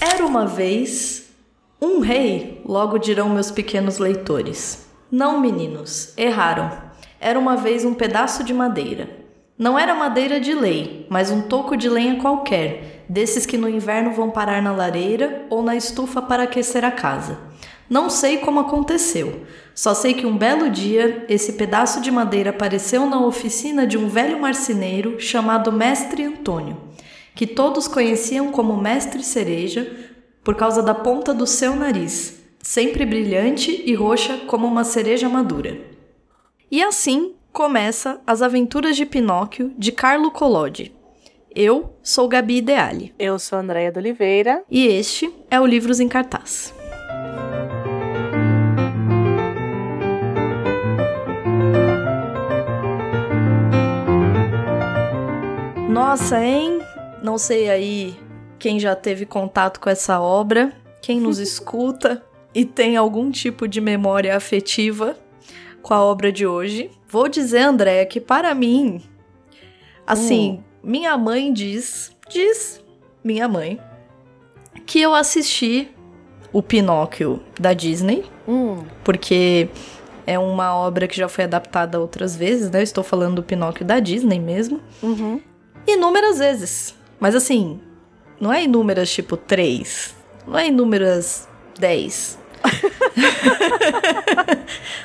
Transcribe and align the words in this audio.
Era 0.00 0.24
uma 0.24 0.46
vez 0.46 1.28
um 1.82 1.98
rei, 1.98 2.62
logo 2.64 2.98
dirão 2.98 3.28
meus 3.28 3.50
pequenos 3.50 3.98
leitores. 3.98 4.86
Não, 5.10 5.40
meninos, 5.40 6.12
erraram. 6.16 6.70
Era 7.20 7.36
uma 7.36 7.56
vez 7.56 7.84
um 7.84 7.94
pedaço 7.94 8.44
de 8.44 8.54
madeira. 8.54 9.10
Não 9.58 9.76
era 9.76 9.96
madeira 9.96 10.38
de 10.38 10.54
lei, 10.54 11.04
mas 11.10 11.32
um 11.32 11.42
toco 11.42 11.76
de 11.76 11.88
lenha 11.88 12.20
qualquer, 12.20 13.04
desses 13.08 13.44
que 13.44 13.58
no 13.58 13.68
inverno 13.68 14.12
vão 14.12 14.30
parar 14.30 14.62
na 14.62 14.70
lareira 14.70 15.46
ou 15.50 15.64
na 15.64 15.74
estufa 15.74 16.22
para 16.22 16.44
aquecer 16.44 16.84
a 16.84 16.92
casa. 16.92 17.36
Não 17.90 18.08
sei 18.08 18.38
como 18.38 18.60
aconteceu, 18.60 19.42
só 19.74 19.94
sei 19.94 20.14
que 20.14 20.26
um 20.26 20.36
belo 20.36 20.70
dia 20.70 21.24
esse 21.28 21.54
pedaço 21.54 22.00
de 22.00 22.10
madeira 22.10 22.50
apareceu 22.50 23.06
na 23.06 23.18
oficina 23.18 23.84
de 23.84 23.98
um 23.98 24.08
velho 24.08 24.38
marceneiro 24.40 25.18
chamado 25.18 25.72
Mestre 25.72 26.22
Antônio, 26.22 26.76
que 27.38 27.46
todos 27.46 27.86
conheciam 27.86 28.50
como 28.50 28.76
Mestre 28.76 29.22
Cereja 29.22 29.88
por 30.42 30.56
causa 30.56 30.82
da 30.82 30.92
ponta 30.92 31.32
do 31.32 31.46
seu 31.46 31.76
nariz, 31.76 32.42
sempre 32.60 33.06
brilhante 33.06 33.80
e 33.86 33.94
roxa 33.94 34.38
como 34.48 34.66
uma 34.66 34.82
cereja 34.82 35.28
madura. 35.28 35.80
E 36.68 36.82
assim 36.82 37.36
começa 37.52 38.20
As 38.26 38.42
Aventuras 38.42 38.96
de 38.96 39.06
Pinóquio 39.06 39.72
de 39.78 39.92
Carlo 39.92 40.32
Collodi. 40.32 40.92
Eu 41.54 41.94
sou 42.02 42.26
Gabi 42.26 42.56
Ideale. 42.56 43.14
Eu 43.16 43.38
sou 43.38 43.56
Andréia 43.56 43.92
de 43.92 44.00
Oliveira. 44.00 44.64
E 44.68 44.88
este 44.88 45.32
é 45.48 45.60
o 45.60 45.66
Livros 45.66 46.00
em 46.00 46.08
Cartaz. 46.08 46.74
Nossa, 55.88 56.44
hein? 56.44 56.80
Não 57.28 57.36
sei 57.36 57.68
aí 57.68 58.18
quem 58.58 58.80
já 58.80 58.96
teve 58.96 59.26
contato 59.26 59.80
com 59.80 59.90
essa 59.90 60.18
obra, 60.18 60.72
quem 61.02 61.20
nos 61.20 61.36
escuta 61.38 62.24
e 62.54 62.64
tem 62.64 62.96
algum 62.96 63.30
tipo 63.30 63.68
de 63.68 63.82
memória 63.82 64.34
afetiva 64.34 65.14
com 65.82 65.92
a 65.92 66.02
obra 66.02 66.32
de 66.32 66.46
hoje. 66.46 66.90
Vou 67.06 67.28
dizer, 67.28 67.58
André, 67.58 68.06
que 68.06 68.18
para 68.18 68.54
mim, 68.54 69.02
assim, 70.06 70.52
hum. 70.52 70.62
minha 70.82 71.18
mãe 71.18 71.52
diz, 71.52 72.16
diz 72.30 72.82
minha 73.22 73.46
mãe, 73.46 73.78
que 74.86 74.98
eu 74.98 75.14
assisti 75.14 75.90
o 76.50 76.62
Pinóquio 76.62 77.42
da 77.60 77.74
Disney, 77.74 78.24
hum. 78.48 78.84
porque 79.04 79.68
é 80.26 80.38
uma 80.38 80.74
obra 80.74 81.06
que 81.06 81.18
já 81.18 81.28
foi 81.28 81.44
adaptada 81.44 82.00
outras 82.00 82.34
vezes, 82.34 82.70
né? 82.70 82.78
Eu 82.78 82.84
estou 82.84 83.04
falando 83.04 83.34
do 83.34 83.42
Pinóquio 83.42 83.84
da 83.84 84.00
Disney 84.00 84.40
mesmo. 84.40 84.80
Uhum. 85.02 85.42
Inúmeras 85.86 86.38
vezes. 86.38 86.96
Mas 87.20 87.34
assim, 87.34 87.80
não 88.40 88.52
é 88.52 88.62
inúmeras 88.62 89.10
tipo 89.10 89.36
3. 89.36 90.14
Não 90.46 90.58
é 90.58 90.68
inúmeras 90.68 91.48
10. 91.78 92.38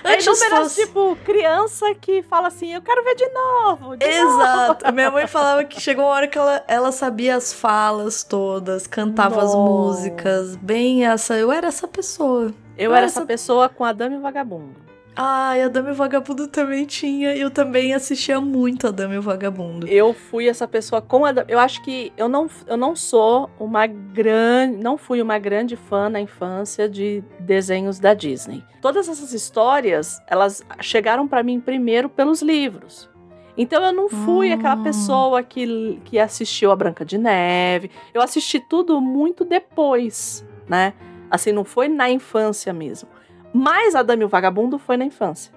é 0.03 0.21
inúmeras, 0.21 0.49
fosse... 0.49 0.85
tipo, 0.85 1.15
criança 1.23 1.93
que 1.95 2.23
fala 2.23 2.47
assim, 2.47 2.73
eu 2.73 2.81
quero 2.81 3.03
ver 3.03 3.15
de 3.15 3.27
novo. 3.29 3.95
De 3.97 4.05
Exato. 4.05 4.83
Novo. 4.85 4.95
Minha 4.95 5.11
mãe 5.11 5.27
falava 5.27 5.63
que 5.63 5.79
chegou 5.81 6.05
uma 6.05 6.11
hora 6.11 6.27
que 6.27 6.37
ela, 6.37 6.63
ela 6.67 6.91
sabia 6.91 7.35
as 7.35 7.53
falas 7.53 8.23
todas, 8.23 8.87
cantava 8.87 9.35
Nossa. 9.35 9.47
as 9.47 9.55
músicas, 9.55 10.55
bem 10.55 11.05
essa. 11.05 11.35
Eu 11.37 11.51
era 11.51 11.67
essa 11.67 11.87
pessoa. 11.87 12.53
Eu, 12.77 12.85
eu 12.85 12.91
era, 12.91 12.99
era 12.99 13.05
essa 13.07 13.25
pessoa 13.25 13.69
com 13.69 13.83
a 13.83 13.91
Dama 13.91 14.15
e 14.15 14.17
o 14.17 14.21
Vagabundo. 14.21 14.83
Ai, 15.15 15.61
a 15.61 15.67
Dama 15.67 15.89
e 15.89 15.91
o 15.91 15.95
Vagabundo 15.95 16.47
também 16.47 16.85
tinha. 16.85 17.35
Eu 17.35 17.51
também 17.51 17.93
assistia 17.93 18.41
muito 18.41 18.87
a 18.87 18.91
Dama 18.91 19.13
e 19.13 19.17
o 19.17 19.21
Vagabundo. 19.21 19.87
Eu 19.87 20.13
fui 20.13 20.47
essa 20.47 20.67
pessoa 20.67 21.01
com 21.01 21.23
a 21.25 21.31
Dama. 21.31 21.47
Eu 21.49 21.59
acho 21.59 21.83
que 21.83 22.11
eu 22.17 22.27
não, 22.27 22.49
eu 22.65 22.75
não 22.75 22.95
sou 22.95 23.49
uma 23.59 23.85
grande. 23.85 24.77
Não 24.77 24.97
fui 24.97 25.21
uma 25.21 25.37
grande 25.37 25.75
fã 25.75 26.09
na 26.09 26.19
infância 26.19 26.89
de 26.89 27.23
desenhos 27.39 27.99
da 27.99 28.13
Disney. 28.13 28.63
Todas 28.81 29.07
essas 29.07 29.33
histórias, 29.33 30.19
elas 30.27 30.63
chegaram 30.81 31.27
para 31.27 31.43
mim 31.43 31.59
primeiro 31.59 32.09
pelos 32.09 32.41
livros. 32.41 33.09
Então 33.55 33.83
eu 33.83 33.93
não 33.93 34.09
fui 34.09 34.49
hum. 34.49 34.55
aquela 34.55 34.77
pessoa 34.77 35.43
que, 35.43 36.01
que 36.05 36.17
assistiu 36.17 36.71
a 36.71 36.75
Branca 36.75 37.05
de 37.05 37.19
Neve. 37.19 37.91
Eu 38.13 38.21
assisti 38.21 38.59
tudo 38.59 38.99
muito 38.99 39.45
depois, 39.45 40.43
né? 40.67 40.93
Assim, 41.29 41.51
não 41.51 41.63
foi 41.63 41.87
na 41.87 42.09
infância 42.09 42.73
mesmo. 42.73 43.09
Mas 43.53 43.93
a 43.93 44.01
Dame 44.01 44.25
o 44.25 44.27
Vagabundo 44.27 44.79
foi 44.79 44.97
na 44.97 45.05
infância. 45.05 45.53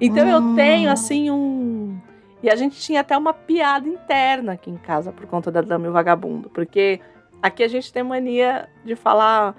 Então 0.00 0.26
hum. 0.26 0.30
eu 0.30 0.56
tenho, 0.56 0.90
assim, 0.90 1.30
um. 1.30 1.98
E 2.42 2.50
a 2.50 2.56
gente 2.56 2.80
tinha 2.80 3.00
até 3.00 3.16
uma 3.16 3.32
piada 3.32 3.88
interna 3.88 4.52
aqui 4.52 4.70
em 4.70 4.76
casa 4.76 5.12
por 5.12 5.26
conta 5.26 5.50
da 5.50 5.60
Dame 5.60 5.88
o 5.88 5.92
Vagabundo. 5.92 6.48
Porque 6.50 7.00
aqui 7.42 7.62
a 7.62 7.68
gente 7.68 7.92
tem 7.92 8.02
mania 8.02 8.68
de 8.84 8.96
falar. 8.96 9.54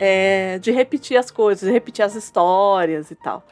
É, 0.00 0.60
de 0.60 0.70
repetir 0.70 1.16
as 1.16 1.28
coisas, 1.28 1.66
de 1.66 1.72
repetir 1.72 2.04
as 2.04 2.14
histórias 2.14 3.10
e 3.10 3.16
tal. 3.16 3.44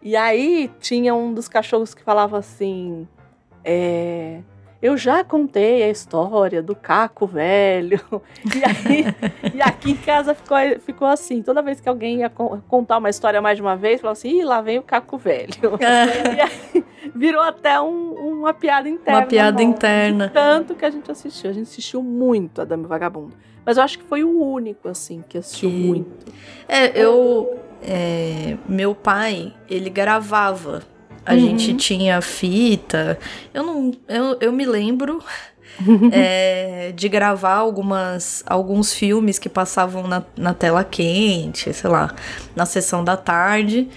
E 0.00 0.16
aí 0.16 0.70
tinha 0.78 1.12
um 1.12 1.34
dos 1.34 1.48
cachorros 1.48 1.92
que 1.92 2.02
falava 2.02 2.38
assim. 2.38 3.06
É, 3.64 4.40
eu 4.80 4.96
já 4.96 5.24
contei 5.24 5.82
a 5.82 5.90
história 5.90 6.62
do 6.62 6.74
caco 6.74 7.26
velho. 7.26 8.00
E, 8.54 8.64
aí, 8.64 9.54
e 9.54 9.60
aqui 9.60 9.90
em 9.90 9.96
casa 9.96 10.34
ficou, 10.34 10.56
ficou 10.80 11.08
assim: 11.08 11.42
toda 11.42 11.60
vez 11.60 11.80
que 11.80 11.88
alguém 11.88 12.20
ia 12.20 12.30
contar 12.30 12.98
uma 12.98 13.10
história 13.10 13.40
mais 13.42 13.56
de 13.56 13.62
uma 13.62 13.76
vez, 13.76 14.00
falava 14.00 14.16
assim: 14.16 14.40
Ih, 14.40 14.44
lá 14.44 14.60
vem 14.60 14.78
o 14.78 14.82
caco 14.82 15.18
velho. 15.18 15.52
e 15.80 16.40
aí 16.40 16.84
virou 17.14 17.42
até 17.42 17.80
um, 17.80 18.38
uma 18.38 18.54
piada 18.54 18.88
interna. 18.88 19.20
Uma 19.20 19.26
piada 19.26 19.62
interna. 19.62 20.30
Tanto 20.32 20.74
que 20.74 20.84
a 20.84 20.90
gente 20.90 21.10
assistiu. 21.10 21.50
A 21.50 21.52
gente 21.52 21.64
assistiu 21.64 22.02
muito 22.02 22.62
a 22.62 22.64
Dame 22.64 22.86
Vagabundo. 22.86 23.34
Mas 23.64 23.76
eu 23.76 23.82
acho 23.82 23.98
que 23.98 24.04
foi 24.04 24.24
o 24.24 24.40
único, 24.40 24.88
assim, 24.88 25.22
que 25.28 25.38
assistiu 25.38 25.70
que... 25.70 25.76
muito. 25.76 26.32
É, 26.66 26.98
eu. 26.98 27.58
É, 27.82 28.56
meu 28.68 28.94
pai, 28.94 29.54
ele 29.68 29.90
gravava 29.90 30.82
a 31.28 31.34
uhum. 31.34 31.40
gente 31.40 31.74
tinha 31.74 32.20
fita. 32.22 33.18
Eu 33.52 33.62
não. 33.62 33.92
Eu, 34.08 34.38
eu 34.40 34.50
me 34.50 34.64
lembro 34.64 35.22
é, 36.10 36.90
de 36.96 37.06
gravar 37.06 37.56
algumas, 37.56 38.42
alguns 38.46 38.94
filmes 38.94 39.38
que 39.38 39.48
passavam 39.48 40.06
na, 40.06 40.22
na 40.34 40.54
tela 40.54 40.82
quente, 40.82 41.72
sei 41.74 41.90
lá, 41.90 42.14
na 42.56 42.64
sessão 42.64 43.04
da 43.04 43.14
tarde. 43.14 43.88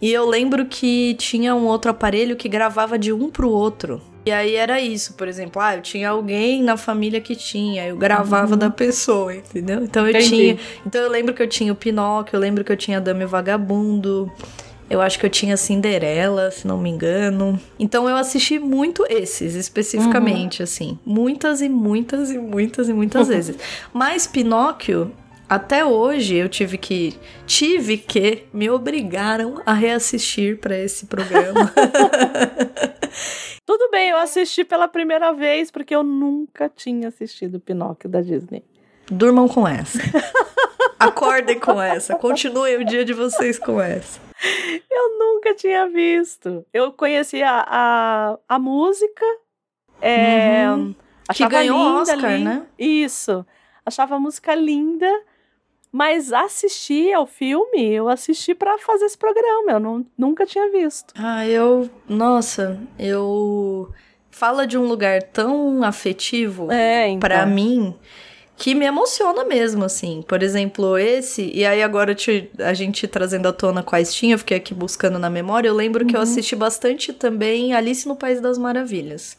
E 0.00 0.12
eu 0.12 0.28
lembro 0.28 0.66
que 0.66 1.14
tinha 1.14 1.56
um 1.56 1.64
outro 1.64 1.90
aparelho 1.90 2.36
que 2.36 2.48
gravava 2.48 2.96
de 2.96 3.12
um 3.12 3.30
pro 3.30 3.50
outro. 3.50 4.00
E 4.24 4.30
aí 4.30 4.54
era 4.54 4.80
isso, 4.80 5.14
por 5.14 5.26
exemplo, 5.26 5.60
ah, 5.62 5.76
eu 5.76 5.82
tinha 5.82 6.10
alguém 6.10 6.62
na 6.62 6.76
família 6.76 7.20
que 7.20 7.34
tinha, 7.34 7.86
eu 7.86 7.96
gravava 7.96 8.52
uhum. 8.52 8.58
da 8.58 8.70
pessoa, 8.70 9.34
entendeu? 9.34 9.84
Então 9.84 10.04
eu 10.04 10.10
Entendi. 10.10 10.28
tinha. 10.28 10.58
Então 10.84 11.00
eu 11.00 11.10
lembro 11.10 11.32
que 11.34 11.42
eu 11.42 11.48
tinha 11.48 11.72
o 11.72 11.76
Pinóquio, 11.76 12.36
eu 12.36 12.40
lembro 12.40 12.64
que 12.64 12.70
eu 12.70 12.76
tinha 12.76 13.00
Dame 13.00 13.24
Vagabundo. 13.24 14.30
Eu 14.88 15.00
acho 15.00 15.18
que 15.18 15.26
eu 15.26 15.30
tinha 15.30 15.56
Cinderela, 15.56 16.50
se 16.50 16.66
não 16.66 16.78
me 16.78 16.88
engano. 16.88 17.60
Então 17.78 18.08
eu 18.08 18.16
assisti 18.16 18.58
muito 18.58 19.04
esses, 19.08 19.54
especificamente, 19.54 20.60
uhum. 20.60 20.64
assim. 20.64 20.98
Muitas 21.04 21.60
e 21.60 21.68
muitas 21.68 22.30
e 22.30 22.38
muitas 22.38 22.88
e 22.88 22.92
muitas 22.92 23.26
vezes. 23.28 23.56
Mas 23.92 24.26
Pinóquio, 24.26 25.12
até 25.48 25.84
hoje 25.84 26.36
eu 26.36 26.48
tive 26.48 26.78
que 26.78 27.18
tive 27.46 27.96
que 27.96 28.44
me 28.52 28.70
obrigaram 28.70 29.60
a 29.66 29.72
reassistir 29.72 30.58
para 30.58 30.78
esse 30.78 31.06
programa. 31.06 31.72
Tudo 33.66 33.90
bem, 33.90 34.10
eu 34.10 34.18
assisti 34.18 34.64
pela 34.64 34.86
primeira 34.86 35.32
vez 35.32 35.70
porque 35.70 35.94
eu 35.94 36.04
nunca 36.04 36.68
tinha 36.68 37.08
assistido 37.08 37.58
Pinóquio 37.58 38.08
da 38.08 38.20
Disney. 38.20 38.62
Durmam 39.10 39.48
com 39.48 39.66
essa. 39.66 39.98
Acordem 40.98 41.58
com 41.58 41.80
essa. 41.80 42.14
Continuem 42.14 42.76
o 42.78 42.84
dia 42.84 43.04
de 43.04 43.12
vocês 43.12 43.58
com 43.58 43.80
essa. 43.80 44.25
Eu 44.90 45.18
nunca 45.18 45.54
tinha 45.54 45.88
visto. 45.88 46.64
Eu 46.72 46.92
conhecia 46.92 47.48
a, 47.48 48.38
a, 48.48 48.58
música. 48.58 49.24
É, 50.00 50.70
uhum. 50.70 50.94
Que 51.32 51.48
ganhou 51.48 51.78
linda, 51.78 52.00
Oscar, 52.00 52.36
linda. 52.36 52.50
né? 52.50 52.66
Isso. 52.78 53.46
Achava 53.84 54.16
a 54.16 54.20
música 54.20 54.54
linda. 54.54 55.10
Mas 55.90 56.32
assistir 56.32 57.14
ao 57.14 57.26
filme, 57.26 57.90
eu 57.92 58.08
assisti 58.08 58.54
para 58.54 58.76
fazer 58.78 59.06
esse 59.06 59.16
programa. 59.16 59.72
Eu 59.72 59.80
não, 59.80 60.06
nunca 60.18 60.44
tinha 60.44 60.70
visto. 60.70 61.14
Ah, 61.16 61.46
eu. 61.46 61.88
Nossa, 62.08 62.78
eu. 62.98 63.90
Fala 64.30 64.66
de 64.66 64.76
um 64.76 64.86
lugar 64.86 65.22
tão 65.22 65.82
afetivo 65.82 66.70
é, 66.70 67.08
então. 67.08 67.20
para 67.20 67.46
mim 67.46 67.96
que 68.56 68.74
me 68.74 68.86
emociona 68.86 69.44
mesmo, 69.44 69.84
assim. 69.84 70.22
Por 70.26 70.42
exemplo, 70.42 70.96
esse, 70.96 71.50
e 71.54 71.64
aí 71.64 71.82
agora 71.82 72.14
te, 72.14 72.50
a 72.58 72.72
gente 72.72 73.06
trazendo 73.06 73.46
à 73.46 73.52
tona 73.52 73.82
quais 73.82 74.14
tinha, 74.14 74.34
eu 74.34 74.38
fiquei 74.38 74.56
aqui 74.56 74.72
buscando 74.72 75.18
na 75.18 75.28
memória, 75.28 75.68
eu 75.68 75.74
lembro 75.74 76.02
uhum. 76.02 76.08
que 76.08 76.16
eu 76.16 76.20
uhum. 76.20 76.24
assisti 76.24 76.56
bastante 76.56 77.12
também 77.12 77.74
Alice 77.74 78.08
no 78.08 78.16
País 78.16 78.40
das 78.40 78.56
Maravilhas. 78.56 79.36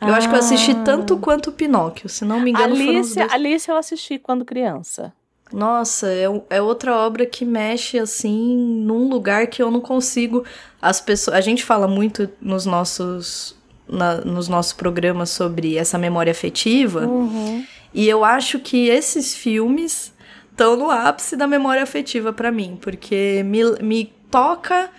Eu 0.00 0.08
ah. 0.08 0.16
acho 0.16 0.28
que 0.28 0.34
eu 0.34 0.38
assisti 0.38 0.72
ah. 0.72 0.82
tanto 0.84 1.16
quanto 1.18 1.50
Pinóquio, 1.50 2.08
se 2.08 2.24
não 2.24 2.40
me 2.40 2.50
engano. 2.50 2.74
Alice, 2.74 3.18
Alice 3.20 3.68
eu 3.68 3.76
assisti 3.76 4.18
quando 4.18 4.44
criança. 4.44 5.12
Nossa, 5.52 6.08
é, 6.08 6.24
é 6.48 6.62
outra 6.62 6.96
obra 6.96 7.26
que 7.26 7.44
mexe 7.44 7.98
assim 7.98 8.56
num 8.56 9.08
lugar 9.08 9.48
que 9.48 9.62
eu 9.62 9.70
não 9.70 9.80
consigo. 9.80 10.44
As 10.80 11.00
pessoas, 11.00 11.36
a 11.36 11.40
gente 11.40 11.62
fala 11.62 11.86
muito 11.86 12.28
nos 12.40 12.64
nossos 12.64 13.54
na, 13.86 14.16
nos 14.16 14.48
nossos 14.48 14.72
programas 14.72 15.30
sobre 15.30 15.76
essa 15.76 15.98
memória 15.98 16.30
afetiva. 16.30 17.06
Uhum. 17.06 17.64
E 17.94 18.08
eu 18.08 18.24
acho 18.24 18.58
que 18.58 18.88
esses 18.88 19.34
filmes 19.34 20.12
estão 20.50 20.76
no 20.76 20.90
ápice 20.90 21.36
da 21.36 21.46
memória 21.46 21.82
afetiva 21.82 22.32
para 22.32 22.50
mim, 22.50 22.78
porque 22.80 23.42
me, 23.44 23.62
me 23.82 24.12
toca 24.30 24.90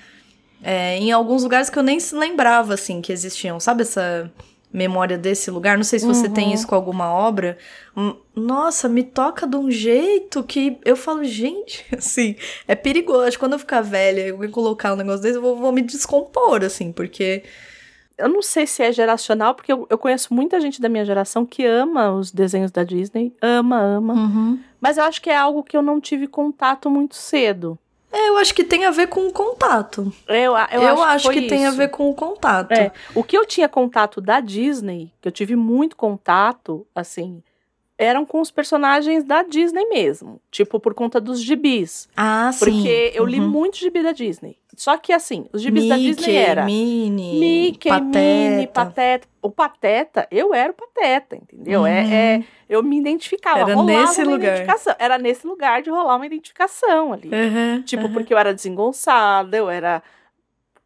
é, 0.61 0.97
em 0.97 1.11
alguns 1.11 1.43
lugares 1.43 1.69
que 1.69 1.77
eu 1.77 1.83
nem 1.83 1.99
se 1.99 2.15
lembrava, 2.15 2.73
assim, 2.73 3.01
que 3.01 3.11
existiam. 3.11 3.59
Sabe 3.59 3.81
essa 3.81 4.31
memória 4.71 5.17
desse 5.17 5.51
lugar? 5.51 5.77
Não 5.77 5.83
sei 5.83 5.99
se 5.99 6.05
você 6.05 6.27
uhum. 6.27 6.33
tem 6.33 6.53
isso 6.53 6.65
com 6.65 6.73
alguma 6.73 7.11
obra. 7.11 7.57
Hum, 7.95 8.15
nossa, 8.35 8.89
me 8.89 9.03
toca 9.03 9.45
de 9.45 9.55
um 9.55 9.69
jeito 9.69 10.43
que 10.43 10.77
eu 10.85 10.95
falo, 10.95 11.23
gente, 11.23 11.85
assim, 11.95 12.35
é 12.67 12.75
perigoso. 12.75 13.37
Quando 13.37 13.53
eu 13.53 13.59
ficar 13.59 13.81
velha, 13.81 14.21
eu 14.21 14.37
vou 14.37 14.49
colocar 14.49 14.93
um 14.93 14.95
negócio 14.95 15.21
desse, 15.21 15.37
eu 15.37 15.41
vou, 15.41 15.57
vou 15.57 15.71
me 15.71 15.81
descompor, 15.81 16.63
assim, 16.63 16.91
porque 16.91 17.43
eu 18.23 18.29
não 18.29 18.41
sei 18.41 18.65
se 18.65 18.81
é 18.81 18.91
geracional, 18.91 19.53
porque 19.53 19.71
eu, 19.71 19.85
eu, 19.89 19.97
conheço 19.97 20.33
muita 20.33 20.59
gente 20.61 20.81
da 20.81 20.87
minha 20.87 21.03
geração 21.03 21.45
que 21.45 21.65
ama 21.65 22.11
os 22.13 22.31
desenhos 22.31 22.71
da 22.71 22.83
Disney, 22.83 23.33
ama, 23.41 23.81
ama. 23.81 24.13
Uhum. 24.13 24.59
Mas 24.79 24.97
eu 24.97 25.03
acho 25.03 25.21
que 25.21 25.29
é 25.29 25.35
algo 25.35 25.61
que 25.61 25.75
eu 25.75 25.81
não 25.81 25.99
tive 25.99 26.25
contato 26.25 26.89
muito 26.89 27.15
cedo. 27.15 27.77
É, 28.11 28.29
eu 28.29 28.37
acho 28.37 28.53
que 28.53 28.63
tem 28.63 28.85
a 28.85 28.91
ver 28.91 29.07
com 29.07 29.27
o 29.27 29.33
contato. 29.33 30.13
Eu, 30.27 30.53
eu, 30.71 30.81
eu 30.81 31.03
acho, 31.03 31.27
acho 31.27 31.29
que, 31.31 31.41
que 31.41 31.47
tem 31.47 31.65
a 31.65 31.71
ver 31.71 31.89
com 31.89 32.09
o 32.09 32.13
contato. 32.13 32.71
É, 32.71 32.91
o 33.13 33.23
que 33.23 33.37
eu 33.37 33.45
tinha 33.45 33.67
contato 33.67 34.21
da 34.21 34.39
Disney, 34.39 35.11
que 35.19 35.27
eu 35.27 35.31
tive 35.31 35.55
muito 35.55 35.97
contato, 35.97 36.87
assim, 36.95 37.43
eram 37.97 38.25
com 38.25 38.39
os 38.39 38.51
personagens 38.51 39.23
da 39.23 39.43
Disney 39.43 39.85
mesmo. 39.89 40.39
Tipo, 40.49 40.79
por 40.79 40.93
conta 40.93 41.19
dos 41.19 41.41
gibis. 41.41 42.07
Ah, 42.15 42.51
sim. 42.53 42.65
Porque 42.65 43.11
eu 43.15 43.25
li 43.25 43.39
uhum. 43.39 43.49
muito 43.49 43.77
gibi 43.77 44.03
da 44.03 44.11
Disney. 44.11 44.57
Só 44.75 44.97
que, 44.97 45.13
assim, 45.13 45.45
os 45.53 45.61
gibis 45.61 45.83
Mickey, 45.83 45.89
da 45.89 46.15
Disney 46.15 46.35
era... 46.35 46.65
Minnie, 46.65 47.39
Mickey, 47.39 47.89
Pateta. 47.89 48.19
Minnie, 48.19 48.67
Pateta. 48.67 49.27
O 49.41 49.49
Pateta, 49.49 50.27
eu 50.31 50.53
era 50.53 50.71
o 50.71 50.75
Pateta, 50.75 51.35
entendeu? 51.35 51.81
Uhum. 51.81 51.87
É, 51.87 52.35
é, 52.35 52.43
eu 52.67 52.81
me 52.81 52.97
identificava. 52.97 53.59
Era 53.59 53.83
nesse 53.83 54.23
lugar. 54.23 54.65
Era 54.97 55.17
nesse 55.17 55.45
lugar 55.45 55.81
de 55.81 55.89
rolar 55.89 56.15
uma 56.15 56.25
identificação 56.25 57.13
ali. 57.13 57.29
Uhum, 57.29 57.81
tipo, 57.83 58.09
porque 58.09 58.33
eu 58.33 58.37
era 58.37 58.53
desengonçada, 58.53 59.57
eu 59.57 59.69
era 59.69 60.01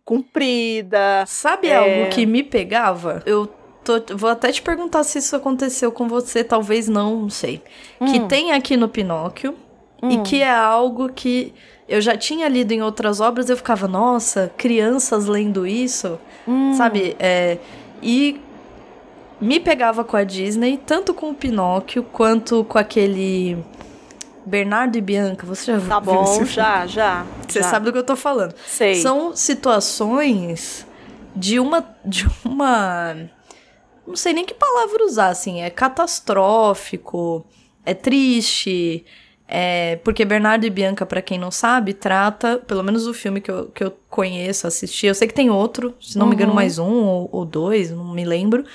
comprida. 0.03 1.23
Sabe 1.27 1.67
é... 1.67 1.75
algo 1.75 2.09
que 2.09 2.25
me 2.25 2.43
pegava? 2.43 3.21
Eu 3.25 3.47
Tô, 3.87 4.17
vou 4.17 4.29
até 4.29 4.51
te 4.51 4.61
perguntar 4.61 5.01
se 5.03 5.17
isso 5.17 5.33
aconteceu 5.33 5.93
com 5.93 6.09
você, 6.09 6.43
talvez 6.43 6.89
não, 6.89 7.21
não 7.21 7.29
sei. 7.29 7.63
Hum. 8.01 8.05
Que 8.05 8.19
tem 8.27 8.51
aqui 8.51 8.75
no 8.75 8.89
Pinóquio 8.89 9.55
hum. 10.03 10.09
e 10.09 10.21
que 10.23 10.41
é 10.41 10.53
algo 10.53 11.07
que 11.07 11.53
eu 11.87 12.01
já 12.01 12.17
tinha 12.17 12.47
lido 12.47 12.71
em 12.71 12.81
outras 12.81 13.19
obras, 13.19 13.49
eu 13.49 13.57
ficava, 13.57 13.87
nossa, 13.87 14.51
crianças 14.57 15.25
lendo 15.25 15.65
isso, 15.65 16.19
hum. 16.47 16.73
sabe? 16.73 17.15
É, 17.17 17.57
e 18.01 18.41
me 19.39 19.59
pegava 19.59 20.03
com 20.03 20.17
a 20.17 20.23
Disney, 20.23 20.77
tanto 20.77 21.13
com 21.13 21.29
o 21.29 21.35
Pinóquio 21.35 22.03
quanto 22.03 22.63
com 22.65 22.77
aquele 22.77 23.57
Bernardo 24.45 24.97
e 24.97 25.01
Bianca. 25.01 25.45
Você 25.45 25.73
já 25.73 25.79
Tá 25.79 25.99
bom, 25.99 26.45
já, 26.45 26.85
já. 26.85 27.25
Você 27.47 27.61
já. 27.61 27.69
sabe 27.69 27.85
do 27.85 27.91
que 27.91 27.97
eu 27.99 28.03
tô 28.03 28.15
falando. 28.15 28.53
Sei. 28.65 28.95
São 28.95 29.35
situações 29.35 30.85
de 31.35 31.59
uma 31.59 31.85
de 32.03 32.27
uma 32.43 33.29
não 34.07 34.15
sei 34.15 34.31
nem 34.31 34.45
que 34.45 34.53
palavra 34.53 35.03
usar, 35.05 35.27
assim, 35.27 35.61
é 35.61 35.69
catastrófico, 35.69 37.45
é 37.85 37.93
triste, 37.93 39.05
é, 39.47 39.95
porque 40.03 40.25
Bernardo 40.25 40.65
e 40.65 40.69
Bianca, 40.69 41.05
para 41.05 41.21
quem 41.21 41.39
não 41.39 41.49
sabe, 41.49 41.93
trata, 41.93 42.57
pelo 42.57 42.83
menos 42.83 43.07
o 43.07 43.13
filme 43.13 43.39
que 43.39 43.49
eu, 43.49 43.67
que 43.67 43.83
eu 43.83 43.97
conheço, 44.09 44.67
assisti, 44.67 45.07
eu 45.07 45.15
sei 45.15 45.27
que 45.27 45.33
tem 45.33 45.49
outro, 45.49 45.95
se 46.01 46.17
não 46.17 46.25
uhum. 46.25 46.29
me 46.29 46.35
engano, 46.35 46.51
uhum. 46.51 46.55
mais 46.55 46.77
um 46.77 47.05
ou, 47.05 47.29
ou, 47.31 47.45
dois, 47.45 47.89
não 47.89 48.13
me 48.13 48.25
lembro. 48.25 48.65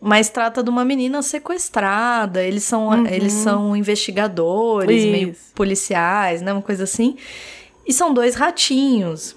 Mas 0.00 0.28
trata 0.28 0.62
de 0.62 0.70
uma 0.70 0.84
menina 0.84 1.22
sequestrada, 1.22 2.42
eles 2.42 2.64
são, 2.64 2.88
uhum. 2.88 3.06
eles 3.06 3.32
são 3.32 3.76
investigadores, 3.76 5.02
Isso. 5.02 5.12
meio 5.12 5.36
policiais, 5.54 6.42
né? 6.42 6.52
Uma 6.52 6.62
coisa 6.62 6.84
assim. 6.84 7.16
E 7.86 7.92
são 7.92 8.12
dois 8.12 8.34
ratinhos. 8.34 9.36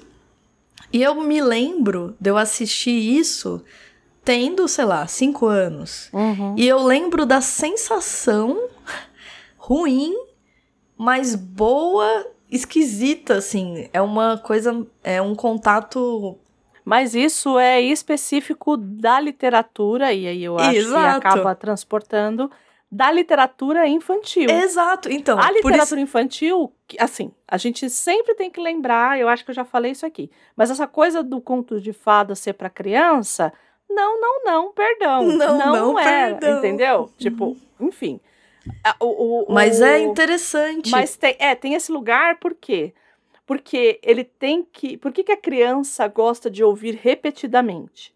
E 0.93 1.01
eu 1.01 1.15
me 1.15 1.41
lembro 1.41 2.15
de 2.19 2.29
eu 2.29 2.37
assistir 2.37 2.91
isso 2.91 3.63
tendo, 4.23 4.67
sei 4.67 4.85
lá, 4.85 5.07
cinco 5.07 5.47
anos. 5.47 6.09
Uhum. 6.13 6.55
E 6.57 6.67
eu 6.67 6.83
lembro 6.83 7.25
da 7.25 7.41
sensação 7.41 8.69
ruim, 9.57 10.13
mas 11.01 11.33
boa, 11.33 12.27
esquisita, 12.47 13.33
assim. 13.33 13.89
É 13.91 13.99
uma 13.99 14.37
coisa, 14.37 14.85
é 15.03 15.19
um 15.19 15.33
contato. 15.33 16.37
Mas 16.85 17.15
isso 17.15 17.57
é 17.57 17.81
específico 17.81 18.77
da 18.77 19.19
literatura, 19.19 20.13
e 20.13 20.27
aí 20.27 20.43
eu 20.43 20.59
acho 20.59 20.77
Exato. 20.77 21.21
que 21.21 21.27
acaba 21.27 21.55
transportando 21.55 22.51
da 22.91 23.11
literatura 23.11 23.87
infantil. 23.87 24.47
Exato, 24.47 25.11
então. 25.11 25.39
A 25.39 25.49
literatura 25.49 25.81
isso... 25.81 26.07
infantil, 26.07 26.71
assim, 26.99 27.31
a 27.47 27.57
gente 27.57 27.89
sempre 27.89 28.35
tem 28.35 28.51
que 28.51 28.61
lembrar, 28.61 29.19
eu 29.19 29.27
acho 29.27 29.43
que 29.43 29.49
eu 29.49 29.55
já 29.55 29.65
falei 29.65 29.93
isso 29.93 30.05
aqui, 30.05 30.29
mas 30.55 30.69
essa 30.69 30.85
coisa 30.85 31.23
do 31.23 31.41
conto 31.41 31.81
de 31.81 31.93
fada 31.93 32.35
ser 32.35 32.53
para 32.53 32.69
criança, 32.69 33.51
não, 33.89 34.21
não, 34.21 34.43
não, 34.43 34.71
perdão. 34.71 35.23
Não, 35.23 35.57
não, 35.57 35.75
não 35.75 35.99
era, 35.99 36.35
perdão. 36.35 36.59
entendeu? 36.59 37.11
Tipo, 37.17 37.57
enfim. 37.79 38.19
O, 38.99 39.49
o, 39.49 39.53
mas 39.53 39.79
o, 39.79 39.83
é 39.83 39.99
interessante. 39.99 40.91
Mas 40.91 41.15
tem, 41.15 41.35
é, 41.39 41.55
tem 41.55 41.73
esse 41.73 41.91
lugar, 41.91 42.37
por 42.39 42.53
quê? 42.53 42.93
Porque 43.45 43.99
ele 44.03 44.23
tem 44.23 44.65
que. 44.71 44.97
Por 44.97 45.11
que, 45.11 45.23
que 45.23 45.31
a 45.31 45.37
criança 45.37 46.07
gosta 46.07 46.49
de 46.49 46.63
ouvir 46.63 46.99
repetidamente? 47.01 48.13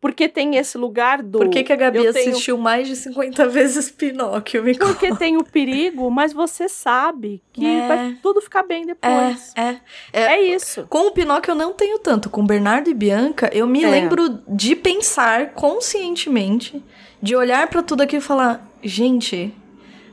Porque 0.00 0.28
tem 0.28 0.56
esse 0.56 0.78
lugar 0.78 1.22
do. 1.22 1.38
Por 1.38 1.48
que, 1.48 1.64
que 1.64 1.72
a 1.72 1.76
Gabi 1.76 2.06
assistiu 2.06 2.54
tenho... 2.54 2.64
mais 2.64 2.86
de 2.86 2.94
50 2.94 3.48
vezes 3.48 3.90
Pinóquio? 3.90 4.62
Me 4.62 4.76
Porque 4.76 5.12
tem 5.16 5.36
o 5.36 5.42
perigo, 5.42 6.08
mas 6.08 6.32
você 6.32 6.68
sabe 6.68 7.42
que 7.52 7.66
é. 7.66 7.88
vai 7.88 8.18
tudo 8.22 8.40
ficar 8.40 8.62
bem 8.62 8.86
depois. 8.86 9.52
É, 9.56 9.62
é, 9.62 9.80
é. 10.12 10.22
É 10.34 10.42
isso. 10.42 10.86
Com 10.88 11.08
o 11.08 11.10
Pinóquio 11.10 11.50
eu 11.50 11.56
não 11.56 11.72
tenho 11.72 11.98
tanto. 11.98 12.30
Com 12.30 12.46
Bernardo 12.46 12.88
e 12.88 12.94
Bianca, 12.94 13.50
eu 13.52 13.66
me 13.66 13.82
é. 13.82 13.90
lembro 13.90 14.40
de 14.46 14.76
pensar 14.76 15.52
conscientemente, 15.54 16.80
de 17.20 17.34
olhar 17.34 17.66
para 17.66 17.82
tudo 17.82 18.02
aqui 18.02 18.18
e 18.18 18.20
falar: 18.20 18.70
gente, 18.80 19.52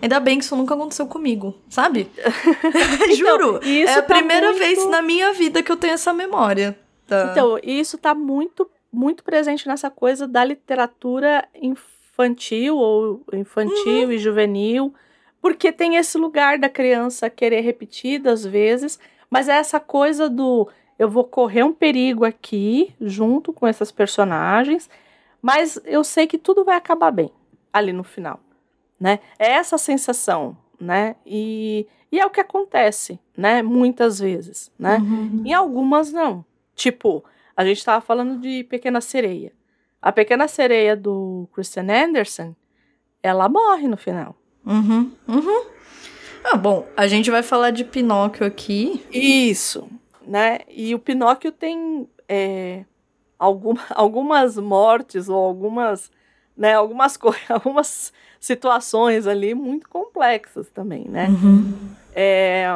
Ainda 0.05 0.19
bem 0.19 0.37
que 0.37 0.45
isso 0.45 0.55
nunca 0.55 0.75
aconteceu 0.75 1.07
comigo, 1.07 1.55
sabe? 1.67 2.07
então, 2.63 3.15
Juro. 3.15 3.59
é 3.63 3.91
a 3.91 4.03
tá 4.03 4.15
primeira 4.15 4.51
muito... 4.51 4.59
vez 4.59 4.87
na 4.87 5.01
minha 5.01 5.33
vida 5.33 5.63
que 5.63 5.71
eu 5.71 5.77
tenho 5.77 5.95
essa 5.95 6.13
memória. 6.13 6.77
Tá? 7.07 7.29
Então, 7.31 7.59
isso 7.63 7.97
tá 7.97 8.13
muito 8.13 8.69
muito 8.91 9.23
presente 9.23 9.67
nessa 9.67 9.89
coisa 9.89 10.27
da 10.27 10.45
literatura 10.45 11.45
infantil 11.59 12.77
ou 12.77 13.21
infantil 13.33 14.05
uhum. 14.05 14.11
e 14.11 14.17
juvenil, 14.17 14.93
porque 15.41 15.71
tem 15.71 15.97
esse 15.97 16.17
lugar 16.17 16.57
da 16.59 16.69
criança 16.69 17.29
querer 17.29 17.61
repetir 17.61 18.25
às 18.27 18.45
vezes, 18.45 18.97
mas 19.29 19.49
é 19.49 19.57
essa 19.57 19.79
coisa 19.79 20.29
do 20.29 20.69
eu 20.97 21.09
vou 21.09 21.25
correr 21.25 21.63
um 21.63 21.73
perigo 21.73 22.23
aqui 22.23 22.93
junto 23.01 23.51
com 23.51 23.67
essas 23.67 23.91
personagens, 23.91 24.89
mas 25.41 25.81
eu 25.83 26.03
sei 26.03 26.25
que 26.25 26.37
tudo 26.37 26.63
vai 26.63 26.77
acabar 26.77 27.11
bem 27.11 27.31
ali 27.73 27.91
no 27.91 28.03
final, 28.03 28.39
né? 29.05 29.19
É 29.37 29.51
essa 29.51 29.77
sensação, 29.77 30.57
né? 30.81 31.15
E, 31.23 31.85
e 32.11 32.19
é 32.19 32.25
o 32.25 32.31
que 32.31 32.39
acontece, 32.39 33.19
né? 33.37 33.61
Muitas 33.61 34.17
vezes, 34.17 34.71
né? 34.79 34.97
Uhum. 34.97 35.43
Em 35.45 35.53
algumas 35.53 36.11
não. 36.11 36.43
Tipo, 36.73 37.23
a 37.55 37.63
gente 37.63 37.77
estava 37.77 38.01
falando 38.01 38.39
de 38.41 38.63
Pequena 38.63 38.99
Sereia. 38.99 39.53
A 40.01 40.11
Pequena 40.11 40.47
Sereia 40.47 40.95
do 40.95 41.47
Christian 41.53 41.85
Anderson, 41.87 42.55
ela 43.21 43.47
morre 43.47 43.87
no 43.87 43.95
final. 43.95 44.35
Uhum, 44.65 45.11
uhum. 45.27 45.65
Ah, 46.43 46.57
bom, 46.57 46.87
a 46.97 47.05
gente 47.05 47.29
vai 47.29 47.43
falar 47.43 47.69
de 47.69 47.83
Pinóquio 47.83 48.43
aqui. 48.43 49.05
Isso, 49.11 49.87
né? 50.25 50.61
E 50.67 50.95
o 50.95 50.99
Pinóquio 50.99 51.51
tem 51.51 52.09
é, 52.27 52.85
alguma, 53.37 53.81
algumas 53.93 54.57
mortes 54.57 55.29
ou 55.29 55.37
algumas, 55.37 56.11
né, 56.57 56.73
algumas, 56.75 57.17
algumas 57.49 58.13
situações 58.39 59.27
ali 59.27 59.53
muito 59.53 59.89
complexas 59.89 60.69
também, 60.69 61.05
né? 61.07 61.27
Uhum. 61.27 61.73
É, 62.13 62.67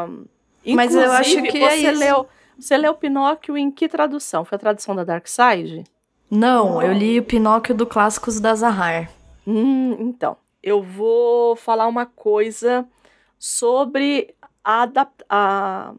Mas 0.65 0.93
eu 0.93 1.11
acho 1.11 1.41
que 1.43 1.63
é 1.63 1.75
isso. 1.77 1.99
Leu, 1.99 2.27
você 2.57 2.77
leu 2.77 2.93
Pinóquio 2.93 3.57
em 3.57 3.71
que 3.71 3.87
tradução? 3.87 4.43
Foi 4.43 4.55
a 4.55 4.59
tradução 4.59 4.95
da 4.95 5.03
Dark 5.03 5.27
Side? 5.27 5.83
Não, 6.29 6.77
oh. 6.77 6.81
eu 6.81 6.93
li 6.93 7.19
o 7.19 7.23
Pinóquio 7.23 7.73
do 7.73 7.85
Clássicos 7.85 8.39
da 8.39 8.53
Zahar. 8.53 9.09
Hum, 9.47 9.95
então, 9.99 10.37
eu 10.61 10.83
vou 10.83 11.55
falar 11.55 11.87
uma 11.87 12.05
coisa 12.05 12.85
sobre 13.37 14.35
a, 14.63 14.87
a... 15.29 15.93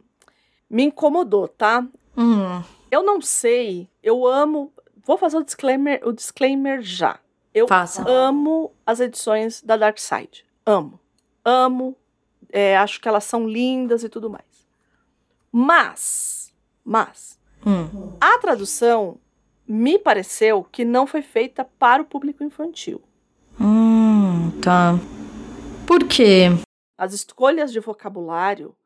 Me 0.68 0.84
incomodou, 0.84 1.49
tá? 1.49 1.84
Hum. 2.16 2.62
Eu 2.90 3.02
não 3.02 3.20
sei, 3.20 3.88
eu 4.02 4.26
amo... 4.26 4.72
Vou 5.04 5.16
fazer 5.16 5.38
o 5.38 5.44
disclaimer, 5.44 6.00
o 6.06 6.12
disclaimer 6.12 6.82
já. 6.82 7.18
Eu 7.54 7.66
Faça. 7.66 8.09
amo 8.09 8.73
as 8.87 9.00
edições 9.00 9.62
da 9.62 9.76
Dark 9.76 9.99
Side. 9.99 10.45
Amo. 10.64 11.00
Amo. 11.45 11.97
É, 12.49 12.76
acho 12.76 13.00
que 13.00 13.09
elas 13.09 13.25
são 13.25 13.47
lindas 13.49 14.02
e 14.04 14.09
tudo 14.09 14.30
mais. 14.30 14.69
Mas 15.52 16.52
mas 16.85 17.38
hum. 17.64 18.16
a 18.21 18.38
tradução 18.38 19.19
me 19.66 19.99
pareceu 19.99 20.64
que 20.64 20.85
não 20.85 21.07
foi 21.07 21.23
feita 21.23 21.64
para 21.64 22.02
o 22.02 22.04
público 22.04 22.42
infantil. 22.42 23.00
Hum, 23.61 24.50
tá. 24.61 24.95
Por 25.87 26.04
quê? 26.04 26.49
as 27.00 27.14
escolhas 27.14 27.73
de 27.73 27.80
vocabulário, 27.80 28.76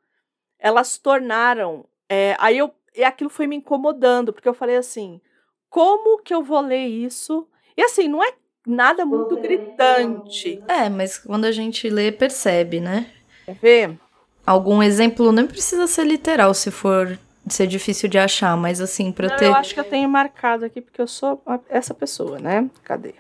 elas 0.57 0.97
tornaram. 0.97 1.85
É, 2.09 2.37
aí 2.39 2.57
eu. 2.57 2.73
E 2.95 3.03
aquilo 3.03 3.29
foi 3.29 3.49
me 3.49 3.57
incomodando, 3.57 4.33
porque 4.33 4.49
eu 4.49 4.55
falei 4.55 4.77
assim: 4.77 5.21
como 5.69 6.23
que 6.23 6.33
eu 6.33 6.41
vou 6.41 6.61
ler 6.61 6.87
isso? 6.87 7.49
E 7.77 7.83
assim, 7.83 8.07
não 8.07 8.23
é 8.23 8.33
nada 8.67 9.05
muito 9.05 9.37
gritante. 9.37 10.63
É, 10.69 10.89
mas 10.89 11.19
quando 11.19 11.45
a 11.45 11.53
gente 11.53 11.89
lê, 11.89 12.11
percebe, 12.11 12.81
né? 12.81 13.11
Quer 13.45 13.55
ver? 13.55 13.99
Algum 14.47 14.83
exemplo 14.83 15.33
não 15.33 15.47
precisa 15.47 15.87
ser 15.87 16.05
literal 16.05 16.53
se 16.55 16.71
for 16.71 17.19
ser 17.49 17.67
difícil 17.67 18.09
de 18.09 18.19
achar, 18.19 18.57
mas 18.57 18.81
assim, 18.81 19.13
pra 19.13 19.29
Não, 19.29 19.37
ter. 19.37 19.47
Eu 19.47 19.55
acho 19.55 19.75
que 19.75 19.81
eu 19.81 19.85
tenho 19.85 20.09
marcado 20.09 20.65
aqui, 20.65 20.81
porque 20.81 21.01
eu 21.01 21.07
sou 21.07 21.43
essa 21.69 21.95
pessoa, 21.95 22.39
né? 22.39 22.69
Cadê? 22.83 23.15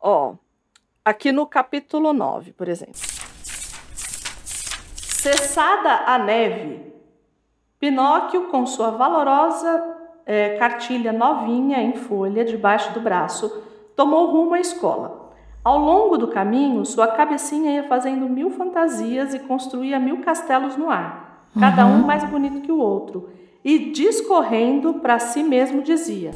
Ó, 0.00 0.34
aqui 1.04 1.32
no 1.32 1.46
capítulo 1.46 2.12
9, 2.12 2.52
por 2.52 2.68
exemplo. 2.68 3.00
Cessada 4.94 6.04
a 6.06 6.18
neve, 6.18 6.92
Pinóquio, 7.78 8.48
com 8.48 8.64
sua 8.66 8.90
valorosa 8.90 9.96
eh, 10.24 10.56
cartilha 10.58 11.12
novinha 11.12 11.80
em 11.82 11.94
folha 11.94 12.44
debaixo 12.44 12.92
do 12.92 13.00
braço, 13.00 13.64
tomou 13.98 14.30
rumo 14.30 14.54
à 14.54 14.60
escola. 14.60 15.32
Ao 15.64 15.76
longo 15.76 16.16
do 16.16 16.28
caminho, 16.28 16.84
sua 16.84 17.08
cabecinha 17.08 17.72
ia 17.72 17.88
fazendo 17.88 18.28
mil 18.28 18.48
fantasias 18.48 19.34
e 19.34 19.40
construía 19.40 19.98
mil 19.98 20.18
castelos 20.20 20.76
no 20.76 20.88
ar, 20.88 21.48
cada 21.58 21.84
um 21.84 22.06
mais 22.06 22.22
bonito 22.22 22.60
que 22.60 22.70
o 22.70 22.78
outro, 22.78 23.28
e 23.64 23.90
discorrendo 23.90 24.94
para 24.94 25.18
si 25.18 25.42
mesmo 25.42 25.82
dizia. 25.82 26.30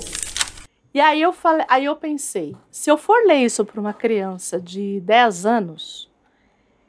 E 0.92 1.00
aí 1.00 1.22
eu 1.22 1.32
falei, 1.32 1.64
aí 1.68 1.84
eu 1.84 1.94
pensei, 1.94 2.56
se 2.68 2.90
eu 2.90 2.96
for 2.96 3.24
ler 3.24 3.44
isso 3.44 3.64
para 3.64 3.80
uma 3.80 3.92
criança 3.92 4.60
de 4.60 4.98
10 5.00 5.46
anos, 5.46 6.10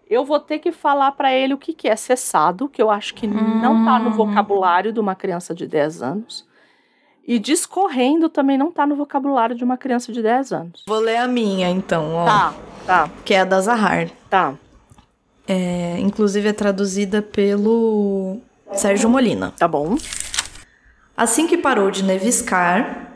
eu 0.09 0.25
vou 0.25 0.39
ter 0.39 0.57
que 0.57 0.71
falar 0.71 1.11
para 1.11 1.31
ele 1.31 1.53
o 1.53 1.57
que, 1.59 1.71
que 1.71 1.87
é 1.87 1.95
cessado, 1.95 2.67
que 2.67 2.81
eu 2.81 2.89
acho 2.89 3.13
que 3.13 3.27
não 3.27 3.85
tá 3.85 3.99
no 3.99 4.09
Hum. 4.09 4.13
vocabulário 4.13 4.91
de 4.91 4.99
uma 4.99 5.13
criança 5.13 5.53
de 5.53 5.67
10 5.67 6.01
anos. 6.01 6.51
E 7.25 7.39
discorrendo 7.39 8.27
também 8.27 8.57
não 8.57 8.71
tá 8.71 8.85
no 8.85 8.95
vocabulário 8.95 9.55
de 9.55 9.63
uma 9.63 9.77
criança 9.77 10.11
de 10.11 10.21
10 10.21 10.51
anos. 10.51 10.83
Vou 10.85 10.99
ler 10.99 11.17
a 11.17 11.27
minha, 11.27 11.69
então, 11.69 12.13
ó. 12.15 12.25
Tá, 12.25 12.53
tá, 12.85 13.09
Que 13.23 13.33
é 13.33 13.41
a 13.41 13.45
da 13.45 13.61
Zahar. 13.61 14.09
tá, 14.29 14.53
É, 15.47 15.97
inclusive 15.99 16.49
é 16.49 16.53
traduzida 16.53 17.21
pelo 17.21 18.37
Sérgio 18.73 19.09
Molina. 19.09 19.53
tá 19.57 19.67
bom. 19.67 19.95
Assim 21.15 21.47
que 21.47 21.57
parou 21.57 21.91
de 21.91 22.03
neviscar, 22.03 23.11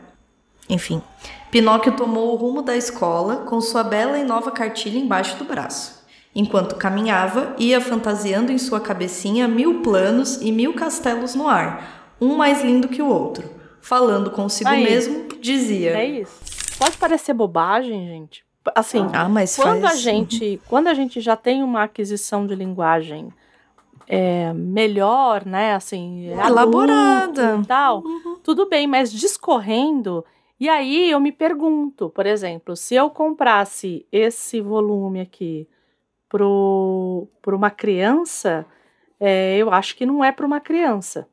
enfim, 0.68 1.02
Pinóquio 1.50 1.96
tomou 1.96 2.32
o 2.32 2.36
rumo 2.36 2.62
da 2.62 2.76
escola 2.76 3.36
com 3.46 3.60
sua 3.60 3.82
bela 3.82 4.18
e 4.18 4.24
nova 4.24 4.50
cartilha 4.50 4.98
embaixo 4.98 5.36
do 5.36 5.44
braço. 5.44 5.98
Enquanto 6.34 6.76
caminhava, 6.76 7.54
ia 7.58 7.80
fantasiando 7.80 8.52
em 8.52 8.58
sua 8.58 8.80
cabecinha 8.80 9.48
mil 9.48 9.80
planos 9.82 10.40
e 10.40 10.52
mil 10.52 10.74
castelos 10.74 11.34
no 11.34 11.48
ar, 11.48 12.14
um 12.20 12.36
mais 12.36 12.62
lindo 12.62 12.86
que 12.88 13.02
o 13.02 13.08
outro. 13.08 13.57
Falando 13.80 14.30
consigo 14.30 14.68
Aí. 14.70 14.84
mesmo, 14.84 15.28
dizia: 15.40 15.96
É 15.98 16.04
isso. 16.04 16.76
Pode 16.78 16.96
parecer 16.96 17.34
bobagem, 17.34 18.06
gente. 18.06 18.44
Assim, 18.74 19.06
Ah, 19.12 19.28
mas 19.28 19.56
quando 19.56 19.82
faz... 19.82 19.94
a 19.94 19.96
gente 19.96 20.60
quando 20.68 20.88
a 20.88 20.94
gente 20.94 21.20
já 21.20 21.36
tem 21.36 21.62
uma 21.62 21.84
aquisição 21.84 22.46
de 22.46 22.54
linguagem 22.54 23.32
é, 24.06 24.52
melhor 24.52 25.46
né 25.46 25.74
assim 25.74 26.26
Elaborada. 26.26 27.48
adulto 27.54 27.62
e 27.62 27.66
tal 27.66 28.02
tudo 28.42 28.68
bem 28.68 28.86
mas 28.86 29.10
discorrendo 29.10 30.22
e 30.60 30.68
aí 30.68 31.10
eu 31.10 31.18
me 31.18 31.32
pergunto 31.32 32.10
por 32.10 32.26
exemplo 32.26 32.76
se 32.76 32.94
eu 32.94 33.08
comprasse 33.08 34.04
esse 34.12 34.60
volume 34.60 35.20
aqui 35.20 35.66
para 36.28 36.44
uma 36.46 37.70
criança 37.70 38.66
é, 39.18 39.56
eu 39.56 39.72
acho 39.72 39.96
que 39.96 40.04
não 40.04 40.22
é 40.22 40.30
para 40.30 40.46
uma 40.46 40.60
criança 40.60 41.26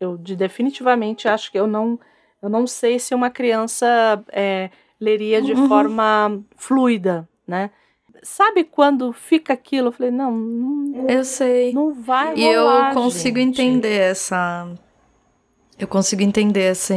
eu 0.00 0.16
de, 0.16 0.34
definitivamente 0.34 1.28
acho 1.28 1.52
que 1.52 1.58
eu 1.58 1.66
não 1.66 1.98
eu 2.42 2.48
não 2.48 2.66
sei 2.66 2.98
se 2.98 3.14
uma 3.14 3.28
criança 3.28 3.86
é, 4.32 4.70
leria 4.98 5.42
de 5.42 5.52
Uhum. 5.52 5.68
forma 5.68 6.40
fluida, 6.56 7.28
né? 7.46 7.70
Sabe 8.22 8.64
quando 8.64 9.12
fica 9.12 9.52
aquilo? 9.52 9.88
Eu 9.88 9.92
falei, 9.92 10.10
não, 10.10 10.32
não, 10.32 11.06
Eu 11.08 11.22
sei. 11.24 11.72
não 11.72 11.92
vai 11.92 12.34
E 12.34 12.42
eu 12.44 12.66
consigo 12.94 13.38
gente. 13.38 13.60
entender 13.60 13.94
essa. 13.98 14.68
Eu 15.78 15.86
consigo 15.88 16.22
entender 16.22 16.62
essa. 16.62 16.94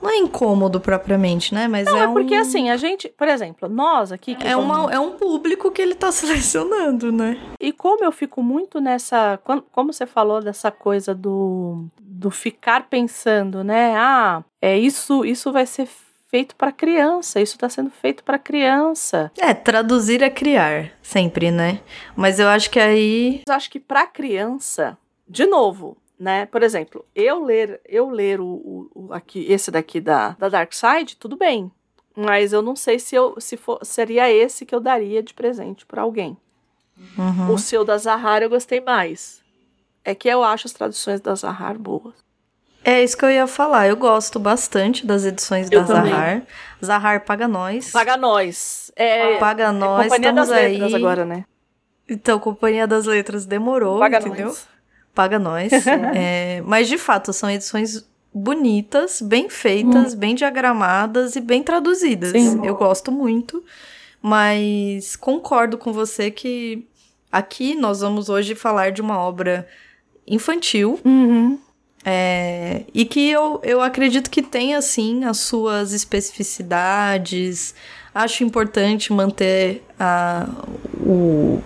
Não 0.00 0.08
é 0.10 0.16
incômodo 0.16 0.80
propriamente, 0.80 1.52
né? 1.52 1.66
Mas 1.68 1.86
Não, 1.86 1.96
é, 1.98 2.04
é 2.04 2.08
porque 2.08 2.34
um... 2.34 2.40
assim, 2.40 2.70
a 2.70 2.76
gente, 2.76 3.08
por 3.08 3.26
exemplo, 3.28 3.68
nós 3.68 4.12
aqui 4.12 4.36
É, 4.40 4.52
somos- 4.54 4.76
uma, 4.78 4.92
é 4.92 4.98
um 5.00 5.12
público 5.16 5.70
que 5.70 5.82
ele 5.82 5.94
tá 5.94 6.10
selecionando, 6.12 7.10
né? 7.12 7.36
E 7.60 7.72
como 7.72 8.04
eu 8.04 8.12
fico 8.12 8.42
muito 8.42 8.80
nessa. 8.80 9.38
Como 9.72 9.92
você 9.92 10.06
falou 10.06 10.40
dessa 10.40 10.70
coisa 10.70 11.14
do, 11.14 11.86
do 12.18 12.30
ficar 12.32 12.88
pensando, 12.88 13.62
né? 13.62 13.94
Ah, 13.96 14.42
é 14.60 14.76
isso, 14.76 15.24
isso 15.24 15.52
vai 15.52 15.64
ser 15.66 15.88
feito 16.28 16.56
para 16.56 16.72
criança, 16.72 17.40
isso 17.40 17.54
está 17.54 17.68
sendo 17.68 17.90
feito 17.90 18.24
para 18.24 18.38
criança. 18.38 19.30
É, 19.38 19.54
traduzir 19.54 20.20
é 20.22 20.28
criar, 20.28 20.90
sempre, 21.00 21.50
né? 21.52 21.80
Mas 22.16 22.40
eu 22.40 22.48
acho 22.48 22.68
que 22.70 22.80
aí. 22.80 23.42
Eu 23.48 23.54
acho 23.54 23.70
que 23.70 23.78
para 23.78 24.04
criança, 24.06 24.98
de 25.28 25.46
novo, 25.46 25.96
né? 26.18 26.46
Por 26.46 26.64
exemplo, 26.64 27.04
eu 27.14 27.42
ler, 27.44 27.80
eu 27.88 28.10
ler 28.10 28.40
o, 28.40 28.46
o- 28.46 28.90
o- 28.94 29.12
aqui, 29.12 29.46
esse 29.48 29.70
daqui 29.70 30.00
da, 30.00 30.30
da 30.30 30.48
Dark 30.48 30.72
Side, 30.72 31.16
tudo 31.16 31.36
bem. 31.36 31.70
Mas 32.16 32.52
eu 32.52 32.60
não 32.60 32.74
sei 32.74 32.98
se, 32.98 33.14
eu, 33.14 33.36
se 33.40 33.56
for, 33.56 33.78
seria 33.84 34.28
esse 34.28 34.66
que 34.66 34.74
eu 34.74 34.80
daria 34.80 35.22
de 35.22 35.32
presente 35.32 35.86
para 35.86 36.02
alguém. 36.02 36.36
Uhum. 37.16 37.52
O 37.54 37.58
seu 37.58 37.84
da 37.84 37.96
Zahar 37.96 38.42
eu 38.42 38.50
gostei 38.50 38.80
mais. 38.80 39.40
É 40.04 40.14
que 40.14 40.28
eu 40.28 40.42
acho 40.42 40.66
as 40.66 40.72
traduções 40.72 41.20
da 41.20 41.34
Zahar 41.34 41.78
boas. 41.78 42.14
É 42.84 43.02
isso 43.02 43.16
que 43.16 43.24
eu 43.24 43.30
ia 43.30 43.46
falar. 43.46 43.88
Eu 43.88 43.96
gosto 43.96 44.38
bastante 44.38 45.06
das 45.06 45.24
edições 45.24 45.68
Eu 45.70 45.82
da 45.82 45.94
também. 45.94 46.12
Zahar. 46.12 46.42
Zahar 46.82 47.24
paga 47.24 47.46
nós. 47.46 47.90
Paga 47.90 48.16
nós. 48.16 48.90
É, 48.96 49.36
Paga 49.36 49.72
nós. 49.72 50.04
Companhia 50.04 50.32
das 50.32 50.48
estamos 50.48 50.70
Letras 50.70 50.94
aí. 50.94 50.94
agora, 50.94 51.24
né? 51.24 51.44
Então, 52.08 52.38
Companhia 52.38 52.86
das 52.86 53.04
Letras 53.04 53.44
demorou, 53.44 53.98
Paga 53.98 54.18
entendeu? 54.18 54.46
nós. 54.46 54.66
Paga 55.14 55.38
nós. 55.38 55.70
É, 56.14 56.62
mas 56.64 56.88
de 56.88 56.96
fato, 56.96 57.32
são 57.32 57.50
edições 57.50 58.08
bonitas, 58.32 59.20
bem 59.20 59.48
feitas, 59.50 60.14
bem 60.14 60.34
diagramadas 60.34 61.36
e 61.36 61.40
bem 61.40 61.62
traduzidas. 61.62 62.30
Sim. 62.30 62.64
Eu 62.64 62.76
gosto 62.76 63.10
muito, 63.10 63.62
mas 64.22 65.16
concordo 65.16 65.76
com 65.76 65.92
você 65.92 66.30
que 66.30 66.86
aqui 67.30 67.74
nós 67.74 68.00
vamos 68.00 68.28
hoje 68.28 68.54
falar 68.54 68.90
de 68.92 69.00
uma 69.02 69.18
obra 69.18 69.66
infantil 70.28 70.98
Uhum. 71.04 71.58
é, 72.04 72.82
e 72.94 73.04
que 73.04 73.30
eu, 73.30 73.60
eu 73.64 73.80
acredito 73.80 74.30
que 74.30 74.42
tem, 74.42 74.74
assim, 74.74 75.24
as 75.24 75.38
suas 75.38 75.92
especificidades. 75.92 77.74
Acho 78.14 78.42
importante 78.44 79.12
manter 79.12 79.84
a, 79.98 80.48
o, 81.00 81.60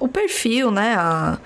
o 0.00 0.08
perfil, 0.08 0.70
né? 0.70 0.94
A, 0.96 1.38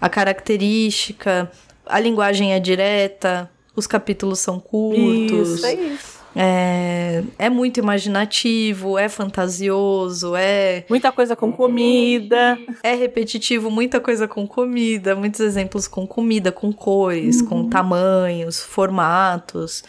a 0.00 0.08
característica. 0.08 1.50
A 1.86 2.00
linguagem 2.00 2.52
é 2.54 2.60
direta. 2.60 3.50
Os 3.76 3.86
capítulos 3.86 4.38
são 4.38 4.58
curtos. 4.58 5.54
Isso, 5.58 5.66
é 5.66 5.74
isso. 5.74 6.13
É, 6.36 7.22
é 7.38 7.48
muito 7.50 7.78
imaginativo, 7.78 8.98
é 8.98 9.08
fantasioso, 9.08 10.34
é 10.36 10.84
Muita 10.88 11.12
coisa 11.12 11.36
com 11.36 11.52
comida. 11.52 12.58
é 12.82 12.94
repetitivo, 12.94 13.70
muita 13.70 14.00
coisa 14.00 14.26
com 14.26 14.46
comida, 14.46 15.14
muitos 15.14 15.40
exemplos 15.40 15.86
com 15.86 16.06
comida, 16.06 16.50
com 16.50 16.72
cores, 16.72 17.40
Uhum. 17.40 17.46
com 17.46 17.68
tamanhos, 17.68 18.60
formatos. 18.62 19.82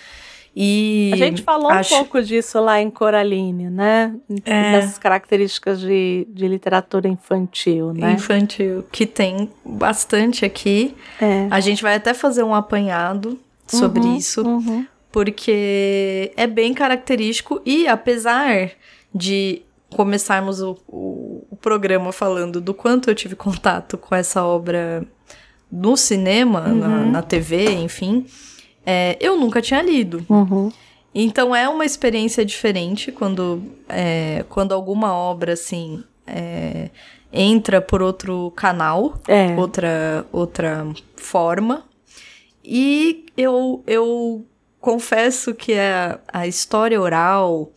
E 0.58 1.12
A 1.14 1.18
gente 1.18 1.42
falou 1.42 1.70
acho- 1.70 1.94
um 1.94 1.98
pouco 1.98 2.22
disso 2.22 2.62
lá 2.62 2.80
em 2.82 2.90
Coraline, 2.90 3.70
né? 3.70 4.16
É. 4.46 4.72
Dessas 4.80 4.98
características 4.98 5.82
de, 5.82 6.26
de 6.30 6.48
literatura 6.48 7.10
infantil, 7.10 7.92
né? 7.94 8.14
infantil, 8.14 8.86
que 8.90 9.06
tem 9.06 9.50
bastante 9.66 10.46
aqui. 10.46 10.96
É. 11.22 11.48
A 11.52 11.60
gente 11.60 11.84
vai 11.84 11.96
até 11.96 12.14
fazer 12.14 12.42
um 12.44 12.56
apanhado 12.56 13.38
sobre 13.68 14.00
Uhum, 14.02 14.16
isso, 14.16 14.48
uhum. 14.48 14.86
Porque 15.16 16.34
é 16.36 16.46
bem 16.46 16.74
característico 16.74 17.62
e 17.66 17.88
apesar 17.88 18.72
de 19.14 19.62
começarmos 19.96 20.62
o, 20.62 20.78
o, 20.90 21.48
o 21.52 21.56
programa 21.56 22.12
falando 22.12 22.60
do 22.60 22.74
quanto 22.74 23.10
eu 23.10 23.16
tive 23.16 23.34
contato 23.34 23.98
com 23.98 24.14
essa 24.14 24.44
obra 24.44 25.08
no 25.72 25.96
cinema, 25.96 26.60
na, 26.68 26.88
Uhum. 26.88 27.12
na 27.12 27.22
TV, 27.22 27.72
enfim, 27.76 28.26
é, 28.86 29.16
eu 29.22 29.38
nunca 29.40 29.62
tinha 29.62 29.82
lido. 29.82 30.26
Uhum. 30.30 30.70
Então 31.14 31.56
é 31.56 31.70
uma 31.70 31.86
experiência 31.86 32.44
diferente 32.44 33.10
quando, 33.10 33.64
é, 33.88 34.44
quando 34.50 34.74
alguma 34.74 35.14
obra 35.16 35.54
assim 35.54 36.04
é, 36.28 36.90
entra 37.32 37.80
por 37.82 38.02
outro 38.02 38.52
canal 38.54 39.18
É. 39.30 39.56
outra, 39.56 40.26
outra 40.30 40.86
forma. 41.16 41.86
E 42.66 43.26
eu, 43.38 43.82
eu 43.88 44.46
confesso 44.86 45.56
que 45.56 45.74
a, 45.74 46.20
a 46.32 46.46
história 46.46 47.02
oral 47.02 47.72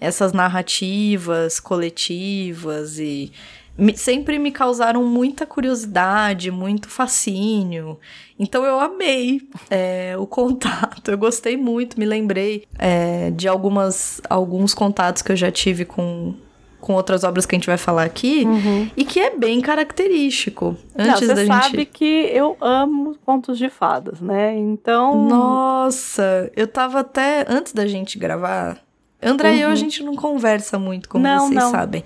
essas 0.00 0.32
narrativas 0.32 1.58
coletivas 1.58 2.98
e 2.98 3.32
me, 3.76 3.96
sempre 3.96 4.38
me 4.38 4.52
causaram 4.52 5.04
muita 5.04 5.44
curiosidade, 5.44 6.50
muito 6.52 6.88
fascínio. 6.88 7.98
Então 8.38 8.64
eu 8.64 8.78
amei 8.78 9.42
é, 9.68 10.14
o 10.16 10.26
contato, 10.28 11.10
eu 11.10 11.18
gostei 11.18 11.56
muito, 11.56 11.98
me 11.98 12.06
lembrei 12.06 12.66
é, 12.78 13.32
de 13.32 13.48
algumas, 13.48 14.20
alguns 14.30 14.74
contatos 14.74 15.22
que 15.22 15.32
eu 15.32 15.36
já 15.36 15.50
tive 15.50 15.84
com, 15.84 16.36
com 16.84 16.92
outras 16.92 17.24
obras 17.24 17.46
que 17.46 17.54
a 17.54 17.58
gente 17.58 17.66
vai 17.66 17.78
falar 17.78 18.02
aqui 18.02 18.44
uhum. 18.44 18.90
e 18.94 19.06
que 19.06 19.18
é 19.18 19.34
bem 19.34 19.62
característico. 19.62 20.76
Antes 20.94 21.26
Não, 21.26 21.34
você 21.34 21.46
da 21.46 21.46
sabe 21.46 21.78
gente... 21.78 21.86
que 21.86 22.28
eu 22.30 22.58
amo 22.60 23.16
contos 23.24 23.56
de 23.56 23.70
fadas, 23.70 24.20
né? 24.20 24.54
Então. 24.54 25.26
Nossa, 25.26 26.52
eu 26.54 26.68
tava 26.68 27.00
até. 27.00 27.46
Antes 27.48 27.72
da 27.72 27.86
gente 27.86 28.18
gravar. 28.18 28.76
André 29.22 29.48
uhum. 29.48 29.56
e 29.56 29.60
eu, 29.62 29.68
a 29.68 29.70
uhum. 29.70 29.76
gente 29.76 30.02
não 30.02 30.14
conversa 30.14 30.78
muito, 30.78 31.08
como 31.08 31.24
não, 31.24 31.48
vocês 31.48 31.54
não. 31.54 31.70
sabem. 31.70 32.04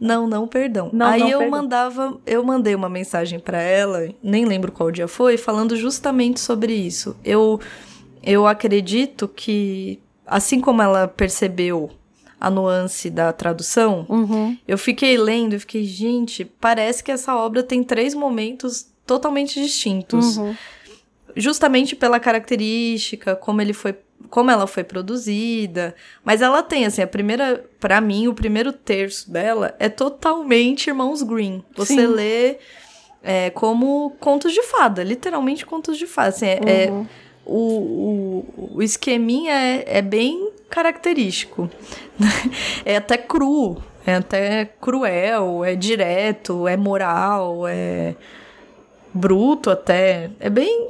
Não, 0.00 0.26
não, 0.26 0.48
perdão. 0.48 0.90
Não, 0.92 1.06
Aí 1.06 1.20
não, 1.20 1.28
eu 1.28 1.38
perdão. 1.38 1.56
mandava, 1.56 2.20
eu 2.26 2.42
mandei 2.42 2.74
uma 2.74 2.88
mensagem 2.88 3.38
para 3.38 3.60
ela, 3.60 4.08
nem 4.20 4.44
lembro 4.44 4.72
qual 4.72 4.90
dia 4.90 5.06
foi, 5.06 5.36
falando 5.36 5.76
justamente 5.76 6.40
sobre 6.40 6.72
isso. 6.72 7.16
Eu 7.24 7.60
eu 8.20 8.48
acredito 8.48 9.28
que 9.28 10.00
assim 10.26 10.60
como 10.60 10.82
ela 10.82 11.06
percebeu 11.06 11.90
a 12.40 12.50
nuance 12.50 13.10
da 13.10 13.32
tradução, 13.32 14.06
uhum. 14.08 14.56
eu 14.66 14.78
fiquei 14.78 15.16
lendo 15.16 15.54
e 15.54 15.58
fiquei, 15.58 15.84
gente, 15.84 16.44
parece 16.44 17.02
que 17.02 17.10
essa 17.10 17.34
obra 17.36 17.62
tem 17.62 17.82
três 17.82 18.14
momentos 18.14 18.86
totalmente 19.04 19.60
distintos. 19.60 20.36
Uhum. 20.36 20.54
Justamente 21.36 21.96
pela 21.96 22.20
característica, 22.20 23.34
como 23.34 23.60
ele 23.60 23.72
foi 23.72 23.96
como 24.30 24.50
ela 24.50 24.66
foi 24.66 24.84
produzida, 24.84 25.94
mas 26.24 26.42
ela 26.42 26.62
tem 26.62 26.84
assim, 26.84 27.00
a 27.00 27.06
primeira, 27.06 27.64
para 27.80 28.00
mim, 28.00 28.26
o 28.26 28.34
primeiro 28.34 28.72
terço 28.72 29.30
dela 29.30 29.74
é 29.78 29.88
totalmente 29.88 30.88
Irmãos 30.88 31.22
Green. 31.22 31.64
Você 31.76 31.94
Sim. 31.94 32.06
lê 32.06 32.58
é, 33.22 33.50
como 33.50 34.16
contos 34.18 34.52
de 34.52 34.62
fada, 34.62 35.02
literalmente 35.02 35.64
contos 35.64 35.96
de 35.96 36.06
fada. 36.06 36.28
Assim, 36.28 36.46
é, 36.46 36.60
é 36.66 36.90
uhum. 36.90 37.02
é 37.02 37.27
o, 37.48 38.44
o, 38.60 38.76
o 38.76 38.82
esqueminha 38.82 39.52
é, 39.52 39.98
é 39.98 40.02
bem 40.02 40.52
característico. 40.68 41.70
é 42.84 42.96
até 42.96 43.16
cru, 43.16 43.82
é 44.06 44.14
até 44.16 44.66
cruel, 44.66 45.64
é 45.64 45.74
direto, 45.74 46.68
é 46.68 46.76
moral, 46.76 47.66
é 47.66 48.14
bruto 49.12 49.70
até. 49.70 50.30
É 50.38 50.50
bem 50.50 50.88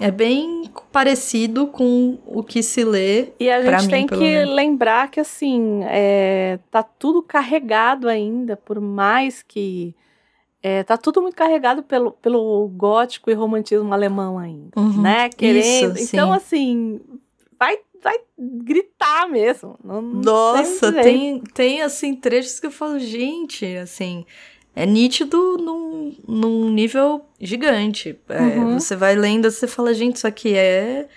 é 0.00 0.10
bem 0.10 0.70
parecido 0.92 1.66
com 1.66 2.18
o 2.26 2.42
que 2.42 2.62
se 2.62 2.84
lê. 2.84 3.32
E 3.38 3.50
a 3.50 3.60
gente 3.62 3.84
mim, 3.84 3.90
tem 3.90 4.06
que 4.06 4.16
menos. 4.16 4.54
lembrar 4.54 5.10
que 5.10 5.20
assim 5.20 5.82
é, 5.84 6.58
tá 6.70 6.82
tudo 6.82 7.22
carregado 7.22 8.08
ainda, 8.08 8.56
por 8.56 8.80
mais 8.80 9.42
que 9.42 9.94
é, 10.62 10.82
tá 10.82 10.96
tudo 10.96 11.22
muito 11.22 11.34
carregado 11.34 11.82
pelo, 11.82 12.12
pelo 12.12 12.68
gótico 12.68 13.30
e 13.30 13.34
romantismo 13.34 13.92
alemão 13.92 14.38
ainda, 14.38 14.78
uhum, 14.78 15.02
né? 15.02 15.28
Querendo. 15.30 15.96
Isso, 15.96 16.14
então, 16.14 16.32
assim, 16.32 17.00
vai 17.58 17.78
vai 18.02 18.18
gritar 18.38 19.28
mesmo. 19.28 19.78
Não, 19.84 20.00
Nossa, 20.00 20.92
tem, 20.92 21.02
tem, 21.02 21.40
tem, 21.52 21.82
assim, 21.82 22.14
trechos 22.14 22.58
que 22.58 22.66
eu 22.66 22.70
falo, 22.70 22.98
gente, 22.98 23.66
assim, 23.76 24.24
é 24.74 24.86
nítido 24.86 25.58
num, 25.58 26.16
num 26.26 26.70
nível 26.70 27.22
gigante. 27.38 28.18
É, 28.28 28.40
uhum. 28.40 28.78
Você 28.78 28.96
vai 28.96 29.14
lendo, 29.14 29.50
você 29.50 29.66
fala, 29.66 29.92
gente, 29.92 30.16
isso 30.16 30.26
aqui 30.26 30.54
é, 30.54 31.08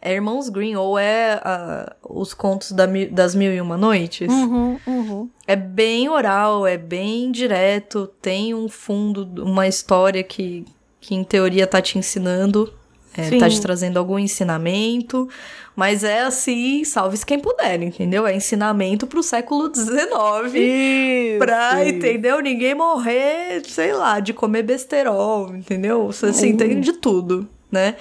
é 0.00 0.14
Irmãos 0.14 0.48
Green, 0.48 0.76
ou 0.76 0.98
é 0.98 1.40
uh, 1.44 2.20
os 2.20 2.32
contos 2.32 2.72
da, 2.72 2.86
das 3.10 3.34
Mil 3.34 3.52
e 3.52 3.60
Uma 3.60 3.76
Noites. 3.76 4.32
Uhum, 4.32 4.78
uhum. 4.86 5.30
É 5.46 5.56
bem 5.56 6.08
oral, 6.08 6.66
é 6.66 6.76
bem 6.76 7.32
direto, 7.32 8.08
tem 8.22 8.54
um 8.54 8.68
fundo, 8.68 9.42
uma 9.42 9.66
história 9.66 10.22
que, 10.22 10.64
que 11.00 11.14
em 11.14 11.24
teoria 11.24 11.66
tá 11.66 11.82
te 11.82 11.98
ensinando, 11.98 12.72
é, 13.16 13.36
tá 13.38 13.48
te 13.50 13.60
trazendo 13.60 13.98
algum 13.98 14.18
ensinamento, 14.18 15.28
mas 15.74 16.04
é 16.04 16.20
assim, 16.20 16.84
salve-se 16.84 17.26
quem 17.26 17.40
puder, 17.40 17.82
entendeu? 17.82 18.24
É 18.24 18.34
ensinamento 18.34 19.06
pro 19.06 19.22
século 19.22 19.72
XIX. 19.74 20.54
Isso, 20.54 21.38
pra, 21.38 21.84
isso. 21.84 21.96
entendeu? 21.96 22.40
Ninguém 22.40 22.74
morrer, 22.74 23.62
sei 23.64 23.92
lá, 23.92 24.20
de 24.20 24.32
comer 24.32 24.62
besterol, 24.62 25.54
entendeu? 25.56 26.06
Você 26.06 26.32
se 26.32 26.46
entende 26.46 26.80
de 26.80 26.92
tudo, 26.92 27.48
né? 27.70 27.96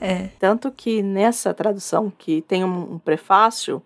É. 0.00 0.28
Tanto 0.38 0.70
que 0.70 1.02
nessa 1.02 1.52
tradução, 1.52 2.12
que 2.16 2.42
tem 2.42 2.64
um, 2.64 2.94
um 2.94 2.98
prefácio, 2.98 3.82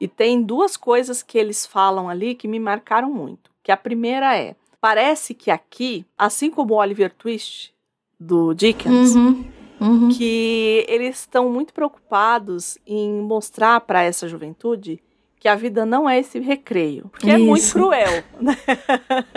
e 0.00 0.08
tem 0.08 0.42
duas 0.42 0.76
coisas 0.76 1.22
que 1.22 1.38
eles 1.38 1.64
falam 1.64 2.08
ali 2.08 2.34
que 2.34 2.48
me 2.48 2.58
marcaram 2.58 3.10
muito. 3.10 3.50
Que 3.62 3.70
a 3.70 3.76
primeira 3.76 4.36
é, 4.36 4.56
parece 4.80 5.32
que 5.34 5.50
aqui, 5.50 6.04
assim 6.18 6.50
como 6.50 6.74
o 6.74 6.78
Oliver 6.78 7.12
Twist, 7.14 7.72
do 8.18 8.52
Dickens, 8.52 9.14
uhum 9.14 9.44
uhum. 9.82 10.08
que 10.10 10.84
eles 10.88 11.20
estão 11.20 11.50
muito 11.50 11.74
preocupados 11.74 12.78
em 12.86 13.10
mostrar 13.20 13.80
para 13.80 14.02
essa 14.02 14.28
juventude 14.28 15.02
que 15.40 15.48
a 15.48 15.56
vida 15.56 15.84
não 15.84 16.08
é 16.08 16.20
esse 16.20 16.38
recreio, 16.38 17.08
porque 17.08 17.26
Isso. 17.26 17.34
é 17.34 17.38
muito 17.38 17.72
cruel. 17.72 18.24
Né? 18.40 18.56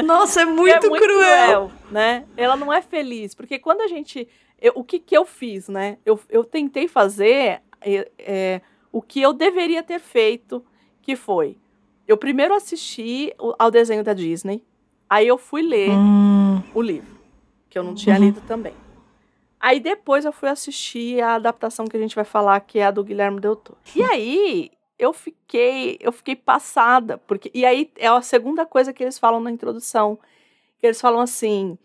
Nossa, 0.04 0.42
é 0.42 0.46
muito, 0.46 0.86
é 0.86 0.90
muito 0.90 1.04
cruel. 1.04 1.46
cruel. 1.46 1.72
né? 1.90 2.26
Ela 2.38 2.56
não 2.56 2.72
é 2.72 2.82
feliz, 2.82 3.34
porque 3.34 3.58
quando 3.58 3.82
a 3.82 3.88
gente, 3.88 4.28
eu, 4.62 4.74
o 4.76 4.84
que 4.84 5.00
que 5.00 5.16
eu 5.16 5.26
fiz, 5.26 5.68
né? 5.68 5.98
Eu, 6.06 6.20
eu 6.30 6.44
tentei 6.44 6.88
fazer 6.88 7.62
é, 7.82 8.12
é, 8.18 8.62
o 8.92 9.02
que 9.02 9.22
eu 9.22 9.34
deveria 9.34 9.84
ter 9.84 10.00
feito, 10.00 10.64
que 11.02 11.16
foi, 11.16 11.58
eu 12.08 12.18
primeiro 12.18 12.54
assisti 12.54 13.34
ao 13.38 13.72
desenho 13.72 14.04
da 14.04 14.14
Disney, 14.14 14.64
aí 15.10 15.28
eu 15.28 15.38
fui 15.38 15.62
ler 15.62 15.92
hum. 15.92 16.62
o 16.74 16.82
livro, 16.82 17.18
que 17.70 17.78
eu 17.78 17.84
não 17.84 17.96
tinha 17.96 18.16
uhum. 18.16 18.22
lido 18.22 18.42
também. 18.42 18.74
Aí 19.60 19.80
depois 19.80 20.26
eu 20.26 20.32
fui 20.32 20.50
assistir 20.50 21.22
a 21.22 21.36
adaptação 21.36 21.88
que 21.88 21.98
a 21.98 22.00
gente 22.00 22.16
vai 22.16 22.26
falar, 22.26 22.60
que 22.60 22.78
é 22.78 22.86
a 22.86 22.92
do 22.92 23.04
Guilherme 23.04 23.40
Del 23.40 23.56
Toro. 23.56 23.80
E 23.96 24.04
aí 24.04 24.72
eu 25.00 25.12
fiquei, 25.12 25.98
eu 26.00 26.12
fiquei 26.12 26.36
passada, 26.36 27.18
porque 27.18 27.50
e 27.54 27.66
aí 27.66 27.92
é 27.98 28.08
a 28.08 28.22
segunda 28.22 28.66
coisa 28.66 28.94
que 28.94 29.04
eles 29.04 29.18
falam 29.18 29.40
na 29.40 29.50
introdução, 29.50 30.20
que 30.80 30.86
eles 30.86 31.02
falam 31.02 31.20
assim, 31.20 31.78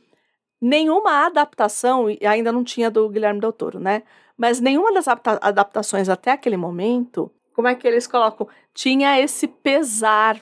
nenhuma 0.61 1.27
adaptação, 1.27 2.11
e 2.11 2.19
ainda 2.27 2.53
não 2.53 2.63
tinha 2.63 2.91
do 2.91 3.09
Guilherme 3.09 3.41
Del 3.41 3.53
Toro, 3.53 3.81
né? 3.81 4.03
Mas 4.37 4.61
nenhuma 4.61 4.93
das 4.93 5.07
adaptações 5.09 6.09
até 6.09 6.33
aquele 6.33 6.57
momento, 6.57 7.31
como 7.55 7.69
é 7.69 7.75
que 7.75 7.87
eles 7.87 8.07
colocam? 8.07 8.49
Tinha 8.73 9.21
esse 9.21 9.47
pesar, 9.47 10.41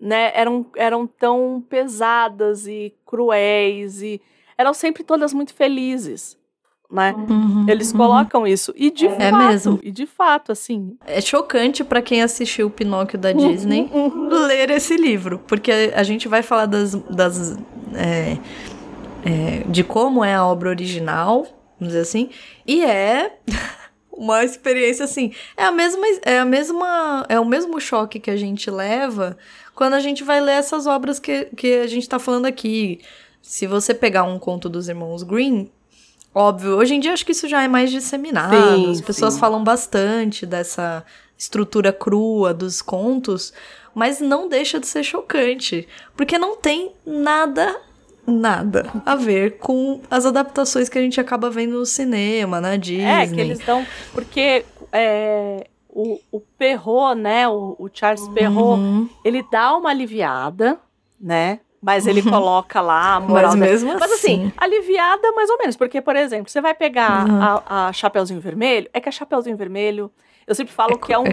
né? 0.00 0.32
Eram, 0.34 0.66
eram 0.76 1.06
tão 1.06 1.64
pesadas 1.68 2.66
e 2.66 2.94
cruéis 3.04 4.02
e 4.02 4.20
eram 4.58 4.74
sempre 4.74 5.04
todas 5.04 5.32
muito 5.32 5.54
felizes 5.54 6.36
né? 6.90 7.14
Uhum, 7.28 7.66
Eles 7.68 7.90
uhum. 7.90 7.98
colocam 7.98 8.46
isso. 8.46 8.72
E 8.76 8.90
de 8.90 9.06
é 9.06 9.30
fato, 9.30 9.48
mesmo. 9.48 9.80
e 9.82 9.90
de 9.90 10.06
fato, 10.06 10.52
assim. 10.52 10.96
É 11.06 11.20
chocante 11.20 11.82
para 11.84 12.00
quem 12.00 12.22
assistiu 12.22 12.68
o 12.68 12.70
Pinóquio 12.70 13.18
da 13.18 13.32
Disney 13.32 13.90
uhum, 13.92 14.28
ler 14.46 14.70
esse 14.70 14.96
livro. 14.96 15.40
Porque 15.46 15.92
a 15.94 16.02
gente 16.02 16.28
vai 16.28 16.42
falar 16.42 16.66
das. 16.66 16.94
das 16.94 17.56
é, 17.94 18.38
é, 19.26 19.64
de 19.68 19.82
como 19.82 20.24
é 20.24 20.34
a 20.34 20.46
obra 20.46 20.68
original, 20.68 21.46
vamos 21.78 21.92
dizer 21.92 22.00
assim. 22.00 22.30
E 22.66 22.84
é. 22.84 23.38
uma 24.16 24.44
experiência 24.44 25.04
assim. 25.04 25.32
É 25.56 25.64
a 25.64 25.72
mesma 25.72 26.06
é 26.22 26.38
a 26.38 26.44
mesma 26.44 27.26
é 27.28 27.38
o 27.38 27.44
mesmo 27.44 27.78
choque 27.78 28.18
que 28.18 28.30
a 28.30 28.36
gente 28.36 28.70
leva 28.70 29.36
quando 29.74 29.92
a 29.92 30.00
gente 30.00 30.24
vai 30.24 30.40
ler 30.40 30.52
essas 30.52 30.86
obras 30.86 31.18
que, 31.18 31.48
que 31.54 31.74
a 31.74 31.86
gente 31.86 32.08
tá 32.08 32.18
falando 32.18 32.46
aqui. 32.46 33.00
Se 33.42 33.66
você 33.66 33.92
pegar 33.92 34.22
um 34.22 34.38
conto 34.38 34.68
dos 34.68 34.88
irmãos 34.88 35.22
Green, 35.22 35.70
Óbvio, 36.38 36.76
hoje 36.76 36.94
em 36.94 37.00
dia 37.00 37.14
acho 37.14 37.24
que 37.24 37.32
isso 37.32 37.48
já 37.48 37.62
é 37.62 37.68
mais 37.68 37.90
disseminado. 37.90 38.54
Sim, 38.54 38.90
As 38.90 39.00
pessoas 39.00 39.32
sim. 39.32 39.40
falam 39.40 39.64
bastante 39.64 40.44
dessa 40.44 41.02
estrutura 41.38 41.94
crua 41.94 42.52
dos 42.52 42.82
contos, 42.82 43.54
mas 43.94 44.20
não 44.20 44.46
deixa 44.46 44.78
de 44.78 44.86
ser 44.86 45.02
chocante, 45.02 45.88
porque 46.14 46.36
não 46.36 46.54
tem 46.56 46.92
nada 47.06 47.74
nada 48.26 48.90
a 49.04 49.14
ver 49.14 49.58
com 49.58 50.00
as 50.10 50.26
adaptações 50.26 50.88
que 50.88 50.98
a 50.98 51.02
gente 51.02 51.20
acaba 51.20 51.50
vendo 51.50 51.78
no 51.78 51.86
cinema, 51.86 52.60
na 52.60 52.76
Disney. 52.76 53.04
É, 53.04 53.26
que 53.26 53.40
eles 53.40 53.58
dão. 53.60 53.86
Porque 54.12 54.64
é, 54.92 55.66
o, 55.88 56.18
o 56.30 56.40
Perrault, 56.40 57.20
né? 57.20 57.48
O, 57.48 57.76
o 57.78 57.88
Charles 57.92 58.28
Perrault, 58.28 58.80
uhum. 58.80 59.08
ele 59.24 59.44
dá 59.50 59.76
uma 59.76 59.90
aliviada, 59.90 60.78
né? 61.20 61.60
Mas 61.80 62.06
ele 62.06 62.22
coloca 62.22 62.80
lá 62.80 63.14
a 63.14 63.20
moral. 63.20 63.56
Mas 63.56 63.70
mesmo 63.70 63.92
da... 63.92 64.00
Mas 64.00 64.12
assim, 64.12 64.52
aliviada 64.56 65.30
mais 65.32 65.48
ou 65.48 65.58
menos. 65.58 65.76
Porque, 65.76 66.00
por 66.00 66.16
exemplo, 66.16 66.50
você 66.50 66.60
vai 66.60 66.74
pegar 66.74 67.28
uhum. 67.28 67.40
a, 67.40 67.86
a 67.88 67.92
Chapeuzinho 67.92 68.40
Vermelho. 68.40 68.88
É 68.92 69.00
que 69.00 69.08
a 69.08 69.12
Chapeuzinho 69.12 69.56
Vermelho, 69.56 70.10
Eu 70.46 70.54
sempre 70.54 70.72
falo 70.72 70.92
É 70.94 70.98
que 70.98 71.12
é 71.12 71.16
co- 71.16 71.22
um, 71.22 71.26
é 71.26 71.30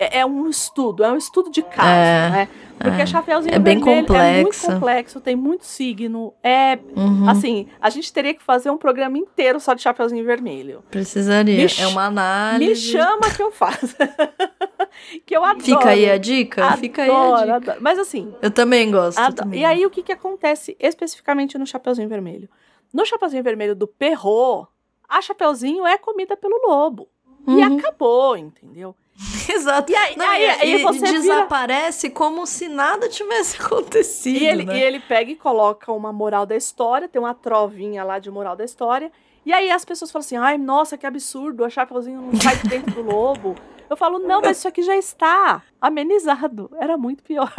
é- 0.00 0.18
é, 0.18 0.18
é 0.20 0.26
um 0.26 0.48
estudo, 0.48 1.04
é 1.04 1.12
um 1.12 1.16
estudo 1.16 1.50
de 1.50 1.62
caso, 1.62 1.88
É, 1.88 2.30
né? 2.30 2.48
Porque 2.78 3.02
é. 3.02 3.06
Chapeuzinho 3.06 3.54
É 3.54 3.58
bem 3.58 3.78
Vermelho 3.80 4.14
é 4.16 4.32
muito 4.42 4.54
complexo. 4.56 4.66
complexo, 4.72 5.20
tem 5.20 5.34
muito 5.36 5.64
signo. 5.64 6.32
É, 6.42 6.78
Uhum, 6.96 7.28
assim, 7.28 7.68
a 7.80 7.90
gente 7.90 8.12
teria 8.12 8.32
que 8.34 8.42
fazer 8.42 8.70
um 8.70 8.76
programa 8.78 9.18
inteiro 9.18 9.58
só 9.58 9.74
de 9.74 9.82
Chapeuzinho 9.82 10.24
Vermelho. 10.24 10.82
precisaria. 10.90 11.56
me 11.56 11.70
É 11.78 11.86
uma 11.88 12.02
Me 12.02 12.06
análise. 12.18 12.76
chama 12.92 13.30
que 13.34 13.42
eu 13.42 13.50
faço. 13.50 13.96
que 15.26 15.36
eu 15.36 15.44
adoro. 15.44 15.64
Fica 15.64 15.90
aí 15.90 16.08
a 16.10 16.16
dica? 16.16 16.76
Fica 16.76 17.02
aí 17.02 17.10
a 17.10 17.12
Adoro, 17.12 17.40
dica. 17.42 17.56
adoro. 17.56 17.78
Mas 17.80 17.98
assim, 17.98 18.32
Eu 18.42 18.50
também 18.50 18.90
gosto. 18.90 19.18
eu 19.18 19.24
Ado- 19.24 19.36
também 19.36 19.60
E 19.60 19.64
aí, 19.64 19.84
o 19.86 19.90
que, 19.90 20.02
que 20.02 20.12
acontece 20.12 20.76
especificamente 20.78 21.58
no 21.58 21.66
Chapeuzinho 21.66 22.08
Vermelho? 22.08 22.48
No 22.92 23.04
Chapeuzinho 23.04 23.42
Vermelho 23.42 23.74
do 23.74 23.86
Perrot, 23.86 24.68
a 25.08 25.20
Chapeuzinho 25.20 25.86
é 25.86 25.98
comida 25.98 26.36
pelo 26.36 26.60
lobo. 26.66 27.08
E 27.46 27.50
Uhum. 27.50 27.78
acabou, 27.78 28.36
entendeu? 28.36 28.94
Exato. 29.50 29.90
E 29.90 29.96
aí, 29.96 30.16
Não, 30.16 30.28
aí, 30.28 30.42
e, 30.42 30.46
aí 30.50 30.74
e 30.74 30.82
você 30.82 30.98
vira... 31.00 31.12
desaparece 31.12 32.10
como 32.10 32.46
se 32.46 32.68
nada 32.68 33.08
tivesse 33.08 33.56
acontecido. 33.62 34.36
E 34.38 34.46
ele, 34.46 34.64
né? 34.64 34.78
e 34.78 34.82
ele 34.82 35.00
pega 35.00 35.30
e 35.30 35.36
coloca 35.36 35.90
uma 35.92 36.12
moral 36.12 36.46
da 36.46 36.54
história, 36.56 37.08
tem 37.08 37.20
uma 37.20 37.34
trovinha 37.34 38.04
lá 38.04 38.18
de 38.18 38.30
moral 38.30 38.54
da 38.54 38.64
história. 38.64 39.10
E 39.44 39.52
aí 39.52 39.70
as 39.70 39.84
pessoas 39.84 40.10
falam 40.10 40.24
assim: 40.24 40.36
ai, 40.36 40.58
nossa, 40.58 40.96
que 40.98 41.06
absurdo, 41.06 41.64
a 41.64 41.70
Chapeuzinho 41.70 42.20
não 42.20 42.40
sai 42.40 42.56
de 42.58 42.68
dentro 42.68 42.94
do 42.94 43.02
lobo. 43.02 43.54
Eu 43.90 43.96
falo, 43.96 44.18
não, 44.18 44.42
mas 44.42 44.58
isso 44.58 44.68
aqui 44.68 44.82
já 44.82 44.94
está 44.94 45.62
amenizado. 45.80 46.70
Era 46.78 46.98
muito 46.98 47.22
pior. 47.22 47.50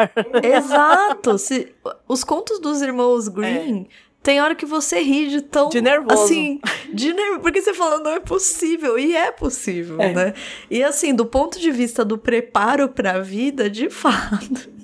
Exato. 0.44 1.38
Se, 1.40 1.74
os 2.08 2.24
contos 2.24 2.60
dos 2.60 2.84
irmãos 2.84 3.28
Green. 3.28 3.88
Tem 4.22 4.42
hora 4.42 4.54
que 4.54 4.66
você 4.66 5.00
ri 5.00 5.30
de 5.30 5.42
tão. 5.42 5.68
É. 5.68 5.72
De 5.72 5.82
nervoso. 5.82 6.24
Assim, 6.26 6.60
de 6.94 7.14
nervoso. 7.14 7.40
Porque 7.40 7.62
você 7.62 7.74
fala, 7.74 8.00
não 8.00 8.12
é 8.12 8.20
possível. 8.20 9.00
E 9.00 9.16
é 9.16 9.32
possível, 9.32 10.00
É. 10.02 10.14
né? 10.14 10.34
E 10.70 10.84
assim, 10.84 11.16
do 11.16 11.26
ponto 11.26 11.58
de 11.60 11.72
vista 11.72 12.04
do 12.04 12.18
preparo 12.18 12.90
pra 12.90 13.20
vida, 13.20 13.70
de 13.70 13.90
fato. 13.90 14.78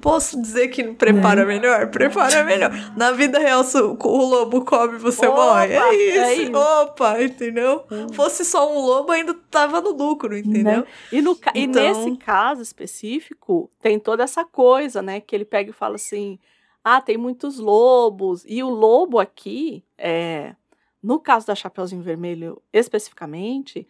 Posso 0.00 0.40
dizer 0.40 0.68
que 0.68 0.82
prepara 0.94 1.44
melhor? 1.44 1.88
Prepara 1.88 2.42
melhor. 2.44 2.70
Na 2.96 3.12
vida 3.12 3.38
real, 3.38 3.62
se 3.62 3.76
o 3.76 3.92
lobo 4.16 4.64
come 4.64 4.96
você 4.96 5.26
Opa, 5.26 5.36
morre. 5.36 5.74
É 5.74 5.94
isso. 5.94 6.18
é 6.18 6.34
isso. 6.36 6.52
Opa, 6.56 7.22
entendeu? 7.22 7.84
Fosse 8.14 8.42
só 8.44 8.72
um 8.74 8.78
lobo, 8.80 9.12
ainda 9.12 9.34
tava 9.50 9.82
no 9.82 9.90
lucro, 9.90 10.34
entendeu? 10.34 10.78
Né? 10.78 10.84
E, 11.12 11.20
no, 11.20 11.36
ca- 11.36 11.52
e 11.54 11.64
Então- 11.64 11.82
nesse 11.82 12.16
caso 12.16 12.62
específico, 12.62 13.70
tem 13.82 13.98
toda 13.98 14.22
essa 14.24 14.44
coisa, 14.46 15.02
né? 15.02 15.20
Que 15.20 15.36
ele 15.36 15.44
pega 15.44 15.68
e 15.68 15.74
fala 15.74 15.96
assim: 15.96 16.38
ah, 16.84 17.00
tem 17.00 17.16
muitos 17.16 17.58
lobos. 17.58 18.44
E 18.46 18.62
o 18.62 18.68
lobo 18.68 19.18
aqui, 19.18 19.84
é, 19.98 20.54
no 21.02 21.20
caso 21.20 21.46
da 21.46 21.54
Chapeuzinho 21.54 22.02
Vermelho 22.02 22.60
especificamente, 22.72 23.86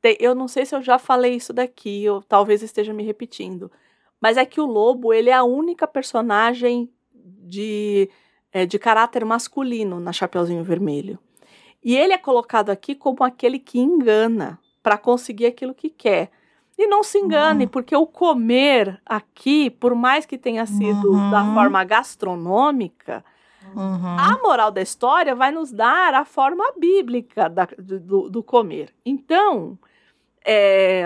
tem- 0.00 0.16
eu 0.20 0.34
não 0.34 0.48
sei 0.48 0.66
se 0.66 0.74
eu 0.74 0.82
já 0.82 0.98
falei 0.98 1.34
isso 1.34 1.52
daqui, 1.52 2.08
ou 2.08 2.22
talvez 2.22 2.62
esteja 2.62 2.92
me 2.92 3.02
repetindo. 3.02 3.70
Mas 4.20 4.36
é 4.36 4.44
que 4.44 4.60
o 4.60 4.66
lobo, 4.66 5.12
ele 5.12 5.30
é 5.30 5.34
a 5.34 5.44
única 5.44 5.86
personagem 5.86 6.88
de, 7.12 8.08
é, 8.52 8.64
de 8.64 8.78
caráter 8.78 9.24
masculino 9.24 9.98
na 9.98 10.12
Chapeuzinho 10.12 10.62
Vermelho. 10.64 11.18
E 11.82 11.96
ele 11.96 12.12
é 12.12 12.18
colocado 12.18 12.70
aqui 12.70 12.94
como 12.94 13.24
aquele 13.24 13.58
que 13.58 13.80
engana 13.80 14.58
para 14.82 14.96
conseguir 14.96 15.46
aquilo 15.46 15.74
que 15.74 15.90
quer. 15.90 16.30
E 16.78 16.86
não 16.86 17.02
se 17.02 17.18
engane, 17.18 17.64
Uhum. 17.64 17.70
porque 17.70 17.94
o 17.94 18.06
comer 18.06 19.00
aqui, 19.04 19.68
por 19.70 19.94
mais 19.94 20.24
que 20.26 20.38
tenha 20.38 20.64
sido 20.66 21.12
Uhum. 21.12 21.30
da 21.30 21.44
forma 21.54 21.84
gastronômica, 21.84 23.24
Uhum. 23.74 24.16
a 24.18 24.38
moral 24.42 24.70
da 24.70 24.80
história 24.82 25.34
vai 25.34 25.50
nos 25.52 25.70
dar 25.70 26.14
a 26.14 26.24
forma 26.24 26.64
bíblica 26.76 27.48
da- 27.48 27.68
do, 27.78 28.28
do- 28.28 28.42
comer. 28.42 28.92
Então, 29.04 29.78
é, 30.44 31.04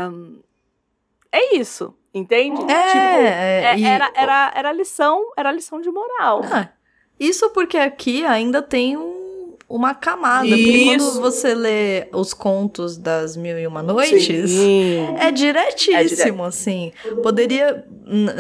é 1.31 1.55
isso, 1.57 1.95
entende? 2.15 2.61
É, 2.63 2.87
Tipo, 2.87 2.99
é, 2.99 3.63
é- 3.75 3.79
e- 3.79 3.85
era, 3.85 4.11
era, 4.15 4.53
era 4.55 4.73
lição, 4.73 5.33
era 5.37 5.53
lição 5.53 5.81
de 5.81 5.91
moral. 5.91 6.41
Ah, 6.51 6.69
isso 7.21 7.51
porque 7.51 7.77
aqui 7.77 8.25
ainda 8.25 8.63
tem 8.63 8.97
um- 8.97 9.26
uma 9.69 9.95
camada. 9.95 10.49
Porque 10.49 10.85
quando 10.85 11.01
Isso. 11.01 11.21
você 11.21 11.55
lê 11.55 12.09
os 12.13 12.33
contos 12.33 12.97
das 12.97 13.37
Mil 13.37 13.59
e 13.59 13.67
Uma 13.67 13.83
Noites, 13.83 14.51
Sim. 14.51 15.17
é 15.19 15.31
diretíssimo, 15.33 15.97
É 15.97 16.05
direto. 16.05 16.43
assim. 16.45 16.93
Poderia. 17.23 17.85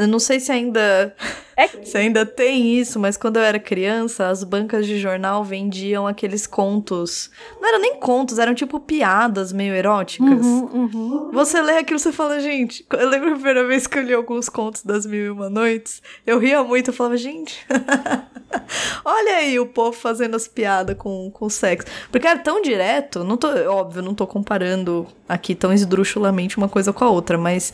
não 0.08 0.18
sei 0.18 0.38
se 0.40 0.52
ainda. 0.52 1.14
É- 1.56 1.68
Se 1.86 1.96
ainda 1.96 2.26
tem 2.26 2.78
isso, 2.78 2.98
mas 2.98 3.16
quando 3.16 3.36
eu 3.38 3.42
era 3.42 3.58
criança, 3.58 4.28
as 4.28 4.44
bancas 4.44 4.86
de 4.86 4.98
jornal 4.98 5.42
vendiam 5.44 6.06
aqueles 6.06 6.46
contos. 6.46 7.30
Não 7.60 7.68
eram 7.68 7.80
nem 7.80 7.96
contos, 7.96 8.38
eram 8.38 8.54
tipo 8.54 8.78
piadas 8.78 9.52
meio 9.52 9.74
eróticas. 9.74 10.44
Uhum, 10.44 10.90
uhum. 10.92 11.30
Você 11.32 11.60
lê 11.62 11.78
aquilo, 11.78 11.98
você 11.98 12.12
fala, 12.12 12.40
gente. 12.40 12.84
Eu 12.92 13.08
lembro 13.08 13.30
a 13.30 13.34
primeira 13.34 13.66
vez 13.66 13.86
que 13.86 13.98
eu 13.98 14.02
li 14.02 14.12
alguns 14.12 14.48
contos 14.48 14.82
das 14.82 15.06
Mil 15.06 15.24
e 15.26 15.30
Uma 15.30 15.48
Noites. 15.48 16.02
Eu 16.26 16.38
ria 16.38 16.62
muito, 16.62 16.90
eu 16.90 16.94
falava, 16.94 17.16
gente. 17.16 17.64
Olha 19.04 19.36
aí 19.36 19.58
o 19.58 19.66
povo 19.66 19.92
fazendo 19.92 20.34
as 20.36 20.46
piadas 20.48 20.96
com, 20.96 21.30
com 21.30 21.48
sexo. 21.48 21.86
Porque 22.10 22.26
era 22.26 22.38
tão 22.38 22.60
direto, 22.62 23.24
não 23.24 23.36
tô, 23.36 23.48
óbvio, 23.70 24.02
não 24.02 24.14
tô 24.14 24.26
comparando 24.26 25.06
aqui 25.28 25.54
tão 25.54 25.72
esdrúxulamente 25.72 26.56
uma 26.56 26.68
coisa 26.68 26.92
com 26.92 27.04
a 27.04 27.10
outra, 27.10 27.36
mas 27.38 27.72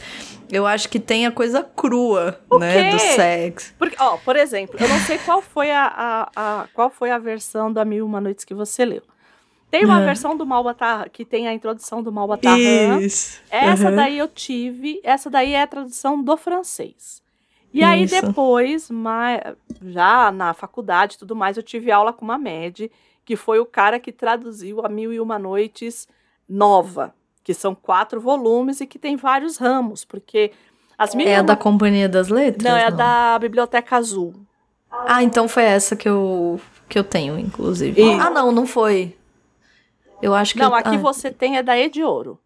eu 0.53 0.67
acho 0.67 0.89
que 0.89 1.01
tem 1.01 1.27
a 1.27 1.33
coisa 1.33 1.63
crua, 1.63 2.39
O 2.49 2.59
né, 2.59 2.91
quê? 2.91 2.97
do 2.97 2.99
sexo. 3.01 3.75
Porque, 3.79 3.97
ó, 3.99 4.17
por 4.19 4.37
exemplo, 4.37 4.77
eu 4.79 4.89
não 4.89 4.99
sei 5.01 5.19
qual 5.19 5.41
foi 5.43 5.71
a, 5.73 5.87
a, 5.87 6.31
a- 6.63 6.69
qual 6.75 6.91
foi 6.91 7.11
a 7.11 7.19
versão 7.19 7.73
da 7.73 7.85
Mil 7.85 7.99
e 7.99 8.03
Uma 8.03 8.21
Noites 8.21 8.45
que 8.45 8.55
você 8.55 8.85
leu. 8.85 9.03
Tem 9.71 9.85
uma 9.87 9.99
Ah. 10.03 10.05
versão 10.05 10.37
do 10.37 10.45
Malbatar 10.45 11.09
que 11.11 11.25
tem 11.25 11.49
a 11.49 11.55
introdução 11.55 12.03
do 12.03 12.13
Malbatar. 12.13 12.59
Isso. 12.59 13.41
Essa 13.51 13.89
Uhum. 13.89 13.97
daí 13.97 14.19
eu 14.19 14.29
tive, 14.29 15.01
essa 15.03 15.31
daí 15.31 15.55
é 15.55 15.63
a 15.63 15.67
tradução 15.67 16.23
do 16.23 16.37
francês. 16.37 17.23
E 17.73 17.83
aí 17.83 18.03
Isso. 18.05 18.21
depois, 18.21 18.91
ma- 18.91 19.55
já 19.81 20.31
na 20.31 20.53
faculdade 20.53 21.15
e 21.15 21.19
tudo 21.19 21.35
mais, 21.35 21.57
eu 21.57 21.63
tive 21.63 21.91
aula 21.91 22.13
com 22.13 22.23
uma 22.23 22.37
MED, 22.37 22.93
que 23.25 23.35
foi 23.35 23.61
o 23.61 23.65
cara 23.65 23.99
que 23.99 24.13
traduziu 24.13 24.85
a 24.85 24.91
Mil 24.91 25.11
e 25.11 25.19
Uma 25.19 25.39
Noites 25.39 26.07
nova, 26.47 27.15
que 27.45 27.53
são 27.55 27.75
quatro 27.75 28.21
volumes 28.21 28.81
e 28.81 28.87
que 28.87 28.99
tem 28.99 29.17
vários 29.17 29.57
ramos, 29.57 30.05
porque 30.05 30.53
as 30.97 31.15
mil 31.15 31.27
e 31.27 31.31
É 31.31 31.37
a 31.37 31.43
da 31.43 31.57
Companhia 31.57 32.09
das 32.09 32.29
Letras? 32.29 32.63
Não, 32.63 32.77
é 32.79 32.87
a 32.87 32.91
da 32.91 33.39
Biblioteca 33.39 33.97
Azul. 33.97 34.35
Ah, 34.91 35.23
então 35.23 35.49
foi 35.49 35.65
essa 35.65 35.97
que 35.97 36.09
eu, 36.09 36.61
que 36.89 36.99
eu 36.99 37.05
tenho, 37.05 37.39
inclusive. 37.39 38.01
E- 38.01 38.15
Ah, 38.21 38.31
não, 38.31 38.53
não 38.53 38.67
foi. 38.67 39.17
Eu 40.21 40.35
acho 40.35 40.53
que. 40.55 40.61
Não, 40.61 40.69
eu- 40.69 40.75
aqui 40.75 40.95
ah. 40.97 40.99
você 40.99 41.31
tem 41.31 41.57
é 41.57 41.63
da 41.63 41.77
E 41.77 41.89
de 41.89 42.03
Ouro. 42.05 42.39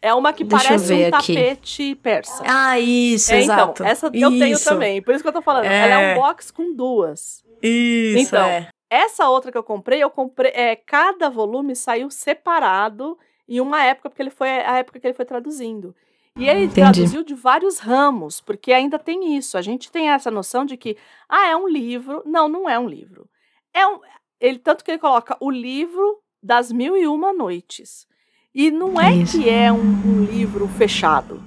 É 0.00 0.14
uma 0.14 0.32
que 0.32 0.44
Deixa 0.44 0.64
parece 0.68 0.92
um 0.94 1.08
aqui. 1.08 1.34
tapete 1.34 1.94
persa. 1.96 2.44
Ah, 2.46 2.78
isso, 2.78 3.32
É, 3.32 3.40
exato. 3.40 3.82
Então, 3.82 3.86
essa 3.86 4.06
eu 4.06 4.12
tenho 4.12 4.46
Isso. 4.54 4.64
também. 4.68 5.02
Por 5.02 5.12
isso 5.12 5.24
que 5.24 5.28
eu 5.28 5.32
tô 5.32 5.42
falando. 5.42 5.64
É. 5.64 5.90
Ela 5.90 6.00
é 6.02 6.14
um 6.16 6.20
box 6.20 6.52
com 6.52 6.72
duas. 6.74 7.42
Isso, 7.60 8.28
Então, 8.28 8.46
é. 8.46 8.68
Essa 8.88 9.28
outra 9.28 9.50
que 9.50 9.58
eu 9.58 9.62
comprei, 9.64 10.00
eu 10.00 10.08
comprei. 10.08 10.52
É, 10.54 10.76
cada 10.76 11.28
volume 11.28 11.74
saiu 11.74 12.10
separado 12.10 13.18
em 13.48 13.60
uma 13.60 13.82
época, 13.82 14.10
porque 14.10 14.22
ele 14.22 14.30
foi 14.30 14.48
a 14.48 14.78
época 14.78 15.00
que 15.00 15.06
ele 15.06 15.14
foi 15.14 15.24
traduzindo. 15.24 15.94
E 16.36 16.48
ele 16.48 16.64
Entendi. 16.64 16.74
traduziu 16.74 17.24
de 17.24 17.34
vários 17.34 17.78
ramos, 17.78 18.40
porque 18.40 18.72
ainda 18.72 18.98
tem 18.98 19.36
isso. 19.36 19.58
A 19.58 19.62
gente 19.62 19.90
tem 19.90 20.10
essa 20.10 20.30
noção 20.30 20.64
de 20.64 20.76
que, 20.76 20.96
ah, 21.28 21.48
é 21.48 21.56
um 21.56 21.68
livro. 21.68 22.22
Não, 22.24 22.48
não 22.48 22.68
é 22.68 22.78
um 22.78 22.88
livro. 22.88 23.28
É 23.74 23.84
um. 23.86 23.98
Ele, 24.40 24.58
tanto 24.58 24.84
que 24.84 24.90
ele 24.92 25.00
coloca 25.00 25.36
o 25.40 25.50
livro 25.50 26.20
das 26.40 26.70
mil 26.70 26.96
e 26.96 27.08
uma 27.08 27.32
noites. 27.32 28.06
E 28.54 28.70
não 28.70 29.00
é 29.00 29.14
Isso. 29.14 29.38
que 29.38 29.48
é 29.48 29.72
um, 29.72 29.80
um 29.80 30.24
livro 30.24 30.68
fechado. 30.68 31.42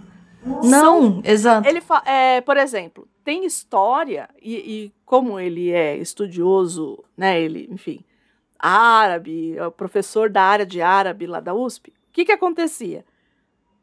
São 0.61 1.01
Não, 1.11 1.21
exato. 1.23 1.67
ele 1.67 1.81
é, 2.05 2.41
por 2.41 2.57
exemplo, 2.57 3.07
tem 3.23 3.45
história, 3.45 4.29
e, 4.41 4.55
e 4.55 4.93
como 5.05 5.39
ele 5.39 5.71
é 5.71 5.97
estudioso, 5.97 7.03
né? 7.15 7.39
Ele, 7.39 7.67
enfim, 7.71 8.03
árabe, 8.61 9.57
é 9.57 9.69
professor 9.71 10.29
da 10.29 10.43
área 10.43 10.65
de 10.65 10.81
árabe 10.81 11.25
lá 11.25 11.39
da 11.39 11.53
USP, 11.53 11.89
o 11.89 11.93
que 12.13 12.25
que 12.25 12.31
acontecia? 12.31 13.05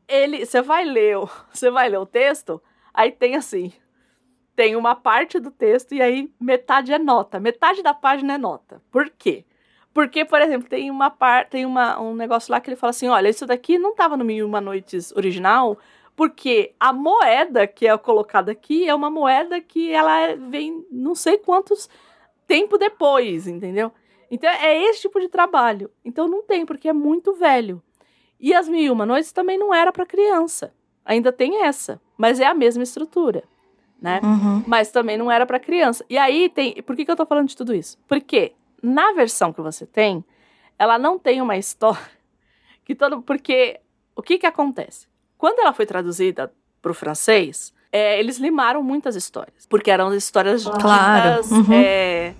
Ele, 0.06 0.46
você 0.46 0.62
vai 0.62 0.84
ler, 0.84 1.16
você 1.52 1.70
vai 1.70 1.88
ler 1.88 1.98
o 1.98 2.06
texto, 2.06 2.62
aí 2.94 3.10
tem 3.12 3.36
assim, 3.36 3.72
tem 4.54 4.76
uma 4.76 4.94
parte 4.94 5.38
do 5.38 5.50
texto 5.50 5.94
e 5.94 6.02
aí 6.02 6.30
metade 6.40 6.92
é 6.92 6.98
nota, 6.98 7.38
metade 7.40 7.82
da 7.82 7.94
página 7.94 8.34
é 8.34 8.38
nota. 8.38 8.82
Por 8.90 9.10
quê? 9.10 9.44
Porque, 9.94 10.24
por 10.24 10.40
exemplo, 10.40 10.68
tem 10.68 10.90
uma 10.90 11.10
parte, 11.10 11.50
tem 11.50 11.66
uma, 11.66 12.00
um 12.00 12.14
negócio 12.14 12.52
lá 12.52 12.60
que 12.60 12.68
ele 12.68 12.76
fala 12.76 12.90
assim, 12.90 13.08
olha, 13.08 13.28
isso 13.28 13.46
daqui 13.46 13.78
não 13.78 13.90
estava 13.90 14.16
no 14.16 14.24
Mil 14.24 14.46
Uma 14.46 14.60
Noites 14.60 15.12
original, 15.12 15.78
porque 16.14 16.74
a 16.78 16.92
moeda 16.92 17.66
que 17.66 17.86
é 17.86 17.96
colocada 17.96 18.52
aqui 18.52 18.88
é 18.88 18.94
uma 18.94 19.10
moeda 19.10 19.60
que 19.60 19.92
ela 19.92 20.18
é- 20.20 20.36
vem 20.36 20.84
não 20.90 21.14
sei 21.14 21.38
quantos 21.38 21.88
tempo 22.46 22.76
depois, 22.78 23.46
entendeu? 23.46 23.92
Então 24.30 24.48
é 24.50 24.84
esse 24.84 25.02
tipo 25.02 25.20
de 25.20 25.28
trabalho. 25.28 25.90
Então 26.04 26.28
não 26.28 26.42
tem, 26.42 26.66
porque 26.66 26.88
é 26.88 26.92
muito 26.92 27.34
velho. 27.34 27.82
E 28.40 28.54
as 28.54 28.68
Mil 28.68 28.80
e 28.80 28.90
Uma 28.90 29.06
Noites 29.06 29.32
também 29.32 29.58
não 29.58 29.74
era 29.74 29.92
para 29.92 30.06
criança. 30.06 30.72
Ainda 31.04 31.32
tem 31.32 31.64
essa, 31.64 32.00
mas 32.16 32.38
é 32.38 32.46
a 32.46 32.54
mesma 32.54 32.82
estrutura, 32.82 33.42
né? 34.00 34.20
Uhum. 34.22 34.62
Mas 34.66 34.90
também 34.90 35.16
não 35.16 35.30
era 35.30 35.46
para 35.46 35.58
criança. 35.58 36.04
E 36.08 36.18
aí 36.18 36.48
tem. 36.48 36.74
Por 36.82 36.94
que, 36.94 37.04
que 37.04 37.10
eu 37.10 37.16
tô 37.16 37.24
falando 37.24 37.48
de 37.48 37.56
tudo 37.56 37.74
isso? 37.74 37.98
Porque 38.06 38.52
na 38.82 39.12
versão 39.12 39.52
que 39.52 39.60
você 39.60 39.86
tem, 39.86 40.24
ela 40.78 40.98
não 40.98 41.18
tem 41.18 41.40
uma 41.40 41.56
história 41.56 41.98
que 42.84 42.94
todo. 42.94 43.22
Porque 43.22 43.80
o 44.14 44.22
que 44.22 44.38
que 44.38 44.46
acontece? 44.46 45.08
Quando 45.36 45.60
ela 45.60 45.72
foi 45.72 45.86
traduzida 45.86 46.52
para 46.82 46.90
o 46.90 46.94
francês, 46.94 47.72
é, 47.90 48.18
eles 48.20 48.38
limaram 48.38 48.82
muitas 48.82 49.16
histórias, 49.16 49.66
porque 49.66 49.90
eram 49.90 50.12
histórias 50.14 50.64
claro. 50.64 51.42
ditas, 51.42 51.50
uhum. 51.50 51.72
é, 51.72 52.34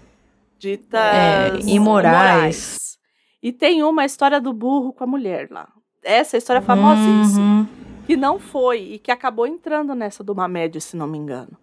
ditas 0.59 1.01
é, 1.01 1.49
imorais. 1.61 1.71
imorais. 1.71 2.99
E 3.43 3.53
tem 3.53 3.83
uma 3.83 4.05
história 4.05 4.41
do 4.41 4.53
burro 4.53 4.93
com 4.93 5.05
a 5.05 5.07
mulher 5.07 5.49
lá. 5.51 5.69
Essa 6.03 6.37
é 6.37 6.39
história 6.39 6.63
famosíssima. 6.63 7.41
Uhum. 7.41 7.67
Que 8.07 8.17
não 8.17 8.39
foi 8.39 8.81
e 8.95 8.99
que 8.99 9.11
acabou 9.11 9.47
entrando 9.47 9.95
nessa 9.95 10.25
do 10.25 10.35
Mamed, 10.35 10.81
se 10.81 10.97
não 10.97 11.07
me 11.07 11.19
engano. 11.19 11.57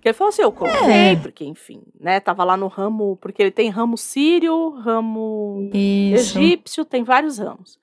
Que 0.00 0.08
ele 0.08 0.14
falou 0.14 0.28
assim, 0.28 0.42
eu 0.42 0.52
comprei, 0.52 1.12
é. 1.12 1.16
porque, 1.16 1.44
enfim, 1.44 1.82
né? 1.98 2.20
Tava 2.20 2.44
lá 2.44 2.56
no 2.56 2.68
ramo, 2.68 3.16
porque 3.22 3.42
ele 3.42 3.50
tem 3.50 3.70
ramo 3.70 3.96
sírio, 3.96 4.70
ramo 4.70 5.70
Isso. 5.72 6.38
egípcio, 6.38 6.84
tem 6.84 7.02
vários 7.02 7.38
ramos. 7.38 7.78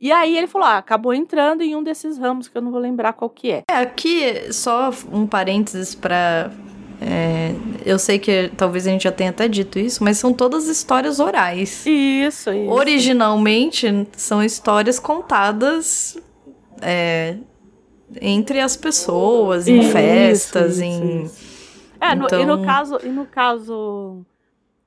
E 0.00 0.10
aí 0.10 0.38
ele 0.38 0.46
falou, 0.46 0.66
ah, 0.66 0.78
acabou 0.78 1.12
entrando 1.12 1.62
em 1.62 1.76
um 1.76 1.82
desses 1.82 2.16
ramos 2.18 2.48
que 2.48 2.56
eu 2.56 2.62
não 2.62 2.70
vou 2.70 2.80
lembrar 2.80 3.12
qual 3.12 3.28
que 3.28 3.50
é. 3.50 3.62
É, 3.70 3.76
aqui, 3.76 4.52
só 4.52 4.90
um 5.12 5.26
parênteses 5.26 5.94
para 5.94 6.50
é, 7.00 7.54
eu 7.84 7.98
sei 7.98 8.18
que 8.18 8.52
talvez 8.56 8.86
a 8.86 8.90
gente 8.90 9.04
já 9.04 9.12
tenha 9.12 9.30
até 9.30 9.48
dito 9.48 9.78
isso, 9.78 10.04
mas 10.04 10.18
são 10.18 10.34
todas 10.34 10.68
histórias 10.68 11.18
orais. 11.18 11.86
Isso, 11.86 12.50
isso. 12.50 12.70
Originalmente 12.70 14.06
são 14.12 14.42
histórias 14.42 14.98
contadas 14.98 16.18
é, 16.82 17.36
entre 18.20 18.60
as 18.60 18.76
pessoas, 18.76 19.66
em 19.66 19.80
isso, 19.80 19.92
festas, 19.92 20.72
isso, 20.76 20.84
em. 20.84 21.30
É, 21.98 22.12
então... 22.12 22.38
no, 22.38 22.42
e 22.42 22.46
no 22.46 22.54
então 22.54 22.64
caso, 22.64 22.98
e 23.02 23.08
no 23.08 23.26
caso, 23.26 24.26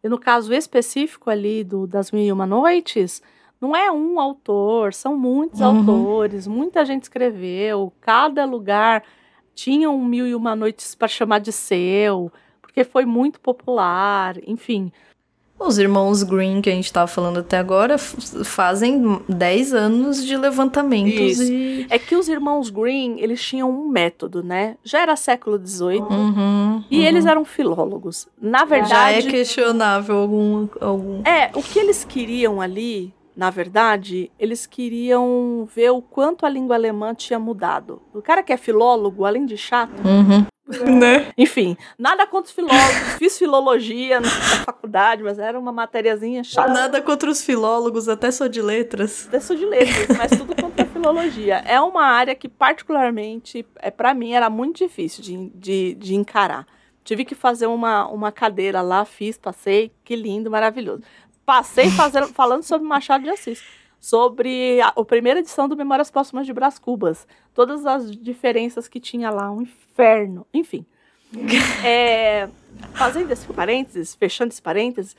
e 0.03 0.09
no 0.09 0.19
caso 0.19 0.53
específico 0.53 1.31
ali 1.31 1.63
do 1.63 1.87
das 1.87 2.11
Mil 2.11 2.23
e 2.23 2.31
Uma 2.31 2.45
Noites, 2.45 3.23
não 3.59 3.75
é 3.75 3.91
um 3.91 4.19
autor, 4.19 4.93
são 4.93 5.17
muitos 5.17 5.61
uhum. 5.61 5.79
autores, 5.79 6.45
muita 6.45 6.85
gente 6.85 7.03
escreveu, 7.03 7.91
cada 8.01 8.45
lugar 8.45 9.03
tinham 9.53 9.97
mil 9.99 10.27
e 10.27 10.35
uma 10.35 10.55
noites 10.55 10.95
para 10.95 11.07
chamar 11.07 11.39
de 11.39 11.51
seu, 11.51 12.31
porque 12.61 12.83
foi 12.83 13.05
muito 13.05 13.39
popular, 13.39 14.35
enfim. 14.47 14.91
Os 15.59 15.77
irmãos 15.77 16.23
Green, 16.23 16.61
que 16.61 16.69
a 16.69 16.73
gente 16.73 16.85
estava 16.85 17.07
falando 17.07 17.39
até 17.39 17.57
agora, 17.57 17.97
fazem 17.97 19.21
10 19.29 19.73
anos 19.73 20.25
de 20.25 20.35
levantamentos. 20.35 21.39
E... 21.39 21.87
É 21.89 21.97
que 21.97 22.15
os 22.15 22.27
irmãos 22.27 22.69
Green, 22.69 23.19
eles 23.19 23.41
tinham 23.41 23.69
um 23.69 23.87
método, 23.87 24.43
né? 24.43 24.75
Já 24.83 25.01
era 25.01 25.15
século 25.15 25.57
XVIII 25.57 26.01
uhum, 26.01 26.83
e 26.89 26.99
uhum. 26.99 27.05
eles 27.05 27.25
eram 27.25 27.45
filólogos. 27.45 28.27
Na 28.41 28.65
verdade. 28.65 28.89
Já 28.89 29.11
é 29.11 29.21
questionável 29.21 30.17
algum, 30.17 30.67
algum. 30.81 31.21
É, 31.23 31.49
o 31.53 31.63
que 31.63 31.79
eles 31.79 32.03
queriam 32.03 32.59
ali 32.59 33.13
na 33.35 33.49
verdade, 33.49 34.31
eles 34.37 34.65
queriam 34.65 35.67
ver 35.73 35.89
o 35.89 36.01
quanto 36.01 36.45
a 36.45 36.49
língua 36.49 36.75
alemã 36.75 37.13
tinha 37.15 37.39
mudado. 37.39 38.01
O 38.13 38.21
cara 38.21 38.43
que 38.43 38.53
é 38.53 38.57
filólogo, 38.57 39.25
além 39.25 39.45
de 39.45 39.57
chato, 39.57 39.95
uhum. 40.05 40.45
né? 40.99 41.31
enfim, 41.35 41.75
nada 41.97 42.27
contra 42.27 42.49
os 42.49 42.51
filólogos. 42.51 43.13
Fiz 43.17 43.37
filologia 43.37 44.19
na 44.19 44.29
faculdade, 44.29 45.23
mas 45.23 45.39
era 45.39 45.59
uma 45.59 45.71
matériazinha 45.71 46.43
chata. 46.43 46.71
Nada 46.71 47.01
contra 47.01 47.29
os 47.29 47.43
filólogos, 47.43 48.07
até 48.07 48.29
sou 48.29 48.47
de 48.47 48.61
letras. 48.61 49.25
Até 49.27 49.39
sou 49.39 49.55
de 49.55 49.65
letras, 49.65 50.15
mas 50.15 50.31
tudo 50.37 50.55
contra 50.55 50.83
a 50.83 50.87
filologia. 50.87 51.55
É 51.65 51.81
uma 51.81 52.03
área 52.03 52.35
que, 52.35 52.47
particularmente, 52.47 53.65
é, 53.77 53.89
para 53.89 54.13
mim, 54.13 54.33
era 54.33 54.49
muito 54.49 54.77
difícil 54.77 55.23
de, 55.23 55.49
de, 55.55 55.95
de 55.95 56.15
encarar. 56.15 56.67
Tive 57.03 57.25
que 57.25 57.35
fazer 57.35 57.65
uma, 57.65 58.07
uma 58.07 58.31
cadeira 58.31 58.81
lá, 58.81 59.03
fiz, 59.03 59.37
passei, 59.37 59.91
que 60.05 60.15
lindo, 60.15 60.49
maravilhoso 60.49 61.01
passei 61.45 61.89
fazendo, 61.91 62.27
falando 62.29 62.63
sobre 62.63 62.87
Machado 62.87 63.23
de 63.23 63.29
Assis, 63.29 63.63
sobre 63.99 64.81
a, 64.81 64.87
a, 64.89 65.05
primeira 65.05 65.39
edição 65.39 65.67
do 65.67 65.77
Memórias 65.77 66.11
Póstumas 66.11 66.45
de 66.45 66.53
Brás 66.53 66.77
Cubas, 66.77 67.27
todas 67.53 67.85
as 67.85 68.11
diferenças 68.11 68.87
que 68.87 68.99
tinha 68.99 69.29
lá, 69.29 69.51
um 69.51 69.61
inferno, 69.61 70.45
enfim. 70.53 70.85
é, 71.83 72.47
fazendo 72.93 73.31
esse 73.31 73.47
parênteses, 73.47 74.13
fechando 74.13 74.51
esse 74.51 74.61
parênteses, 74.61 75.15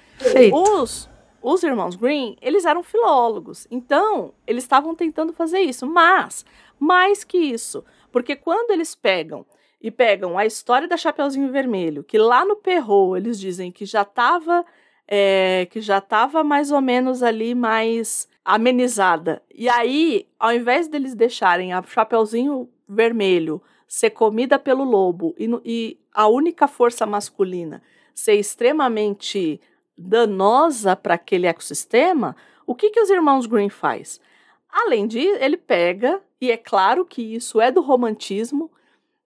os, 0.52 1.08
os 1.42 1.62
irmãos 1.62 1.96
Green, 1.96 2.36
eles 2.40 2.64
eram 2.64 2.82
filólogos, 2.82 3.66
então 3.70 4.32
eles 4.46 4.64
estavam 4.64 4.94
tentando 4.94 5.32
fazer 5.32 5.60
isso, 5.60 5.86
mas 5.86 6.44
mais 6.78 7.24
que 7.24 7.38
isso, 7.38 7.84
porque 8.12 8.36
quando 8.36 8.70
eles 8.70 8.94
pegam 8.94 9.44
e 9.80 9.90
pegam 9.90 10.38
a 10.38 10.46
história 10.46 10.86
da 10.86 10.96
Chapeuzinho 10.96 11.50
Vermelho, 11.50 12.04
que 12.04 12.16
lá 12.16 12.44
no 12.44 12.56
Perro 12.56 13.16
eles 13.16 13.38
dizem 13.38 13.72
que 13.72 13.84
já 13.84 14.02
estava 14.02 14.64
é, 15.06 15.66
que 15.70 15.80
já 15.80 15.98
estava 15.98 16.42
mais 16.42 16.70
ou 16.70 16.80
menos 16.80 17.22
ali 17.22 17.54
mais 17.54 18.28
amenizada. 18.44 19.42
E 19.54 19.68
aí, 19.68 20.26
ao 20.38 20.52
invés 20.52 20.88
deles 20.88 21.14
deixarem 21.14 21.72
a 21.72 21.82
Chapeuzinho 21.82 22.68
Vermelho 22.88 23.62
ser 23.88 24.10
comida 24.10 24.58
pelo 24.58 24.84
lobo 24.84 25.34
e, 25.38 25.48
e 25.64 25.98
a 26.12 26.26
única 26.28 26.68
força 26.68 27.06
masculina 27.06 27.82
ser 28.14 28.34
extremamente 28.34 29.60
danosa 29.96 30.94
para 30.94 31.14
aquele 31.14 31.46
ecossistema, 31.46 32.36
o 32.66 32.74
que, 32.74 32.90
que 32.90 33.00
os 33.00 33.10
irmãos 33.10 33.46
Green 33.46 33.68
faz? 33.68 34.20
Além 34.68 35.06
disso, 35.06 35.36
ele 35.40 35.56
pega, 35.56 36.20
e 36.40 36.50
é 36.50 36.56
claro 36.56 37.04
que 37.04 37.22
isso 37.22 37.60
é 37.60 37.70
do 37.70 37.80
romantismo, 37.80 38.70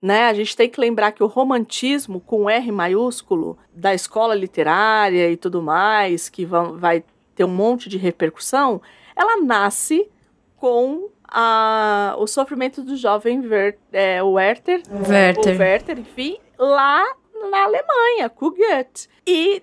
né? 0.01 0.27
A 0.27 0.35
gente 0.35 0.57
tem 0.57 0.69
que 0.69 0.81
lembrar 0.81 1.13
que 1.13 1.23
o 1.23 1.27
romantismo 1.27 2.21
com 2.21 2.49
R 2.49 2.73
maiúsculo 2.73 3.59
da 3.75 3.95
escola 3.95 4.35
literária 4.35 5.31
e 5.31 5.37
tudo 5.37 5.63
mais, 5.63 6.29
que 6.29 6.45
vão, 6.45 6.79
vai 6.79 7.05
ter 7.35 7.45
um 7.45 7.49
monte 7.49 7.89
de 7.89 7.99
repercussão, 7.99 8.81
ela 9.15 9.43
nasce 9.43 10.09
com 10.57 11.09
a, 11.25 12.15
o 12.19 12.27
sofrimento 12.27 12.83
do 12.83 12.97
jovem 12.97 13.41
Ver, 13.41 13.79
é, 13.93 14.23
Werther, 14.23 14.83
Werther. 15.09 15.57
O 15.57 15.59
Werther, 15.59 15.99
enfim, 15.99 16.39
lá 16.59 17.05
na 17.51 17.65
Alemanha, 17.65 18.29
com 18.29 18.51
Goethe. 18.51 19.09
E 19.27 19.63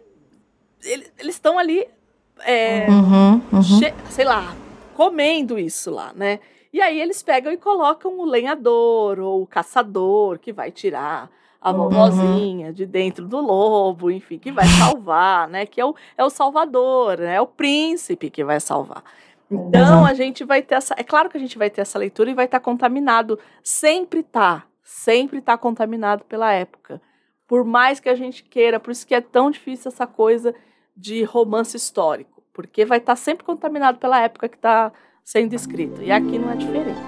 ele, 0.84 1.08
eles 1.18 1.36
estão 1.36 1.58
ali, 1.58 1.88
é, 2.46 2.88
uhum, 2.90 3.42
uhum. 3.52 3.62
sei 4.10 4.26
lá, 4.26 4.56
comendo 4.94 5.58
isso 5.58 5.92
lá, 5.92 6.14
né? 6.16 6.40
E 6.76 6.82
aí 6.82 7.00
eles 7.00 7.24
pegam 7.24 7.54
e 7.54 7.58
colocam 7.58 8.20
o 8.20 8.26
lenhador 8.26 9.18
ou 9.18 9.42
o 9.42 9.48
caçador 9.48 10.38
que 10.38 10.52
vai 10.52 10.72
tirar 10.72 11.32
a 11.62 11.72
uhum. 11.72 11.78
vovozinha 11.90 12.68
uhum. 12.68 12.74
de 12.74 12.86
dentro 12.86 13.26
do 13.26 13.40
lobo, 13.40 14.12
enfim, 14.12 14.38
que 14.38 14.52
vai 14.52 14.66
salvar, 14.68 15.48
né? 15.48 15.66
Que 15.66 15.80
é 15.80 15.86
o, 15.86 15.96
é 16.18 16.26
o 16.26 16.30
salvador, 16.30 17.18
né? 17.18 17.36
É 17.36 17.40
o 17.40 17.48
príncipe 17.48 18.30
que 18.30 18.44
vai 18.44 18.60
salvar. 18.60 19.06
Então 19.50 20.00
uhum. 20.00 20.06
a 20.06 20.14
gente 20.14 20.44
vai 20.44 20.62
ter 20.62 20.76
essa. 20.76 20.94
É 20.98 21.04
claro 21.06 21.30
que 21.30 21.38
a 21.38 21.40
gente 21.40 21.58
vai 21.58 21.70
ter 21.70 21.80
essa 21.80 21.98
leitura 21.98 22.30
e 22.30 22.34
vai 22.34 22.44
estar 22.44 22.60
tá 22.60 22.66
contaminado. 22.66 23.40
Sempre 23.64 24.22
tá. 24.22 24.66
Sempre 24.84 25.40
tá 25.40 25.58
contaminado 25.58 26.26
pela 26.26 26.52
época. 26.52 27.02
Por 27.48 27.64
mais 27.64 28.02
que 28.02 28.10
a 28.10 28.16
gente 28.16 28.44
queira, 28.44 28.82
por 28.82 28.92
isso 28.92 29.08
que 29.08 29.16
é 29.16 29.22
tão 29.22 29.50
difícil 29.50 29.88
essa 29.88 30.06
coisa 30.06 30.54
de 30.94 31.24
romance 31.24 31.78
histórico. 31.78 32.44
Porque 32.52 32.84
vai 32.84 32.98
estar 32.98 33.14
tá 33.14 33.16
sempre 33.16 33.46
contaminado 33.46 33.98
pela 33.98 34.20
época 34.20 34.50
que 34.50 34.58
está 34.58 34.92
sendo 35.26 35.56
escrito. 35.56 36.02
E 36.04 36.12
aqui 36.12 36.38
não 36.38 36.52
é 36.52 36.56
diferente. 36.56 37.02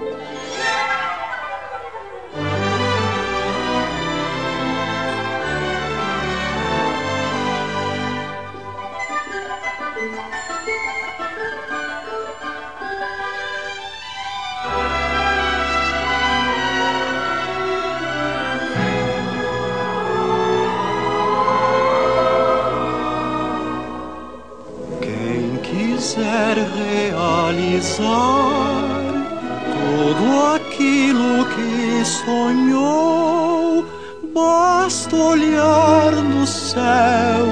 Realizar 27.48 28.04
tudo 29.74 30.56
aquilo 30.56 31.46
que 31.56 32.04
sonhou. 32.06 33.86
Basta 34.34 35.16
olhar 35.16 36.12
no 36.12 36.46
céu 36.46 37.48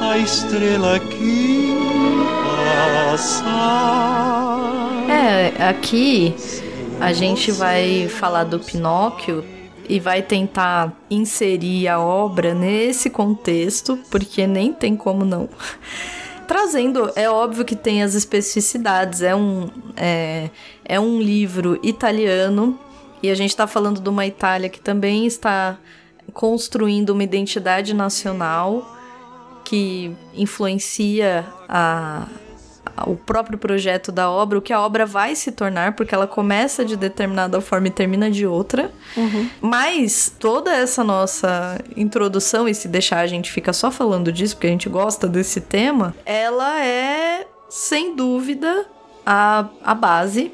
a 0.00 0.18
estrela 0.18 0.98
que 0.98 1.74
passa. 3.08 3.44
É, 5.08 5.68
aqui 5.68 6.34
a 7.00 7.12
gente 7.12 7.50
vai 7.50 8.08
falar 8.08 8.44
do 8.44 8.60
Pinóquio 8.60 9.44
e 9.88 9.98
vai 9.98 10.22
tentar 10.22 10.92
inserir 11.10 11.88
a 11.88 11.98
obra 11.98 12.54
nesse 12.54 13.10
contexto, 13.10 13.98
porque 14.10 14.46
nem 14.46 14.72
tem 14.72 14.94
como 14.94 15.24
não 15.24 15.48
trazendo, 16.50 17.12
é 17.14 17.30
óbvio 17.30 17.64
que 17.64 17.76
tem 17.76 18.02
as 18.02 18.16
especificidades, 18.16 19.22
é 19.22 19.36
um, 19.36 19.70
é, 19.96 20.50
é 20.84 20.98
um 20.98 21.20
livro 21.20 21.78
italiano 21.80 22.76
e 23.22 23.30
a 23.30 23.36
gente 23.36 23.50
está 23.50 23.68
falando 23.68 24.00
de 24.00 24.08
uma 24.08 24.26
Itália 24.26 24.68
que 24.68 24.80
também 24.80 25.26
está 25.26 25.78
construindo 26.32 27.10
uma 27.10 27.22
identidade 27.22 27.94
nacional 27.94 28.96
que 29.64 30.12
influencia 30.34 31.46
a, 31.68 32.26
o 33.06 33.16
próprio 33.16 33.58
projeto 33.58 34.12
da 34.12 34.30
obra, 34.30 34.58
o 34.58 34.62
que 34.62 34.72
a 34.72 34.80
obra 34.80 35.06
vai 35.06 35.34
se 35.34 35.52
tornar, 35.52 35.94
porque 35.94 36.14
ela 36.14 36.26
começa 36.26 36.84
de 36.84 36.96
determinada 36.96 37.60
forma 37.60 37.88
e 37.88 37.90
termina 37.90 38.30
de 38.30 38.46
outra. 38.46 38.90
Uhum. 39.16 39.48
Mas 39.60 40.34
toda 40.38 40.72
essa 40.72 41.02
nossa 41.04 41.78
introdução, 41.96 42.68
e 42.68 42.74
se 42.74 42.88
deixar 42.88 43.20
a 43.20 43.26
gente 43.26 43.50
fica 43.50 43.72
só 43.72 43.90
falando 43.90 44.32
disso, 44.32 44.56
porque 44.56 44.66
a 44.66 44.70
gente 44.70 44.88
gosta 44.88 45.26
desse 45.28 45.60
tema, 45.60 46.14
ela 46.24 46.84
é, 46.84 47.46
sem 47.68 48.14
dúvida, 48.14 48.86
a, 49.24 49.68
a 49.82 49.94
base 49.94 50.52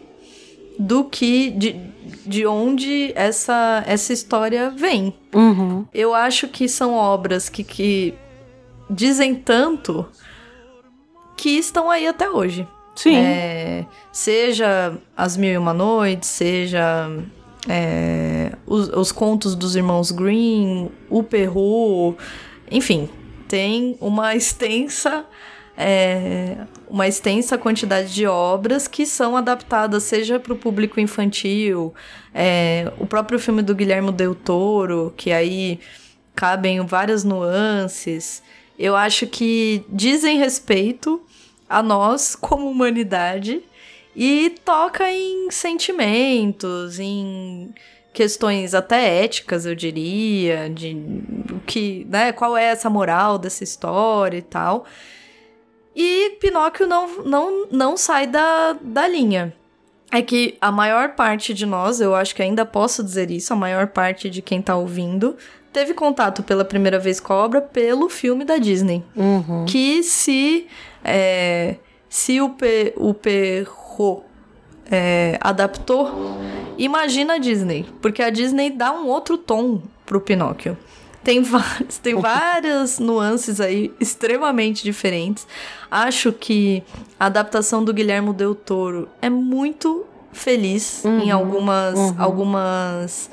do 0.78 1.04
que. 1.04 1.50
De, 1.50 1.96
de 2.24 2.46
onde 2.46 3.12
essa, 3.14 3.84
essa 3.86 4.12
história 4.12 4.70
vem. 4.70 5.14
Uhum. 5.32 5.84
Eu 5.94 6.12
acho 6.12 6.48
que 6.48 6.68
são 6.68 6.92
obras 6.92 7.48
que, 7.48 7.62
que 7.62 8.14
dizem 8.90 9.34
tanto 9.34 10.06
que 11.36 11.50
estão 11.50 11.90
aí 11.90 12.06
até 12.06 12.28
hoje. 12.30 12.66
Sim. 12.94 13.16
É, 13.16 13.84
seja 14.10 14.96
As 15.16 15.36
Mil 15.36 15.50
e 15.50 15.58
Uma 15.58 15.74
Noites, 15.74 16.30
seja 16.30 17.10
é, 17.68 18.52
os, 18.66 18.88
os, 18.88 19.12
contos 19.12 19.54
dos 19.54 19.76
irmãos 19.76 20.10
Green, 20.10 20.90
o 21.10 21.22
Perru, 21.22 22.16
enfim, 22.70 23.08
tem 23.46 23.96
uma 24.00 24.34
extensa 24.36 25.26
é, 25.76 26.56
uma 26.88 27.06
extensa 27.06 27.58
quantidade 27.58 28.14
de 28.14 28.26
obras 28.26 28.88
que 28.88 29.04
são 29.04 29.36
adaptadas, 29.36 30.04
seja 30.04 30.40
para 30.40 30.54
o 30.54 30.56
público 30.56 30.98
infantil, 30.98 31.92
é, 32.34 32.90
o 32.98 33.06
próprio 33.06 33.38
filme 33.38 33.60
do 33.60 33.74
Guilherme 33.74 34.10
Del 34.10 34.34
Toro, 34.34 35.12
que 35.16 35.30
aí 35.32 35.78
cabem 36.34 36.84
várias 36.86 37.24
nuances. 37.24 38.42
Eu 38.78 38.96
acho 38.96 39.26
que 39.26 39.84
dizem 39.88 40.38
respeito 40.38 41.20
a 41.68 41.82
nós 41.82 42.34
como 42.36 42.70
humanidade 42.70 43.62
e 44.14 44.54
toca 44.64 45.10
em 45.10 45.50
sentimentos, 45.50 46.98
em 46.98 47.74
questões 48.12 48.74
até 48.74 49.22
éticas, 49.22 49.66
eu 49.66 49.74
diria, 49.74 50.70
de 50.70 50.96
o 51.52 51.60
que, 51.66 52.06
né, 52.08 52.32
qual 52.32 52.56
é 52.56 52.64
essa 52.64 52.88
moral 52.88 53.36
dessa 53.38 53.62
história 53.62 54.38
e 54.38 54.42
tal. 54.42 54.86
E 55.94 56.36
Pinóquio 56.40 56.86
não, 56.86 57.24
não, 57.24 57.66
não 57.70 57.96
sai 57.96 58.26
da, 58.26 58.74
da 58.80 59.06
linha. 59.06 59.54
É 60.10 60.22
que 60.22 60.56
a 60.60 60.72
maior 60.72 61.10
parte 61.10 61.52
de 61.52 61.66
nós, 61.66 62.00
eu 62.00 62.14
acho 62.14 62.34
que 62.34 62.42
ainda 62.42 62.64
posso 62.64 63.02
dizer 63.02 63.30
isso, 63.30 63.52
a 63.52 63.56
maior 63.56 63.88
parte 63.88 64.30
de 64.30 64.40
quem 64.40 64.62
tá 64.62 64.76
ouvindo, 64.76 65.36
teve 65.72 65.92
contato 65.92 66.42
pela 66.42 66.64
primeira 66.64 66.98
vez 66.98 67.20
com 67.20 67.34
a 67.34 67.36
obra 67.36 67.60
pelo 67.60 68.08
filme 68.08 68.46
da 68.46 68.56
Disney. 68.56 69.04
Uhum. 69.14 69.66
Que 69.66 70.02
se, 70.02 70.66
é, 71.06 71.76
se 72.08 72.40
o, 72.40 72.50
P, 72.50 72.92
o 72.96 73.14
Perro 73.14 74.24
é, 74.90 75.38
adaptou, 75.40 76.38
imagina 76.76 77.34
a 77.34 77.38
Disney. 77.38 77.86
Porque 78.02 78.22
a 78.22 78.30
Disney 78.30 78.70
dá 78.70 78.92
um 78.92 79.06
outro 79.06 79.38
tom 79.38 79.82
pro 80.04 80.20
Pinóquio. 80.20 80.76
Tem, 81.22 81.42
vários, 81.44 81.98
tem 81.98 82.14
várias 82.20 82.98
nuances 82.98 83.60
aí 83.60 83.92
extremamente 84.00 84.82
diferentes. 84.82 85.46
Acho 85.90 86.32
que 86.32 86.82
a 87.18 87.26
adaptação 87.26 87.84
do 87.84 87.94
Guilherme 87.94 88.32
Del 88.32 88.54
Toro 88.54 89.08
é 89.22 89.30
muito 89.30 90.04
feliz 90.32 91.02
uhum, 91.04 91.20
em 91.20 91.30
algumas, 91.30 91.98
uhum. 91.98 92.14
algumas 92.18 93.30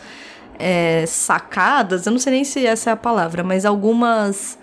é, 0.57 1.05
sacadas. 1.07 2.05
Eu 2.05 2.11
não 2.11 2.19
sei 2.19 2.33
nem 2.33 2.43
se 2.43 2.65
essa 2.65 2.91
é 2.91 2.93
a 2.93 2.97
palavra, 2.97 3.43
mas 3.43 3.65
algumas 3.65 4.57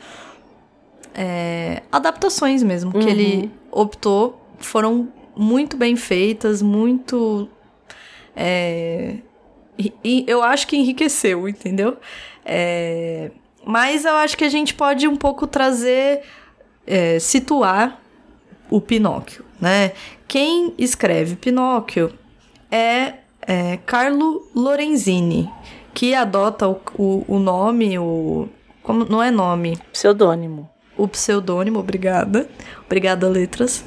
é, 1.15 1.83
adaptações 1.91 2.63
mesmo 2.63 2.93
uhum. 2.95 3.01
que 3.01 3.09
ele 3.09 3.51
optou 3.71 4.41
foram 4.59 5.09
muito 5.37 5.77
bem 5.77 5.97
feitas, 5.97 6.63
muito. 6.63 7.49
É, 8.37 9.17
e, 10.05 10.25
eu 10.27 10.43
acho 10.43 10.67
que 10.67 10.77
enriqueceu, 10.77 11.49
entendeu? 11.49 11.97
É, 12.45 13.31
mas 13.65 14.05
eu 14.05 14.15
acho 14.15 14.37
que 14.37 14.45
a 14.45 14.49
gente 14.49 14.75
pode 14.75 15.09
um 15.09 15.17
pouco 15.17 15.47
trazer, 15.47 16.23
é, 16.87 17.19
situar 17.19 18.01
o 18.71 18.81
Pinóquio, 18.81 19.45
né? 19.61 19.93
Quem 20.29 20.75
escreve 20.79 21.37
Pinóquio 21.37 22.13
é, 22.71 23.15
é 23.43 23.79
Carlo 23.79 24.49
Lorenzini, 24.55 25.51
que 25.93 26.15
adota 26.15 26.69
o, 26.69 26.81
o, 26.97 27.25
o 27.27 27.39
nome, 27.39 27.99
o. 27.99 28.49
Como, 28.83 29.05
não 29.05 29.23
é 29.23 29.31
nome? 29.31 29.79
Pseudônimo 29.93 30.69
o 31.03 31.09
pseudônimo, 31.09 31.79
obrigada. 31.79 32.49
Obrigada, 32.85 33.29
letras. 33.29 33.85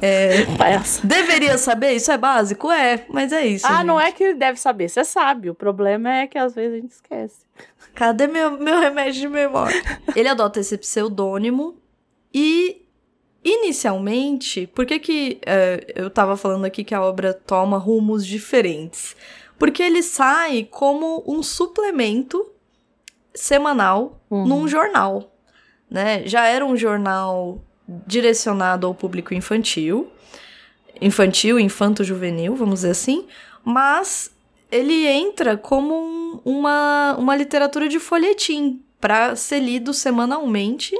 É, 0.00 0.46
deveria 1.04 1.58
saber? 1.58 1.92
Isso 1.92 2.10
é 2.10 2.16
básico? 2.16 2.70
É, 2.70 3.04
mas 3.08 3.32
é 3.32 3.46
isso. 3.46 3.66
Ah, 3.66 3.78
gente. 3.78 3.86
não 3.86 4.00
é 4.00 4.10
que 4.10 4.32
deve 4.32 4.58
saber, 4.58 4.88
você 4.88 5.04
sabe. 5.04 5.50
O 5.50 5.54
problema 5.54 6.10
é 6.18 6.26
que 6.26 6.38
às 6.38 6.54
vezes 6.54 6.78
a 6.78 6.80
gente 6.80 6.92
esquece. 6.92 7.40
Cadê 7.94 8.26
meu, 8.26 8.52
meu 8.58 8.78
remédio 8.78 9.20
de 9.20 9.28
memória? 9.28 9.82
Ele 10.14 10.28
adota 10.28 10.60
esse 10.60 10.76
pseudônimo 10.78 11.76
e. 12.32 12.84
Inicialmente, 13.44 14.66
por 14.66 14.84
que, 14.84 14.98
que 14.98 15.38
é, 15.46 15.94
eu 15.94 16.10
tava 16.10 16.36
falando 16.36 16.64
aqui 16.64 16.82
que 16.82 16.94
a 16.94 17.00
obra 17.00 17.32
toma 17.32 17.78
rumos 17.78 18.26
diferentes? 18.26 19.16
Porque 19.56 19.80
ele 19.80 20.02
sai 20.02 20.68
como 20.68 21.22
um 21.26 21.42
suplemento 21.42 22.44
semanal 23.32 24.20
uhum. 24.28 24.44
num 24.44 24.68
jornal 24.68 25.37
né? 25.90 26.22
Já 26.26 26.46
era 26.46 26.64
um 26.64 26.76
jornal 26.76 27.62
direcionado 28.06 28.86
ao 28.86 28.94
público 28.94 29.32
infantil, 29.32 30.10
infantil, 31.00 31.58
infanto-juvenil, 31.58 32.54
vamos 32.54 32.80
dizer 32.80 32.90
assim, 32.90 33.26
mas 33.64 34.30
ele 34.70 35.06
entra 35.06 35.56
como 35.56 35.94
um, 35.94 36.40
uma, 36.44 37.16
uma 37.18 37.36
literatura 37.36 37.88
de 37.88 37.98
folhetim 37.98 38.82
para 39.00 39.34
ser 39.34 39.60
lido 39.60 39.94
semanalmente. 39.94 40.94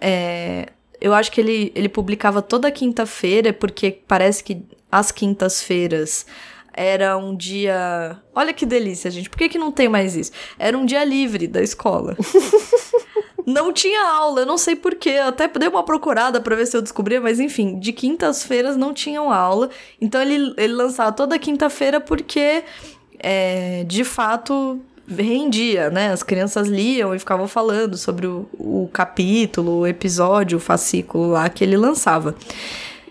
É, 0.00 0.70
eu 1.00 1.14
acho 1.14 1.30
que 1.30 1.40
ele, 1.40 1.72
ele 1.74 1.88
publicava 1.88 2.42
toda 2.42 2.70
quinta-feira, 2.70 3.52
porque 3.52 4.00
parece 4.06 4.42
que 4.42 4.62
as 4.90 5.12
quintas-feiras 5.12 6.26
era 6.72 7.16
um 7.16 7.36
dia. 7.36 8.18
Olha 8.34 8.52
que 8.52 8.64
delícia, 8.64 9.10
gente. 9.10 9.28
Por 9.28 9.38
que, 9.38 9.48
que 9.48 9.58
não 9.58 9.70
tem 9.70 9.88
mais 9.88 10.16
isso? 10.16 10.32
Era 10.58 10.76
um 10.76 10.86
dia 10.86 11.04
livre 11.04 11.46
da 11.46 11.62
escola. 11.62 12.16
não 13.46 13.72
tinha 13.72 14.08
aula, 14.08 14.40
eu 14.40 14.46
não 14.46 14.58
sei 14.58 14.76
porquê. 14.76 15.10
Até 15.10 15.48
dei 15.48 15.68
uma 15.68 15.82
procurada 15.82 16.40
para 16.40 16.56
ver 16.56 16.66
se 16.66 16.76
eu 16.76 16.82
descobria, 16.82 17.20
mas 17.20 17.40
enfim, 17.40 17.78
de 17.78 17.92
quintas-feiras 17.92 18.76
não 18.76 18.92
tinham 18.92 19.32
aula. 19.32 19.70
Então 20.00 20.20
ele, 20.20 20.54
ele 20.56 20.72
lançava 20.72 21.12
toda 21.12 21.38
quinta-feira 21.38 22.00
porque, 22.00 22.64
é, 23.18 23.84
de 23.84 24.04
fato, 24.04 24.80
rendia, 25.06 25.90
né? 25.90 26.12
As 26.12 26.22
crianças 26.22 26.68
liam 26.68 27.14
e 27.14 27.18
ficavam 27.18 27.48
falando 27.48 27.96
sobre 27.96 28.26
o, 28.26 28.48
o 28.58 28.88
capítulo, 28.92 29.80
o 29.80 29.86
episódio, 29.86 30.58
o 30.58 30.60
fascículo 30.60 31.30
lá 31.30 31.48
que 31.48 31.64
ele 31.64 31.76
lançava. 31.76 32.34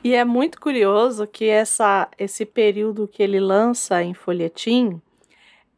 E 0.04 0.16
é 0.16 0.26
muito 0.26 0.60
curioso 0.60 1.28
que 1.28 1.46
essa, 1.46 2.08
esse 2.18 2.44
período 2.44 3.08
que 3.08 3.22
ele 3.22 3.40
lança 3.40 4.02
em 4.02 4.16
folhetim, 4.16 5.00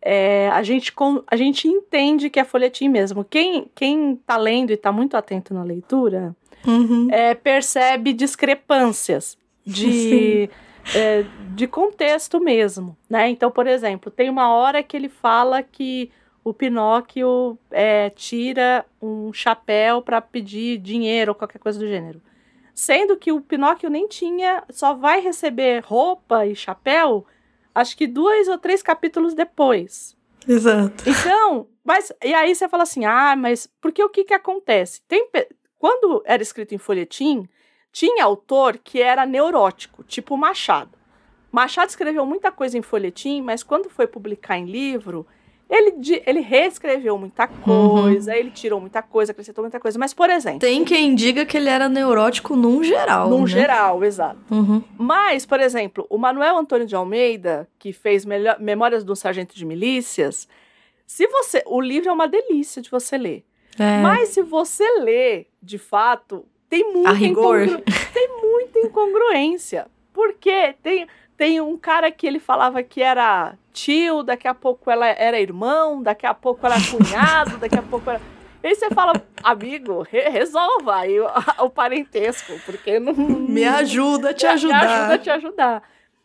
é, 0.06 0.50
a, 0.50 0.62
gente, 0.62 0.94
a 1.28 1.36
gente 1.38 1.66
entende 1.66 2.30
que 2.30 2.40
é 2.40 2.44
folhetim 2.44 2.90
mesmo. 2.90 3.24
Quem, 3.24 3.72
quem 3.74 4.18
tá 4.18 4.36
lendo 4.36 4.72
e 4.72 4.74
está 4.74 4.92
muito 4.92 5.16
atento 5.16 5.54
na 5.54 5.64
leitura 5.64 6.36
uhum. 6.68 7.08
é, 7.10 7.34
percebe 7.34 8.12
discrepâncias 8.12 9.38
de, 9.66 10.50
é, 10.94 11.24
de 11.56 11.68
contexto 11.68 12.42
mesmo. 12.42 12.98
Né? 13.10 13.30
Então, 13.30 13.50
por 13.50 13.66
exemplo, 13.66 14.12
tem 14.12 14.30
uma 14.30 14.54
hora 14.54 14.84
que 14.84 14.98
ele 14.98 15.08
fala 15.08 15.64
que 15.64 16.12
o 16.44 16.54
Pinóquio 16.54 17.58
é, 17.72 18.10
tira 18.10 18.86
um 19.02 19.32
chapéu 19.32 20.02
para 20.02 20.20
pedir 20.20 20.80
dinheiro 20.80 21.32
ou 21.32 21.36
qualquer 21.36 21.60
coisa 21.60 21.80
do 21.80 21.88
gênero. 21.88 22.22
Sendo 22.76 23.16
que 23.16 23.32
o 23.32 23.40
Pinóquio 23.40 23.90
nem 23.90 24.06
tinha, 24.08 24.64
só 24.70 24.94
vai 24.94 25.22
receber 25.22 25.82
roupa 25.86 26.46
e 26.46 26.56
chapéu, 26.56 27.26
acho 27.74 27.96
que 27.98 28.08
dois 28.08 28.48
ou 28.48 28.58
três 28.58 28.82
capítulos 28.82 29.34
depois. 29.34 30.16
Exato. 30.48 31.04
Então, 31.08 31.68
mas 31.84 32.12
e 32.24 32.34
aí 32.34 32.54
você 32.54 32.68
fala 32.68 32.84
assim: 32.84 33.06
"Ah, 33.06 33.36
mas 33.36 33.70
porque 33.82 34.04
o 34.04 34.10
que 34.10 34.24
que 34.24 34.34
acontece? 34.34 35.02
Tem 35.08 35.30
quando 35.78 36.22
era 36.26 36.42
escrito 36.42 36.74
em 36.74 36.78
folhetim, 36.78 37.48
tinha 37.92 38.24
autor 38.24 38.78
que 38.78 39.02
era 39.02 39.26
neurótico, 39.26 40.04
tipo 40.04 40.38
Machado. 40.38 40.98
Machado 41.52 41.90
escreveu 41.90 42.26
muita 42.26 42.52
coisa 42.52 42.78
em 42.78 42.82
folhetim, 42.82 43.42
mas 43.42 43.62
quando 43.62 43.90
foi 43.90 44.08
publicar 44.08 44.58
em 44.58 44.66
livro, 44.66 45.28
ele, 45.70 46.22
ele 46.26 46.40
reescreveu 46.40 47.18
muita 47.18 47.48
coisa, 47.48 48.32
uhum. 48.32 48.38
ele 48.38 48.52
tirou 48.52 48.80
muita 48.80 49.02
coisa, 49.02 49.32
acrescentou 49.32 49.64
muita 49.64 49.80
coisa. 49.80 49.98
Mas, 49.98 50.14
por 50.14 50.30
exemplo. 50.30 50.60
Tem 50.60 50.84
quem 50.84 51.16
diga 51.16 51.46
que 51.46 51.58
ele 51.58 51.70
era 51.70 51.90
neurótico 51.90 52.56
num 52.56 52.84
geral. 52.84 53.30
Num 53.30 53.42
né? 53.42 53.48
geral, 53.48 54.04
exato. 54.04 54.40
Uhum. 54.52 54.84
Mas, 54.98 55.46
por 55.46 55.60
exemplo, 55.60 56.06
o 56.10 56.18
Manuel 56.18 56.58
Antônio 56.58 56.86
de 56.86 56.96
Almeida, 56.96 57.68
que 57.80 57.92
fez 57.92 58.26
Memórias 58.60 59.04
do 59.04 59.16
Sargento 59.16 59.56
de 59.56 59.66
Milícias, 59.66 60.48
se 61.08 61.28
você. 61.28 61.64
O 61.66 61.82
livro 61.82 62.10
é 62.10 62.14
uma 62.14 62.28
delícia 62.28 62.82
de 62.82 62.90
você 62.90 63.18
ler. 63.18 63.46
É. 63.80 64.02
Mas 64.02 64.30
se 64.30 64.42
você 64.42 64.84
lê, 65.00 65.48
de 65.62 65.78
fato, 65.78 66.46
tem 66.70 66.92
muita 66.94 67.10
A 67.10 67.14
rigor. 67.14 67.68
Tem 68.14 68.30
muita 68.42 68.80
incongruência. 68.80 69.88
Porque 70.14 70.76
tem, 70.84 71.08
tem 71.36 71.60
um 71.60 71.78
cara 71.78 72.12
que 72.12 72.28
ele 72.28 72.40
falava 72.40 72.84
que 72.84 73.02
era 73.02 73.58
tio, 73.74 74.24
daqui 74.24 74.48
a 74.48 74.54
pouco 74.54 74.90
ela 74.90 75.08
era 75.08 75.40
irmão, 75.42 76.02
daqui 76.02 76.26
a 76.26 76.34
pouco 76.34 76.66
era 76.66 76.76
cunhado, 76.76 77.58
daqui 77.58 77.78
a 77.78 77.82
pouco 77.82 78.10
era. 78.10 78.22
Aí 78.64 78.74
você 78.74 78.90
fala, 78.92 79.12
amigo, 79.44 80.04
re 80.04 80.30
resolva 80.30 81.00
aí 81.00 81.20
o, 81.20 81.28
o, 81.66 81.70
parentesco, 81.70 82.54
porque 82.66 82.98
não. 82.98 83.14
Me 83.14 83.66
ajuda 83.66 84.30
a 84.30 84.34
te 84.34 84.48
ajudar. 84.48 84.80
Me 84.80 84.86
ajuda 84.86 85.14
a 85.14 85.18
te 85.18 85.30
ajudar. 85.30 85.84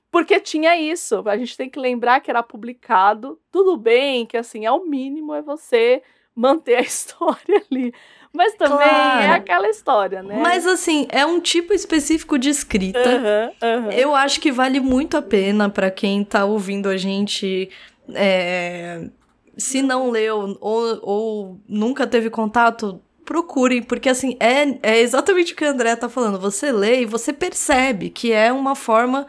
Porque 0.08 0.38
tinha 0.38 0.76
isso. 0.76 1.28
A 1.28 1.36
gente 1.36 1.56
tem 1.56 1.68
que 1.68 1.80
lembrar 1.80 2.20
que 2.20 2.30
era 2.30 2.40
publicado. 2.40 3.40
Tudo 3.50 3.76
bem, 3.76 4.24
que 4.24 4.36
assim, 4.36 4.64
ao 4.66 4.86
mínimo 4.86 5.34
é 5.34 5.42
você 5.42 6.00
manter 6.32 6.76
a 6.76 6.80
história 6.80 7.60
ali. 7.68 7.92
Mas 8.32 8.54
também 8.54 8.88
claro. 8.88 9.22
é 9.22 9.30
aquela 9.30 9.68
história, 9.68 10.22
né? 10.22 10.38
Mas 10.40 10.66
assim, 10.66 11.06
é 11.10 11.24
um 11.24 11.40
tipo 11.40 11.72
específico 11.72 12.38
de 12.38 12.50
escrita. 12.50 12.98
Uhum, 12.98 13.84
uhum. 13.86 13.90
Eu 13.92 14.14
acho 14.14 14.40
que 14.40 14.52
vale 14.52 14.80
muito 14.80 15.16
a 15.16 15.22
pena 15.22 15.68
para 15.68 15.90
quem 15.90 16.22
tá 16.24 16.44
ouvindo 16.44 16.88
a 16.88 16.96
gente. 16.96 17.70
É, 18.14 19.08
se 19.56 19.82
não 19.82 20.10
leu 20.10 20.56
ou, 20.60 21.00
ou 21.02 21.60
nunca 21.68 22.06
teve 22.06 22.30
contato, 22.30 23.00
procurem, 23.24 23.82
porque 23.82 24.08
assim, 24.08 24.36
é, 24.40 24.78
é 24.82 25.00
exatamente 25.00 25.52
o 25.52 25.56
que 25.56 25.64
o 25.64 25.68
André 25.68 25.94
tá 25.96 26.08
falando. 26.08 26.38
Você 26.38 26.72
lê 26.72 27.02
e 27.02 27.06
você 27.06 27.32
percebe 27.32 28.08
que 28.08 28.32
é 28.32 28.52
uma 28.52 28.74
forma 28.74 29.26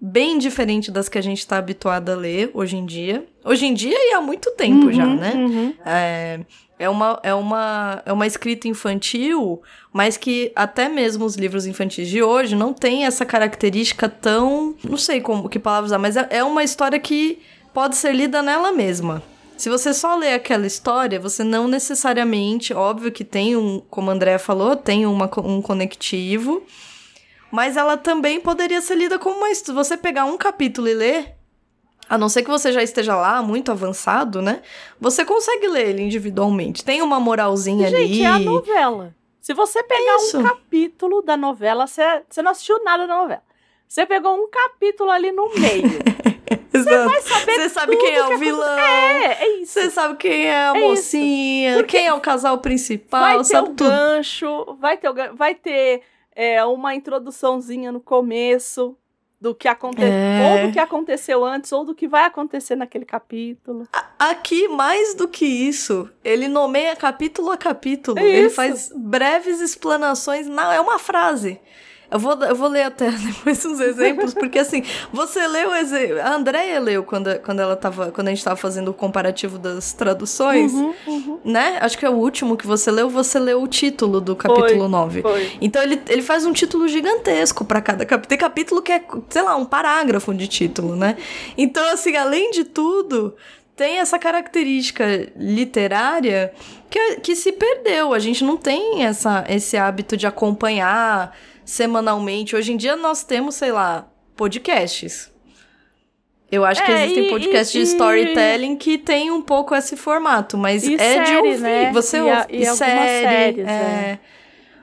bem 0.00 0.36
diferente 0.36 0.90
das 0.90 1.08
que 1.08 1.16
a 1.16 1.22
gente 1.22 1.38
está 1.38 1.58
habituado 1.58 2.10
a 2.10 2.14
ler 2.16 2.50
hoje 2.54 2.76
em 2.76 2.84
dia. 2.84 3.24
Hoje 3.44 3.66
em 3.66 3.74
dia 3.74 3.96
e 3.96 4.14
há 4.14 4.20
muito 4.20 4.50
tempo 4.52 4.86
uhum, 4.86 4.92
já, 4.92 5.06
né? 5.06 5.32
Uhum. 5.34 5.74
É, 5.86 6.40
é, 6.82 6.88
uma, 6.88 7.20
é, 7.22 7.32
uma, 7.32 8.02
é 8.04 8.12
uma 8.12 8.26
escrita 8.26 8.66
infantil, 8.66 9.62
mas 9.92 10.16
que 10.16 10.50
até 10.56 10.88
mesmo 10.88 11.24
os 11.24 11.36
livros 11.36 11.64
infantis 11.64 12.08
de 12.08 12.22
hoje 12.22 12.56
não 12.56 12.74
tem 12.74 13.06
essa 13.06 13.24
característica 13.24 14.08
tão. 14.08 14.74
Não 14.82 14.96
sei 14.96 15.20
como 15.20 15.48
que 15.48 15.60
palavra 15.60 15.86
usar, 15.86 15.98
mas 15.98 16.16
é, 16.16 16.26
é 16.30 16.44
uma 16.44 16.64
história 16.64 16.98
que 16.98 17.40
pode 17.72 17.96
ser 17.96 18.12
lida 18.12 18.42
nela 18.42 18.72
mesma. 18.72 19.22
Se 19.56 19.70
você 19.70 19.94
só 19.94 20.16
lê 20.16 20.34
aquela 20.34 20.66
história, 20.66 21.20
você 21.20 21.44
não 21.44 21.68
necessariamente, 21.68 22.74
óbvio 22.74 23.12
que 23.12 23.22
tem 23.22 23.56
um, 23.56 23.80
como 23.88 24.10
a 24.10 24.14
Andrea 24.14 24.38
falou, 24.38 24.74
tem 24.74 25.06
uma, 25.06 25.30
um 25.38 25.62
conectivo, 25.62 26.64
mas 27.48 27.76
ela 27.76 27.96
também 27.96 28.40
poderia 28.40 28.80
ser 28.80 28.96
lida 28.96 29.20
como 29.20 29.36
uma. 29.36 29.54
Se 29.54 29.70
você 29.70 29.96
pegar 29.96 30.24
um 30.24 30.36
capítulo 30.36 30.88
e 30.88 30.94
ler, 30.94 31.36
a 32.08 32.18
não 32.18 32.28
ser 32.28 32.42
que 32.42 32.50
você 32.50 32.72
já 32.72 32.82
esteja 32.82 33.16
lá, 33.16 33.42
muito 33.42 33.70
avançado, 33.72 34.42
né? 34.42 34.62
Você 35.00 35.24
consegue 35.24 35.66
ler 35.68 35.88
ele 35.90 36.02
individualmente. 36.02 36.84
Tem 36.84 37.00
uma 37.00 37.18
moralzinha 37.18 37.88
Gente, 37.88 38.12
ali. 38.12 38.22
é 38.22 38.26
a 38.26 38.38
novela. 38.38 39.14
Se 39.40 39.54
você 39.54 39.82
pegar 39.82 40.16
Isso. 40.16 40.38
um 40.38 40.42
capítulo 40.42 41.22
da 41.22 41.36
novela, 41.36 41.86
você, 41.86 42.22
você 42.28 42.42
não 42.42 42.50
assistiu 42.52 42.82
nada 42.84 43.06
da 43.06 43.16
novela. 43.16 43.42
Você 43.88 44.06
pegou 44.06 44.34
um 44.36 44.48
capítulo 44.48 45.10
ali 45.10 45.32
no 45.32 45.48
meio. 45.54 45.82
Você 46.72 47.04
vai 47.04 47.20
saber 47.20 47.52
Você 47.54 47.68
sabe 47.68 47.96
quem 47.96 48.14
é 48.14 48.26
o 48.26 48.38
vilão. 48.38 48.78
É, 48.78 49.44
é 49.44 49.56
isso. 49.58 49.72
Você 49.74 49.90
sabe 49.90 50.16
quem 50.16 50.46
é 50.46 50.54
a 50.68 50.72
É 50.74 50.80
mocinha, 50.80 51.84
quem 51.84 52.06
é 52.06 52.14
o 52.14 52.20
casal 52.20 52.56
principal, 52.58 53.20
vai 53.20 53.36
ter 53.38 53.44
sabe 53.44 53.68
o 53.68 53.74
tudo. 53.74 53.90
gancho, 53.90 54.76
vai 54.80 54.96
ter, 54.96 55.08
o 55.10 55.36
vai 55.36 55.54
ter 55.54 56.00
é, 56.34 56.64
uma 56.64 56.94
introduçãozinha 56.94 57.92
no 57.92 58.00
começo 58.00 58.96
do 59.42 59.52
que 59.56 59.66
aconteceu, 59.66 60.08
É. 60.08 60.60
ou 60.62 60.66
do 60.68 60.72
que 60.72 60.78
aconteceu 60.78 61.44
antes, 61.44 61.72
ou 61.72 61.84
do 61.84 61.96
que 61.96 62.06
vai 62.06 62.24
acontecer 62.26 62.76
naquele 62.76 63.04
capítulo. 63.04 63.88
Aqui, 64.16 64.68
mais 64.68 65.14
do 65.14 65.26
que 65.26 65.44
isso, 65.44 66.08
ele 66.22 66.46
nomeia 66.46 66.94
capítulo 66.94 67.50
a 67.50 67.56
capítulo. 67.56 68.20
É 68.20 68.24
ele 68.24 68.50
faz 68.50 68.92
breves 68.94 69.60
explanações. 69.60 70.46
Não, 70.46 70.70
é 70.70 70.80
uma 70.80 70.96
frase. 70.96 71.60
Eu 72.12 72.18
vou, 72.18 72.34
eu 72.44 72.54
vou 72.54 72.68
ler 72.68 72.82
até 72.82 73.10
depois 73.10 73.64
uns 73.64 73.80
exemplos, 73.80 74.34
porque 74.34 74.58
assim, 74.58 74.84
você 75.12 75.46
leu 75.46 75.74
exemplo. 75.74 76.20
A 76.20 76.34
Andrea 76.34 76.78
leu 76.78 77.02
quando, 77.02 77.38
quando 77.40 77.60
ela 77.60 77.74
tava. 77.74 78.12
Quando 78.12 78.28
a 78.28 78.30
gente 78.30 78.44
tava 78.44 78.56
fazendo 78.56 78.88
o 78.88 78.94
comparativo 78.94 79.58
das 79.58 79.92
traduções, 79.92 80.72
Uhum, 80.72 80.94
uhum. 81.06 81.40
né? 81.44 81.78
Acho 81.80 81.96
que 81.96 82.04
é 82.04 82.10
o 82.10 82.14
último 82.14 82.56
que 82.56 82.66
você 82.66 82.90
leu, 82.90 83.08
você 83.08 83.38
leu 83.38 83.62
o 83.62 83.66
título 83.66 84.20
do 84.20 84.36
capítulo 84.36 84.88
9. 84.88 85.22
Foi. 85.22 85.52
Então 85.60 85.82
ele, 85.82 86.00
ele 86.08 86.22
faz 86.22 86.44
um 86.44 86.52
título 86.52 86.86
gigantesco 86.86 87.64
pra 87.64 87.80
cada 87.80 88.04
capítulo. 88.04 88.28
Tem 88.28 88.38
capítulo 88.38 88.82
que 88.82 88.92
é, 88.92 89.02
sei 89.30 89.42
lá, 89.42 89.56
um 89.56 89.64
parágrafo 89.64 90.34
de 90.34 90.46
título, 90.46 90.94
né? 90.94 91.16
Então, 91.56 91.82
assim, 91.92 92.16
além 92.16 92.50
de 92.50 92.64
tudo, 92.64 93.34
tem 93.74 93.98
essa 93.98 94.18
característica 94.18 95.04
literária 95.36 96.52
que, 96.90 97.16
que 97.16 97.34
se 97.34 97.52
perdeu. 97.52 98.12
A 98.12 98.18
gente 98.18 98.44
não 98.44 98.56
tem 98.56 99.04
essa, 99.04 99.44
esse 99.48 99.76
hábito 99.76 100.16
de 100.16 100.26
acompanhar 100.26 101.34
semanalmente. 101.64 102.54
Hoje 102.56 102.72
em 102.72 102.76
dia 102.76 102.96
nós 102.96 103.24
temos, 103.24 103.54
sei 103.54 103.72
lá, 103.72 104.06
podcasts. 104.36 105.30
Eu 106.50 106.64
acho 106.66 106.84
que 106.84 106.92
É, 106.92 107.02
existem 107.04 107.26
e- 107.26 107.30
podcasts 107.30 107.74
e- 107.74 107.78
de 107.78 107.84
storytelling 107.84 108.76
que 108.76 108.98
tem 108.98 109.30
um 109.30 109.40
pouco 109.40 109.74
esse 109.74 109.96
formato, 109.96 110.58
mas 110.58 110.84
E 110.86 110.94
é 110.94 110.96
de 110.96 111.02
série, 111.28 111.36
ouvir. 111.36 111.58
né? 111.60 111.92
Você 111.92 112.18
E 112.18 112.20
ouve. 112.20 112.32
a- 112.32 112.46
e 112.50 112.66
algumas 112.66 112.78
séries, 112.78 113.66
é. 113.66 113.70
é. 113.70 114.18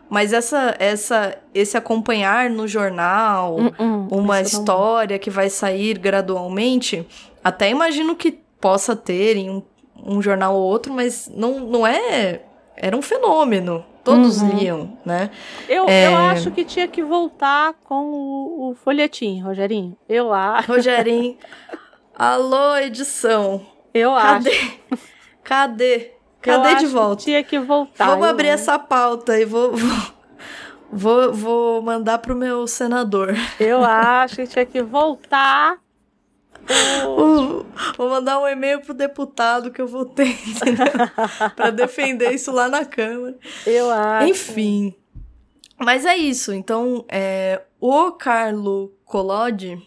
Mas 0.10 0.34
essa, 0.34 0.76
essa, 0.80 1.38
esse 1.54 1.78
acompanhar 1.78 2.50
no 2.50 2.68
jornal, 2.68 3.58
Hum, 3.80 4.08
uma 4.10 4.42
isso 4.42 4.56
não- 4.56 4.62
história 4.62 5.20
que 5.20 5.30
vai 5.30 5.48
sair 5.52 6.00
gradualmente, 6.00 7.06
até 7.44 7.70
imagino 7.70 8.16
que 8.16 8.32
possa 8.60 8.96
ter 8.96 9.38
em 9.38 9.52
um, 9.52 9.62
um 10.04 10.20
jornal 10.20 10.56
ou 10.56 10.64
outro, 10.64 10.92
mas 10.92 11.32
não, 11.36 11.60
não 11.60 11.86
é. 11.86 12.42
Era 12.76 12.98
um 12.98 13.02
fenômeno. 13.04 13.86
Todos 14.04 14.41
Uhum. 14.41 14.50
liam, 14.58 14.97
né? 15.06 15.30
Eu, 15.68 15.88
É. 15.89 16.08
eu 16.08 16.18
acho 16.18 16.52
que 16.52 16.64
tinha 16.64 16.88
que 16.88 17.04
voltar 17.04 17.74
com 17.84 18.06
o, 18.06 18.70
o 18.72 18.76
folhetim, 18.76 19.39
Rogerinho. 19.41 19.95
Eu 20.08 20.34
acho. 20.34 20.72
Rogerinho, 20.72 21.38
alô, 22.18 22.76
edição. 22.78 23.62
Eu 23.93 24.14
Cadê? 24.16 24.50
acho. 24.50 24.80
Cadê? 25.43 25.95
eu 25.95 26.12
Cadê 26.41 26.68
acho 26.70 26.78
de 26.80 26.86
que 26.86 26.91
volta? 26.91 27.24
Tinha 27.24 27.43
que 27.43 27.60
voltar. 27.60 28.06
Vamos 28.08 28.26
eu 28.26 28.32
abrir 28.32 28.47
essa 28.47 28.80
pauta 28.80 29.38
e 29.39 29.45
vou, 29.45 29.74
vou, 29.76 29.91
vou, 30.91 31.34
vou 31.34 31.82
mandar 31.82 32.20
pro 32.20 32.36
meu 32.36 32.66
senador. 32.68 33.36
Eu 33.60 33.84
acho 33.84 34.38
que 34.38 34.47
tinha 34.47 34.66
que 34.66 34.82
voltar. 34.82 35.78
O- 37.07 37.65
Vou 37.97 38.09
mandar 38.09 38.39
um 38.39 38.47
e-mail 38.47 38.82
pro 38.82 38.93
deputado 38.93 39.72
que 39.72 39.82
eu 39.82 39.88
votei, 39.88 40.38
entendeu? 40.47 40.86
pra 41.55 41.70
defender 41.70 42.32
isso 42.32 42.51
lá 42.51 42.67
na 42.67 42.86
Câmara. 42.86 43.38
Eu 43.65 43.89
acho. 43.89 44.28
Enfim. 44.28 44.95
Mas 45.78 46.05
é 46.05 46.15
isso. 46.15 46.53
Então, 46.53 47.05
é, 47.09 47.61
o 47.80 48.11
Carlo 48.11 48.93
Collodi, 49.05 49.82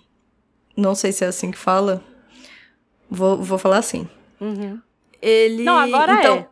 não 0.76 0.94
sei 0.94 1.12
se 1.12 1.24
é 1.24 1.28
assim 1.28 1.50
que 1.50 1.58
fala, 1.58 2.02
vou, 3.10 3.36
vou 3.42 3.58
falar 3.58 3.78
assim. 3.78 4.08
Uhum. 4.40 4.80
Ele. 5.20 5.62
Não, 5.64 5.76
agora 5.78 6.14
então, 6.14 6.36
é. 6.38 6.48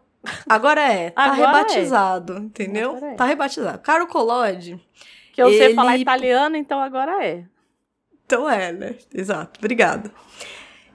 Agora 0.49 0.81
é. 0.83 1.11
Tá 1.11 1.23
Agora 1.25 1.41
é. 1.41 1.47
rebatizado, 1.47 2.37
entendeu? 2.39 2.91
Agora 2.97 3.13
é. 3.13 3.15
Tá 3.15 3.25
rebatizado. 3.25 3.79
Carlo 3.79 4.07
Collodi. 4.07 4.79
Que 5.33 5.43
eu 5.43 5.49
sei 5.49 5.63
Ele- 5.67 5.75
falar 5.75 5.97
italiano, 5.97 6.57
então 6.57 6.79
agora 6.79 7.25
é. 7.25 7.45
Então 8.31 8.49
é, 8.49 8.71
né? 8.73 8.95
Exato. 9.13 9.59
Obrigada. 9.59 10.13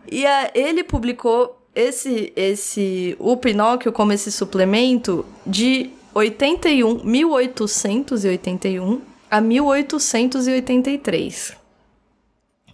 E 0.10 0.26
a- 0.26 0.50
ele 0.56 0.86
publicou 0.86 1.62
esse, 1.76 2.32
esse, 2.34 3.14
o 3.20 3.36
Pinóquio 3.36 3.92
como 3.92 4.14
esse 4.14 4.32
suplemento 4.32 5.26
de 5.46 5.90
81, 6.14 7.04
1881 7.04 9.02
a 9.30 9.42
1883. 9.42 11.58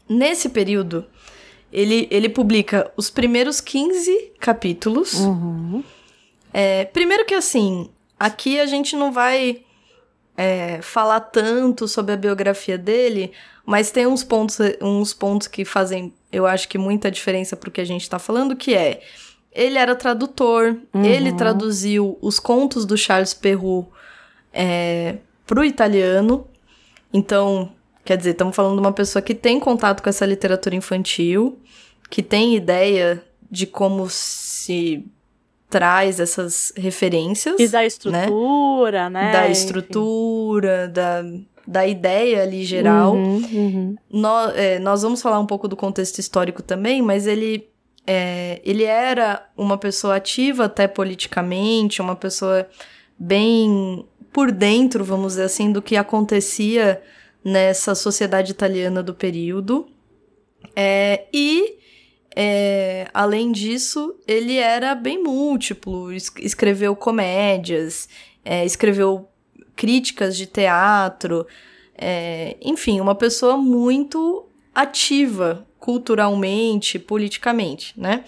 Nesse 0.07 0.47
período, 0.49 1.05
ele, 1.73 2.07
ele 2.11 2.29
publica 2.29 2.91
os 2.95 3.09
primeiros 3.09 3.59
15 3.59 4.33
capítulos. 4.39 5.15
Uhum. 5.15 5.83
É, 6.53 6.85
primeiro 6.85 7.25
que 7.25 7.33
assim, 7.33 7.89
aqui 8.19 8.59
a 8.59 8.67
gente 8.67 8.95
não 8.95 9.11
vai 9.11 9.63
é, 10.37 10.79
falar 10.81 11.19
tanto 11.21 11.87
sobre 11.87 12.13
a 12.13 12.17
biografia 12.17 12.77
dele, 12.77 13.31
mas 13.71 13.89
tem 13.89 14.05
uns 14.05 14.23
pontos, 14.23 14.57
uns 14.81 15.13
pontos 15.13 15.47
que 15.47 15.63
fazem, 15.63 16.13
eu 16.31 16.45
acho 16.45 16.67
que 16.67 16.77
muita 16.77 17.09
diferença 17.09 17.55
pro 17.55 17.71
que 17.71 17.79
a 17.79 17.85
gente 17.85 18.09
tá 18.09 18.19
falando, 18.19 18.55
que 18.55 18.75
é 18.75 19.01
ele 19.53 19.77
era 19.77 19.95
tradutor, 19.95 20.75
Uhum. 20.93 21.03
ele 21.05 21.31
traduziu 21.33 22.17
os 22.21 22.37
contos 22.39 22.85
do 22.85 22.97
Charles 22.97 23.33
Perrault 23.33 23.87
é, 24.53 25.15
pro 25.45 25.63
italiano. 25.63 26.45
Então, 27.13 27.71
quer 28.05 28.17
dizer, 28.17 28.31
estamos 28.31 28.55
falando 28.55 28.75
de 28.75 28.79
uma 28.81 28.93
pessoa 28.93 29.21
que 29.21 29.33
tem 29.33 29.59
contato 29.59 30.01
com 30.03 30.09
essa 30.09 30.25
literatura 30.25 30.75
infantil, 30.75 31.57
que 32.09 32.21
tem 32.21 32.55
ideia 32.55 33.23
de 33.49 33.65
como 33.65 34.09
se 34.09 35.05
traz 35.69 36.19
essas 36.19 36.73
referências 36.75 37.57
E 37.59 37.67
da 37.67 37.85
estrutura, 37.85 39.09
né? 39.09 39.31
da 39.31 39.43
Enfim. 39.43 39.51
estrutura, 39.53 40.87
da, 40.89 41.23
da 41.71 41.87
ideia 41.87 42.43
ali 42.43 42.65
geral. 42.65 43.13
Uhum, 43.15 43.35
uhum. 43.53 43.95
Nó- 44.11 44.49
é, 44.49 44.77
nós 44.77 45.01
vamos 45.01 45.21
falar 45.21 45.39
um 45.39 45.45
pouco 45.45 45.69
do 45.69 45.77
contexto 45.77 46.19
histórico 46.19 46.61
também, 46.61 47.01
mas 47.01 47.25
ele, 47.25 47.69
é, 48.05 48.61
ele 48.65 48.83
era 48.83 49.49
uma 49.55 49.77
pessoa 49.77 50.17
ativa 50.17 50.65
até 50.65 50.85
politicamente, 50.85 52.01
uma 52.01 52.15
pessoa 52.15 52.67
bem 53.17 54.05
por 54.33 54.51
dentro, 54.51 55.03
vamos 55.05 55.33
dizer 55.33 55.43
assim, 55.43 55.71
do 55.71 55.81
que 55.81 55.95
acontecia 55.95 57.01
nessa 57.43 57.95
sociedade 57.95 58.51
italiana 58.51 59.01
do 59.01 59.13
período. 59.13 59.87
É, 60.75 61.25
e, 61.33 61.75
é, 62.35 63.07
além 63.13 63.51
disso, 63.51 64.15
ele 64.27 64.57
era 64.57 64.93
bem 64.93 65.23
múltiplo, 65.23 66.11
es 66.11 66.31
escreveu 66.39 66.95
comédias, 66.97 68.09
é, 68.43 68.65
escreveu 68.65 69.30
críticas 69.81 70.37
de 70.37 70.45
teatro, 70.45 71.47
é, 71.97 72.55
enfim, 72.61 73.01
uma 73.01 73.15
pessoa 73.15 73.57
muito 73.57 74.45
ativa 74.75 75.65
culturalmente, 75.79 76.99
politicamente, 76.99 77.99
né? 77.99 78.23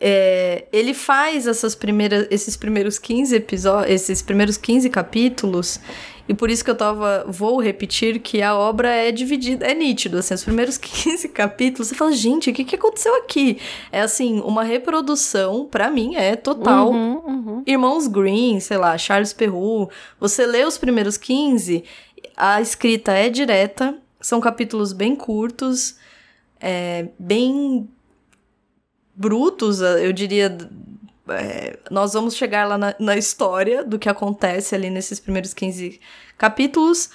É, 0.00 0.66
ele 0.72 0.94
faz 0.94 1.48
essas 1.48 1.74
primeiras, 1.74 2.28
esses 2.30 2.56
primeiros 2.56 2.96
15 2.96 3.34
episódios, 3.34 3.92
esses 3.92 4.22
primeiros 4.22 4.56
15 4.56 4.88
capítulos, 4.88 5.80
e 6.28 6.34
por 6.34 6.50
isso 6.50 6.64
que 6.64 6.70
eu 6.70 6.74
tava, 6.74 7.24
vou 7.28 7.60
repetir 7.60 8.18
que 8.20 8.40
a 8.40 8.54
obra 8.54 8.88
é 8.88 9.12
dividida, 9.12 9.66
é 9.66 9.74
nítido, 9.74 10.18
assim, 10.18 10.34
os 10.34 10.44
primeiros 10.44 10.76
15 10.78 11.28
capítulos, 11.28 11.88
você 11.88 11.94
fala, 11.94 12.12
gente, 12.12 12.50
o 12.50 12.52
que 12.52 12.64
que 12.64 12.76
aconteceu 12.76 13.14
aqui? 13.16 13.58
É 13.92 14.00
assim, 14.00 14.40
uma 14.40 14.62
reprodução, 14.62 15.66
para 15.66 15.90
mim, 15.90 16.16
é 16.16 16.34
total. 16.36 16.90
Uhum, 16.90 17.22
uhum. 17.26 17.62
Irmãos 17.66 18.06
Green, 18.06 18.58
sei 18.60 18.78
lá, 18.78 18.96
Charles 18.96 19.32
Perrault, 19.32 19.94
você 20.18 20.46
lê 20.46 20.64
os 20.64 20.78
primeiros 20.78 21.16
15, 21.16 21.84
a 22.36 22.60
escrita 22.60 23.12
é 23.12 23.28
direta, 23.28 23.96
são 24.20 24.40
capítulos 24.40 24.92
bem 24.92 25.14
curtos, 25.14 25.96
é, 26.58 27.08
bem 27.18 27.88
brutos, 29.14 29.80
eu 29.80 30.12
diria. 30.12 30.56
É, 31.28 31.78
nós 31.90 32.12
vamos 32.12 32.36
chegar 32.36 32.68
lá 32.68 32.76
na, 32.76 32.94
na, 32.98 33.16
história 33.16 33.82
do 33.82 33.98
que 33.98 34.08
acontece 34.08 34.74
ali 34.74 34.90
nesses 34.90 35.18
primeiros 35.18 35.54
15 35.54 35.98
capítulos, 36.36 37.08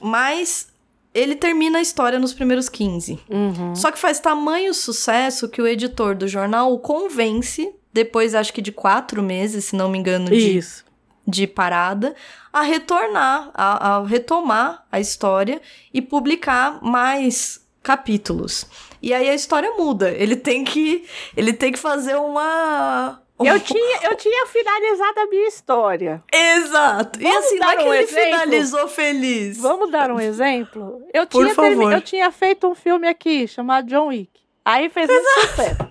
mas 0.00 0.68
ele 1.14 1.34
termina 1.34 1.78
a 1.78 1.82
história 1.82 2.18
nos 2.18 2.34
primeiros 2.34 2.68
15. 2.68 3.18
Uhum. 3.28 3.74
Só 3.74 3.90
que 3.90 3.98
faz 3.98 4.20
tamanho 4.20 4.74
sucesso 4.74 5.48
que 5.48 5.62
o 5.62 5.66
editor 5.66 6.14
do 6.14 6.28
jornal 6.28 6.72
o 6.72 6.78
convence, 6.78 7.74
depois 7.92 8.34
acho 8.34 8.52
que 8.52 8.60
de 8.60 8.70
quatro 8.70 9.22
meses, 9.22 9.66
se 9.66 9.76
não 9.76 9.88
me 9.88 9.98
engano, 9.98 10.26
de, 10.26 10.58
Isso. 10.58 10.84
de 11.26 11.46
parada, 11.46 12.14
a 12.52 12.62
retornar, 12.62 13.50
a, 13.54 13.96
a 13.96 14.06
retomar 14.06 14.86
a 14.92 15.00
história 15.00 15.60
e 15.92 16.02
publicar 16.02 16.82
mais 16.82 17.66
capítulos. 17.82 18.66
E 19.00 19.14
aí 19.14 19.28
a 19.28 19.34
história 19.34 19.72
muda. 19.76 20.10
Ele 20.10 20.36
tem 20.36 20.64
que 20.64 21.06
ele 21.36 21.52
tem 21.52 21.72
que 21.72 21.78
fazer 21.78 22.16
uma 22.16 23.20
eu 23.46 23.60
tinha, 23.60 24.00
eu 24.04 24.14
tinha 24.16 24.46
finalizado 24.46 25.20
a 25.20 25.26
minha 25.26 25.48
história. 25.48 26.22
Exato. 26.32 27.18
Vamos 27.20 27.34
e 27.34 27.38
assim, 27.38 27.58
não 27.58 27.70
é 27.70 27.76
dar 27.76 27.82
que 27.82 27.88
um 27.88 27.94
ele 27.94 28.02
exemplo? 28.04 28.24
finalizou 28.24 28.88
feliz. 28.88 29.58
Vamos 29.58 29.90
dar 29.90 30.10
um 30.10 30.20
exemplo? 30.20 31.02
Eu 31.12 31.26
Por 31.26 31.42
tinha, 31.44 31.54
favor. 31.54 31.92
eu 31.92 32.00
tinha 32.00 32.30
feito 32.30 32.66
um 32.66 32.74
filme 32.74 33.08
aqui 33.08 33.46
chamado 33.46 33.86
John 33.86 34.08
Wick. 34.08 34.30
Aí 34.64 34.88
fez 34.90 35.08
um 35.08 35.40
sucesso. 35.40 35.88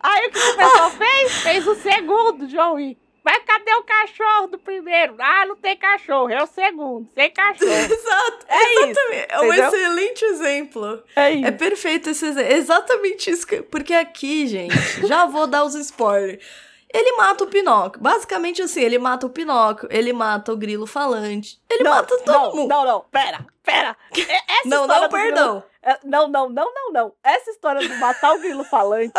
Aí 0.00 0.26
o 0.26 0.30
que 0.30 0.38
o 0.38 0.56
pessoal 0.56 0.90
fez? 0.98 1.32
Fez 1.42 1.66
o 1.66 1.74
segundo 1.76 2.46
John 2.48 2.74
Wick. 2.74 3.00
Mas 3.24 3.40
cadê 3.46 3.72
o 3.74 3.84
cachorro 3.84 4.48
do 4.48 4.58
primeiro? 4.58 5.14
Ah, 5.20 5.46
não 5.46 5.54
tem 5.54 5.76
cachorro, 5.76 6.28
é 6.28 6.42
o 6.42 6.46
segundo, 6.48 7.08
sem 7.14 7.30
cachorro. 7.30 7.70
Exato. 7.70 8.46
É 8.48 8.64
isso, 8.74 8.82
exatamente. 8.82 9.26
É 9.28 9.40
um 9.40 9.52
excelente 9.52 10.24
exemplo. 10.24 11.02
É 11.14 11.30
isso. 11.30 11.46
É 11.46 11.50
perfeito 11.52 12.10
esse 12.10 12.26
exemplo. 12.26 12.52
Exatamente 12.52 13.30
isso. 13.30 13.46
que- 13.46 13.62
Porque 13.62 13.94
aqui, 13.94 14.48
gente, 14.48 14.74
já 15.06 15.24
vou 15.26 15.46
dar 15.46 15.62
os 15.62 15.76
spoilers. 15.76 16.44
Ele 16.92 17.12
mata 17.16 17.44
o 17.44 17.46
Pinóquio. 17.46 18.00
Basicamente 18.02 18.60
assim, 18.62 18.80
ele 18.82 18.98
mata 18.98 19.26
o 19.26 19.30
Pinóquio, 19.30 19.88
ele 19.90 20.12
mata 20.12 20.52
o 20.52 20.56
grilo 20.56 20.86
falante. 20.86 21.60
Ele 21.70 21.84
mata 21.84 22.16
todo 22.18 22.26
não, 22.32 22.54
mundo. 22.54 22.68
Não, 22.68 22.84
não, 22.84 23.00
pera, 23.10 23.46
pera. 23.62 23.96
E- 24.16 24.20
Essa 24.20 24.42
Não, 24.68 24.82
história 24.82 25.02
não, 25.02 25.08
grilo- 25.08 25.24
perdão. 25.34 25.64
É, 25.82 25.98
Não, 26.04 26.28
não, 26.28 26.48
não, 26.48 26.72
não, 26.74 26.92
não. 26.92 27.12
Essa 27.24 27.50
história 27.50 27.86
do 27.88 27.94
matar 27.96 28.34
o 28.34 28.38
grilo 28.40 28.62
falante, 28.64 29.12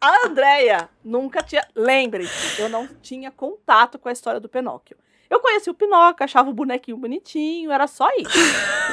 a 0.00 0.26
Andrea 0.26 0.88
nunca 1.04 1.42
tinha. 1.42 1.66
Lembre-se, 1.74 2.60
eu 2.60 2.68
não 2.68 2.86
tinha 3.00 3.30
contato 3.30 3.98
com 3.98 4.08
a 4.08 4.12
história 4.12 4.40
do 4.40 4.48
Pinóquio. 4.48 4.96
Eu 5.28 5.40
conheci 5.40 5.70
o 5.70 5.74
Pinóquio, 5.74 6.24
achava 6.24 6.50
o 6.50 6.52
bonequinho 6.52 6.96
bonitinho, 6.96 7.72
era 7.72 7.86
só 7.86 8.08
isso. 8.16 8.38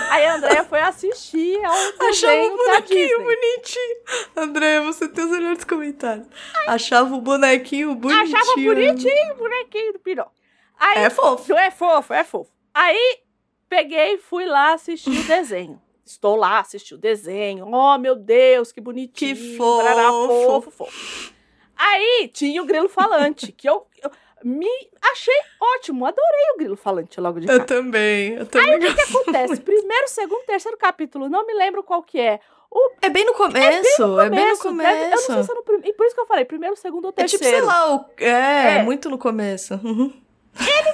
Aí 0.10 0.26
a 0.26 0.36
Andrea 0.36 0.64
foi 0.64 0.80
assistir 0.80 1.64
ao 1.64 1.74
Achava 2.08 2.42
o 2.42 2.58
bonequinho 2.58 3.24
bonitinho. 3.24 3.98
André, 4.36 4.80
você 4.82 5.08
tem 5.08 5.26
os 5.26 5.32
melhores 5.32 5.64
comentários. 5.64 6.28
Achava 6.68 7.14
o 7.16 7.22
bonequinho 7.22 7.94
bonitinho. 7.96 8.38
Achava 8.38 8.56
bonitinho 8.56 9.34
o 9.34 9.38
bonequinho 9.38 9.94
do. 9.94 10.26
Aí, 10.80 11.04
É 11.04 11.10
fofo. 11.10 11.54
É 11.54 11.70
fofo, 11.70 12.14
é 12.14 12.24
fofo. 12.24 12.52
Aí 12.74 13.20
peguei 13.70 14.16
e 14.16 14.18
fui 14.18 14.46
lá 14.46 14.74
assistir 14.74 15.12
o 15.12 15.24
desenho. 15.24 15.82
Estou 16.04 16.36
lá, 16.36 16.60
assisti 16.60 16.94
o 16.94 16.98
desenho. 16.98 17.68
Oh, 17.72 17.98
meu 17.98 18.16
Deus, 18.16 18.72
que 18.72 18.82
bonitinho. 18.82 19.36
Que 19.36 19.58
fofo. 19.58 20.28
fofo, 20.48 20.72
fofo. 20.72 21.34
Aí 21.78 22.30
tinha 22.34 22.62
o 22.62 22.66
grilo 22.66 22.90
falante, 22.90 23.52
que 23.52 23.68
eu, 23.68 23.88
eu 24.04 24.12
me 24.44 24.68
achei 25.12 25.34
ótimo. 25.78 26.06
Adorei 26.06 26.52
o 26.56 26.58
grilo 26.58 26.76
falante 26.76 27.20
logo 27.20 27.40
de 27.40 27.48
Eu 27.48 27.54
cara. 27.60 27.64
também. 27.66 28.34
Eu 28.36 28.46
também. 28.46 28.76
O 28.76 28.96
que 28.96 29.02
acontece? 29.02 29.62
Primeiro, 29.62 30.08
segundo, 30.08 30.44
terceiro 30.46 30.78
capítulo, 30.78 31.30
não 31.30 31.46
me 31.46 31.54
lembro 31.54 31.84
qual 31.84 32.02
que 32.04 32.20
é. 32.20 32.40
O 32.74 32.92
É 33.02 33.10
bem 33.10 33.26
no 33.26 33.34
começo. 33.34 34.20
É 34.20 34.30
bem 34.30 34.50
no 34.52 34.58
começo, 34.58 34.90
deve- 34.90 35.06
eu 35.06 35.10
não 35.12 35.18
sei 35.18 35.28
começo. 35.28 35.46
se 35.46 35.52
é 35.52 35.56
no 35.56 35.64
primeiro. 35.64 35.90
E 35.90 35.94
por 35.94 36.06
isso 36.06 36.16
que 36.16 36.22
eu 36.22 36.26
falei, 36.26 36.46
primeiro, 36.46 36.76
segundo 36.78 37.06
ou 37.06 37.14
É 37.18 37.26
tipo, 37.26 37.40
terceiro. 37.44 37.58
sei 37.58 37.76
lá, 37.76 37.96
o... 37.96 38.06
é, 38.18 38.78
É. 38.78 38.84
muito 38.84 39.10
no 39.10 39.18
começo. 39.18 39.74
Uhum. 39.84 40.14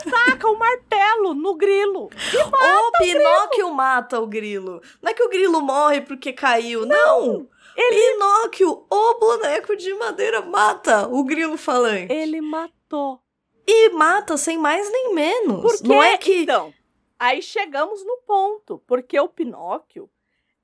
Taca 0.10 0.48
o 0.50 0.58
martelo 0.58 1.34
no 1.34 1.56
grilo. 1.56 2.06
o 2.06 2.92
Pinóquio 3.00 3.72
mata 3.74 4.20
o 4.20 4.28
grilo. 4.28 4.82
Não 5.02 5.12
é 5.12 5.14
que 5.14 5.24
o 5.24 5.30
grilo 5.30 5.62
morre 5.62 6.02
porque 6.02 6.32
caiu, 6.34 6.86
não. 6.86 7.48
Pinóquio, 7.76 8.86
o 8.90 9.14
boneco 9.20 9.76
de 9.76 9.94
madeira, 9.96 10.42
mata 10.42 11.08
o 11.08 11.24
grilo 11.24 11.58
falante. 11.58 12.12
Ele 12.12 12.42
matou. 12.42 13.20
E 13.68 13.90
mata 13.90 14.38
sem 14.38 14.58
mais 14.58 14.90
nem 14.92 15.14
menos. 15.14 15.62
Porque, 15.62 15.88
Não 15.88 16.02
é 16.02 16.18
que. 16.18 16.44
Então, 16.44 16.74
aí 17.20 17.42
chegamos 17.42 18.04
no 18.06 18.18
ponto. 18.26 18.82
Porque 18.88 19.20
o 19.20 19.28
Pinóquio, 19.28 20.10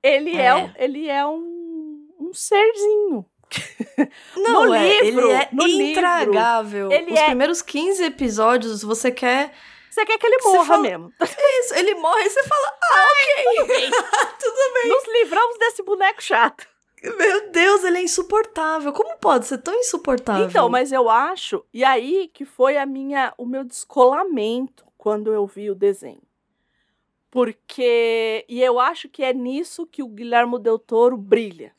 ele 0.02 0.38
é, 0.38 0.46
É. 0.46 0.56
um- 0.56 0.72
ele 0.78 1.10
é 1.10 1.26
um, 1.26 2.08
um 2.20 2.34
serzinho. 2.34 3.26
Não, 4.38 4.66
no 4.66 4.74
é, 4.74 5.02
livro, 5.02 5.22
ele 5.30 5.32
é 5.32 5.50
no 5.52 5.66
livro, 5.66 5.86
intragável. 5.92 6.92
ele 6.92 7.12
Os 7.14 7.20
é- 7.20 7.26
primeiros 7.26 7.62
15 7.62 8.04
episódios, 8.04 8.82
você 8.84 9.12
quer 9.12 9.54
Você 9.92 10.04
quer 10.06 10.18
que 10.18 10.26
ele 10.26 10.38
morra 10.44 10.66
fala- 10.66 10.82
mesmo. 10.82 11.14
isso. 11.60 11.76
Ele 11.76 11.94
morre 11.96 12.24
e 12.24 12.30
você 12.30 12.42
fala, 12.44 12.68
ah, 12.82 13.06
ok. 13.62 13.92
Tudo 14.40 14.74
bem. 14.74 14.90
Nos 14.90 15.04
livramos 15.14 15.58
desse 15.60 15.84
boneco 15.84 16.24
chato. 16.24 16.68
Meu 17.04 17.52
Deus, 17.52 17.84
ele 17.84 17.98
é 17.98 18.04
insuportável. 18.04 18.94
Como 18.94 19.18
pode 19.18 19.46
ser 19.46 19.58
tão 19.58 19.76
insuportável? 19.76 20.48
Então, 20.48 20.70
mas 20.70 20.92
eu 20.92 21.10
acho, 21.10 21.66
e 21.74 21.84
aí 21.84 22.30
que 22.34 22.46
foi 22.46 22.78
a 22.78 22.86
minha, 22.86 23.34
o 23.38 23.46
meu 23.46 23.64
descolamento 23.64 24.86
quando 24.98 25.34
eu 25.34 25.46
vi 25.46 25.70
o 25.70 25.76
desenho. 25.76 26.22
Porque, 27.30 28.46
e 28.48 28.62
eu 28.62 28.80
acho 28.80 29.10
que 29.10 29.24
é 29.24 29.34
nisso 29.34 29.86
que 29.86 30.02
o 30.04 30.08
Guilherme 30.08 30.58
Del 30.60 30.80
Toro 30.80 31.18
brilha, 31.18 31.76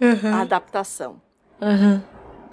a 0.00 0.06
Aham. 0.06 0.40
adaptação. 0.40 1.20
Aham. 1.60 2.02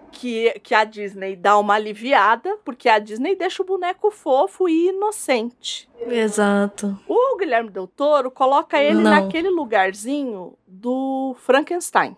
Que, 0.10 0.52
que 0.62 0.76
a 0.76 0.84
Disney 0.84 1.36
dá 1.36 1.58
uma 1.58 1.76
aliviada, 1.76 2.58
porque 2.66 2.90
a 2.90 3.00
Disney 3.00 3.36
deixa 3.36 3.62
o 3.62 3.66
boneco 3.66 4.12
fofo 4.12 4.68
e 4.68 4.90
inocente. 4.90 5.90
Exato. 6.02 7.00
O 7.08 7.38
Guilherme 7.38 7.70
Del 7.70 7.88
Toro 7.88 8.30
coloca 8.30 8.82
ele 8.82 9.02
Não. 9.02 9.12
naquele 9.12 9.50
lugarzinho 9.50 10.58
do 10.68 11.36
Frankenstein. 11.40 12.18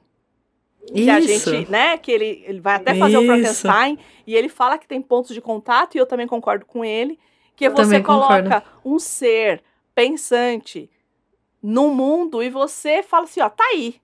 Que 0.88 1.10
a 1.10 1.20
Isso. 1.20 1.52
gente, 1.52 1.70
né, 1.70 1.98
que 1.98 2.12
ele, 2.12 2.44
ele 2.48 2.60
vai 2.60 2.76
até 2.76 2.96
fazer 2.96 3.18
o 3.18 3.22
Isso. 3.22 3.28
Frankenstein 3.28 4.00
e 4.26 4.36
ele 4.36 4.50
fala 4.50 4.78
que 4.80 4.88
tem 4.88 5.00
pontos 5.02 5.34
de 5.34 5.40
contato, 5.42 5.96
e 5.96 6.00
eu 6.00 6.08
também 6.08 6.26
concordo 6.28 6.66
com 6.66 6.84
ele, 6.84 7.20
que 7.56 7.70
você 7.70 7.84
Também 7.84 8.02
concordo. 8.02 8.50
coloca 8.50 8.64
um 8.84 8.98
ser 8.98 9.62
pensante 9.94 10.90
no 11.62 11.90
mundo 11.90 12.42
e 12.42 12.50
você 12.50 13.04
fala 13.04 13.26
assim, 13.26 13.42
ó, 13.42 13.50
tá 13.50 13.64
aí. 13.72 14.02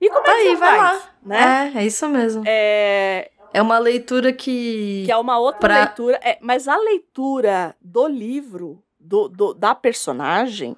E 0.00 0.08
como 0.08 0.22
Tá 0.24 0.32
é 0.32 0.34
que 0.36 0.40
aí, 0.40 0.48
você 0.48 0.56
vai 0.56 0.78
faz, 0.78 0.98
lá. 1.04 1.10
Né? 1.22 1.72
É, 1.74 1.78
é 1.80 1.86
isso 1.86 2.08
mesmo. 2.08 2.42
É, 2.46 3.30
É 3.52 3.60
uma 3.60 3.78
leitura 3.78 4.32
que. 4.32 5.02
Que 5.04 5.12
é 5.12 5.16
uma 5.16 5.38
outra 5.38 5.58
Pra- 5.60 5.78
leitura. 5.84 6.20
é, 6.22 6.38
mas 6.40 6.66
a 6.68 6.76
leitura 6.76 7.74
do 7.80 8.06
livro, 8.06 8.82
do, 8.98 9.28
do- 9.28 9.54
da 9.54 9.74
personagem, 9.74 10.76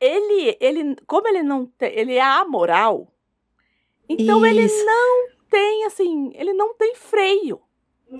ele, 0.00 0.56
ele, 0.60 0.96
como 1.06 1.28
ele 1.28 1.42
não 1.42 1.66
tem, 1.66 1.92
ele 1.96 2.14
é 2.14 2.22
amoral, 2.22 3.06
então 4.08 4.44
ele 4.44 4.62
Isso. 4.64 4.84
não 4.84 5.28
tem, 5.48 5.84
assim, 5.84 6.32
ele 6.34 6.52
não 6.52 6.74
tem 6.74 6.94
freio. 6.94 7.60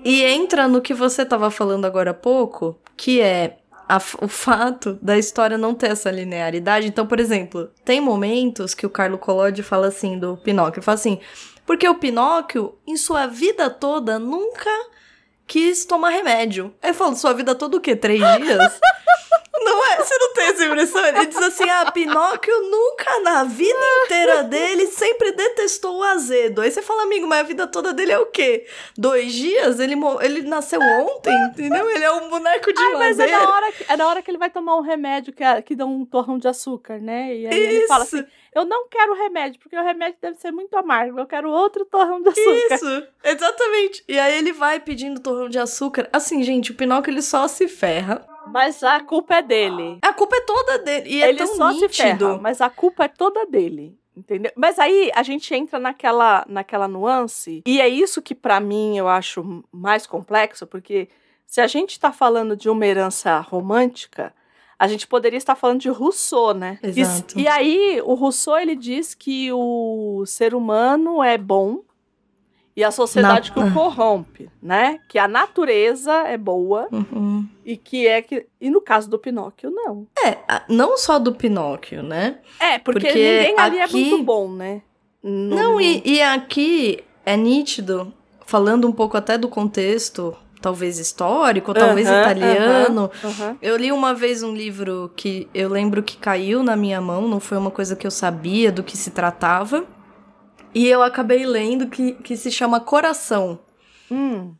E 0.05 0.23
entra 0.23 0.67
no 0.67 0.81
que 0.81 0.93
você 0.93 1.25
tava 1.25 1.51
falando 1.51 1.85
agora 1.85 2.11
há 2.11 2.13
pouco, 2.13 2.79
que 2.95 3.19
é 3.19 3.57
a 3.91 3.97
o 4.21 4.27
fato 4.29 4.97
da 5.01 5.17
história 5.17 5.57
não 5.57 5.75
ter 5.75 5.91
essa 5.91 6.09
linearidade. 6.09 6.87
Então, 6.87 7.05
por 7.05 7.19
exemplo, 7.19 7.69
tem 7.83 7.99
momentos 7.99 8.73
que 8.73 8.85
o 8.85 8.89
Carlo 8.89 9.17
Collodi 9.17 9.61
fala 9.61 9.87
assim 9.87 10.17
do 10.17 10.37
Pinóquio, 10.37 10.81
fala 10.81 10.95
assim, 10.95 11.19
porque 11.65 11.87
o 11.87 11.95
Pinóquio, 11.95 12.77
em 12.87 12.95
sua 12.95 13.27
vida 13.27 13.69
toda, 13.69 14.17
nunca 14.17 14.69
quis 15.51 15.83
tomar 15.83 16.11
remédio. 16.11 16.73
Aí 16.81 16.91
eu 16.91 16.93
falo, 16.93 17.13
sua 17.13 17.33
vida 17.33 17.53
toda 17.53 17.75
o 17.75 17.81
quê? 17.81 17.93
Três 17.93 18.19
dias? 18.19 18.79
não 19.61 19.85
é? 19.91 19.97
Você 19.97 20.17
não 20.17 20.33
tem 20.33 20.45
essa 20.45 20.65
impressão? 20.65 21.05
Ele 21.05 21.25
diz 21.25 21.37
assim: 21.37 21.69
ah, 21.69 21.91
Pinóquio 21.91 22.53
nunca 22.69 23.19
na 23.19 23.43
vida 23.43 23.85
inteira 24.05 24.43
dele 24.43 24.87
sempre 24.87 25.33
detestou 25.33 25.97
o 25.97 26.03
azedo. 26.03 26.61
Aí 26.61 26.71
você 26.71 26.81
fala, 26.81 27.03
amigo, 27.03 27.27
mas 27.27 27.41
a 27.41 27.43
vida 27.43 27.67
toda 27.67 27.93
dele 27.93 28.13
é 28.13 28.19
o 28.19 28.27
quê? 28.27 28.65
Dois 28.97 29.33
dias? 29.33 29.79
Ele, 29.81 29.95
ele 30.21 30.43
nasceu 30.43 30.79
ontem, 30.79 31.35
entendeu? 31.47 31.89
Ele 31.89 32.03
é 32.03 32.11
um 32.13 32.29
boneco 32.29 32.71
de 32.71 32.81
ah, 32.81 32.97
mas 32.97 33.19
é 33.19 33.27
madeira. 33.27 33.45
na, 33.45 33.53
hora 33.53 33.71
que, 33.73 33.85
é 33.89 33.97
na 33.97 34.07
hora 34.07 34.21
que 34.21 34.31
ele 34.31 34.37
vai 34.37 34.49
tomar 34.49 34.77
um 34.77 34.81
remédio 34.81 35.33
que, 35.33 35.43
é, 35.43 35.61
que 35.61 35.75
dá 35.75 35.85
um 35.85 36.05
torrão 36.05 36.37
de 36.37 36.47
açúcar, 36.47 36.99
né? 36.99 37.35
E 37.35 37.47
aí 37.47 37.59
ele 37.59 37.87
fala 37.87 38.03
assim: 38.03 38.25
eu 38.53 38.65
não 38.65 38.87
quero 38.89 39.13
remédio, 39.13 39.59
porque 39.59 39.77
o 39.77 39.83
remédio 39.83 40.17
deve 40.21 40.37
ser 40.37 40.51
muito 40.51 40.75
amargo. 40.75 41.19
Eu 41.19 41.25
quero 41.25 41.49
outro 41.49 41.85
torrão 41.85 42.21
de 42.21 42.29
açúcar. 42.29 42.75
Isso, 42.75 43.07
exatamente. 43.23 44.03
E 44.07 44.19
aí 44.19 44.37
ele 44.37 44.51
vai 44.51 44.79
pedindo 44.79 45.21
torrão 45.21 45.47
de 45.47 45.57
açúcar. 45.57 46.09
Assim, 46.11 46.43
gente, 46.43 46.71
o 46.71 46.75
Pinóquio 46.75 47.11
ele 47.11 47.21
só 47.21 47.47
se 47.47 47.67
ferra. 47.67 48.25
Mas 48.47 48.83
a 48.83 48.99
culpa 48.99 49.35
é 49.35 49.41
dele. 49.41 49.99
A 50.01 50.13
culpa 50.13 50.35
é 50.35 50.41
toda 50.41 50.79
dele. 50.79 51.09
E 51.09 51.23
é 51.23 51.29
ele 51.29 51.37
tão 51.37 51.47
só 51.47 51.69
nítido. 51.71 51.93
se 51.93 52.01
ferra, 52.01 52.37
mas 52.37 52.59
a 52.59 52.69
culpa 52.69 53.05
é 53.05 53.07
toda 53.07 53.45
dele. 53.45 53.97
Entendeu? 54.15 54.51
Mas 54.57 54.77
aí 54.77 55.09
a 55.15 55.23
gente 55.23 55.53
entra 55.55 55.79
naquela, 55.79 56.45
naquela 56.47 56.87
nuance, 56.87 57.63
e 57.65 57.79
é 57.79 57.87
isso 57.87 58.21
que 58.21 58.35
para 58.35 58.59
mim 58.59 58.97
eu 58.97 59.07
acho 59.07 59.63
mais 59.71 60.05
complexo, 60.05 60.67
porque 60.67 61.07
se 61.47 61.61
a 61.61 61.67
gente 61.67 61.97
tá 61.97 62.11
falando 62.11 62.55
de 62.55 62.69
uma 62.69 62.85
herança 62.85 63.39
romântica, 63.39 64.33
a 64.83 64.87
gente 64.87 65.05
poderia 65.05 65.37
estar 65.37 65.55
falando 65.55 65.79
de 65.79 65.89
Rousseau, 65.89 66.55
né? 66.55 66.79
Exato. 66.81 67.37
E, 67.39 67.43
e 67.43 67.47
aí, 67.47 68.01
o 68.03 68.15
Rousseau, 68.15 68.57
ele 68.57 68.75
diz 68.75 69.13
que 69.13 69.51
o 69.53 70.23
ser 70.25 70.55
humano 70.55 71.21
é 71.23 71.37
bom 71.37 71.81
e 72.75 72.83
a 72.83 72.89
sociedade 72.89 73.49
Na- 73.49 73.53
que 73.53 73.59
o 73.69 73.73
corrompe, 73.73 74.49
né? 74.59 74.99
Que 75.07 75.19
a 75.19 75.27
natureza 75.27 76.11
é 76.27 76.35
boa 76.35 76.87
Uhum. 76.91 77.47
e 77.63 77.77
que 77.77 78.07
é 78.07 78.23
que... 78.23 78.47
E 78.59 78.71
no 78.71 78.81
caso 78.81 79.07
do 79.07 79.19
Pinóquio, 79.19 79.69
não. 79.69 80.07
É, 80.25 80.37
não 80.67 80.97
só 80.97 81.19
do 81.19 81.31
Pinóquio, 81.35 82.01
né? 82.01 82.39
É, 82.59 82.79
porque, 82.79 83.01
Porque 83.01 83.13
ninguém 83.13 83.59
ali 83.59 83.77
é 83.77 83.83
aqui- 83.83 84.05
muito 84.09 84.23
bom, 84.23 84.49
né? 84.51 84.81
No- 85.21 85.55
Não, 85.55 85.79
e, 85.81 86.01
e 86.03 86.21
aqui 86.23 87.03
é 87.23 87.37
nítido, 87.37 88.11
falando 88.47 88.87
um 88.87 88.91
pouco 88.91 89.15
até 89.15 89.37
do 89.37 89.47
contexto, 89.47 90.35
talvez 90.61 90.99
histórico, 90.99 91.73
talvez 91.73 92.07
Aham, 92.07 92.21
italiano. 92.21 93.11
aham. 93.23 93.57
Eu 93.61 93.75
li 93.77 93.91
uma 93.91 94.13
vez 94.13 94.43
um 94.43 94.53
livro 94.53 95.11
que 95.15 95.47
eu 95.53 95.67
lembro 95.69 96.03
que 96.03 96.17
caiu 96.17 96.61
na 96.63 96.75
minha 96.75 97.01
mão, 97.01 97.27
não 97.27 97.39
foi 97.39 97.57
uma 97.57 97.71
coisa 97.71 97.95
que 97.95 98.05
eu 98.05 98.11
sabia 98.11 98.71
do 98.71 98.83
que 98.83 98.95
se 98.95 99.11
tratava. 99.11 99.85
E 100.73 100.87
eu 100.87 101.01
acabei 101.01 101.45
lendo 101.45 101.87
que, 101.87 102.13
que 102.13 102.37
se 102.37 102.49
chama 102.51 102.79
Coração, 102.79 103.59
Hum, 104.09 104.53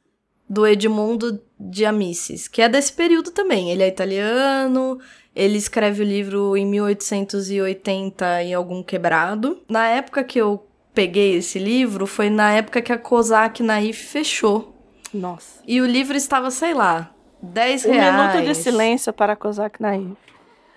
do 0.50 0.68
Edmondo 0.68 1.42
de 1.58 1.86
Amicis, 1.86 2.48
que 2.48 2.62
é 2.62 2.68
desse 2.68 2.92
período 2.92 3.32
também. 3.32 3.72
Ele 3.72 3.84
é 3.84 3.88
italiano, 3.88 5.00
ele 5.34 5.58
escreve 5.58 6.02
o 6.04 6.06
livro 6.06 6.58
em 6.58 6.66
1880 6.66 8.44
em 8.44 8.54
algum 8.54 8.84
quebrado. 8.84 9.62
Na 9.70 9.88
época 9.88 10.24
que 10.24 10.40
eu 10.40 10.66
peguei 10.94 11.36
esse 11.36 11.58
livro, 11.58 12.06
foi 12.06 12.30
na 12.30 12.52
época 12.52 12.82
que 12.82 12.92
a 12.92 12.98
Kozak 12.98 13.64
Naif 13.64 14.08
fechou. 14.08 14.76
Nossa. 15.14 15.62
E 15.68 15.82
o 15.82 15.86
livro 15.86 16.16
estava, 16.16 16.50
sei 16.52 16.74
lá, 16.74 17.12
10 17.42 17.86
Um 17.86 17.92
reais. 17.92 18.34
minuto 18.34 18.48
de 18.48 18.56
silêncio 18.56 19.12
para 19.12 19.36
Kozak 19.36 19.82
Naif. 19.82 20.16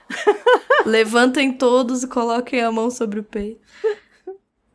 Levantem 0.86 1.52
todos 1.52 2.02
e 2.02 2.08
coloquem 2.08 2.60
a 2.62 2.70
mão 2.70 2.90
sobre 2.90 3.20
o 3.20 3.24
peito. 3.24 3.60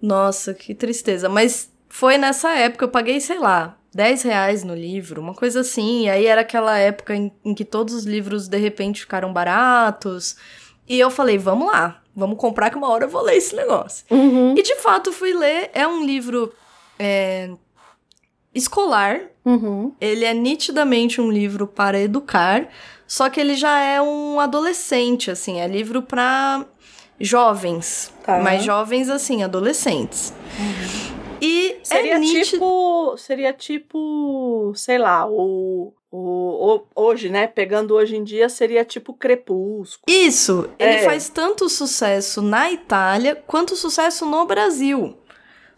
Nossa, 0.01 0.53
que 0.53 0.73
tristeza. 0.73 1.27
Mas 1.29 1.71
foi 1.87 2.17
nessa 2.17 2.51
época, 2.51 2.85
eu 2.85 2.89
paguei, 2.89 3.19
sei 3.19 3.37
lá, 3.37 3.77
10 3.93 4.23
reais 4.23 4.63
no 4.63 4.73
livro, 4.75 5.21
uma 5.21 5.33
coisa 5.33 5.61
assim. 5.61 6.05
E 6.05 6.09
aí 6.09 6.25
era 6.25 6.41
aquela 6.41 6.77
época 6.77 7.15
em, 7.15 7.31
em 7.43 7.53
que 7.53 7.65
todos 7.65 7.93
os 7.93 8.05
livros 8.05 8.47
de 8.47 8.57
repente 8.57 9.01
ficaram 9.01 9.33
baratos. 9.33 10.35
E 10.87 10.99
eu 10.99 11.11
falei, 11.11 11.37
vamos 11.37 11.67
lá, 11.67 12.01
vamos 12.15 12.37
comprar 12.39 12.69
que 12.69 12.77
uma 12.77 12.89
hora 12.89 13.05
eu 13.05 13.09
vou 13.09 13.21
ler 13.21 13.35
esse 13.35 13.55
negócio. 13.55 14.05
Uhum. 14.09 14.55
E 14.57 14.63
de 14.63 14.75
fato 14.77 15.11
fui 15.11 15.33
ler. 15.33 15.69
É 15.73 15.87
um 15.87 16.03
livro 16.05 16.53
é, 16.97 17.51
escolar. 18.53 19.21
Uhum. 19.45 19.93
Ele 19.99 20.25
é 20.25 20.33
nitidamente 20.33 21.19
um 21.21 21.31
livro 21.31 21.65
para 21.67 21.99
educar, 21.99 22.67
só 23.07 23.29
que 23.29 23.39
ele 23.39 23.55
já 23.55 23.79
é 23.79 24.01
um 24.01 24.39
adolescente, 24.39 25.31
assim, 25.31 25.59
é 25.59 25.67
livro 25.67 26.01
para 26.01 26.65
jovens, 27.19 28.13
Tá. 28.23 28.39
mas 28.39 28.63
jovens 28.63 29.09
assim, 29.09 29.43
adolescentes. 29.43 30.33
E 31.41 31.77
Seria 31.83 32.15
é 32.15 32.19
nítido. 32.19 32.43
tipo. 32.43 33.15
Seria 33.17 33.53
tipo. 33.53 34.73
Sei 34.75 34.97
lá, 34.97 35.25
o, 35.25 35.93
o, 36.11 36.81
Hoje, 36.93 37.29
né? 37.29 37.47
Pegando 37.47 37.95
hoje 37.95 38.17
em 38.17 38.23
dia, 38.25 38.49
seria 38.49 38.83
tipo 38.83 39.13
Crepúsculo. 39.13 40.03
Isso, 40.07 40.69
ele 40.77 40.95
É. 40.95 41.03
faz 41.03 41.29
tanto 41.29 41.69
sucesso 41.69 42.41
na 42.41 42.69
Itália 42.71 43.35
quanto 43.47 43.75
sucesso 43.77 44.25
no 44.25 44.45
Brasil. 44.45 45.15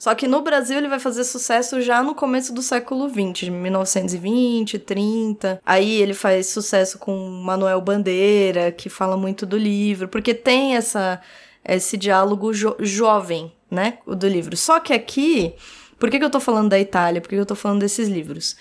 Só 0.01 0.15
que 0.15 0.27
no 0.27 0.41
Brasil 0.41 0.79
ele 0.79 0.87
vai 0.87 0.97
fazer 0.99 1.23
sucesso 1.23 1.79
já 1.79 2.01
no 2.01 2.15
começo 2.15 2.51
do 2.51 2.63
século 2.63 3.07
XX, 3.07 3.33
de 3.45 3.51
1920, 3.51 4.79
30. 4.79 5.61
Aí 5.63 6.01
ele 6.01 6.15
faz 6.15 6.47
sucesso 6.47 6.97
com 6.97 7.15
Manuel 7.29 7.79
Bandeira, 7.81 8.71
que 8.71 8.89
fala 8.89 9.15
muito 9.15 9.45
do 9.45 9.55
livro, 9.55 10.07
porque 10.07 10.33
tem 10.33 10.75
essa 10.75 11.21
esse 11.63 11.95
diálogo 11.97 12.51
jo- 12.51 12.75
jovem, 12.79 13.51
né, 13.69 13.99
o 14.07 14.15
do 14.15 14.27
livro. 14.27 14.57
Só 14.57 14.79
que 14.79 14.91
aqui, 14.91 15.53
por 15.99 16.09
que, 16.09 16.17
que 16.17 16.25
eu 16.25 16.31
tô 16.31 16.39
falando 16.39 16.69
da 16.69 16.79
Itália? 16.79 17.21
Por 17.21 17.29
que 17.29 17.35
que 17.35 17.41
eu 17.41 17.45
tô 17.45 17.53
falando 17.53 17.81
desses 17.81 18.09
livros? 18.09 18.55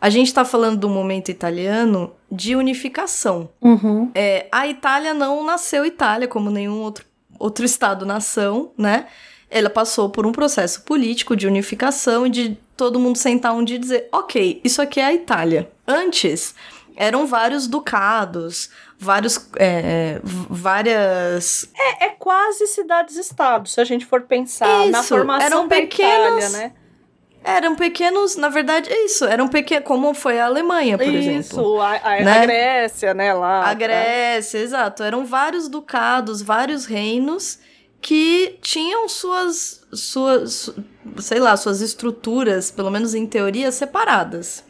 A 0.00 0.08
gente 0.08 0.32
tá 0.32 0.42
falando 0.42 0.78
do 0.78 0.88
momento 0.88 1.28
italiano 1.30 2.14
de 2.32 2.56
unificação. 2.56 3.50
Uhum. 3.60 4.10
É, 4.14 4.46
a 4.50 4.66
Itália 4.66 5.12
não 5.12 5.44
nasceu 5.44 5.84
Itália 5.84 6.26
como 6.26 6.50
nenhum 6.50 6.80
outro, 6.80 7.04
outro 7.38 7.66
Estado-nação, 7.66 8.72
né? 8.78 9.04
Ela 9.50 9.70
passou 9.70 10.10
por 10.10 10.26
um 10.26 10.32
processo 10.32 10.82
político 10.82 11.34
de 11.34 11.46
unificação 11.46 12.26
e 12.26 12.30
de 12.30 12.58
todo 12.76 12.98
mundo 12.98 13.16
sentar 13.16 13.54
um 13.54 13.64
dia 13.64 13.76
e 13.76 13.78
dizer: 13.78 14.08
ok, 14.12 14.60
isso 14.62 14.82
aqui 14.82 15.00
é 15.00 15.04
a 15.06 15.12
Itália. 15.12 15.70
Antes, 15.86 16.54
eram 16.94 17.26
vários 17.26 17.66
ducados, 17.66 18.68
vários. 18.98 19.48
é, 19.56 20.20
várias. 20.22 21.68
É, 21.76 22.06
é 22.06 22.08
quase 22.10 22.66
cidades-estado, 22.66 23.68
se 23.68 23.80
a 23.80 23.84
gente 23.84 24.04
for 24.04 24.22
pensar 24.22 24.86
na 24.90 25.00
Isso, 25.00 25.08
formação 25.08 25.46
eram 25.46 25.68
pequenos- 25.68 26.44
Itália, 26.44 26.48
né? 26.50 26.72
Eram 27.44 27.76
pequenos, 27.76 28.36
na 28.36 28.48
verdade, 28.50 28.92
é 28.92 29.04
isso. 29.06 29.24
Eram 29.24 29.48
pequenos, 29.48 29.86
como 29.86 30.12
foi 30.12 30.38
a 30.38 30.44
Alemanha, 30.46 30.98
por 30.98 31.06
exemplo. 31.06 31.40
Isso, 31.40 31.80
a, 31.80 31.92
a- 31.92 32.16
a 32.16 32.20
né? 32.20 32.42
Grécia, 32.42 33.14
né? 33.14 33.32
Lá. 33.32 33.64
A 33.64 33.72
Grécia, 33.74 34.58
exato. 34.58 35.02
Eram 35.02 35.24
vários 35.24 35.68
ducados, 35.68 36.42
vários 36.42 36.84
reinos 36.84 37.58
que 38.00 38.58
tinham 38.60 39.08
suas, 39.08 39.86
suas, 39.92 40.52
su- 40.52 40.84
sei 41.20 41.40
lá, 41.40 41.56
suas 41.56 41.80
estruturas, 41.80 42.70
pelo 42.70 42.90
menos 42.90 43.14
em 43.14 43.26
teoria, 43.26 43.70
separadas. 43.72 44.64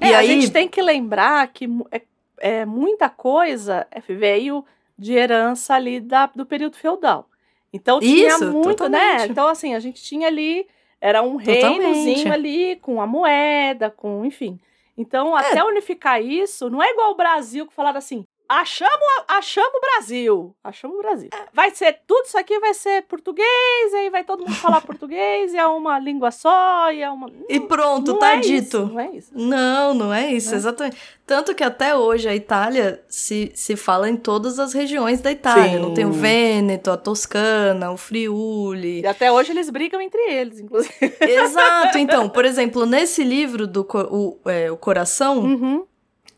É, 0.00 0.08
e 0.08 0.14
a 0.14 0.18
aí, 0.18 0.26
gente 0.26 0.50
tem 0.50 0.68
que 0.68 0.82
lembrar 0.82 1.46
que 1.48 1.66
é, 1.90 2.02
é, 2.38 2.64
muita 2.66 3.08
coisa 3.08 3.86
é, 3.90 4.00
veio 4.00 4.64
de 4.98 5.12
herança 5.14 5.74
ali 5.74 6.00
da, 6.00 6.26
do 6.26 6.44
período 6.44 6.76
feudal. 6.76 7.28
Então 7.72 8.00
tinha 8.00 8.28
Isso, 8.28 8.52
muito, 8.52 8.88
né? 8.88 8.98
totalmente. 8.98 9.30
Então, 9.30 9.48
assim, 9.48 9.74
a 9.74 9.80
gente 9.80 10.02
tinha 10.02 10.26
ali, 10.28 10.66
era 11.00 11.22
um 11.22 11.38
Totalmente. 11.38 11.80
reinozinho 11.80 12.32
ali, 12.32 12.76
com 12.76 13.00
a 13.00 13.06
moeda, 13.06 13.90
com, 13.90 14.24
enfim. 14.26 14.60
Então, 14.96 15.36
É. 15.38 15.40
até 15.50 15.64
unificar 15.64 16.22
isso, 16.22 16.68
não 16.68 16.82
é 16.82 16.90
igual 16.90 17.12
o 17.12 17.16
Brasil 17.16 17.66
que 17.66 17.72
falaram 17.72 17.96
assim. 17.98 18.24
Achamos, 18.60 19.06
achamos 19.28 19.72
o 19.74 19.80
Brasil. 19.80 20.54
Achamos 20.62 20.96
o 20.98 21.02
Brasil. 21.02 21.30
Vai 21.52 21.70
ser, 21.70 21.98
tudo 22.06 22.26
isso 22.26 22.36
aqui 22.38 22.58
vai 22.60 22.74
ser 22.74 23.02
português, 23.04 23.94
aí 23.94 24.10
vai 24.10 24.24
todo 24.24 24.40
mundo 24.40 24.54
falar 24.54 24.80
português, 24.86 25.54
e 25.54 25.56
é 25.56 25.66
uma 25.66 25.98
língua 25.98 26.30
só, 26.30 26.92
e 26.92 27.00
é 27.02 27.10
uma. 27.10 27.30
e 27.48 27.58
pronto, 27.60 28.12
não 28.12 28.18
tá 28.18 28.36
é 28.36 28.40
isso, 28.40 28.48
dito. 28.48 28.86
não 28.86 29.00
é 29.00 29.10
isso. 29.10 29.30
Não, 29.34 29.94
não 29.94 30.12
é 30.14 30.32
isso, 30.32 30.50
Né? 30.50 30.56
exatamente. 30.56 30.96
Tanto 31.24 31.54
que 31.54 31.64
até 31.64 31.96
hoje 31.96 32.28
a 32.28 32.34
Itália 32.34 33.02
se, 33.08 33.52
se 33.54 33.74
fala 33.76 34.08
em 34.08 34.16
todas 34.16 34.58
as 34.58 34.72
regiões 34.74 35.20
da 35.20 35.30
Itália. 35.32 35.70
Sim. 35.70 35.78
Não 35.78 35.94
tem 35.94 36.04
o 36.04 36.12
Vêneto, 36.12 36.90
a 36.90 36.96
Toscana, 36.96 37.90
o 37.90 37.96
Friuli. 37.96 39.00
E 39.00 39.06
até 39.06 39.32
hoje 39.32 39.52
eles 39.52 39.70
brigam 39.70 40.00
entre 40.00 40.20
eles, 40.30 40.58
inclusive. 40.60 40.92
Exato, 41.20 41.96
então, 41.98 42.28
por 42.28 42.44
exemplo, 42.44 42.84
nesse 42.84 43.24
livro 43.24 43.66
do 43.66 43.86
o, 44.10 44.38
é, 44.46 44.70
o 44.70 44.76
Coração, 44.76 45.38
Uhum. 45.38 45.86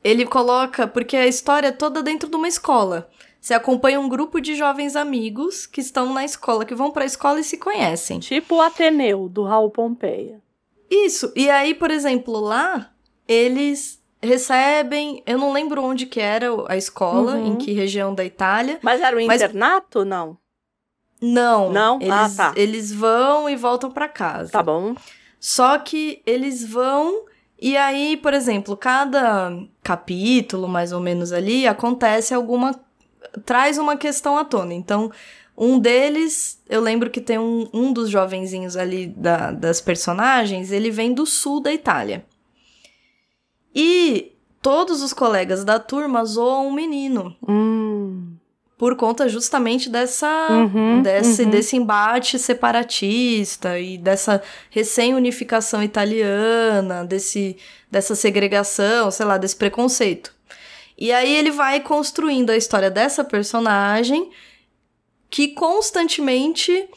Ele 0.05 0.27
coloca, 0.27 0.87
porque 0.87 1.17
a 1.17 1.27
história 1.27 1.69
é 1.69 1.73
toda 1.73 2.03
dentro 2.03 2.29
de 2.29 2.37
uma 2.37 2.47
escola. 2.47 3.11
Você 3.41 3.55
acompanha 3.55 3.99
um 3.99 4.09
grupo 4.09 4.41
de 4.41 4.55
jovens 4.55 4.95
amigos 4.97 5.67
que 5.67 5.81
estão 5.81 6.13
na 6.13 6.25
escola, 6.25 6.65
que 6.65 6.75
vão 6.75 6.91
pra 6.91 7.05
escola 7.07 7.41
e 7.41 7.45
se 7.45 7.57
conhecem. 7.57 8.19
Tipo 8.21 8.57
o 8.57 8.61
Ateneu, 8.63 9.29
do 9.29 9.43
Raul 9.45 9.71
Pompeia. 9.71 10.41
Isso. 10.91 11.33
E 11.35 11.49
aí, 11.51 11.75
por 11.75 11.91
exemplo, 11.91 12.39
lá, 12.39 12.91
eles 13.27 13.99
recebem. 14.23 15.23
Eu 15.27 15.39
não 15.39 15.53
lembro 15.53 15.83
onde 15.83 16.07
que 16.07 16.21
era 16.21 16.49
a 16.69 16.77
escola, 16.77 17.35
Uhum. 17.37 17.47
em 17.53 17.57
que 17.57 17.73
região 17.73 18.15
da 18.15 18.25
Itália. 18.25 18.79
Mas 18.83 19.01
era 19.01 19.17
um 19.17 19.27
Mas- 19.27 19.41
internato? 19.43 20.05
Não. 20.05 20.37
Não. 21.21 21.71
Não? 21.73 21.97
Eles, 22.01 22.11
Ah, 22.13 22.31
tá. 22.37 22.53
eles 22.57 22.93
vão 22.93 23.49
e 23.49 23.57
voltam 23.57 23.91
pra 23.91 24.09
casa. 24.09 24.51
Tá 24.53 24.63
bom. 24.63 24.95
Só 25.41 25.79
que 25.79 26.23
eles 26.27 26.65
vão. 26.67 27.25
E 27.65 27.79
aí, 27.79 28.19
por 28.19 28.35
exemplo, 28.35 28.77
cada 28.77 29.51
capítulo, 29.83 30.69
mais 30.69 30.93
ou 30.93 31.01
menos 31.01 31.33
ali, 31.33 31.67
acontece 31.67 32.35
alguma 32.35 32.79
traz 33.47 33.79
uma 33.79 33.97
questão 33.97 34.37
à 34.37 34.45
tona. 34.45 34.75
Então, 34.75 35.11
um 35.57 35.79
deles, 35.79 36.63
eu 36.69 36.83
lembro 36.83 37.09
que 37.09 37.23
tem 37.23 37.39
um, 37.39 37.67
um 37.73 37.91
dos 37.91 38.11
jovenzinhos 38.11 38.77
ali 38.77 39.07
da, 39.07 39.51
das 39.51 39.81
personagens, 39.81 40.71
ele 40.71 40.91
vem 40.91 41.15
do 41.15 41.25
sul 41.25 41.59
da 41.59 41.73
Itália. 41.73 42.27
E 43.75 44.37
todos 44.61 45.01
os 45.01 45.15
colegas 45.15 45.65
da 45.65 45.79
turma 45.79 46.23
zoam 46.23 46.69
um 46.69 46.73
menino. 46.75 47.35
Hum. 47.49 48.35
Por 48.77 48.97
conta 48.97 49.29
justamente 49.29 49.89
dessa, 49.89 50.49
Uhum, 50.51 51.01
desse, 51.01 51.43
uhum. 51.43 51.51
desse 51.51 51.77
embate 51.77 52.39
separatista 52.39 53.79
e 53.79 53.97
dessa 53.97 54.43
recém-unificação 54.69 55.83
italiana, 55.83 57.05
desse, 57.05 57.57
dessa 57.91 58.15
segregação, 58.15 59.11
sei 59.11 59.27
lá, 59.27 59.39
desse 59.39 59.55
preconceito. 59.55 60.35
E 60.99 61.13
aí 61.13 61.35
ele 61.35 61.51
vai 61.51 61.81
construindo 61.81 62.51
a 62.51 62.57
história 62.57 62.91
dessa 62.91 63.25
personagem 63.25 64.31
que 65.31 65.49
constantemente 65.49 66.89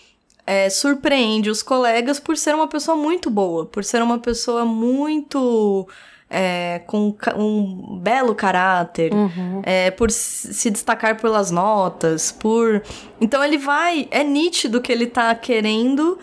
é, 0.46 0.70
surpreende 0.70 1.50
os 1.50 1.64
colegas 1.64 2.20
por 2.20 2.38
ser 2.38 2.56
uma 2.56 2.68
pessoa 2.68 2.96
muito 2.96 3.30
boa, 3.30 3.66
por 3.66 3.84
ser 3.84 4.02
uma 4.02 4.20
pessoa 4.20 4.64
muito. 4.64 5.88
É, 6.30 6.82
com 6.86 7.16
um 7.38 8.00
belo 8.02 8.36
caráter, 8.36 9.14
Uhum. 9.14 9.62
é, 9.64 9.90
por 9.92 10.12
se 10.12 10.70
destacar 10.70 11.20
pelas 11.22 11.52
notas, 11.52 12.32
por. 12.32 12.82
Então 13.22 13.44
ele 13.44 13.58
vai. 13.58 14.08
É 14.12 14.24
nítido 14.24 14.82
que 14.82 14.92
ele 14.92 15.08
tá 15.08 15.34
querendo 15.36 16.18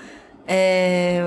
é, 0.47 1.21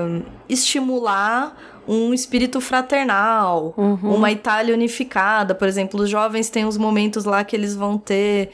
estimular 0.48 1.56
um 1.88 2.12
espírito 2.12 2.60
fraternal, 2.60 3.72
Uhum. 3.76 4.14
uma 4.14 4.30
Itália 4.30 4.74
unificada. 4.74 5.54
Por 5.54 5.66
exemplo, 5.66 6.02
os 6.02 6.10
jovens 6.10 6.50
têm 6.50 6.64
uns 6.66 6.76
momentos 6.76 7.24
lá 7.24 7.42
que 7.44 7.56
eles 7.56 7.74
vão 7.74 7.96
ter. 7.98 8.50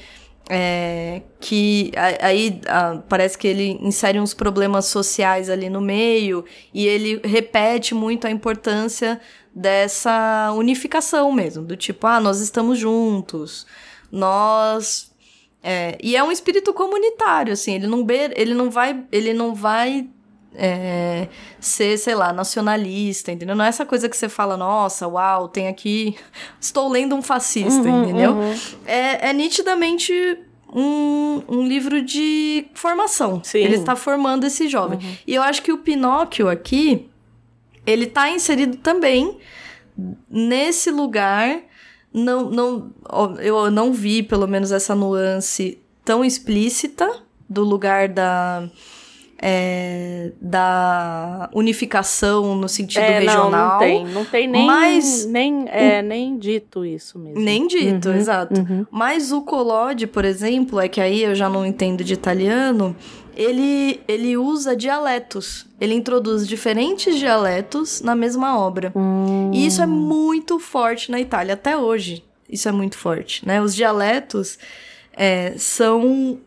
é, 0.51 1.23
que 1.41 1.91
aí 2.21 2.61
ah, 2.69 2.99
parece 3.09 3.39
que 3.39 3.49
ele 3.49 3.79
insere 3.81 4.21
uns 4.21 4.35
problemas 4.35 4.85
sociais 4.85 5.49
ali 5.49 5.71
no 5.71 5.81
meio 5.81 6.45
e 6.75 6.87
ele 6.87 7.19
repete 7.25 7.95
muito 7.95 8.27
a 8.27 8.31
importância 8.31 9.19
dessa 9.55 10.53
unificação 10.57 11.31
mesmo, 11.33 11.63
do 11.65 11.77
tipo, 11.77 12.07
ah, 12.07 12.19
nós 12.21 12.41
estamos 12.41 12.79
juntos, 12.79 13.67
nós 14.11 15.13
é, 15.63 15.97
e 16.03 16.15
é 16.17 16.23
um 16.23 16.31
espírito 16.31 16.73
comunitário, 16.75 17.53
assim, 17.53 17.75
ele 17.75 17.87
não, 17.87 18.05
be- 18.05 18.33
ele 18.37 18.53
não 18.53 18.71
vai, 18.71 19.03
ele 19.11 19.33
não 19.33 19.55
vai 19.55 20.07
é, 20.55 21.27
ser, 21.59 21.97
sei 21.99 22.15
lá, 22.15 22.33
nacionalista, 22.33 23.33
entendeu? 23.33 23.57
Não 23.57 23.65
é 23.65 23.69
essa 23.69 23.87
coisa 23.87 24.09
que 24.09 24.17
você 24.17 24.29
fala, 24.29 24.57
nossa, 24.57 25.09
uau, 25.09 25.49
tem 25.49 25.69
aqui, 25.69 26.17
estou 26.61 26.89
lendo 26.89 27.15
um 27.15 27.23
fascista, 27.23 27.89
Uhum, 27.89 28.03
entendeu? 28.05 28.33
uhum. 28.33 28.55
É, 28.85 29.31
é 29.31 29.33
nitidamente 29.33 30.13
um, 30.73 31.43
um 31.49 31.67
livro 31.67 32.03
de 32.03 32.67
formação. 32.75 33.41
Sim. 33.43 33.59
Ele 33.61 33.77
está 33.77 33.97
formando 33.97 34.45
esse 34.45 34.69
jovem. 34.69 34.99
E 35.27 35.35
eu 35.35 35.43
acho 35.43 35.63
que 35.63 35.73
o 35.73 35.79
Pinóquio 35.79 36.49
aqui, 36.49 37.09
ele 37.87 38.07
tá 38.07 38.31
inserido 38.31 38.77
também 38.79 39.39
nesse 40.29 40.91
lugar. 40.91 41.61
Não, 42.13 42.49
não, 42.51 42.93
eu 43.41 43.71
não 43.71 43.93
vi, 43.93 44.23
pelo 44.23 44.47
menos, 44.47 44.71
essa 44.71 44.95
nuance 44.95 45.79
tão 46.05 46.25
explícita 46.25 47.09
do 47.49 47.65
lugar 47.65 48.09
da. 48.09 48.69
é, 49.43 50.31
da 50.41 51.51
unificação 51.53 52.55
no 52.55 52.69
sentido 52.69 53.03
É, 53.03 53.21
não, 53.21 53.27
regional. 53.27 53.71
não 53.73 53.79
tem. 53.79 54.05
Não 54.07 54.25
tem 54.25 54.49
nem, 54.49 54.67
mas 54.67 55.27
nem, 55.27 55.65
é, 55.69 56.01
nem 56.03 56.39
dito 56.39 56.85
isso 56.85 57.19
mesmo. 57.19 57.41
Nem 57.41 57.67
dito, 57.67 58.09
Uhum, 58.11 58.15
exato. 58.17 58.61
uhum. 58.61 58.87
Mas 58.91 59.33
o 59.33 59.43
Collodi, 59.43 60.07
por 60.07 60.25
exemplo, 60.25 60.79
é 60.81 60.89
que 60.89 61.01
aí 61.01 61.23
eu 61.23 61.35
já 61.35 61.49
não 61.49 61.67
entendo 61.67 62.03
de 62.05 62.15
italiano, 62.15 62.95
ele, 63.37 64.01
ele 64.07 64.37
usa 64.37 64.77
dialetos. 64.77 65.67
Ele 65.81 65.95
introduz 65.95 66.47
diferentes 66.47 67.19
dialetos 67.19 68.01
na 68.01 68.15
mesma 68.15 68.59
obra. 68.59 68.93
Hum. 68.95 69.51
E 69.53 69.67
isso 69.67 69.83
é 69.83 69.87
muito 69.87 70.59
forte 70.59 71.11
na 71.11 71.21
Itália, 71.21 71.55
até 71.55 71.77
hoje. 71.77 72.25
Isso 72.49 72.69
é 72.69 72.73
muito 72.73 72.97
forte, 72.97 73.47
né? 73.47 73.61
Os 73.61 73.75
dialetos 73.75 74.59
é, 75.13 75.55
são 75.57 76.39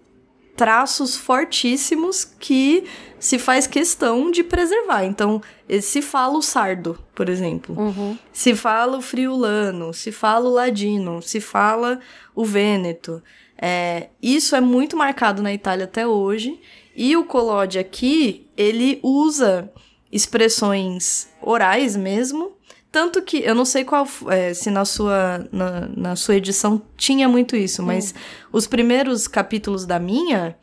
traços 0.55 1.15
fortíssimos 1.15 2.25
que 2.25 2.83
se 3.19 3.37
faz 3.37 3.67
questão 3.67 4.31
de 4.31 4.43
preservar. 4.43 5.03
Então, 5.05 5.41
eh, 5.69 5.81
se 5.81 6.01
fala 6.01 6.37
o 6.37 6.41
sardo, 6.41 6.97
por 7.13 7.29
exemplo. 7.29 7.77
Uhum. 7.77 8.17
Se 8.33 8.55
fala 8.55 8.97
o 8.97 9.01
friulano, 9.01 9.93
se 9.93 10.11
fala 10.11 10.49
o 10.49 10.53
ladino, 10.53 11.21
se 11.21 11.39
fala 11.39 11.99
o 12.35 12.43
vêneto. 12.43 13.21
É, 13.59 14.09
isso 14.21 14.55
é 14.55 14.61
muito 14.61 14.95
marcado 14.95 15.41
na 15.41 15.53
Itália 15.53 15.85
até 15.85 16.05
hoje. 16.05 16.59
E 16.95 17.15
o 17.15 17.25
Collodi 17.25 17.79
aqui, 17.79 18.47
ele 18.55 18.99
usa 19.03 19.71
expressões 20.11 21.27
orais 21.41 21.95
mesmo. 21.95 22.53
Tanto 22.91 23.21
que, 23.21 23.39
eu 23.39 23.53
não 23.53 23.65
sei 23.65 23.83
qual, 23.83 24.07
é, 24.29 24.53
se 24.53 24.71
na 24.71 24.85
sua, 24.85 25.47
na, 25.51 25.87
na 25.95 26.15
sua 26.15 26.35
edição 26.35 26.81
tinha 26.95 27.27
muito 27.27 27.55
isso, 27.55 27.83
mas 27.83 28.15
os 28.51 28.65
primeiros 28.65 29.27
capítulos 29.27 29.85
da 29.85 29.99
minha, 29.99 30.57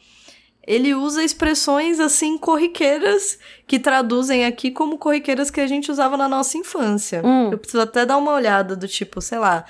ele 0.66 0.95
usa 0.95 1.22
expressões 1.22 2.01
assim 2.01 2.38
corriqueiras 2.38 3.38
que 3.66 3.78
traduzem 3.78 4.47
aqui 4.47 4.70
como 4.70 4.99
corriqueiras 4.99 5.51
que 5.51 5.61
a 5.61 5.66
gente 5.66 5.90
usava 5.90 6.16
na 6.16 6.28
nossa 6.28 6.57
infância. 6.57 7.22
Hum. 7.24 7.51
Eu 7.53 7.59
preciso 7.59 7.82
até 7.82 8.07
dar 8.07 8.16
uma 8.16 8.32
olhada 8.32 8.74
do 8.74 8.88
tipo, 8.88 9.20
sei 9.20 9.38
lá, 9.38 9.64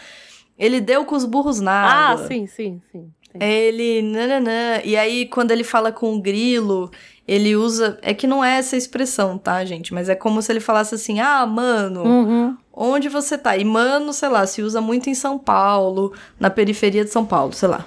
ele 0.59 0.81
deu 0.81 1.05
com 1.05 1.15
os 1.17 1.25
burros 1.25 1.61
na 1.61 1.73
Ah, 1.73 2.09
água. 2.11 2.27
sim, 2.27 2.47
sim, 2.47 2.81
sim. 2.93 3.11
sim. 3.33 3.39
Ele, 3.41 4.01
nananã. 4.03 4.81
E 4.85 4.97
aí, 4.97 5.27
quando 5.27 5.51
ele 5.51 5.65
fala 5.65 5.91
com 5.91 6.15
o 6.15 6.21
grilo, 6.23 6.91
ele 7.27 7.57
usa. 7.57 7.99
É 8.03 8.15
que 8.15 8.27
não 8.27 8.45
é 8.45 8.59
essa 8.59 8.77
expressão, 8.77 9.37
tá, 9.37 9.65
gente? 9.65 9.93
Mas 9.93 10.09
é 10.09 10.15
como 10.15 10.41
se 10.41 10.53
ele 10.53 10.61
falasse 10.61 10.95
assim: 10.95 11.19
ah, 11.21 11.45
mano, 11.45 12.05
Uhum. 12.05 12.57
onde 12.73 13.09
você 13.09 13.37
tá? 13.37 13.57
E 13.57 13.65
mano, 13.65 14.13
sei 14.13 14.29
lá, 14.29 14.47
se 14.47 14.63
usa 14.63 14.81
muito 14.81 15.11
em 15.11 15.15
São 15.15 15.37
Paulo, 15.39 16.13
na 16.39 16.49
periferia 16.51 17.05
de 17.05 17.11
São 17.11 17.25
Paulo, 17.27 17.53
sei 17.53 17.69
lá. 17.69 17.85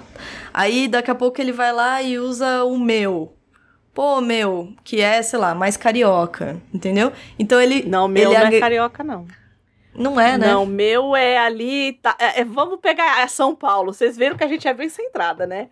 Aí, 0.52 0.86
daqui 0.88 1.10
a 1.10 1.14
pouco, 1.14 1.40
ele 1.40 1.52
vai 1.52 1.72
lá 1.72 2.02
e 2.02 2.18
usa 2.18 2.64
o 2.64 2.78
meu. 2.78 3.32
Pô, 3.94 4.20
meu, 4.20 4.72
que 4.84 5.00
é, 5.00 5.20
sei 5.22 5.38
lá, 5.40 5.54
mais 5.54 5.76
carioca, 5.76 6.60
entendeu? 6.72 7.10
Então 7.38 7.60
ele. 7.60 7.82
Não, 7.88 8.06
meu 8.06 8.30
ele 8.32 8.38
não 8.38 8.46
é 8.48 8.60
carioca, 8.60 9.02
não. 9.02 9.24
Não 9.98 10.18
é, 10.20 10.38
né? 10.38 10.46
Não, 10.48 10.64
meu 10.64 11.14
é 11.16 11.36
ali. 11.38 11.94
tá- 11.94 12.16
é- 12.18 12.40
é- 12.40 12.44
vamos 12.44 12.78
pegar 12.80 13.20
é 13.20 13.26
São 13.26 13.54
Paulo. 13.54 13.92
Vocês 13.92 14.16
viram 14.16 14.36
que 14.36 14.44
a 14.44 14.48
gente 14.48 14.66
é 14.68 14.72
bem 14.74 14.88
centrada, 14.88 15.46
né? 15.46 15.68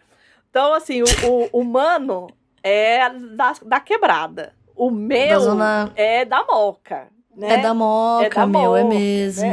Então, 0.51 0.73
assim, 0.75 1.03
o, 1.03 1.07
o, 1.53 1.61
o 1.61 1.65
mano 1.65 2.29
é 2.63 3.09
da, 3.11 3.55
da 3.65 3.81
quebrada. 3.81 4.53
O 4.75 4.91
meu 4.91 5.29
Da 5.29 5.39
zona- 5.39 5.93
é 5.95 6.25
da 6.25 6.45
moca. 6.45 7.09
Né? 7.37 7.55
É 7.55 7.59
da 7.59 7.75
moca, 7.75 8.25
É 8.27 8.31
da 8.31 8.47
meu, 8.47 8.77
é 8.77 8.83
moca, 8.83 8.95
mesmo. 8.95 9.45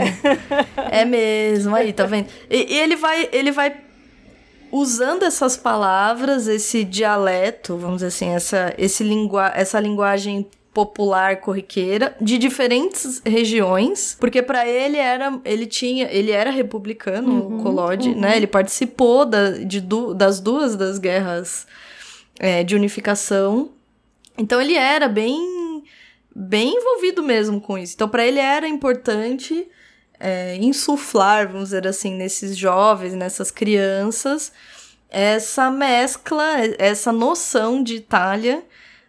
É 0.89 1.03
mesmo, 1.03 1.76
aí, 1.76 1.91
tá 1.91 2.05
vendo? 2.05 2.30
E, 2.49 2.74
e 2.76 2.80
ele 2.80 2.95
vai, 2.95 3.28
ele 3.34 3.51
vai 3.51 3.76
usando 4.71 5.24
essas 5.24 5.57
palavras, 5.57 6.47
esse 6.47 6.84
dialeto, 6.84 7.76
vamos 7.78 7.97
dizer 7.97 8.07
assim, 8.07 8.30
essa, 8.30 8.74
esse 8.78 9.03
lingua 9.03 9.51
essa 9.53 9.80
linguagem 9.80 10.49
popular 10.74 11.39
corriqueira 11.39 12.15
de 12.19 12.38
diferentes 12.38 13.21
regiões, 13.24 14.17
porque 14.19 14.41
para 14.41 14.67
ele 14.67 14.97
era, 14.97 15.39
ele 15.45 15.67
tinha, 15.67 16.11
ele 16.11 16.32
era 16.32 16.49
republicano, 16.49 17.34
Uhum, 17.34 17.59
o 17.59 17.63
Collodi, 17.63 18.09
uhum. 18.09 18.19
né? 18.19 18.36
Ele 18.36 18.47
participou 18.47 19.26
da, 19.26 19.51
de 19.51 19.80
du, 19.80 20.13
das 20.13 20.39
duas 20.39 20.76
das 20.76 20.97
guerras 20.97 21.67
é, 22.39 22.63
de 22.63 22.76
unificação. 22.76 23.69
Então 24.38 24.59
ele 24.59 24.76
era 24.76 25.07
bem 25.07 25.84
bem 26.36 26.76
envolvido 26.76 27.21
mesmo 27.21 27.61
com 27.61 27.78
isso. 27.78 27.93
Então 27.93 28.09
para 28.09 28.26
ele 28.26 28.39
era 28.39 28.67
importante 28.67 29.67
é, 30.19 30.55
insuflar, 30.55 31.47
vamos 31.47 31.65
dizer 31.69 31.88
assim, 31.88 32.15
nesses 32.15 32.57
jovens, 32.57 33.13
nessas 33.13 33.51
crianças, 33.51 34.51
essa 35.09 35.69
mescla, 35.69 36.55
essa 36.80 37.11
noção 37.11 37.84
de 37.84 37.97
Itália 37.97 38.63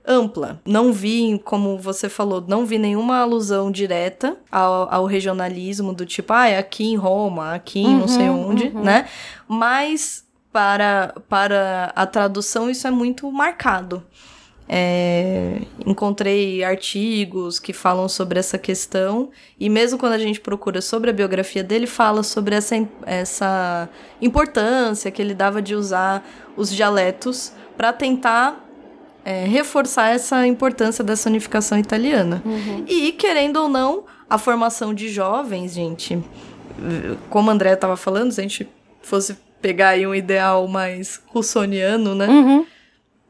ampla. 0.07 0.61
Não 0.67 0.93
vi, 0.93 1.41
como 1.45 1.79
você 1.79 2.09
falou, 2.09 2.45
não 2.47 2.67
vi 2.67 2.79
nenhuma 2.79 3.19
alusão 3.19 3.71
direta 3.71 4.37
ao, 4.51 4.93
ao 4.93 5.07
regionalismo 5.07 5.95
do 5.95 6.05
tipo, 6.05 6.33
ah, 6.33 6.49
é 6.49 6.59
aqui 6.59 6.85
em 6.85 6.97
Roma, 6.97 7.55
aqui 7.55 7.81
em 7.81 7.97
não 7.97 8.09
sei 8.09 8.29
Uhum, 8.29 8.51
onde, 8.51 8.67
uhum. 8.69 8.83
né? 8.83 9.07
Mas 9.49 10.25
para, 10.53 11.15
para 11.29 11.93
a 11.97 12.07
tradução 12.07 12.71
isso 12.71 12.87
é 12.87 12.91
muito 12.91 13.31
marcado. 13.33 14.05
É, 14.67 15.61
encontrei 15.85 16.65
artigos 16.65 17.59
que 17.59 17.75
falam 17.75 18.09
sobre 18.09 18.39
essa 18.39 18.57
questão 18.57 19.29
e 19.61 19.69
mesmo 19.69 19.99
quando 19.99 20.15
a 20.15 20.19
gente 20.19 20.41
procura 20.41 20.81
sobre 20.81 21.11
a 21.11 21.13
biografia 21.13 21.63
dele 21.63 21.87
fala 21.87 22.23
sobre 22.23 22.55
essa, 22.55 22.89
essa 23.05 23.91
importância 24.23 25.11
que 25.11 25.21
ele 25.21 25.35
dava 25.35 25.61
de 25.61 25.75
usar 25.75 26.27
os 26.57 26.71
dialetos 26.71 27.53
para 27.77 27.93
tentar 27.93 28.64
é, 29.25 29.45
reforçar 29.47 30.11
essa 30.11 30.47
importância 30.47 31.03
dessa 31.03 31.29
unificação 31.29 31.79
italiana 31.79 32.43
Uhum. 32.45 32.85
e 32.87 33.13
querendo 33.13 33.57
ou 33.57 33.69
não 33.69 34.05
a 34.29 34.37
formação 34.39 34.93
de 34.93 35.09
jovens 35.09 35.73
gente 35.75 36.23
como 37.31 37.51
a 37.51 37.53
André 37.55 37.73
estava 37.75 37.97
falando 37.97 38.33
se 38.33 38.41
a 38.41 38.43
gente 38.43 38.69
fosse 39.03 39.37
pegar 39.63 39.91
aí 39.91 40.07
um 40.07 40.15
ideal 40.15 40.67
mais 40.69 41.21
russoniano, 41.27 42.15
né? 42.15 42.27
Uhum. 42.29 42.67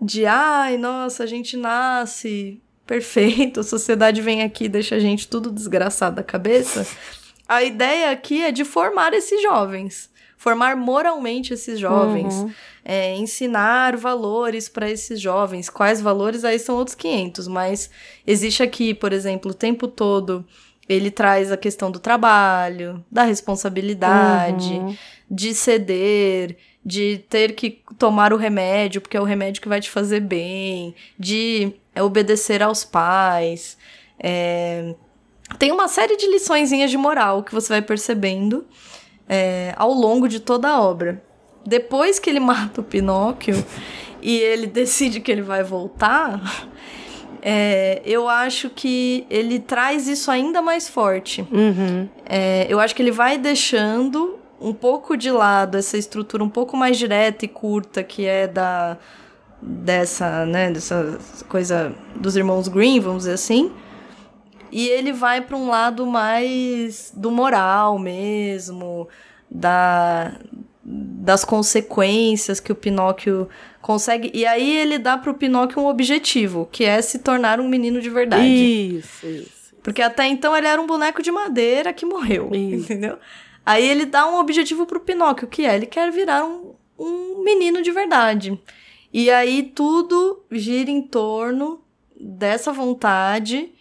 De, 0.01 0.27
ai, 0.27 0.77
nossa, 0.77 1.23
a 1.25 1.27
gente 1.27 1.57
nasce 1.57 2.61
perfeito, 2.87 3.61
a 3.61 3.63
sociedade 3.63 4.21
vem 4.21 4.43
aqui 4.43 4.65
e 4.65 4.69
deixa 4.69 4.97
a 4.97 4.99
gente 4.99 5.29
tudo 5.29 5.51
desgraçado 5.51 6.17
da 6.17 6.23
cabeça. 6.23 6.87
A 7.49 7.63
ideia 7.63 8.11
aqui 8.11 8.43
é 8.43 8.51
de 8.51 8.65
formar 8.65 9.13
esses 9.15 9.41
jovens. 9.43 10.11
Formar 10.37 10.77
moralmente 10.77 11.55
esses 11.55 11.79
jovens. 11.79 12.35
Uhum. 12.35 12.51
É, 12.85 13.15
ensinar 13.17 13.97
valores 13.97 14.69
para 14.69 14.91
esses 14.91 15.19
jovens. 15.21 15.71
Quais 15.71 16.01
valores? 16.03 16.45
Aí 16.45 16.59
são 16.59 16.77
outros 16.77 16.95
500. 16.95 17.49
Mas 17.49 17.91
existe 18.27 18.63
aqui, 18.63 18.93
por 18.93 19.13
exemplo, 19.13 19.53
o 19.53 19.55
tempo 19.55 19.89
todo 19.89 20.45
ele 20.87 21.11
traz 21.11 21.51
a 21.51 21.57
questão 21.57 21.91
do 21.91 21.99
trabalho, 21.99 23.03
da 23.11 23.23
responsabilidade, 23.23 24.75
Uhum. 24.75 24.97
de 25.31 25.55
ceder, 25.55 26.57
de 26.85 27.25
ter 27.31 27.55
que 27.55 27.81
tomar 27.99 28.35
o 28.35 28.37
remédio, 28.37 29.01
porque 29.01 29.17
é 29.17 29.21
o 29.21 29.25
remédio 29.25 29.63
que 29.63 29.69
vai 29.69 29.81
te 29.81 29.89
fazer 29.91 30.21
bem, 30.21 30.95
de 31.19 31.73
obedecer 31.99 32.63
aos 32.63 32.85
pais. 32.85 33.79
É, 34.19 34.95
Tem 35.59 35.71
uma 35.73 35.89
série 35.89 36.17
de 36.17 36.27
liçõezinhas 36.31 36.91
de 36.91 36.97
moral 36.99 37.43
que 37.43 37.55
você 37.55 37.69
vai 37.69 37.83
percebendo 37.83 38.67
é, 39.29 39.73
ao 39.77 39.93
longo 39.93 40.29
de 40.29 40.41
toda 40.41 40.69
a 40.69 40.81
obra. 40.83 41.23
Depois 41.67 42.19
que 42.19 42.29
ele 42.31 42.41
mata 42.41 42.81
o 42.81 42.85
Pinóquio 42.85 43.65
e 44.21 44.37
ele 44.37 44.67
decide 44.67 45.21
que 45.21 45.31
ele 45.31 45.43
vai 45.43 45.63
voltar, 45.63 46.69
é, 47.43 48.01
eu 48.05 48.29
acho 48.29 48.71
que 48.71 49.27
ele 49.29 49.59
traz 49.59 50.09
isso 50.09 50.31
ainda 50.31 50.63
mais 50.63 50.89
forte. 50.89 51.47
Uhum. 51.53 52.09
É, 52.25 52.67
eu 52.69 52.81
acho 52.81 52.95
que 52.95 53.03
ele 53.03 53.13
vai 53.13 53.37
deixando 53.37 54.39
um 54.61 54.73
pouco 54.73 55.17
de 55.17 55.31
lado 55.31 55.77
essa 55.77 55.99
estrutura 55.99 56.43
um 56.43 56.49
pouco 56.49 56.77
mais 56.77 56.97
direta 56.97 57.45
e 57.45 57.49
curta 57.49 58.03
que 58.03 58.25
é 58.25 58.47
da 58.47 58.97
dessa, 59.61 60.45
né, 60.45 60.71
dessa 60.71 61.19
coisa 61.49 61.95
dos 62.15 62.37
irmãos 62.37 62.69
Green, 62.69 63.01
vamos 63.01 63.25
dizer 63.25 63.35
assim. 63.35 63.73
E 64.71 64.89
ele 64.89 65.13
vai 65.13 65.41
para 65.41 65.57
um 65.57 65.69
lado 65.69 66.05
mais 66.07 67.13
do 67.17 67.31
moral 67.31 67.99
mesmo, 67.99 69.09
da 69.51 70.33
das 70.95 71.45
consequências 71.45 72.61
que 72.61 72.71
o 72.71 72.75
Pinóquio 72.75 73.49
consegue. 73.83 74.31
E 74.33 74.47
aí 74.47 74.77
ele 74.77 74.99
dá 74.99 75.19
pro 75.19 75.35
Pinóquio 75.35 75.83
um 75.83 75.87
objetivo, 75.87 76.69
que 76.71 76.85
é 76.85 77.03
se 77.03 77.19
tornar 77.19 77.59
um 77.59 77.69
menino 77.69 78.01
de 78.01 78.09
verdade. 78.09 78.47
Isso, 78.47 79.27
isso. 79.27 79.75
Porque 79.83 80.01
até 80.01 80.27
então 80.27 80.57
ele 80.57 80.67
era 80.67 80.81
um 80.81 80.87
boneco 80.87 81.23
de 81.23 81.31
madeira 81.31 81.93
que 81.93 82.07
morreu, 82.07 82.51
Isso. 82.55 82.85
entendeu? 82.85 83.19
Aí 83.67 83.87
ele 83.87 84.07
dá 84.07 84.27
um 84.27 84.39
objetivo 84.39 84.87
pro 84.87 85.01
Pinóquio, 85.01 85.47
que 85.47 85.67
é 85.67 85.75
ele 85.75 85.85
quer 85.85 86.11
virar 86.11 86.45
um, 86.45 86.75
um 86.99 87.43
menino 87.43 87.83
de 87.83 87.91
verdade. 87.91 88.59
E 89.13 89.31
aí 89.31 89.63
tudo 89.63 90.43
gira 90.51 90.91
em 90.91 91.03
torno 91.03 91.83
dessa 92.19 92.73
vontade 92.73 93.75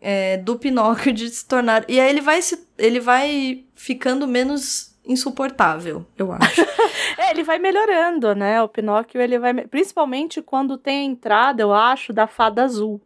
é, 0.00 0.36
do 0.38 0.58
Pinóquio 0.58 1.12
de 1.12 1.28
se 1.28 1.46
tornar. 1.46 1.84
E 1.88 2.00
aí 2.00 2.10
ele 2.10 2.20
vai 2.20 2.42
se, 2.42 2.66
ele 2.76 2.98
vai 2.98 3.64
ficando 3.76 4.26
menos 4.26 4.89
insuportável, 5.10 6.06
eu 6.16 6.32
acho. 6.32 6.60
É, 7.18 7.32
ele 7.32 7.42
vai 7.42 7.58
melhorando, 7.58 8.34
né? 8.34 8.62
O 8.62 8.68
Pinóquio, 8.68 9.20
ele 9.20 9.38
vai. 9.38 9.52
me- 9.52 9.66
Principalmente 9.66 10.40
quando 10.40 10.78
tem 10.78 11.00
a 11.00 11.04
entrada, 11.04 11.60
eu 11.60 11.72
acho, 11.74 12.12
da 12.14 12.26
fada 12.26 12.62
azul. 12.62 12.98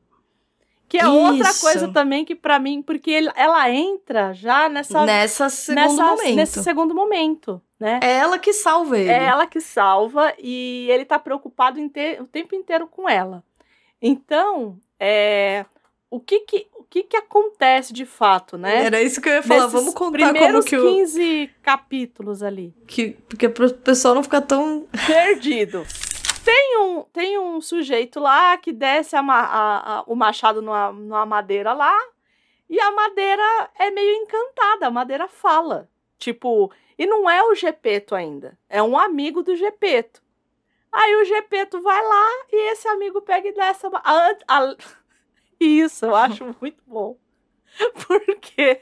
Que 0.88 0.98
é 0.98 1.06
outra 1.08 1.48
Isso. 1.48 1.60
coisa 1.62 1.88
também 1.92 2.24
que, 2.24 2.34
pra 2.34 2.58
mim, 2.60 2.80
porque 2.82 3.10
ele- 3.10 3.32
ela 3.34 3.68
entra 3.70 4.32
já 4.32 4.68
nessa. 4.68 5.04
Nessa 5.04 5.48
segundo 5.48 5.80
nessa- 5.80 6.04
momento. 6.04 6.36
Nesse 6.36 6.62
segundo 6.62 6.94
momento, 6.94 7.60
né? 7.80 7.98
É 8.02 8.18
ela 8.18 8.38
que 8.38 8.52
salva 8.52 8.96
ele. 8.98 9.10
É 9.10 9.24
ela 9.24 9.46
que 9.46 9.60
salva 9.60 10.32
e 10.38 10.86
ele 10.90 11.04
tá 11.04 11.18
preocupado 11.18 11.80
ter 11.88 12.20
o 12.20 12.26
tempo 12.26 12.54
inteiro 12.54 12.86
com 12.86 13.08
ela. 13.08 13.42
Então, 14.00 14.78
é, 15.00 15.64
o 16.10 16.20
que 16.20 16.40
que, 16.40 16.66
que 16.94 17.02
que 17.02 17.16
acontece 17.16 17.92
de 17.92 18.06
fato, 18.06 18.56
né? 18.56 18.84
Era 18.84 19.02
isso 19.02 19.20
que 19.20 19.28
eu 19.28 19.32
ia 19.34 19.42
falar. 19.42 19.60
Nesses 19.64 19.72
Vamos 19.72 19.94
contar 19.94 20.18
como 20.18 20.32
primeiros 20.32 20.64
que 20.64 20.76
o. 20.76 20.82
15 20.94 21.50
capítulos 21.60 22.40
ali. 22.42 22.72
Que, 22.86 23.10
porque 23.28 23.48
pro 23.48 23.72
pessoal 23.74 24.14
não 24.14 24.22
ficar 24.22 24.42
tão. 24.42 24.86
Perdido. 25.06 25.84
Tem 26.44 26.78
um, 26.78 27.02
tem 27.12 27.38
um 27.38 27.60
sujeito 27.60 28.20
lá 28.20 28.56
que 28.58 28.70
desce 28.72 29.16
a 29.16 29.20
a- 29.20 29.98
a- 29.98 30.04
o 30.06 30.14
machado 30.14 30.62
numa, 30.62 30.92
numa 30.92 31.26
madeira 31.26 31.72
lá 31.72 31.96
e 32.70 32.78
a 32.78 32.90
madeira 32.92 33.70
é 33.78 33.90
meio 33.90 34.14
encantada, 34.22 34.86
a 34.86 34.90
madeira 34.90 35.26
fala. 35.26 35.88
Tipo, 36.18 36.70
e 36.98 37.06
não 37.06 37.28
é 37.28 37.42
o 37.42 37.54
Gepeto 37.54 38.14
ainda, 38.14 38.56
é 38.68 38.80
um 38.82 38.96
amigo 38.96 39.42
do 39.42 39.56
Gepeto. 39.56 40.22
Aí 40.92 41.16
o 41.16 41.24
Gepeto 41.24 41.80
vai 41.82 42.00
lá 42.02 42.28
e 42.52 42.70
esse 42.72 42.86
amigo 42.86 43.20
pega 43.20 43.48
e 43.48 43.52
desce 43.52 43.84
a, 43.86 43.90
ma- 43.90 44.02
a- 44.04 44.36
a- 44.46 44.76
Isso, 45.64 46.04
eu 46.06 46.14
acho 46.14 46.44
muito 46.60 46.82
bom. 46.86 47.16
Por 48.06 48.20
quê? 48.40 48.80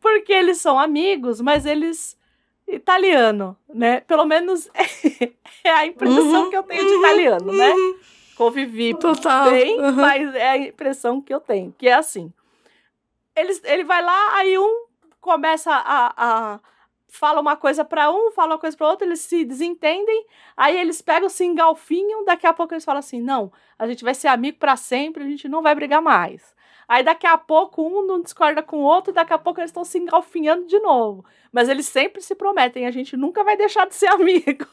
Porque 0.00 0.32
eles 0.32 0.58
são 0.60 0.78
amigos, 0.78 1.40
mas 1.40 1.64
eles 1.66 2.16
italiano, 2.66 3.56
né? 3.72 4.00
Pelo 4.00 4.24
menos 4.24 4.68
é 5.64 5.70
a 5.70 5.86
impressão 5.86 6.22
Uhum, 6.24 6.50
que 6.50 6.56
eu 6.56 6.62
tenho 6.64 6.86
de 6.86 6.94
italiano, 6.94 7.52
né? 7.52 7.74
Convivi 8.36 8.94
Total. 8.94 9.50
bem, 9.50 9.78
Uhum. 9.78 9.92
mas 9.94 10.34
é 10.34 10.48
a 10.50 10.56
impressão 10.58 11.20
que 11.20 11.32
eu 11.32 11.40
tenho, 11.40 11.72
que 11.78 11.88
é 11.88 11.94
assim. 11.94 12.32
Eles, 13.36 13.62
ele 13.64 13.84
vai 13.84 14.02
lá, 14.02 14.36
aí 14.36 14.58
um 14.58 14.86
começa 15.20 15.72
a, 15.72 16.12
a 16.16 16.60
fala 17.08 17.40
uma 17.40 17.56
coisa 17.56 17.84
para 17.84 18.10
um, 18.12 18.30
fala 18.32 18.54
uma 18.54 18.58
coisa 18.58 18.76
para 18.76 18.88
outro, 18.88 19.06
eles 19.06 19.20
se 19.20 19.44
desentendem, 19.44 20.26
aí 20.56 20.78
eles 20.78 21.00
pegam, 21.02 21.28
se 21.28 21.44
engalfinham, 21.44 22.24
daqui 22.24 22.46
a 22.46 22.52
pouco 22.52 22.74
eles 22.74 22.84
falam 22.84 23.00
assim: 23.00 23.20
"Não, 23.20 23.52
a 23.78 23.86
gente 23.86 24.04
vai 24.04 24.14
ser 24.14 24.28
amigo 24.28 24.58
para 24.58 24.76
sempre, 24.76 25.24
a 25.24 25.26
gente 25.26 25.48
não 25.48 25.62
vai 25.62 25.74
brigar 25.74 26.02
mais". 26.02 26.54
Aí 26.88 27.02
daqui 27.02 27.26
a 27.26 27.36
pouco 27.36 27.82
um 27.86 28.06
não 28.06 28.22
discorda 28.22 28.62
com 28.62 28.78
o 28.78 28.82
outro, 28.82 29.12
daqui 29.12 29.32
a 29.32 29.38
pouco 29.38 29.60
eles 29.60 29.68
estão 29.70 29.84
se 29.84 29.98
engalfinhando 29.98 30.66
de 30.66 30.78
novo. 30.80 31.22
Mas 31.52 31.68
eles 31.68 31.86
sempre 31.86 32.22
se 32.22 32.34
prometem, 32.34 32.86
a 32.86 32.90
gente 32.90 33.14
nunca 33.16 33.44
vai 33.44 33.56
deixar 33.58 33.86
de 33.86 33.94
ser 33.94 34.06
amigo. 34.12 34.66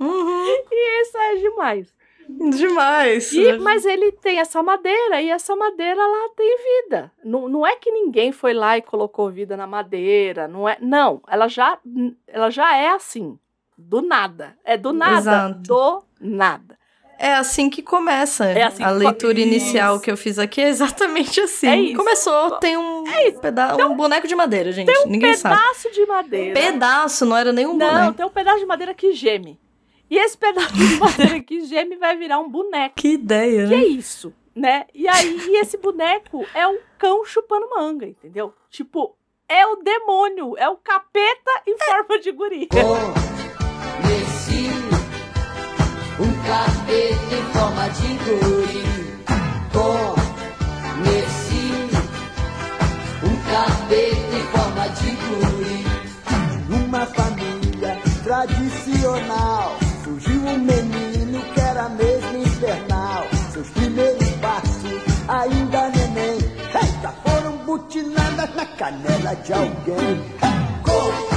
Uhum. 0.00 0.64
Isso 0.72 1.16
é 1.16 1.36
demais. 1.36 1.94
Demais. 2.50 3.32
E, 3.32 3.58
mas 3.58 3.84
ele 3.84 4.12
tem 4.12 4.38
essa 4.38 4.62
madeira 4.62 5.20
e 5.20 5.30
essa 5.30 5.54
madeira 5.56 6.00
lá 6.00 6.28
tem 6.36 6.56
vida. 6.84 7.10
Não, 7.24 7.48
não 7.48 7.66
é 7.66 7.76
que 7.76 7.90
ninguém 7.90 8.32
foi 8.32 8.52
lá 8.52 8.76
e 8.76 8.82
colocou 8.82 9.30
vida 9.30 9.56
na 9.56 9.66
madeira, 9.66 10.46
não 10.48 10.68
é? 10.68 10.76
Não, 10.80 11.20
ela 11.28 11.48
já, 11.48 11.78
ela 12.26 12.50
já 12.50 12.76
é 12.76 12.88
assim, 12.90 13.38
do 13.76 14.02
nada. 14.02 14.56
É 14.64 14.76
do 14.76 14.92
nada, 14.92 15.18
Exato. 15.18 15.60
do 15.62 16.02
nada. 16.20 16.76
É 17.18 17.32
assim 17.34 17.70
que 17.70 17.80
começa. 17.82 18.44
É 18.44 18.64
assim 18.64 18.82
a 18.84 18.88
que 18.88 18.92
leitura 18.94 19.34
co- 19.34 19.40
inicial 19.40 19.94
Isso. 19.94 20.04
que 20.04 20.10
eu 20.10 20.18
fiz 20.18 20.38
aqui 20.38 20.60
é 20.60 20.68
exatamente 20.68 21.40
assim. 21.40 21.66
É 21.66 21.76
isso. 21.80 21.96
Começou, 21.96 22.50
tem 22.58 22.76
um, 22.76 23.04
peda 23.40 23.74
um 23.86 23.96
boneco 23.96 24.28
de 24.28 24.34
madeira, 24.34 24.70
gente. 24.70 24.92
Ninguém 25.06 25.32
sabe. 25.32 25.56
Pedaço 25.56 25.90
de 25.92 26.04
madeira. 26.04 26.52
Pedaço, 26.60 27.24
não 27.24 27.34
era 27.34 27.54
nenhum 27.54 27.72
Não, 27.74 27.88
boneco. 27.90 28.12
tem 28.12 28.26
um 28.26 28.30
pedaço 28.30 28.58
de 28.58 28.66
madeira 28.66 28.92
que 28.92 29.12
geme. 29.14 29.58
E 30.08 30.16
esse 30.18 30.38
pedaço 30.38 30.72
de 30.72 30.96
madeira 30.98 31.40
que 31.40 31.62
geme 31.66 31.96
vai 31.96 32.16
virar 32.16 32.38
um 32.38 32.48
boneco. 32.48 32.94
Que 32.96 33.14
ideia, 33.14 33.66
Que 33.66 33.74
é 33.74 33.78
né? 33.78 33.84
isso, 33.86 34.32
né? 34.54 34.86
E 34.94 35.08
aí, 35.08 35.36
e 35.48 35.60
esse 35.60 35.76
boneco 35.78 36.46
é 36.54 36.66
um 36.68 36.78
cão 36.98 37.24
chupando 37.24 37.68
manga, 37.70 38.06
entendeu? 38.06 38.54
Tipo, 38.70 39.16
é 39.48 39.66
o 39.66 39.76
demônio, 39.76 40.56
é 40.58 40.68
o 40.68 40.76
capeta 40.76 41.50
em 41.66 41.76
forma 41.78 42.18
de 42.20 42.30
guri. 42.32 42.68
Conheci 44.02 44.70
um 46.20 46.32
capeta 46.46 47.34
em 47.34 47.44
forma 47.52 47.88
de 47.88 48.08
guri. 48.24 48.86
Conheci 50.94 51.72
um 53.24 53.36
capeta 53.50 54.36
em 54.36 54.46
forma 54.52 54.88
de 54.88 55.10
guri. 55.10 55.84
Numa 56.68 57.06
família 57.06 57.98
tradicional 58.24 59.75
um 60.46 60.58
menino 60.58 61.40
que 61.52 61.60
era 61.60 61.88
mesmo 61.88 62.38
infernal. 62.38 63.24
Seus 63.52 63.68
primeiros 63.70 64.28
passos, 64.40 65.02
ainda 65.28 65.88
neném, 65.90 66.38
eita, 66.74 67.14
foram 67.24 67.56
butinadas 67.58 68.54
na 68.54 68.66
canela 68.66 69.34
de 69.36 69.52
alguém. 69.52 70.22
Conheci 70.82 71.35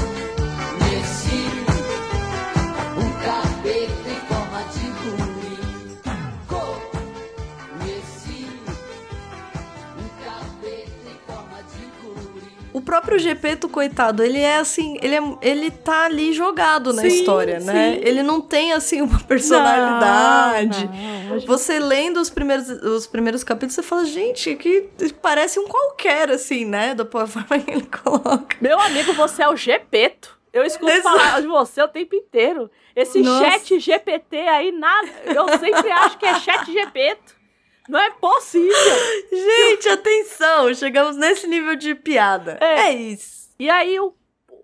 próprio 12.89 13.19
Gepeto, 13.19 13.69
coitado, 13.69 14.23
ele 14.23 14.39
é 14.39 14.57
assim, 14.57 14.97
ele, 14.99 15.15
é, 15.15 15.21
ele 15.43 15.69
tá 15.69 16.05
ali 16.05 16.33
jogado 16.33 16.91
na 16.91 17.03
Sim, 17.03 17.07
história, 17.07 17.59
né? 17.59 17.93
sim. 17.93 18.01
Ele 18.03 18.23
não 18.23 18.41
tem, 18.41 18.73
assim, 18.73 18.99
uma 18.99 19.19
personalidade. 19.19 20.87
Não, 20.87 21.35
não. 21.35 21.39
Você 21.41 21.77
lendo 21.77 22.19
os 22.19 22.31
primeiros, 22.31 22.67
os 22.67 23.05
primeiros 23.05 23.43
capítulos, 23.43 23.75
você 23.75 23.83
fala, 23.83 24.05
gente, 24.05 24.55
que 24.55 24.89
parece 25.21 25.59
um 25.59 25.67
qualquer, 25.67 26.31
assim, 26.31 26.65
né? 26.65 26.95
Da 26.95 27.05
forma 27.05 27.59
que 27.63 27.69
ele 27.69 27.85
coloca. 27.85 28.57
Meu 28.59 28.79
amigo, 28.79 29.13
você 29.13 29.43
é 29.43 29.47
o 29.47 29.55
Gepeto. 29.55 30.35
Eu 30.51 30.63
escuto 30.63 30.91
Exato. 30.91 31.15
falar 31.15 31.41
de 31.41 31.47
você 31.47 31.83
o 31.83 31.87
tempo 31.87 32.15
inteiro. 32.15 32.71
Esse 32.95 33.21
Nossa. 33.21 33.51
chat 33.51 33.79
GPT 33.79 34.35
aí, 34.35 34.71
nada. 34.71 35.07
Eu 35.25 35.47
sempre 35.59 35.91
acho 35.91 36.17
que 36.17 36.25
é 36.25 36.39
chat 36.39 36.65
GPT. 36.73 37.37
Não 37.89 37.99
é 37.99 38.11
possível. 38.11 38.69
Gente, 39.33 39.89
atenção! 39.89 40.71
Chegamos 40.75 41.17
nesse 41.17 41.47
nível 41.47 41.75
de 41.75 41.95
piada. 41.95 42.59
É. 42.61 42.81
É, 42.81 42.93
isso. 42.93 43.49
E 43.57 43.67
aí 43.67 43.99
o, 43.99 44.13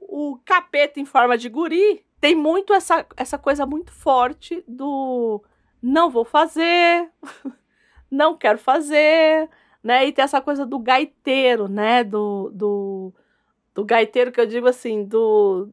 o 0.02 0.40
capeta 0.46 1.00
em 1.00 1.06
forma 1.06 1.36
de 1.36 1.50
guri 1.50 2.06
tem 2.22 2.36
muito 2.36 2.72
essa, 2.72 3.04
essa 3.18 3.38
coisa 3.38 3.66
muito 3.66 3.92
forte 3.92 4.64
do 4.68 5.44
não 5.82 6.10
vou 6.10 6.24
fazer, 6.24 7.10
não 8.10 8.38
quero 8.38 8.60
fazer, 8.60 9.50
né? 9.84 10.06
E 10.06 10.12
tem 10.12 10.24
essa 10.24 10.40
coisa 10.40 10.64
do 10.64 10.78
gaiteiro, 10.78 11.68
né? 11.68 12.04
Do, 12.04 12.52
do, 12.54 13.14
do 13.74 13.84
gaiteiro 13.84 14.32
que 14.32 14.40
eu 14.40 14.46
digo 14.46 14.68
assim, 14.68 15.04
do, 15.04 15.70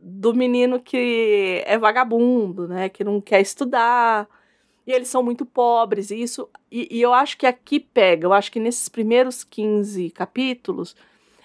do 0.00 0.34
menino 0.34 0.80
que 0.80 1.62
é 1.64 1.78
vagabundo, 1.78 2.66
né? 2.66 2.88
Que 2.88 3.04
não 3.04 3.20
quer 3.20 3.40
estudar. 3.40 4.28
E 4.88 4.92
eles 4.92 5.08
são 5.08 5.22
muito 5.22 5.44
pobres, 5.44 6.10
e 6.10 6.22
isso. 6.22 6.48
E, 6.72 6.88
e 6.90 7.02
eu 7.02 7.12
acho 7.12 7.36
que 7.36 7.46
aqui 7.46 7.78
pega, 7.78 8.26
eu 8.26 8.32
acho 8.32 8.50
que 8.50 8.58
nesses 8.58 8.88
primeiros 8.88 9.44
15 9.44 10.08
capítulos, 10.08 10.96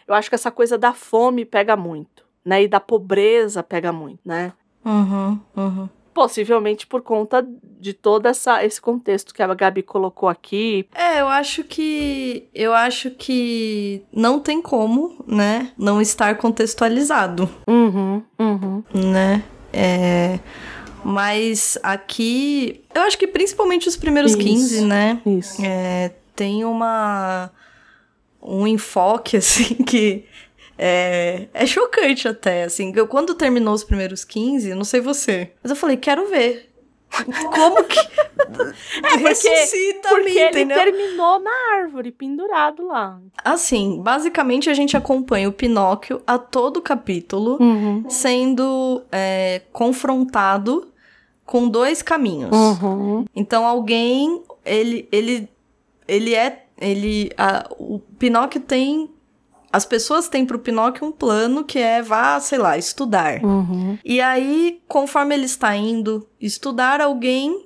eu 0.08 0.16
acho 0.16 0.30
que 0.30 0.36
essa 0.36 0.50
coisa 0.50 0.78
da 0.78 0.94
fome 0.94 1.44
pega 1.44 1.76
muito, 1.76 2.24
né? 2.46 2.64
E 2.64 2.70
da 2.70 2.80
pobreza 2.80 3.62
pega 3.62 3.92
muito, 3.92 4.22
né? 4.24 4.54
Uhum, 4.86 5.38
uhum. 5.58 5.90
Possivelmente 6.14 6.88
por 6.88 7.02
conta 7.02 7.46
de 7.82 7.92
todo 7.92 8.28
essa, 8.28 8.64
esse 8.64 8.80
contexto 8.80 9.34
que 9.34 9.44
a 9.44 9.54
Gabi 9.54 9.84
colocou 9.84 10.30
aqui. 10.30 10.88
É, 10.96 11.20
eu 11.20 11.28
acho 11.28 11.66
que. 11.66 12.48
Eu 12.56 12.74
acho 12.74 13.12
que 13.12 14.06
não 14.10 14.40
tem 14.40 14.62
como, 14.62 15.22
né? 15.28 15.74
Não 15.78 16.00
estar 16.02 16.38
contextualizado, 16.38 17.50
Uhum, 17.68 18.24
uhum. 18.40 18.84
né? 18.94 19.44
É. 19.74 20.40
Mas 21.04 21.78
aqui. 21.84 22.84
Eu 22.94 23.02
acho 23.04 23.18
que 23.18 23.28
principalmente 23.28 23.88
os 23.88 23.96
primeiros 23.98 24.32
Isso. 24.32 24.42
15, 24.42 24.82
né? 24.86 25.22
Isso. 25.26 25.62
É, 25.64 26.12
tem 26.36 26.64
uma. 26.66 27.52
Um 28.42 28.68
enfoque, 28.68 29.38
assim, 29.38 29.76
que. 29.76 30.26
É, 30.78 31.48
é 31.54 31.66
chocante 31.68 32.28
até, 32.28 32.64
assim. 32.64 32.92
Eu, 32.96 33.08
quando 33.08 33.36
terminou 33.36 33.74
os 33.74 33.84
primeiros 33.84 34.26
15, 34.26 34.74
não 34.74 34.84
sei 34.84 35.00
você, 35.02 35.52
mas 35.62 35.70
eu 35.70 35.76
falei, 35.76 35.98
quero 35.98 36.28
ver. 36.28 36.70
Como 37.54 37.84
que. 37.84 38.00
É 38.00 38.06
porque, 39.12 39.18
Ressuscita 39.20 40.10
porque 40.10 40.24
me, 40.32 40.32
ele 40.38 40.48
entendeu? 40.50 40.78
terminou 40.78 41.40
na 41.40 41.52
árvore, 41.76 42.12
pendurado 42.12 42.88
lá. 42.88 43.20
Assim, 43.46 44.02
basicamente 44.02 44.68
a 44.68 44.74
gente 44.74 44.98
acompanha 44.98 45.48
o 45.48 45.52
Pinóquio 45.54 46.22
a 46.26 46.40
todo 46.40 46.82
capítulo 46.82 47.58
Uhum. 47.62 48.10
sendo 48.10 49.04
é, 49.12 49.62
confrontado 49.72 50.88
com 51.46 51.68
dois 51.68 52.02
caminhos. 52.02 52.52
Uhum. 52.56 53.26
Então 53.36 53.66
alguém, 53.66 54.42
ele, 54.66 55.08
ele, 55.12 55.50
ele 56.08 56.34
é, 56.36 56.66
ele, 56.80 57.32
a- 57.38 57.68
o 57.78 58.00
Pinóquio 58.18 58.62
tem, 58.62 59.10
as 59.72 59.86
pessoas 59.86 60.28
têm 60.30 60.46
pro 60.46 60.60
Pinóquio 60.60 61.06
um 61.08 61.12
plano 61.12 61.64
que 61.64 61.80
é 61.80 62.02
vá, 62.02 62.40
sei 62.40 62.58
lá, 62.58 62.78
estudar. 62.78 63.44
Uhum. 63.44 63.98
E 64.06 64.22
aí, 64.22 64.82
conforme 64.88 65.36
ele 65.36 65.46
está 65.46 65.76
indo 65.76 66.28
estudar, 66.40 67.02
alguém, 67.02 67.66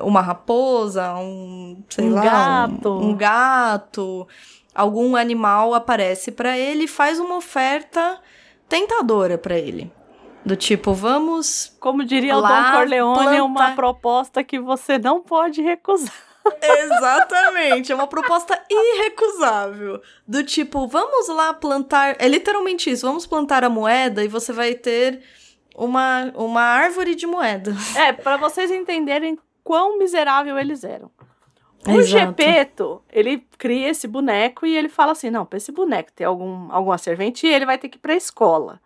uma 0.00 0.20
raposa, 0.20 1.14
um, 1.16 1.82
sei 1.88 2.06
Um 2.06 2.14
lá, 2.14 2.22
gato. 2.68 2.88
Um, 2.90 3.08
um 3.10 3.16
gato, 3.16 4.26
algum 4.74 5.16
animal 5.16 5.74
aparece 5.74 6.30
para 6.32 6.56
ele 6.58 6.84
e 6.84 6.88
faz 6.88 7.18
uma 7.18 7.36
oferta 7.36 8.18
tentadora 8.68 9.36
para 9.38 9.58
ele. 9.58 9.90
Do 10.48 10.56
tipo, 10.56 10.94
vamos. 10.94 11.76
Como 11.78 12.02
diria 12.02 12.34
o 12.34 12.40
Lá, 12.40 12.70
Dom 12.70 12.78
Corleone, 12.78 13.36
é 13.36 13.42
uma 13.42 13.72
proposta 13.72 14.42
que 14.42 14.58
você 14.58 14.96
não 14.96 15.20
pode 15.20 15.60
recusar. 15.60 16.10
Exatamente, 16.62 17.92
é 17.92 17.94
uma 17.94 18.06
proposta 18.06 18.58
irrecusável. 18.70 20.00
Do 20.26 20.42
tipo, 20.42 20.86
vamos 20.86 21.28
lá 21.28 21.52
plantar. 21.52 22.16
É 22.18 22.26
literalmente 22.26 22.88
isso, 22.88 23.06
vamos 23.06 23.26
plantar 23.26 23.62
a 23.62 23.68
moeda 23.68 24.24
e 24.24 24.28
você 24.28 24.50
vai 24.50 24.72
ter 24.72 25.20
uma, 25.76 26.32
uma 26.34 26.62
árvore 26.62 27.14
de 27.14 27.26
moeda. 27.26 27.76
É, 27.94 28.14
pra 28.14 28.38
vocês 28.38 28.70
entenderem 28.70 29.38
quão 29.62 29.98
miserável 29.98 30.58
eles 30.58 30.82
eram. 30.82 31.10
O. 31.86 32.00
Gepeto, 32.00 33.02
ele 33.12 33.46
cria 33.58 33.90
esse 33.90 34.08
boneco 34.08 34.64
e 34.64 34.74
ele 34.74 34.88
fala 34.88 35.12
assim: 35.12 35.28
não, 35.28 35.44
pra 35.44 35.58
esse 35.58 35.70
boneco 35.70 36.10
ter 36.10 36.24
algum, 36.24 36.72
alguma 36.72 36.96
serventia, 36.96 37.54
ele 37.54 37.66
vai 37.66 37.76
ter 37.76 37.90
que 37.90 37.98
ir 37.98 38.00
pra 38.00 38.16
escola. 38.16 38.80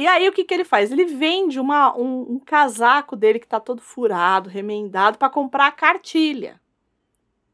E 0.00 0.06
aí, 0.06 0.26
o 0.26 0.32
que, 0.32 0.44
que 0.44 0.54
ele 0.54 0.64
faz? 0.64 0.90
Ele 0.90 1.04
vende 1.04 1.60
uma, 1.60 1.94
um, 1.94 2.22
um 2.22 2.38
casaco 2.38 3.14
dele 3.14 3.38
que 3.38 3.46
tá 3.46 3.60
todo 3.60 3.82
furado, 3.82 4.48
remendado, 4.48 5.18
pra 5.18 5.28
comprar 5.28 5.66
a 5.66 5.70
cartilha. 5.70 6.58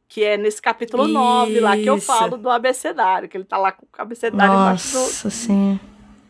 Que 0.07 0.23
é 0.23 0.37
nesse 0.37 0.63
capítulo 0.63 1.09
9 1.09 1.59
lá 1.59 1.77
que 1.77 1.91
eu 1.91 1.97
Isso. 1.97 2.07
falo 2.07 2.37
do 2.37 2.49
abecedário, 2.49 3.29
que 3.29 3.37
ele 3.37 3.43
tá 3.43 3.59
lá 3.59 3.73
com 3.73 3.85
o 3.85 3.89
abecedário 3.99 4.55
embaixo 4.55 4.93
do. 4.93 4.99
Nossa, 5.01 5.29
sim. 5.29 5.81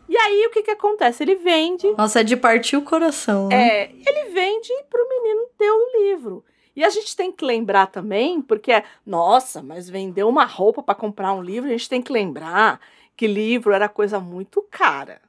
E 0.09 0.17
aí, 0.17 0.47
o 0.47 0.49
que, 0.49 0.63
que 0.63 0.71
acontece? 0.71 1.21
Ele 1.21 1.35
vende 1.35 1.87
Nossa, 1.95 2.21
é 2.21 2.23
de 2.23 2.35
partir 2.35 2.77
o 2.77 2.81
coração, 2.81 3.49
né? 3.49 3.83
é, 3.83 3.91
ele 3.91 4.31
vende 4.31 4.73
para 4.89 5.03
o 5.03 5.07
menino 5.07 5.47
ter 5.55 5.69
o 5.69 6.01
livro. 6.01 6.43
E 6.75 6.83
a 6.83 6.89
gente 6.89 7.15
tem 7.15 7.31
que 7.31 7.45
lembrar 7.45 7.85
também, 7.85 8.41
porque, 8.41 8.71
é, 8.71 8.83
nossa, 9.05 9.61
mas 9.61 9.87
vendeu 9.87 10.27
uma 10.27 10.45
roupa 10.45 10.81
para 10.81 10.95
comprar 10.95 11.31
um 11.33 11.43
livro, 11.43 11.69
a 11.69 11.73
gente 11.73 11.87
tem 11.87 12.01
que 12.01 12.11
lembrar 12.11 12.79
que 13.15 13.27
livro 13.27 13.71
era 13.71 13.87
coisa 13.87 14.19
muito 14.19 14.63
cara. 14.71 15.26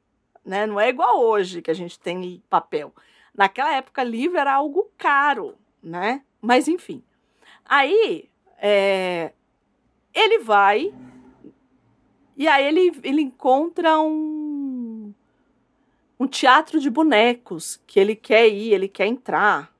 Né? 0.48 0.66
Não 0.66 0.80
é 0.80 0.88
igual 0.88 1.20
hoje 1.20 1.60
que 1.60 1.70
a 1.70 1.74
gente 1.74 2.00
tem 2.00 2.42
papel. 2.48 2.90
Naquela 3.36 3.74
época, 3.74 4.02
livro 4.02 4.38
era 4.38 4.54
algo 4.54 4.90
caro, 4.96 5.54
né? 5.82 6.22
Mas 6.40 6.66
enfim. 6.66 7.02
Aí, 7.66 8.28
é, 8.58 9.32
ele 10.14 10.38
vai 10.38 10.92
e 12.38 12.46
aí 12.46 12.66
ele, 12.66 12.92
ele 13.02 13.20
encontra 13.20 14.00
um, 14.00 15.12
um 16.20 16.26
teatro 16.28 16.78
de 16.78 16.88
bonecos 16.88 17.82
que 17.84 17.98
ele 17.98 18.14
quer 18.14 18.46
ir, 18.46 18.72
ele 18.72 18.86
quer 18.86 19.08
entrar. 19.08 19.74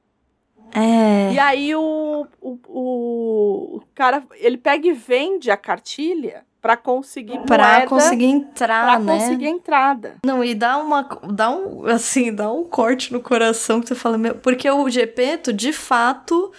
É. 0.74 1.32
E 1.32 1.38
aí 1.38 1.72
o, 1.76 2.26
o, 2.40 2.58
o, 2.68 3.82
cara, 3.94 4.24
ele 4.32 4.58
pega 4.58 4.88
e 4.88 4.92
vende 4.92 5.52
a 5.52 5.56
cartilha 5.56 6.44
para 6.60 6.76
conseguir 6.76 7.38
Pra 7.40 7.68
moeda, 7.72 7.86
conseguir 7.86 8.26
entrar, 8.26 8.84
pra 8.84 8.98
né? 8.98 9.12
conseguir 9.18 9.46
entrada. 9.46 10.16
Não, 10.24 10.42
e 10.42 10.54
dá 10.54 10.76
uma. 10.78 11.02
Dá 11.32 11.50
um. 11.50 11.86
Assim, 11.86 12.34
dá 12.34 12.50
um 12.52 12.64
corte 12.64 13.12
no 13.12 13.20
coração 13.20 13.80
que 13.80 13.88
você 13.88 13.94
fala, 13.94 14.18
meu. 14.18 14.34
Porque 14.34 14.68
o 14.70 14.88
Gepeto, 14.90 15.52
de 15.52 15.72
fato, 15.72 16.52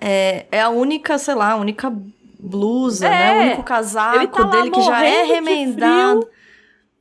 é, 0.00 0.46
é 0.50 0.60
a 0.60 0.68
única, 0.70 1.18
sei 1.18 1.34
lá, 1.34 1.52
a 1.52 1.56
única 1.56 1.92
blusa, 2.38 3.06
É, 3.06 3.10
né? 3.10 3.32
O 3.38 3.42
único 3.46 3.62
casaco 3.62 4.26
tá 4.36 4.42
dele 4.44 4.70
que 4.70 4.82
já 4.82 5.04
é 5.04 5.22
remendado. 5.24 6.28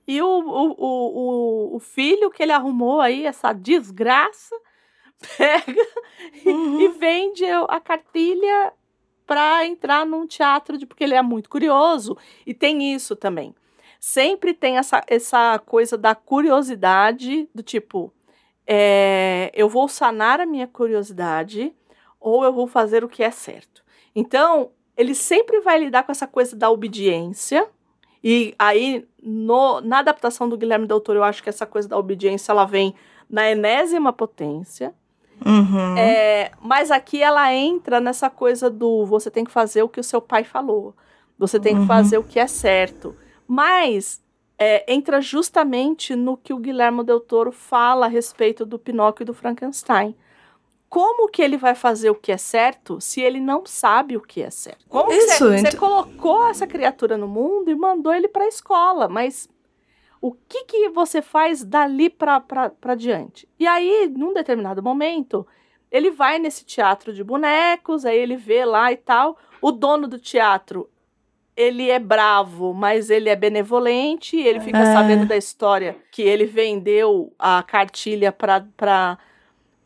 E 0.08 0.22
o, 0.22 0.26
o, 0.28 0.76
o, 0.78 1.76
o, 1.78 1.80
filho 1.80 2.30
que 2.30 2.44
ele 2.44 2.52
arrumou 2.52 3.00
aí, 3.00 3.26
essa 3.26 3.54
desgraça, 3.54 4.54
pega 5.38 5.82
Uhum. 6.46 6.80
e 6.82 6.88
vende 6.90 7.46
a 7.46 7.80
cartilha 7.80 8.74
para 9.26 9.66
entrar 9.66 10.06
num 10.06 10.28
teatro, 10.28 10.78
de, 10.78 10.86
porque 10.86 11.04
ele 11.04 11.16
é 11.16 11.22
muito 11.22 11.50
curioso. 11.50 12.18
E 12.46 12.54
tem 12.54 12.94
isso 12.94 13.16
também. 13.16 13.54
Sempre 14.00 14.54
tem 14.54 14.78
essa, 14.78 15.02
essa 15.08 15.60
coisa 15.60 15.98
da 15.98 16.14
curiosidade, 16.14 17.48
do 17.56 17.64
tipo, 17.64 18.14
é, 18.68 19.52
eu 19.54 19.70
vou 19.70 19.88
sanar 19.88 20.40
a 20.40 20.46
minha 20.46 20.68
curiosidade 20.68 21.74
ou 22.20 22.44
eu 22.44 22.54
vou 22.54 22.68
fazer 22.68 23.04
o 23.04 23.10
que 23.10 23.24
é 23.24 23.32
certo. 23.32 23.84
Então, 24.16 24.72
ele 24.96 25.16
sempre 25.16 25.60
vai 25.62 25.80
lidar 25.80 26.04
com 26.04 26.12
essa 26.12 26.28
coisa 26.28 26.56
da 26.56 26.70
obediência. 26.70 27.68
E 28.24 28.54
aí, 28.58 29.06
no, 29.22 29.82
na 29.82 30.00
adaptação 30.00 30.48
do 30.48 30.58
Guilherme 30.58 30.88
Del 30.88 31.02
Toro, 31.02 31.20
eu 31.20 31.24
acho 31.24 31.44
que 31.44 31.50
essa 31.50 31.66
coisa 31.66 31.88
da 31.88 31.98
obediência 31.98 32.52
ela 32.52 32.66
vem 32.66 32.94
na 33.30 33.50
enésima 33.50 34.14
potência. 34.14 34.94
Uhum. 35.46 35.98
É, 35.98 36.52
mas 36.62 36.90
aqui 36.92 37.22
ela 37.22 37.54
entra 37.54 38.00
nessa 38.00 38.30
coisa 38.30 38.70
do 38.70 39.06
você 39.06 39.30
tem 39.30 39.44
que 39.44 39.52
fazer 39.52 39.84
o 39.84 39.90
que 39.90 40.00
o 40.00 40.04
seu 40.04 40.22
pai 40.22 40.44
falou. 40.44 40.94
Você 41.38 41.60
tem 41.60 41.76
Uhum. 41.76 41.82
que 41.82 41.88
fazer 41.88 42.18
o 42.18 42.24
que 42.24 42.40
é 42.40 42.48
certo. 42.48 43.16
Mas 43.48 44.22
é, 44.58 44.86
entra 44.94 45.20
justamente 45.22 46.16
no 46.16 46.38
que 46.38 46.54
o 46.54 46.58
Guilherme 46.58 47.04
Del 47.04 47.20
Toro 47.20 47.52
fala 47.52 48.06
a 48.06 48.10
respeito 48.10 48.66
do 48.66 48.80
Pinóquio 48.80 49.24
e 49.24 49.26
do 49.26 49.34
Frankenstein. 49.34 50.16
Como 50.88 51.28
que 51.28 51.42
ele 51.42 51.58
vai 51.58 51.74
fazer 51.74 52.12
o 52.12 52.16
que 52.16 52.32
é 52.32 52.38
certo 52.38 53.02
se 53.02 53.20
ele 53.20 53.40
não 53.40 53.66
sabe 53.66 54.16
o 54.16 54.22
que 54.22 54.44
é 54.44 54.52
certo? 54.52 54.86
Como 54.88 55.10
que 55.10 55.16
Isso, 55.16 55.40
você, 55.50 55.58
você 55.58 55.68
então- 55.70 55.80
colocou 55.80 56.48
essa 56.48 56.68
criatura 56.68 57.18
no 57.18 57.28
mundo 57.28 57.72
e 57.72 57.76
mandou 57.76 58.14
ele 58.14 58.28
para 58.28 58.44
a 58.44 58.48
escola, 58.48 59.10
mas 59.10 59.50
o 60.26 60.32
que, 60.48 60.64
que 60.64 60.88
você 60.90 61.22
faz 61.22 61.66
dali 61.66 62.10
para 62.10 62.96
diante? 62.98 63.46
E 63.60 63.68
aí, 63.68 64.10
num 64.16 64.34
determinado 64.34 64.82
momento, 64.82 65.46
ele 65.92 66.10
vai 66.12 66.40
nesse 66.40 66.64
teatro 66.64 67.12
de 67.14 67.22
bonecos, 67.26 68.06
aí 68.06 68.18
ele 68.18 68.38
vê 68.38 68.64
lá 68.64 68.90
e 68.90 68.96
tal. 68.96 69.38
O 69.62 69.70
dono 69.70 70.08
do 70.08 70.18
teatro 70.18 70.90
ele 71.58 71.90
é 71.92 72.00
bravo, 72.00 72.74
mas 72.74 73.10
ele 73.10 73.28
é 73.30 73.36
benevolente, 73.36 74.38
ele 74.38 74.62
fica 74.62 74.80
É. 74.80 74.94
sabendo 74.94 75.26
da 75.28 75.36
história 75.36 75.98
que 76.10 76.22
ele 76.22 76.46
vendeu 76.46 77.34
a 77.38 77.62
cartilha 77.62 78.32
pra, 78.32 78.66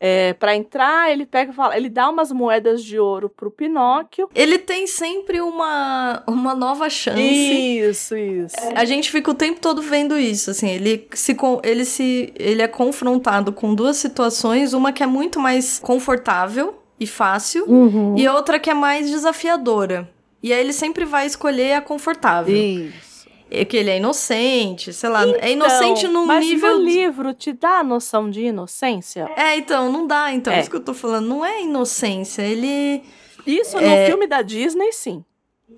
é, 0.00 0.32
pra 0.32 0.54
entrar, 0.54 1.10
ele 1.10 1.26
pega 1.26 1.50
e 1.52 1.54
fala, 1.54 1.76
ele 1.76 1.88
dá 1.88 2.08
umas 2.08 2.30
moedas 2.30 2.82
de 2.84 2.98
ouro 2.98 3.28
pro 3.28 3.50
Pinóquio. 3.50 4.28
Ele 4.34 4.58
tem 4.58 4.86
sempre 4.86 5.40
uma, 5.40 6.22
uma 6.26 6.54
nova 6.54 6.88
chance. 6.88 7.20
Isso, 7.20 8.16
isso. 8.16 8.56
A 8.74 8.84
gente 8.84 9.10
fica 9.10 9.30
o 9.30 9.34
tempo 9.34 9.60
todo 9.60 9.82
vendo 9.82 10.16
isso, 10.18 10.50
assim, 10.50 10.68
ele 10.68 11.08
se, 11.14 11.36
ele 11.64 11.84
se 11.84 12.32
ele 12.36 12.62
é 12.62 12.68
confrontado 12.68 13.52
com 13.52 13.74
duas 13.74 13.96
situações, 13.96 14.72
uma 14.72 14.92
que 14.92 15.02
é 15.02 15.06
muito 15.06 15.40
mais 15.40 15.78
confortável 15.78 16.78
e 17.00 17.06
fácil 17.06 17.64
Uhum. 17.68 18.16
e 18.16 18.26
outra 18.28 18.58
que 18.58 18.70
é 18.70 18.74
mais 18.74 19.08
desafiadora. 19.10 20.08
E 20.42 20.52
aí 20.52 20.60
ele 20.60 20.72
sempre 20.72 21.04
vai 21.04 21.26
escolher 21.26 21.72
a 21.74 21.80
confortável. 21.80 22.54
Isso. 22.56 23.07
É 23.50 23.64
que 23.64 23.76
ele 23.76 23.88
é 23.90 23.96
inocente, 23.96 24.92
sei 24.92 25.08
lá, 25.08 25.24
é 25.38 25.52
inocente 25.52 26.00
Então, 26.00 26.12
num 26.12 26.26
mas 26.26 26.44
nível 26.44 26.78
no 26.78 26.84
de- 26.86 26.92
livro 26.92 27.32
te 27.34 27.52
dá 27.52 27.78
a 27.78 27.84
noção 27.84 28.28
de 28.28 28.42
inocência? 28.42 29.30
É, 29.36 29.56
então, 29.56 29.90
não 29.90 30.06
dá, 30.06 30.32
então, 30.32 30.52
É. 30.52 30.60
isso 30.60 30.68
que 30.68 30.76
eu 30.76 30.84
tô 30.84 30.92
falando, 30.92 31.26
não 31.26 31.44
é 31.44 31.62
inocência, 31.62 32.42
ele 32.42 33.02
Isso 33.46 33.78
É. 33.78 34.02
no 34.02 34.06
filme 34.06 34.26
da 34.26 34.42
Disney, 34.42 34.92
sim. 34.92 35.24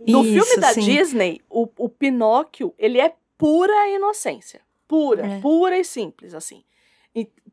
No 0.08 0.24
Isso, 0.24 0.44
filme 0.46 0.60
da 0.60 0.72
sim. 0.74 0.80
Disney, 0.80 1.40
o, 1.48 1.68
o 1.78 1.88
Pinóquio, 1.88 2.74
ele 2.78 2.98
é 3.00 3.12
pura 3.38 3.88
inocência. 3.90 4.60
Pura, 4.88 5.24
É. 5.24 5.40
pura 5.40 5.78
e 5.78 5.84
simples, 5.84 6.34
assim. 6.34 6.62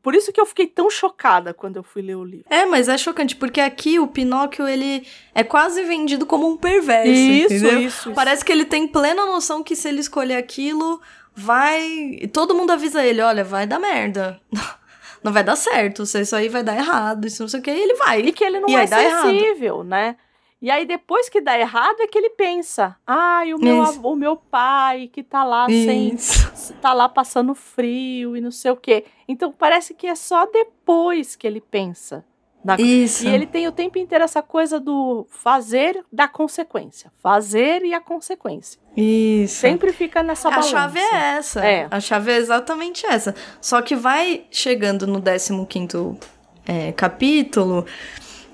Por 0.08 0.14
isso 0.14 0.32
que 0.32 0.40
eu 0.40 0.46
fiquei 0.46 0.66
tão 0.66 0.88
chocada 0.88 1.52
quando 1.52 1.76
eu 1.76 1.82
fui 1.82 2.00
ler 2.00 2.14
o 2.14 2.24
livro. 2.24 2.46
É, 2.48 2.64
mas 2.64 2.88
é 2.88 2.96
chocante, 2.96 3.36
porque 3.36 3.60
aqui 3.60 3.98
o 3.98 4.06
Pinóquio, 4.06 4.66
ele 4.66 5.06
é 5.34 5.44
quase 5.44 5.82
vendido 5.82 6.24
como 6.24 6.48
um 6.48 6.56
perverso, 6.56 7.12
Isso, 7.12 7.52
entendeu? 7.52 7.80
isso, 7.82 8.08
isso. 8.08 8.12
Parece 8.12 8.42
que 8.42 8.50
ele 8.50 8.64
tem 8.64 8.88
plena 8.88 9.26
noção 9.26 9.62
que 9.62 9.76
se 9.76 9.86
ele 9.86 10.00
escolher 10.00 10.36
aquilo, 10.36 10.98
vai... 11.34 12.26
Todo 12.32 12.54
mundo 12.54 12.70
avisa 12.70 13.04
ele, 13.04 13.20
olha, 13.20 13.44
vai 13.44 13.66
dar 13.66 13.78
merda. 13.78 14.40
Não 15.22 15.30
vai 15.30 15.44
dar 15.44 15.56
certo, 15.56 16.04
isso 16.04 16.34
aí 16.34 16.48
vai 16.48 16.62
dar 16.62 16.78
errado, 16.78 17.26
isso 17.26 17.42
não 17.42 17.48
sei 17.48 17.60
o 17.60 17.62
que, 17.62 17.70
e 17.70 17.78
ele 17.78 17.94
vai. 17.96 18.20
E 18.20 18.32
que 18.32 18.42
ele 18.42 18.60
não 18.60 18.68
E 18.70 18.76
é 18.76 18.86
sensível, 18.86 19.84
né? 19.84 20.16
E 20.60 20.70
aí, 20.70 20.84
depois 20.84 21.28
que 21.28 21.40
dá 21.40 21.58
errado, 21.58 22.00
é 22.00 22.06
que 22.08 22.18
ele 22.18 22.30
pensa: 22.30 22.96
ai, 23.06 23.54
o 23.54 23.58
meu, 23.58 23.82
o 24.02 24.16
meu 24.16 24.36
pai 24.36 25.08
que 25.12 25.22
tá 25.22 25.44
lá 25.44 25.66
sem. 25.66 26.14
Isso. 26.14 26.74
tá 26.82 26.92
lá 26.92 27.08
passando 27.08 27.54
frio 27.54 28.36
e 28.36 28.40
não 28.40 28.50
sei 28.50 28.72
o 28.72 28.76
quê. 28.76 29.04
Então 29.28 29.52
parece 29.52 29.94
que 29.94 30.06
é 30.06 30.14
só 30.16 30.46
depois 30.46 31.36
que 31.36 31.46
ele 31.46 31.60
pensa. 31.60 32.24
na 32.64 32.74
Isso. 32.74 33.24
E 33.24 33.28
ele 33.28 33.46
tem 33.46 33.68
o 33.68 33.72
tempo 33.72 33.98
inteiro 33.98 34.24
essa 34.24 34.42
coisa 34.42 34.80
do 34.80 35.26
fazer 35.30 36.04
da 36.12 36.26
consequência. 36.26 37.12
Fazer 37.22 37.84
e 37.84 37.94
a 37.94 38.00
consequência. 38.00 38.80
Isso. 38.96 39.60
Sempre 39.60 39.92
fica 39.92 40.24
nessa 40.24 40.48
A 40.48 40.50
balança. 40.50 40.70
chave 40.70 40.98
é 40.98 41.14
essa. 41.36 41.64
É. 41.64 41.86
A 41.88 42.00
chave 42.00 42.32
é 42.32 42.36
exatamente 42.36 43.06
essa. 43.06 43.32
Só 43.60 43.80
que 43.80 43.94
vai 43.94 44.44
chegando 44.50 45.06
no 45.06 45.22
15 45.22 46.18
é, 46.66 46.90
capítulo 46.90 47.86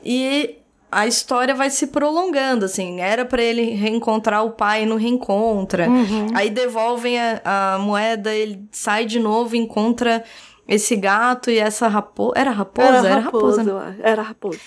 e 0.04 0.58
a 0.94 1.06
história 1.06 1.54
vai 1.54 1.70
se 1.70 1.88
prolongando, 1.88 2.64
assim. 2.64 3.00
Era 3.00 3.24
pra 3.24 3.42
ele 3.42 3.70
reencontrar 3.70 4.44
o 4.44 4.50
pai 4.50 4.84
e 4.84 4.86
não 4.86 4.96
reencontra. 4.96 5.88
Uhum. 5.88 6.28
Aí 6.34 6.50
devolvem 6.50 7.18
a, 7.18 7.74
a 7.74 7.78
moeda, 7.78 8.32
ele 8.32 8.66
sai 8.70 9.04
de 9.04 9.18
novo, 9.18 9.56
encontra 9.56 10.22
esse 10.68 10.94
gato 10.96 11.50
e 11.50 11.58
essa 11.58 11.88
raposa. 11.88 12.32
Era 12.36 12.50
raposa? 12.50 13.08
Era, 13.08 13.20
raposa. 13.20 13.64
né? 13.64 13.72
eu 13.72 13.78
acho. 13.78 13.98
Era 14.02 14.22
raposa. 14.22 14.60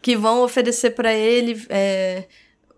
Que 0.00 0.16
vão 0.16 0.42
oferecer 0.42 0.90
pra 0.90 1.12
ele. 1.12 1.60
é, 1.68 2.24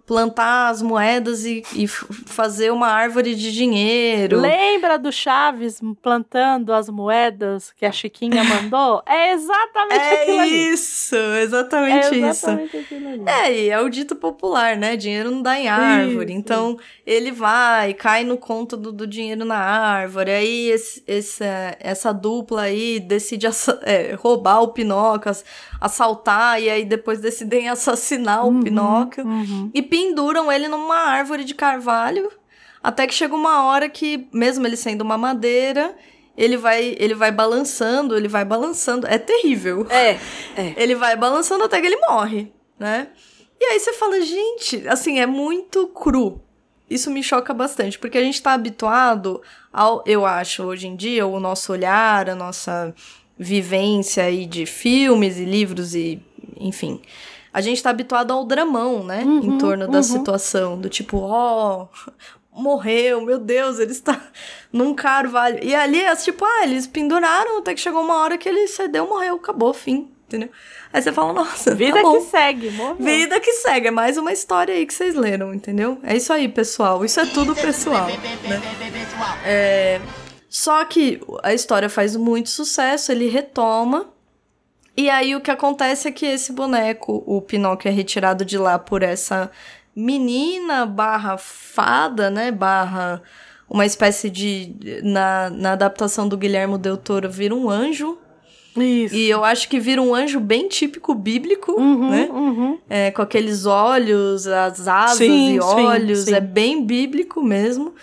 plantar 0.07 0.69
as 0.69 0.83
moedas 0.83 1.45
e, 1.47 1.63
e 1.75 1.87
fazer 1.89 2.71
uma 2.71 2.89
árvore 2.89 3.35
de 3.35 3.53
dinheiro. 3.53 4.39
Lembra 4.39 4.99
do 4.99 5.11
Chaves 5.11 5.81
plantando 6.03 6.73
as 6.75 6.89
moedas 6.91 7.73
que 7.77 7.87
a 7.87 7.93
Chiquinha 7.93 8.45
mandou? 8.45 9.03
É 9.07 9.33
exatamente 9.33 10.01
aquilo 10.01 10.37
É 10.39 10.43
ali. 10.43 10.73
isso, 10.73 11.17
É 11.17 11.43
exatamente 11.43 12.07
isso. 12.07 12.15
exatamente 12.15 12.77
aquilo 12.77 13.09
ali. 13.09 13.23
É, 13.27 13.53
e 13.53 13.71
é 13.71 13.81
o 13.81 13.89
dito 13.89 14.15
popular, 14.15 14.77
né? 14.77 14.95
Dinheiro 14.97 15.31
não 15.31 15.41
dá 15.43 15.59
em 15.59 15.69
árvore. 15.69 16.33
Isso. 16.33 16.39
Então, 16.39 16.77
ele 17.07 17.33
vai, 17.33 17.95
cai 17.95 18.25
no 18.25 18.37
conto 18.37 18.77
do, 18.77 18.93
do 18.93 19.07
dinheiro 19.07 19.45
na 19.45 19.57
árvore. 19.59 20.31
Aí, 20.31 20.69
esse, 20.71 21.03
essa, 21.07 21.77
essa 21.81 22.13
dupla 22.13 22.63
aí 22.63 23.01
decide 23.01 23.47
assa- 23.47 23.81
é, 23.83 24.15
roubar 24.19 24.61
o 24.61 24.69
Pinóquio, 24.69 25.31
ass- 25.31 25.45
assaltar, 25.81 26.61
e 26.63 26.69
aí 26.69 26.85
depois 26.85 27.21
decidem 27.21 27.69
assassinar 27.69 28.47
o 28.47 28.61
Pinóquio. 28.63 29.25
Uhum. 29.27 29.71
E 29.73 29.83
penduram 29.95 30.51
ele 30.51 30.67
numa 30.67 30.97
árvore 30.97 31.45
de 31.45 31.55
carvalho. 31.55 32.29
Até 32.83 33.07
que 33.07 33.15
chega 33.15 33.33
uma 33.33 33.65
hora 33.65 33.89
que, 33.89 34.29
mesmo 34.33 34.67
ele 34.67 34.77
sendo 34.77 35.03
uma 35.03 35.17
madeira, 35.17 35.95
ele 36.37 36.57
vai, 36.57 36.97
ele 36.99 37.15
vai 37.15 37.31
balançando, 37.31 38.17
ele 38.17 38.27
vai 38.27 38.45
balançando. 38.45 39.07
É 39.07 39.19
terrível. 39.19 39.87
É, 39.89 40.19
é. 40.57 40.75
Ele 40.83 40.97
vai 40.97 41.15
balançando 41.15 41.63
até 41.63 41.81
que 41.81 41.87
ele 41.87 41.97
morre, 42.09 42.53
né? 42.77 43.07
E 43.61 43.65
aí 43.67 43.79
você 43.79 43.93
fala, 43.93 44.21
gente, 44.21 44.87
assim, 44.89 45.21
é 45.21 45.27
muito 45.27 45.87
cru. 45.87 46.43
Isso 46.91 47.09
me 47.09 47.23
choca 47.23 47.55
bastante, 47.55 47.97
porque 47.97 48.19
a 48.19 48.23
gente 48.23 48.43
tá 48.43 48.53
habituado 48.53 49.41
ao, 49.73 50.03
eu 50.05 50.27
acho, 50.27 50.65
hoje 50.65 50.89
em 50.89 50.97
dia, 50.97 51.25
o 51.25 51.39
nosso 51.39 51.73
olhar, 51.73 52.29
a 52.29 52.35
nossa 52.35 52.93
vivência 53.39 54.25
aí 54.25 54.45
de 54.45 54.67
filmes 54.67 55.39
e 55.39 55.45
livros 55.45 55.95
e, 55.95 56.21
enfim. 56.59 57.01
A 57.55 57.61
gente 57.61 57.81
tá 57.81 57.89
habituado 57.91 58.33
ao 58.33 58.45
dramão, 58.45 59.05
né? 59.05 59.23
em 59.23 59.57
torno 59.59 59.87
da 59.87 60.03
situação, 60.03 60.77
do 60.79 60.89
tipo, 60.89 61.19
ó, 61.19 61.87
morreu, 62.53 63.21
meu 63.21 63.39
Deus, 63.39 63.79
ele 63.79 63.93
está 63.93 64.21
num 64.73 64.93
carvalho. 64.93 65.59
E 65.63 65.75
ali 65.75 66.01
é 66.03 66.15
tipo, 66.17 66.45
ah, 66.45 66.65
eles 66.65 66.87
penduraram 66.87 67.59
até 67.59 67.73
que 67.73 67.81
chegou 67.81 68.03
uma 68.03 68.17
hora 68.17 68.37
que 68.37 68.49
ele 68.49 68.67
cedeu, 68.67 69.09
morreu, 69.09 69.37
acabou, 69.37 69.73
fim, 69.73 70.11
entendeu? 70.27 70.49
Aí 70.93 71.01
você 71.01 71.13
fala, 71.13 71.33
nossa, 71.33 71.75
Vida 71.75 72.03
tá 72.03 72.11
que 72.11 72.21
segue, 72.23 72.71
morreu. 72.71 72.97
Vida 72.99 73.41
que 73.41 73.53
segue, 73.53 73.87
é 73.89 73.91
mais 73.91 74.17
uma 74.17 74.33
história 74.33 74.75
aí 74.75 74.85
que 74.85 74.95
vocês 74.95 75.15
leram, 75.15 75.55
entendeu? 75.55 75.99
É 76.03 76.17
isso 76.17 76.33
aí, 76.33 76.49
pessoal. 76.49 77.05
Isso 77.05 77.21
é 77.21 77.27
tudo 77.27 77.55
pessoal. 77.55 78.07
né? 78.07 78.63
É, 79.45 80.01
Só 80.49 80.85
que 80.85 81.21
a 81.43 81.55
história 81.55 81.89
faz 81.89 82.17
muito 82.17 82.51
sucesso, 82.51 83.11
ele 83.13 83.29
retoma. 83.29 84.13
E 84.97 85.11
aí 85.11 85.35
o 85.35 85.41
que 85.41 85.51
acontece 85.51 86.07
é 86.09 86.13
que 86.13 86.25
esse 86.27 86.53
boneco, 86.53 87.23
o 87.27 87.41
Pinóquio, 87.43 87.89
é 87.89 87.93
retirado 87.93 88.45
de 88.45 88.57
lá 88.57 88.79
por 88.79 89.03
essa 89.03 89.51
menina 89.95 90.87
barra 90.87 91.37
fada, 91.37 92.31
né? 92.31 92.51
Barra 92.51 93.21
uma 93.69 93.85
espécie 93.87 94.31
de. 94.31 94.75
Na, 95.03 95.51
na 95.51 95.73
adaptação 95.73 96.29
do 96.29 96.37
Guilherme 96.37 96.79
Del 96.79 96.97
Toro, 96.97 97.29
vira 97.31 97.55
um 97.55 97.69
anjo. 97.69 98.19
Isso. 98.77 99.15
E 99.15 99.31
eu 99.31 99.45
acho 99.45 99.69
que 99.69 99.79
vira 99.79 100.03
um 100.03 100.13
anjo 100.15 100.41
bem 100.41 100.67
típico 100.69 101.15
bíblico, 101.15 101.73
Uhum, 101.73 102.11
né? 102.11 102.29
uhum. 102.31 102.79
É, 102.91 103.11
com 103.13 103.23
aqueles 103.23 103.67
olhos, 103.67 104.49
as 104.49 104.89
asas 104.89 105.19
Sim, 105.19 105.59
e 105.59 105.61
sim, 105.63 105.69
olhos, 105.87 106.19
sim. 106.25 106.35
é 106.35 106.41
bem 106.41 106.85
bíblico 106.85 107.41
mesmo. 107.41 107.95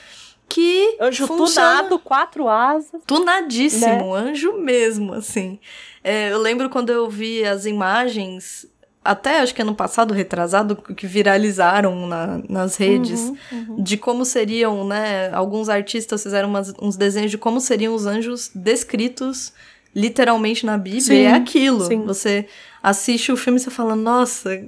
Que 0.47 0.97
Anjo 0.99 1.27
funciona 1.27 1.75
tunado, 1.77 1.99
quatro 1.99 2.47
asas. 2.49 3.01
tunadíssimo, 3.07 4.13
Né? 4.15 4.29
anjo 4.31 4.53
mesmo, 4.59 5.13
assim. 5.13 5.59
É, 6.03 6.31
eu 6.31 6.39
lembro 6.39 6.69
quando 6.69 6.89
eu 6.91 7.09
vi 7.09 7.43
as 7.45 7.65
imagens, 7.65 8.65
até 9.03 9.39
acho 9.39 9.53
que 9.53 9.61
ano 9.61 9.75
passado, 9.75 10.13
retrasado, 10.13 10.75
que 10.75 11.05
viralizaram 11.07 12.07
na- 12.07 12.41
nas 12.49 12.75
redes, 12.75 13.31
Uhum, 13.51 13.81
de 13.83 13.97
como 13.97 14.25
seriam, 14.25 14.87
né? 14.87 15.29
Alguns 15.33 15.69
artistas 15.69 16.23
fizeram 16.23 16.49
umas- 16.49 16.73
uns 16.81 16.95
desenhos 16.95 17.31
de 17.31 17.37
como 17.37 17.59
seriam 17.59 17.93
os 17.95 18.05
anjos 18.05 18.49
descritos 18.53 19.53
literalmente 19.93 20.65
na 20.65 20.77
Bíblia. 20.77 21.01
Sim, 21.01 21.13
e 21.13 21.23
é 21.25 21.33
aquilo. 21.33 21.81
sim. 21.85 22.01
Você 22.05 22.47
assiste 22.81 23.31
o 23.31 23.37
filme 23.37 23.57
e 23.57 23.61
você 23.61 23.69
fala, 23.69 23.95
nossa, 23.95 24.59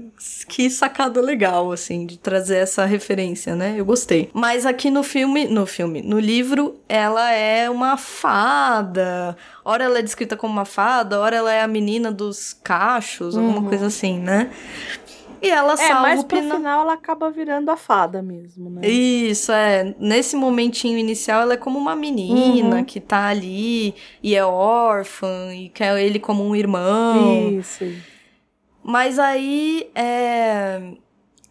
que 0.48 0.70
sacada 0.70 1.20
legal, 1.22 1.72
assim, 1.72 2.06
de 2.06 2.18
trazer 2.18 2.58
essa 2.58 2.86
referência, 2.86 3.56
né? 3.56 3.76
Eu 3.78 3.86
gostei. 3.86 4.30
Mas 4.34 4.66
aqui 4.66 4.92
no 4.92 5.04
filme, 5.04 5.48
no 5.48 5.66
filme, 5.66 6.02
no 6.02 6.20
livro, 6.20 6.76
ela 6.88 7.32
é 7.32 7.70
uma 7.70 7.98
fada. 7.98 9.36
Ora 9.66 9.86
ela 9.86 10.00
é 10.00 10.02
descrita 10.02 10.36
como 10.36 10.54
uma 10.54 10.66
fada, 10.66 11.20
ora 11.20 11.36
ela 11.36 11.52
é 11.52 11.62
a 11.62 11.68
menina 11.68 12.12
dos 12.12 12.54
cachos, 12.54 13.38
alguma 13.38 13.64
coisa 13.68 13.88
assim, 13.88 14.20
né? 14.20 14.52
E 15.44 15.50
ela. 15.50 15.74
É, 15.74 15.78
salva 15.78 16.02
mas 16.02 16.22
o 16.22 16.26
pro 16.26 16.38
Pinóquio. 16.38 16.58
final 16.58 16.82
ela 16.84 16.94
acaba 16.94 17.30
virando 17.30 17.70
a 17.70 17.76
fada 17.78 18.22
mesmo, 18.22 18.70
né? 18.70 18.88
Isso, 18.88 19.52
é. 19.52 19.94
Nesse 20.00 20.36
momentinho 20.36 20.98
inicial, 20.98 21.42
ela 21.42 21.54
é 21.54 21.58
como 21.58 21.78
uma 21.78 21.96
menina 21.96 22.78
Uhum. 22.78 22.84
que 22.86 23.00
tá 23.00 23.28
ali 23.28 23.94
e 24.22 24.36
é 24.36 24.46
órfã 24.46 25.54
e 25.54 25.70
quer 25.70 26.00
ele 26.00 26.20
como 26.20 26.44
um 26.48 26.56
irmão. 26.56 27.52
Isso. 27.60 27.86
Mas 28.84 29.20
aí 29.20 29.90
é, 29.96 30.82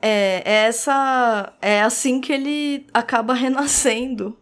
é, 0.00 0.42
é 0.44 0.64
essa. 0.66 1.52
É 1.60 1.82
assim 1.82 2.20
que 2.20 2.32
ele 2.32 2.86
acaba 2.92 3.32
renascendo, 3.34 4.36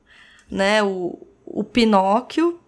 né? 0.51 0.83
O, 0.83 1.19
o 1.45 1.65
Pinóquio 1.65 2.59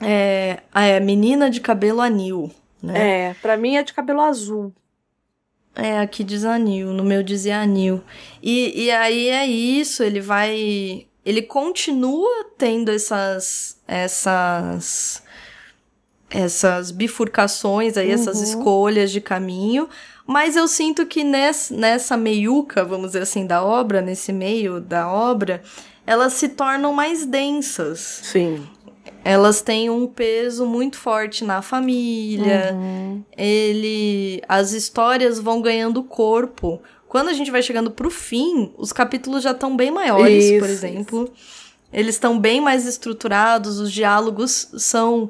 é 0.00 0.60
a 0.72 1.00
menina 1.00 1.48
de 1.50 1.60
cabelo 1.60 2.00
anil, 2.00 2.50
né? 2.82 3.28
É, 3.30 3.34
pra 3.40 3.56
mim 3.56 3.76
é 3.76 3.82
de 3.82 3.92
cabelo 3.94 4.20
azul. 4.20 4.72
É, 5.76 5.98
aqui 5.98 6.24
diz 6.24 6.44
anil, 6.44 6.88
no 6.92 7.04
meu 7.04 7.22
dizia 7.22 7.60
anil. 7.60 8.02
E, 8.42 8.84
e 8.84 8.90
aí 8.90 9.28
é 9.28 9.46
isso, 9.46 10.02
ele 10.02 10.20
vai. 10.20 11.06
Ele 11.24 11.42
continua 11.42 12.46
tendo 12.56 12.90
essas. 12.90 13.76
essas. 13.86 15.22
essas 16.30 16.90
bifurcações 16.90 17.96
aí, 17.96 18.10
essas 18.10 18.38
Uhum. 18.38 18.44
escolhas 18.44 19.10
de 19.10 19.20
caminho. 19.20 19.88
Mas 20.26 20.56
eu 20.56 20.66
sinto 20.66 21.06
que 21.06 21.22
nessa, 21.22 21.74
nessa 21.74 22.16
meiuca, 22.16 22.84
vamos 22.84 23.08
dizer 23.08 23.22
assim, 23.22 23.46
da 23.46 23.62
obra, 23.62 24.00
nesse 24.00 24.32
meio 24.32 24.80
da 24.80 25.08
obra, 25.12 25.62
elas 26.04 26.32
se 26.32 26.48
tornam 26.48 26.92
mais 26.92 27.24
densas. 27.24 28.20
Sim. 28.24 28.66
Elas 29.28 29.60
têm 29.60 29.90
um 29.90 30.06
peso 30.06 30.64
muito 30.64 30.96
forte 30.96 31.42
na 31.42 31.60
família. 31.60 32.72
Uhum. 32.72 33.24
Ele, 33.36 34.40
as 34.48 34.70
histórias 34.70 35.40
vão 35.40 35.60
ganhando 35.60 36.00
corpo. 36.04 36.80
Quando 37.08 37.26
a 37.26 37.32
gente 37.32 37.50
vai 37.50 37.60
chegando 37.60 37.90
pro 37.90 38.08
fim, 38.08 38.72
os 38.78 38.92
capítulos 38.92 39.42
já 39.42 39.50
estão 39.50 39.76
bem 39.76 39.90
maiores, 39.90 40.44
Isso, 40.44 40.60
por 40.60 40.70
exemplo. 40.70 41.32
Eles 41.92 42.14
estão 42.14 42.38
bem 42.38 42.60
mais 42.60 42.86
estruturados, 42.86 43.80
os 43.80 43.90
diálogos 43.90 44.68
são 44.78 45.28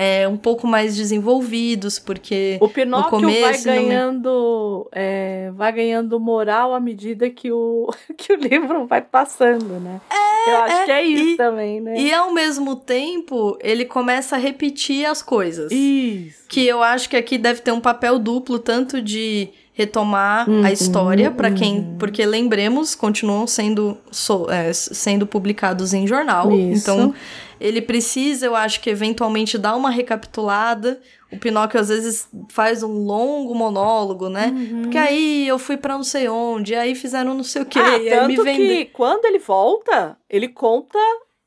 é, 0.00 0.28
um 0.28 0.36
pouco 0.36 0.66
mais 0.66 0.94
desenvolvidos, 0.96 1.98
porque 1.98 2.56
O 2.60 2.68
Pinóquio 2.68 3.10
começo, 3.20 3.40
vai 3.64 3.76
ganhando, 3.76 4.88
é, 4.92 5.50
vai 5.54 5.72
ganhando 5.72 6.18
moral 6.20 6.72
à 6.74 6.80
medida 6.80 7.28
que 7.30 7.50
o, 7.50 7.90
que 8.16 8.32
o 8.32 8.36
livro 8.36 8.86
vai 8.86 9.02
passando, 9.02 9.80
né? 9.80 10.00
Eu 10.46 10.56
acho 10.58 10.76
é, 10.76 10.84
que 10.86 10.90
é 10.92 11.02
isso 11.04 11.24
e- 11.32 11.36
também, 11.36 11.80
né? 11.80 11.98
E 11.98 12.12
ao 12.14 12.32
mesmo 12.32 12.76
tempo, 12.76 13.58
ele 13.60 13.84
começa 13.84 14.36
a 14.36 14.38
repetir 14.38 15.04
as 15.04 15.20
coisas. 15.20 15.70
Isso. 15.72 16.44
Que 16.48 16.66
eu 16.66 16.82
acho 16.82 17.08
que 17.08 17.16
aqui 17.16 17.36
deve 17.36 17.60
ter 17.60 17.72
um 17.72 17.80
papel 17.80 18.18
duplo, 18.18 18.58
tanto 18.58 19.02
de 19.02 19.48
retomar 19.74 20.48
Uhum, 20.48 20.64
a 20.64 20.72
história, 20.72 21.30
para 21.30 21.50
quem. 21.52 21.78
uhum. 21.78 21.96
Porque 21.98 22.24
lembremos, 22.26 22.94
continuam 22.94 23.46
sendo, 23.46 23.96
so- 24.10 24.50
é, 24.50 24.72
sendo 24.72 25.26
publicados 25.26 25.92
em 25.94 26.06
jornal. 26.06 26.50
Isso. 26.50 26.82
Então, 26.82 27.14
ele 27.60 27.80
precisa, 27.82 28.46
eu 28.46 28.54
acho 28.54 28.80
que 28.80 28.88
eventualmente 28.90 29.56
dar 29.58 29.74
uma 29.76 29.90
recapitulada. 29.90 31.00
O 31.30 31.38
Pinóquio 31.38 31.78
às 31.78 31.88
vezes 31.88 32.28
faz 32.50 32.82
um 32.82 33.04
longo 33.04 33.54
monólogo, 33.54 34.28
né? 34.28 34.46
Uhum. 34.54 34.82
Porque 34.82 34.96
aí 34.98 35.46
eu 35.46 35.58
fui 35.58 35.76
pra 35.76 35.94
não 35.96 36.04
sei 36.04 36.28
onde, 36.28 36.74
aí 36.74 36.94
fizeram 36.94 37.34
não 37.34 37.44
sei 37.44 37.62
o 37.62 37.66
quê, 37.66 37.78
Ah, 37.78 37.98
e 37.98 38.08
aí 38.10 38.26
me 38.26 38.36
vendeu. 38.36 38.54
que 38.66 38.84
quando 38.86 39.24
ele 39.26 39.38
volta, 39.38 40.16
ele 40.30 40.48
conta. 40.48 40.98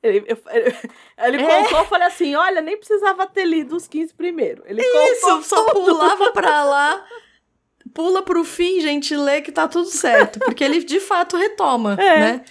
Ele, 0.04 0.24
eu- 0.28 0.38
ele 1.26 1.42
É. 1.44 1.64
contou, 1.64 1.80
eu 1.80 1.86
falei 1.86 2.08
assim: 2.08 2.36
olha, 2.36 2.62
nem 2.62 2.78
precisava 2.78 3.26
ter 3.28 3.46
lido 3.46 3.76
os 3.76 3.88
15 3.88 4.14
primeiro. 4.14 4.64
Ele 4.66 4.82
Isso, 4.82 5.22
contou 5.22 5.44
só 5.44 5.64
tudo. 5.66 5.86
pulava 5.86 6.32
pra 6.32 6.64
lá, 6.66 7.06
pula 7.94 8.22
pro 8.22 8.44
fim, 8.44 8.80
gente, 8.82 9.16
lê 9.16 9.42
que 9.42 9.52
tá 9.52 9.68
tudo 9.68 9.88
certo. 9.90 10.40
Porque 10.40 10.64
ele 10.64 10.84
de 10.84 11.00
fato 11.00 11.38
retoma, 11.38 11.94
É. 12.00 12.20
né? 12.20 12.42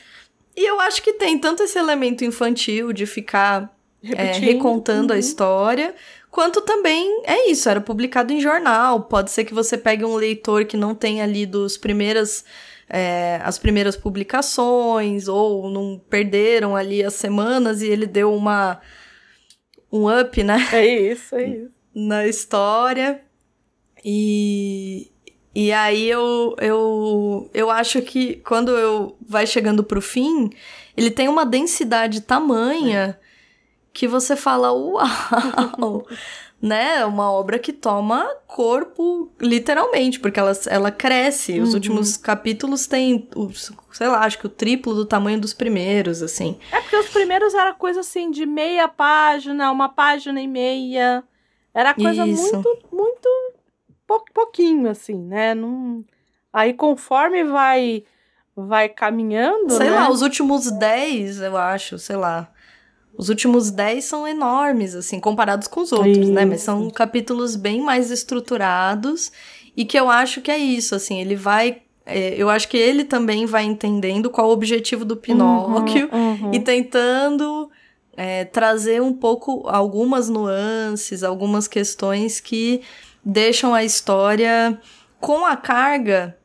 E 0.57 0.65
eu 0.69 0.81
acho 0.81 1.03
que 1.03 1.13
tem 1.15 1.39
tanto 1.39 1.63
esse 1.63 1.79
elemento 1.79 2.25
infantil 2.25 2.93
de 2.93 3.07
ficar 3.07 3.75
é, 4.03 4.33
recontando 4.33 5.13
a 5.13 5.17
Uhum. 5.17 5.21
história, 5.21 5.95
quanto 6.31 6.61
também 6.63 7.23
é 7.25 7.51
isso, 7.51 7.69
era 7.69 7.81
publicado 7.81 8.33
em 8.33 8.41
jornal. 8.41 9.03
Pode 9.05 9.31
ser 9.31 9.45
que 9.45 9.55
você 9.55 9.77
pegue 9.79 10.05
um 10.05 10.17
leitor 10.17 10.65
que 10.65 10.77
não 10.77 10.95
tenha 10.95 11.25
lido 11.27 11.65
os 11.65 11.77
primeiras. 11.77 12.45
é, 12.93 13.41
as 13.45 13.57
primeiras 13.57 13.97
publicações, 13.97 15.29
ou 15.29 15.71
não 15.71 15.97
perderam 16.11 16.75
ali 16.75 17.05
as 17.05 17.15
semanas 17.15 17.83
e 17.83 17.87
ele 17.89 18.05
deu 18.05 18.35
uma 18.35 18.81
um 19.93 20.09
up, 20.21 20.43
né? 20.43 20.59
É 20.73 20.85
isso, 21.13 21.37
é 21.37 21.47
isso. 21.49 21.71
na 21.95 22.27
história. 22.27 23.23
E, 24.05 25.11
e 25.55 25.73
aí 25.73 26.09
eu, 26.09 26.55
eu, 26.59 27.51
eu 27.53 27.71
acho 27.71 28.01
que 28.03 28.37
quando 28.47 28.71
eu 28.77 29.17
vai 29.21 29.47
chegando 29.47 29.83
pro 29.83 30.01
fim, 30.01 30.51
ele 30.97 31.11
tem 31.11 31.29
uma 31.29 31.45
densidade 31.45 32.21
tamanha 32.21 33.19
que 33.93 34.07
você 34.07 34.37
fala, 34.37 34.73
uau! 34.73 36.07
né? 36.63 37.05
Uma 37.07 37.33
obra 37.33 37.59
que 37.59 37.73
toma 37.73 38.29
corpo, 38.47 39.31
literalmente, 39.41 40.21
porque 40.21 40.39
ela, 40.39 40.53
ela 40.67 40.91
cresce. 40.91 41.59
Os 41.61 41.71
Uhum. 41.71 41.75
últimos 41.75 42.17
capítulos 42.17 42.87
têm, 42.87 43.29
sei 43.93 44.07
lá, 44.09 44.21
acho 44.25 44.39
que 44.39 44.47
o 44.47 44.51
triplo 44.51 44.95
do 44.95 45.07
tamanho 45.07 45.41
dos 45.41 45.55
primeiros, 45.55 46.23
assim. 46.23 46.59
É 46.71 46.81
porque 46.81 46.97
os 46.97 47.09
primeiros 47.09 47.55
era 47.55 47.73
coisa 47.73 48.01
assim 48.01 48.31
de 48.31 48.45
meia 48.45 48.87
página, 48.89 49.73
uma 49.73 49.89
página 49.89 50.41
e 50.41 50.47
meia. 50.47 51.25
Era 51.73 51.95
coisa 51.95 52.27
Isso. 52.27 52.43
muito, 52.53 52.79
muito 52.93 53.29
pou- 54.11 54.25
pouquinho, 54.35 54.91
assim, 54.91 55.15
né? 55.15 55.55
Não... 55.55 56.05
Aí 56.53 56.75
conforme 56.75 57.45
vai 57.45 58.03
vai 58.57 58.89
caminhando. 58.89 59.73
Sei 59.73 59.89
né? 59.89 59.95
lá, 59.97 60.11
os 60.11 60.21
últimos 60.21 60.71
10, 60.71 61.41
eu 61.41 61.57
acho, 61.57 61.99
sei 61.99 62.17
lá. 62.17 62.51
Os 63.17 63.29
últimos 63.29 63.71
10 63.71 64.05
são 64.05 64.27
enormes, 64.27 64.95
assim, 64.95 65.21
comparados 65.21 65.69
com 65.69 65.81
os 65.81 65.93
outros, 65.93 66.29
né? 66.29 66.45
Mas 66.45 66.63
são 66.63 66.83
Isso. 66.83 66.91
capítulos 66.91 67.55
bem 67.57 67.81
mais 67.81 68.11
estruturados 68.11 69.31
e 69.77 69.85
que 69.85 69.99
eu 69.99 70.11
acho 70.11 70.41
que 70.41 70.51
é 70.51 70.59
isso, 70.59 70.95
assim, 70.95 71.21
ele 71.21 71.37
vai. 71.37 71.83
é, 72.05 72.35
eu 72.37 72.51
acho 72.51 72.69
que 72.69 72.77
ele 72.77 73.05
também 73.05 73.47
vai 73.47 73.65
entendendo 73.65 74.29
qual 74.29 74.49
o 74.49 74.53
objetivo 74.53 75.05
do 75.05 75.17
Pinóquio 75.17 76.09
Uhum, 76.13 76.47
uhum. 76.47 76.55
e 76.55 76.61
tentando 76.61 77.71
é, 78.17 78.45
trazer 78.45 79.01
um 79.01 79.13
pouco 79.13 79.67
algumas 79.69 80.29
nuances, 80.29 81.23
algumas 81.23 81.69
questões 81.69 82.41
que 82.41 82.83
deixam 83.25 83.75
a 83.75 83.85
história 83.85 84.79
com 85.21 85.45
a 85.47 85.57
carga 85.57 86.37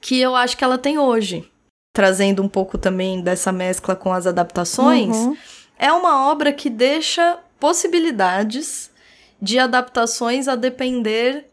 que 0.00 0.20
eu 0.20 0.34
acho 0.36 0.56
que 0.56 0.64
ela 0.64 0.76
tem 0.78 0.98
hoje. 0.98 1.48
Trazendo 1.94 2.42
um 2.42 2.48
pouco 2.48 2.76
também 2.76 3.22
dessa 3.22 3.50
mescla 3.52 3.94
com 3.96 4.12
as 4.12 4.26
adaptações, 4.26 5.16
Uhum. 5.16 5.36
é 5.78 5.92
uma 5.92 6.28
obra 6.30 6.52
que 6.52 6.68
deixa 6.68 7.38
possibilidades 7.60 8.90
de 9.40 9.58
adaptações 9.58 10.48
a 10.48 10.56
depender 10.56 11.46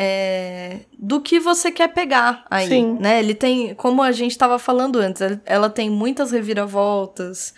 é, 0.00 0.80
do 0.96 1.20
que 1.20 1.40
você 1.40 1.72
quer 1.72 1.88
pegar 1.88 2.44
aí, 2.50 2.68
Sim. 2.68 2.98
né? 3.00 3.18
Ele 3.18 3.34
tem, 3.34 3.74
como 3.74 4.00
a 4.02 4.12
gente 4.12 4.30
estava 4.32 4.58
falando 4.58 4.98
antes, 5.00 5.20
ela- 5.22 5.40
ela 5.44 5.70
tem 5.70 5.90
muitas 5.90 6.30
reviravoltas. 6.30 7.52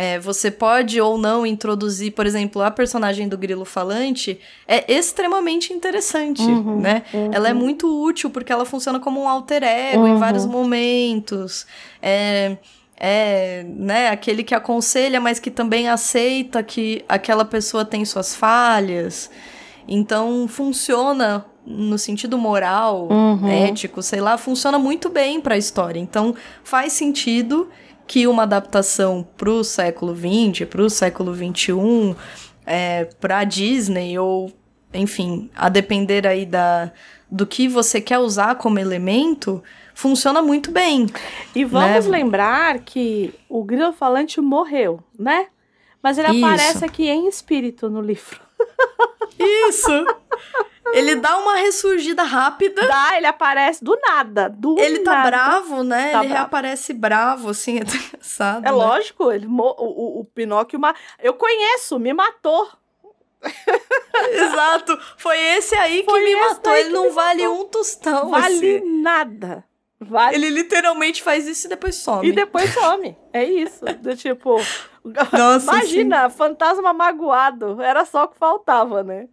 É, 0.00 0.16
você 0.16 0.48
pode 0.48 1.00
ou 1.00 1.18
não 1.18 1.44
introduzir, 1.44 2.12
por 2.12 2.24
exemplo, 2.24 2.62
a 2.62 2.70
personagem 2.70 3.26
do 3.28 3.36
grilo 3.36 3.64
falante 3.64 4.38
é 4.68 4.92
extremamente 4.92 5.72
interessante, 5.72 6.40
Uhum, 6.42 6.78
né? 6.80 7.02
uhum. 7.12 7.30
Ela 7.32 7.48
é 7.48 7.52
muito 7.52 7.88
útil 8.04 8.30
porque 8.30 8.52
ela 8.52 8.64
funciona 8.64 9.00
como 9.00 9.20
um 9.20 9.28
alter 9.28 9.64
ego 9.64 10.06
em 10.06 10.12
Uhum. 10.12 10.18
vários 10.20 10.46
momentos. 10.46 11.66
É, 12.00 12.56
é, 12.96 13.64
né, 13.68 14.08
aquele 14.10 14.44
que 14.44 14.54
aconselha, 14.54 15.20
mas 15.20 15.40
que 15.40 15.50
também 15.50 15.88
aceita 15.88 16.62
que 16.62 17.04
aquela 17.08 17.44
pessoa 17.44 17.84
tem 17.84 18.04
suas 18.04 18.36
falhas. 18.36 19.28
Então, 19.88 20.46
funciona 20.46 21.44
no 21.66 21.98
sentido 21.98 22.38
moral, 22.38 23.08
Uhum. 23.10 23.48
ético, 23.48 24.00
sei 24.00 24.20
lá, 24.20 24.38
funciona 24.38 24.78
muito 24.78 25.08
bem 25.08 25.40
para 25.40 25.56
a 25.56 25.58
história. 25.58 25.98
Então, 25.98 26.36
faz 26.62 26.92
sentido 26.92 27.68
que 28.08 28.26
uma 28.26 28.44
adaptação 28.44 29.28
para 29.36 29.50
o 29.50 29.62
século 29.62 30.16
XX, 30.16 30.66
para 30.66 30.82
o 30.82 30.88
século 30.88 31.34
XXI, 31.34 32.16
é, 32.66 33.04
para 33.04 33.40
a 33.40 33.44
Disney 33.44 34.18
ou, 34.18 34.50
enfim, 34.92 35.50
a 35.54 35.68
depender 35.68 36.26
aí 36.26 36.46
da, 36.46 36.90
do 37.30 37.46
que 37.46 37.68
você 37.68 38.00
quer 38.00 38.18
usar 38.18 38.54
como 38.54 38.78
elemento, 38.78 39.62
funciona 39.94 40.40
muito 40.40 40.72
bem. 40.72 41.06
E 41.54 41.64
vamos 41.66 42.06
né? 42.06 42.18
lembrar 42.18 42.78
que 42.78 43.34
o 43.48 43.62
grilo 43.62 43.92
falante 43.92 44.40
morreu, 44.40 45.00
né? 45.16 45.48
Mas 46.02 46.16
ele 46.16 46.28
Isso. 46.28 46.46
aparece 46.46 46.84
aqui 46.84 47.08
em 47.08 47.28
espírito 47.28 47.90
no 47.90 48.00
livro. 48.00 48.40
Isso! 49.68 50.06
Ele 50.94 51.14
dá 51.16 51.36
uma 51.38 51.56
ressurgida 51.56 52.22
rápida. 52.22 52.86
Dá, 52.86 53.16
ele 53.16 53.26
aparece 53.26 53.82
do 53.84 53.98
nada, 54.06 54.48
do 54.48 54.78
Ele 54.78 55.00
tá 55.00 55.12
nada. 55.14 55.30
bravo, 55.30 55.82
né? 55.82 56.10
Tá 56.10 56.18
ele 56.20 56.28
bravo. 56.28 56.34
reaparece 56.34 56.92
bravo, 56.92 57.50
assim, 57.50 57.78
é 57.80 57.82
engraçado. 57.82 58.58
É 58.66 58.70
né? 58.70 58.70
lógico, 58.72 59.30
ele 59.32 59.46
o, 59.46 59.50
o, 59.50 60.20
o 60.20 60.24
Pinóquio. 60.24 60.78
ma- 60.78 60.94
Eu 61.22 61.34
conheço, 61.34 61.98
me 61.98 62.12
matou. 62.12 62.68
Exato. 64.32 64.98
Foi 65.16 65.38
esse 65.38 65.74
aí 65.74 66.00
que 66.02 66.10
Foi 66.10 66.22
me 66.22 66.30
esse 66.32 66.40
matou. 66.48 66.74
Ele 66.74 66.88
que 66.88 66.94
não 66.94 67.04
me 67.04 67.10
vale 67.10 67.48
um 67.48 67.64
tostão. 67.66 68.30
Vale 68.30 68.76
assim. 68.78 69.00
nada. 69.02 69.64
Vale. 70.00 70.36
Ele 70.36 70.50
literalmente 70.50 71.22
faz 71.22 71.46
isso 71.48 71.66
e 71.66 71.70
depois 71.70 71.96
some. 71.96 72.28
E 72.28 72.32
depois 72.32 72.72
some. 72.72 73.16
É 73.32 73.44
isso. 73.44 73.84
Do 73.84 74.16
tipo. 74.16 74.56
Nossa, 75.32 75.72
imagina, 75.72 76.30
fantasma 76.30 76.92
magoado. 76.92 77.80
Era 77.82 78.04
só 78.04 78.24
o 78.24 78.28
que 78.28 78.38
faltava, 78.38 79.02
né? 79.02 79.28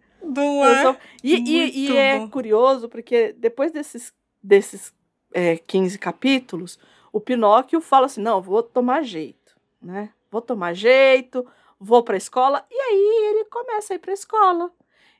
É? 0.64 0.82
sou- 0.82 0.96
E, 1.22 1.34
e- 1.50 1.84
e 1.92 1.96
é 1.96 2.16
curioso, 2.30 2.88
porque 2.88 3.32
depois 3.32 3.70
desses, 3.72 4.12
desses 4.42 4.94
é, 5.32 5.56
15 5.58 5.98
capítulos, 5.98 6.78
o 7.12 7.20
Pinóquio 7.20 7.80
fala 7.80 8.06
assim: 8.06 8.20
não, 8.22 8.40
vou 8.40 8.62
tomar 8.62 9.02
jeito, 9.02 9.56
né? 9.82 10.10
Vou 10.30 10.40
tomar 10.42 10.72
jeito, 10.74 11.46
vou 11.78 12.02
pra 12.02 12.16
escola. 12.16 12.64
E 12.70 12.74
aí 12.74 13.30
ele 13.30 13.44
começa 13.46 13.92
a 13.92 13.96
ir 13.96 13.98
pra 13.98 14.12
escola. 14.12 14.70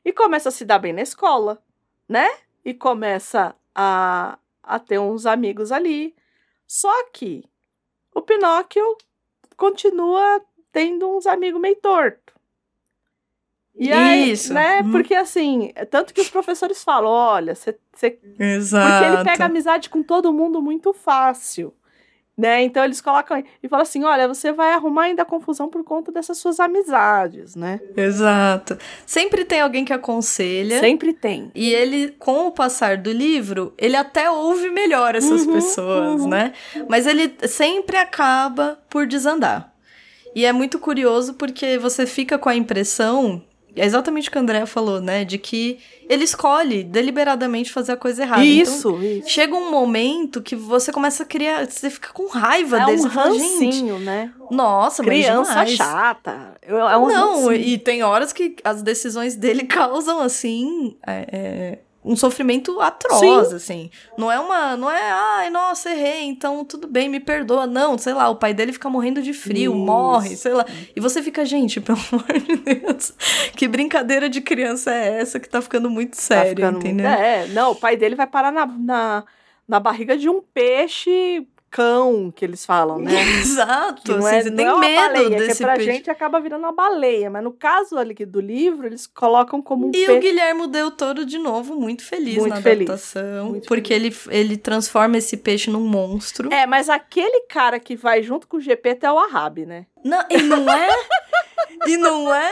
E 0.05 0.13
começa 0.13 0.49
a 0.49 0.51
se 0.51 0.63
dar 0.65 0.79
bem 0.79 0.93
na 0.93 1.01
escola, 1.01 1.61
né? 2.07 2.27
E 2.63 2.73
começa 2.73 3.55
a, 3.75 4.37
a 4.63 4.79
ter 4.79 4.99
uns 4.99 5.25
amigos 5.25 5.71
ali. 5.71 6.15
Só 6.65 6.91
que 7.11 7.43
o 8.15 8.21
Pinóquio 8.21 8.97
continua 9.55 10.41
tendo 10.71 11.09
uns 11.09 11.25
amigos 11.25 11.59
meio 11.59 11.75
torto. 11.77 12.33
E 13.79 13.91
aí, 13.91 14.31
Isso. 14.31 14.53
né? 14.53 14.81
Uhum. 14.81 14.91
Porque 14.91 15.13
assim, 15.13 15.71
é 15.75 15.85
tanto 15.85 16.13
que 16.13 16.21
os 16.21 16.29
professores 16.29 16.83
falam, 16.83 17.09
olha, 17.11 17.53
você 17.53 17.77
você 17.93 18.19
Exato. 18.39 18.91
porque 18.91 19.05
ele 19.05 19.23
pega 19.23 19.45
amizade 19.45 19.89
com 19.89 20.03
todo 20.03 20.31
mundo 20.33 20.61
muito 20.61 20.93
fácil. 20.93 21.73
Né? 22.37 22.61
Então 22.61 22.83
eles 22.83 23.01
colocam 23.01 23.43
e 23.63 23.67
falam 23.67 23.81
assim: 23.81 24.03
olha, 24.03 24.27
você 24.27 24.51
vai 24.51 24.71
arrumar 24.73 25.05
ainda 25.05 25.25
confusão 25.25 25.67
por 25.69 25.83
conta 25.83 26.11
dessas 26.11 26.37
suas 26.37 26.59
amizades, 26.59 27.55
né? 27.55 27.79
Exato. 27.95 28.77
Sempre 29.07 29.43
tem 29.43 29.61
alguém 29.61 29.83
que 29.83 29.91
aconselha. 29.91 30.79
Sempre 30.79 31.13
tem. 31.13 31.51
E 31.55 31.73
ele, 31.73 32.11
com 32.19 32.45
o 32.45 32.51
passar 32.51 32.95
do 32.97 33.11
livro, 33.11 33.73
ele 33.75 33.95
até 33.95 34.29
ouve 34.29 34.69
melhor 34.69 35.15
essas 35.15 35.47
Uhum, 35.47 35.53
pessoas, 35.53 36.21
uhum. 36.21 36.27
né? 36.27 36.53
Mas 36.87 37.07
ele 37.07 37.35
sempre 37.47 37.97
acaba 37.97 38.77
por 38.87 39.07
desandar. 39.07 39.73
E 40.35 40.45
é 40.45 40.53
muito 40.53 40.77
curioso 40.77 41.33
porque 41.33 41.79
você 41.79 42.05
fica 42.05 42.37
com 42.37 42.49
a 42.49 42.55
impressão, 42.55 43.41
é 43.77 43.85
exatamente 43.85 44.29
o 44.29 44.31
que 44.31 44.37
a 44.37 44.41
Andrea 44.41 44.65
falou, 44.65 44.99
né? 45.01 45.23
De 45.23 45.37
que 45.37 45.79
ele 46.09 46.23
escolhe 46.23 46.83
deliberadamente 46.83 47.71
fazer 47.71 47.91
a 47.93 47.97
coisa 47.97 48.23
errada. 48.23 48.43
Então, 48.45 48.61
Isso, 48.73 49.01
isso. 49.01 49.29
chega 49.29 49.53
um 49.55 49.69
momento 49.69 50.41
que 50.41 50.55
você 50.55 50.91
começa 50.91 51.23
a 51.23 51.25
criar, 51.25 51.65
você 51.69 51.89
fica 51.89 52.13
com 52.13 52.27
raiva 52.27 52.79
É 52.81 52.85
deles. 52.85 53.05
um 53.05 53.09
fala, 53.09 53.33
gente, 53.37 53.65
rancinho, 53.65 53.99
né? 53.99 54.31
nossa, 54.49 55.03
mas 55.03 55.11
Criança 55.13 55.49
demais. 55.51 55.71
chata. 55.71 56.55
É 56.61 56.73
um 56.97 57.07
Não, 57.07 57.33
rancinho. 57.45 57.53
e 57.53 57.77
tem 57.77 58.03
horas 58.03 58.31
que 58.31 58.55
as 58.63 58.81
decisões 58.81 59.35
dele 59.35 59.63
causam, 59.67 60.19
assim, 60.21 60.95
é, 61.05 61.27
é, 61.31 61.79
um 62.07 62.15
sofrimento 62.15 62.79
atroz, 62.79 63.51
assim. 63.53 63.89
Não 64.17 64.31
é 64.31 64.39
uma, 64.39 64.77
não 64.77 64.89
é, 64.89 65.11
ai, 65.11 65.49
nossa, 65.49 65.91
errei, 65.91 66.23
então 66.23 66.63
tudo 66.63 66.87
bem, 66.87 67.09
me 67.09 67.19
perdoa. 67.19 67.67
Não, 67.67 67.97
sei 67.97 68.13
lá, 68.13 68.29
o 68.29 68.35
pai 68.35 68.53
dele 68.53 68.71
fica 68.73 68.89
morrendo 68.89 69.21
de 69.21 69.33
frio, 69.33 69.73
Isso. 69.73 69.79
morre, 69.85 70.35
sei 70.35 70.53
lá. 70.53 70.65
E 70.95 70.99
você 70.99 71.21
fica, 71.21 71.45
gente, 71.45 71.79
pelo 71.81 71.97
amor 72.11 72.25
de 72.39 72.55
Deus, 72.55 73.13
que 73.55 73.67
brincadeira 73.67 74.29
de 74.29 74.41
criança 74.41 74.93
é 74.93 75.19
essa 75.19 75.39
que 75.39 75.49
tá 75.49 75.61
ficando 75.61 75.89
muito 75.89 76.15
Tá 76.15 76.21
séria, 76.21 76.71
muito- 76.71 76.85
entendeu? 76.87 77.07
É, 77.07 77.47
não, 77.47 77.71
o 77.71 77.75
pai 77.75 77.97
dele 77.97 78.15
vai 78.15 78.27
parar 78.27 78.51
na, 78.51 78.65
na, 78.65 79.23
na 79.67 79.79
barriga 79.79 80.17
de 80.17 80.29
um 80.29 80.41
peixe 80.41 81.45
que 82.35 82.43
eles 82.45 82.65
falam, 82.65 82.99
né? 82.99 83.11
Exato, 83.41 84.01
Que 84.03 84.11
não 84.11 84.25
assim, 84.25 84.35
é, 84.35 84.41
você 84.43 84.49
não 84.49 84.57
tem 84.57 84.65
é 84.65 84.73
uma 84.73 84.79
medo 84.81 85.13
baleia, 85.13 85.29
desse 85.39 85.57
que 85.57 85.63
pra 85.63 85.75
peixe. 85.75 85.91
gente 85.91 86.09
acaba 86.09 86.39
virando 86.39 86.63
uma 86.63 86.71
baleia, 86.71 87.29
mas 87.29 87.43
no 87.43 87.51
caso 87.51 87.97
ali 87.97 88.13
do 88.25 88.39
livro, 88.41 88.87
eles 88.87 89.05
colocam 89.07 89.61
como 89.61 89.87
um 89.87 89.91
E 89.93 90.03
o 90.03 90.07
peixe. 90.07 90.19
Guilherme 90.19 90.67
Del 90.67 90.91
Toro, 90.91 91.25
de 91.25 91.37
novo, 91.37 91.75
muito 91.75 92.03
feliz 92.03 92.37
Muito 92.37 92.49
na 92.55 92.61
feliz, 92.61 92.89
adaptação. 92.89 93.49
muito 93.49 93.67
porque 93.67 93.93
ele, 93.93 94.15
ele 94.29 94.57
transforma 94.57 95.17
esse 95.17 95.37
peixe 95.37 95.69
num 95.69 95.81
monstro. 95.81 96.51
É, 96.53 96.65
mas 96.65 96.89
aquele 96.89 97.41
cara 97.41 97.79
que 97.79 97.95
vai 97.95 98.21
junto 98.23 98.47
com 98.47 98.57
o 98.57 98.61
GP 98.61 98.97
é 99.01 99.11
o 99.11 99.17
Ahab, 99.19 99.65
né? 99.65 99.85
Não, 100.03 100.23
e 100.29 100.37
não 100.41 100.69
é? 100.69 100.87
e 101.87 101.97
não 101.97 102.33
é? 102.33 102.51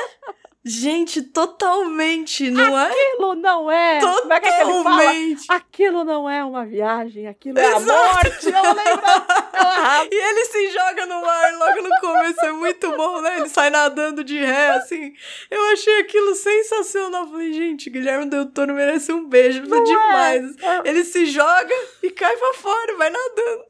Gente, 0.68 1.22
totalmente, 1.22 2.50
não 2.50 2.76
é? 2.76 2.88
Aquilo 2.88 3.36
não 3.36 3.72
é. 3.72 3.76
É 3.76 3.98
é? 3.98 4.00
Totalmente. 4.00 5.46
Aquilo 5.48 6.04
não 6.04 6.28
é 6.28 6.44
uma 6.44 6.66
viagem, 6.66 7.28
aquilo 7.28 7.60
é 7.60 7.66
a 7.66 7.78
Exato. 7.78 7.86
morte. 7.86 8.46
Eu 8.48 8.74
lembro. 8.74 9.06
É. 9.56 10.08
E 10.12 10.16
ele 10.16 10.46
se 10.46 10.70
joga 10.72 11.06
no 11.06 11.22
mar 11.22 11.54
logo 11.58 11.82
no 11.82 11.90
começo, 12.00 12.40
é 12.42 12.52
muito 12.52 12.92
bom, 12.96 13.22
né? 13.22 13.38
Ele 13.40 13.50
sai 13.50 13.70
nadando 13.70 14.24
de 14.24 14.38
ré, 14.38 14.70
assim. 14.72 15.14
Eu 15.50 15.62
achei 15.72 16.00
aquilo 16.00 16.36
sensacional. 16.36 17.28
Falei, 17.28 17.52
gente, 17.54 17.90
Guilherme 17.90 18.30
Del 18.30 18.46
Toro 18.48 18.74
merece 18.74 19.12
um 19.12 19.26
beijo, 19.28 19.68
foi 19.68 19.84
demais. 19.84 20.56
Ele 20.84 21.04
se 21.04 21.26
joga 21.26 21.74
e 22.04 22.10
cai 22.12 22.36
pra 22.38 22.54
fora, 22.54 22.96
vai 22.98 23.10
nadando. 23.10 23.66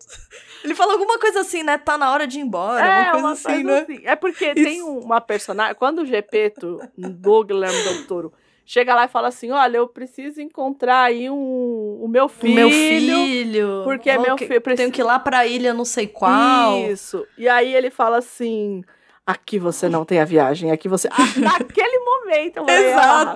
Ele 0.66 0.76
fala 0.76 0.94
alguma 0.94 1.18
coisa 1.20 1.40
assim, 1.42 1.64
né? 1.64 1.78
Tá 1.78 1.98
na 1.98 2.12
hora 2.12 2.28
de 2.28 2.40
ir 2.40 2.42
embora, 2.42 2.86
É, 2.86 3.06
coisa 3.12 3.18
uma 3.26 3.32
assim, 3.34 3.44
coisa 3.44 3.64
né? 3.64 3.80
assim. 3.82 4.02
É 4.04 4.16
porque 4.16 4.46
Isso. 4.46 4.56
tem 4.56 4.82
uma 4.82 5.22
personagem. 5.22 5.76
Quando 5.76 6.00
o 6.00 6.06
Gepeto, 6.06 6.80
do 6.98 7.44
Guilherme 7.44 7.84
Del 7.84 8.06
Toro, 8.08 8.34
chega 8.66 8.94
lá 8.96 9.06
e 9.06 9.08
fala 9.08 9.28
assim: 9.30 9.52
Olha, 9.52 9.78
eu 9.78 9.88
preciso 9.88 10.42
encontrar 10.42 11.04
aí 11.04 11.30
um, 11.30 12.00
o 12.02 12.08
meu 12.10 12.26
O 12.26 12.30
filho. 12.30 12.56
meu 12.56 12.70
filho. 12.70 13.82
porque 13.84 14.10
é 14.10 14.18
Ó, 14.18 14.22
meu 14.22 14.38
filho, 14.38 14.60
preciso- 14.60 14.78
Tenho 14.84 14.92
que 14.92 15.02
ir 15.02 15.04
lá 15.06 15.20
pra 15.20 15.46
ilha 15.46 15.74
não 15.74 15.86
sei 15.86 16.08
qual. 16.08 16.78
Isso. 16.80 17.26
E 17.38 17.48
aí 17.48 17.74
ele 17.74 17.90
fala 17.90 18.18
assim: 18.18 18.84
Aqui 19.26 19.58
você 19.60 19.88
não 19.90 20.04
tem 20.06 20.20
a 20.20 20.26
viagem, 20.26 20.72
aqui 20.72 20.88
você. 20.90 21.08
Ah, 21.12 21.40
naquele 21.40 22.00
momento, 22.00 22.58
eu 22.58 22.66
falei, 22.66 22.94
ah, 22.94 23.36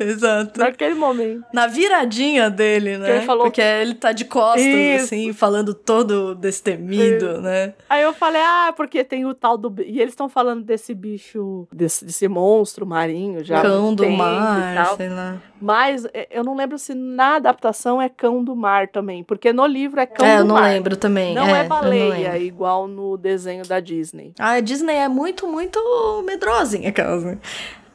Exato, 0.00 0.58
naquele 0.60 0.94
momento. 0.94 1.44
Na 1.52 1.66
viradinha 1.66 2.48
dele, 2.50 2.96
né? 2.98 3.16
ele 3.18 3.26
falou- 3.26 3.44
Porque 3.44 3.60
ele 3.60 3.94
tá 3.94 4.12
de 4.12 4.24
costas, 4.24 4.62
Isso. 4.64 5.04
assim, 5.04 5.32
falando 5.32 5.74
todo 5.74 6.34
destemido, 6.34 7.40
né? 7.40 7.74
Aí 7.88 8.02
eu 8.02 8.12
falei, 8.12 8.40
ah, 8.42 8.72
porque 8.76 9.04
tem 9.04 9.24
o 9.26 9.34
tal 9.34 9.56
do. 9.58 9.74
E 9.82 10.00
eles 10.00 10.12
estão 10.12 10.28
falando 10.28 10.62
desse 10.64 10.94
bicho, 10.94 11.66
desse, 11.72 12.04
desse 12.04 12.26
monstro 12.28 12.86
marinho 12.86 13.44
já. 13.44 13.60
Cão 13.62 13.94
do 13.94 14.08
mar, 14.08 14.94
sei 14.96 15.08
lá. 15.08 15.36
Mas 15.60 16.06
eh, 16.14 16.26
eu 16.30 16.42
não 16.42 16.56
lembro 16.56 16.78
se 16.78 16.94
na 16.94 17.36
adaptação 17.36 18.00
é 18.00 18.08
cão 18.08 18.42
do 18.42 18.56
mar 18.56 18.88
também. 18.88 19.22
Porque 19.22 19.52
no 19.52 19.66
livro 19.66 20.00
é 20.00 20.06
cão 20.06 20.26
é, 20.26 20.36
do 20.36 20.40
eu 20.42 20.44
não 20.46 20.54
mar. 20.54 20.62
lembro 20.72 20.96
também. 20.96 21.34
Não 21.34 21.46
é, 21.54 21.60
é, 21.60 21.62
não 21.62 21.68
baleia, 21.68 22.30
lembro. 22.32 22.42
igual 22.46 22.88
no 22.88 23.18
desenho 23.18 23.66
da 23.66 23.78
Disney. 23.78 24.32
Ah, 24.38 24.52
a 24.52 24.60
Disney 24.60 24.94
é 24.94 25.08
muito, 25.08 25.46
muito 25.46 25.78
medrosinha, 26.24 26.88
aquelas, 26.88 27.22
né? 27.24 27.38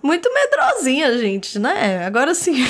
Muito 0.06 0.32
medrosinha, 0.32 1.18
gente, 1.18 1.57
né? 1.57 2.06
Agora 2.06 2.34
sim. 2.36 2.53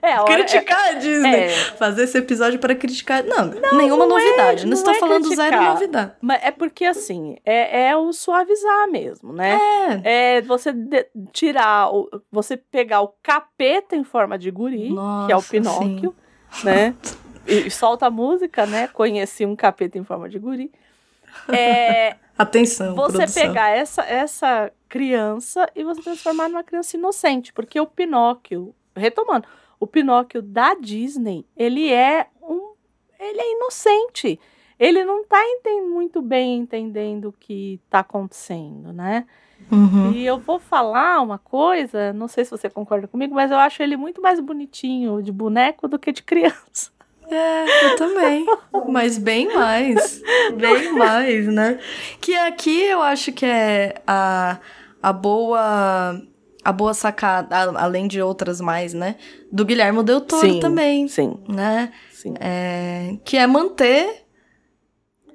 É, 0.00 0.20
hora- 0.20 0.24
criticar 0.44 0.90
a 0.90 0.92
Disney. 0.92 1.34
é. 1.34 1.48
Fazer 1.48 2.04
esse 2.04 2.16
episódio 2.16 2.58
pra 2.60 2.74
criticar. 2.76 3.24
Não, 3.24 3.46
nenhuma 3.76 4.06
não 4.06 4.16
é- 4.18 4.24
novidade. 4.24 4.62
não, 4.62 4.70
não 4.70 4.76
estou 4.78 4.94
é 4.94 4.98
falando 5.00 5.24
zero 5.34 5.48
criticar. 5.50 5.72
novidade. 5.74 6.12
Mas 6.20 6.42
é 6.44 6.50
porque 6.52 6.84
assim, 6.84 7.36
é, 7.44 7.88
é 7.88 7.96
o 7.96 8.12
suavizar 8.12 8.88
mesmo, 8.90 9.32
né? 9.32 9.58
É. 10.04 10.36
É 10.36 10.42
você 10.42 10.72
de- 10.72 11.06
tirar, 11.32 11.92
o, 11.92 12.08
você 12.30 12.56
pegar 12.56 13.00
o 13.02 13.08
capeta 13.22 13.96
em 13.96 14.04
forma 14.04 14.38
de 14.38 14.50
guri, 14.50 14.90
que 14.90 15.32
é 15.32 15.34
o 15.34 15.38
Nossa, 15.38 15.50
Pinóquio, 15.50 16.14
né? 16.62 16.94
E, 17.46 17.66
e 17.66 17.70
solta 17.70 18.06
a 18.06 18.10
música, 18.10 18.64
né? 18.66 18.88
Conheci 18.92 19.44
um 19.44 19.56
capeta 19.56 19.98
em 19.98 20.04
forma 20.04 20.28
de 20.28 20.38
guri. 20.38 20.70
É, 21.48 22.14
Atenção, 22.36 22.94
você 22.94 23.18
produção. 23.18 23.42
pegar 23.42 23.70
essa, 23.70 24.02
essa 24.02 24.72
criança 24.88 25.68
e 25.74 25.84
você 25.84 26.02
transformar 26.02 26.48
numa 26.48 26.64
criança 26.64 26.96
inocente, 26.96 27.52
porque 27.52 27.80
o 27.80 27.86
Pinóquio, 27.86 28.74
retomando, 28.96 29.46
o 29.78 29.86
Pinóquio 29.86 30.42
da 30.42 30.74
Disney, 30.74 31.46
ele 31.56 31.92
é 31.92 32.26
um, 32.42 32.72
ele 33.18 33.40
é 33.40 33.52
inocente. 33.56 34.38
Ele 34.78 35.04
não 35.04 35.24
tá 35.24 35.40
enten- 35.44 35.82
muito 35.82 36.20
bem 36.20 36.56
entendendo 36.58 37.28
o 37.28 37.32
que 37.32 37.80
tá 37.88 38.00
acontecendo, 38.00 38.92
né? 38.92 39.24
Uhum. 39.70 40.12
E 40.12 40.26
eu 40.26 40.38
vou 40.38 40.58
falar 40.58 41.20
uma 41.20 41.38
coisa, 41.38 42.12
não 42.12 42.26
sei 42.28 42.44
se 42.44 42.50
você 42.50 42.68
concorda 42.68 43.06
comigo, 43.06 43.34
mas 43.34 43.50
eu 43.50 43.56
acho 43.58 43.82
ele 43.82 43.96
muito 43.96 44.20
mais 44.20 44.40
bonitinho 44.40 45.22
de 45.22 45.30
boneco 45.32 45.86
do 45.86 45.98
que 45.98 46.12
de 46.12 46.22
criança. 46.22 46.90
É, 47.30 47.86
eu 47.86 47.96
também. 47.96 48.46
Mas 48.88 49.18
bem 49.18 49.54
mais. 49.54 50.22
Bem 50.56 50.92
mais, 50.92 51.46
né? 51.46 51.78
Que 52.20 52.34
aqui 52.36 52.82
eu 52.82 53.00
acho 53.02 53.32
que 53.32 53.46
é 53.46 53.94
a, 54.06 54.58
a 55.02 55.12
boa. 55.12 56.20
A 56.66 56.72
boa 56.72 56.94
sacada, 56.94 57.54
a- 57.54 57.82
além 57.84 58.08
de 58.08 58.22
outras 58.22 58.58
mais, 58.58 58.94
né? 58.94 59.16
Do 59.52 59.66
Guilherme 59.66 60.02
Del 60.02 60.22
Toro 60.22 60.50
Sim. 60.54 60.60
também, 60.60 61.06
Sim, 61.08 61.38
né? 61.46 61.92
sim. 62.10 62.32
É, 62.40 63.16
que 63.22 63.36
é 63.36 63.46
manter 63.46 64.23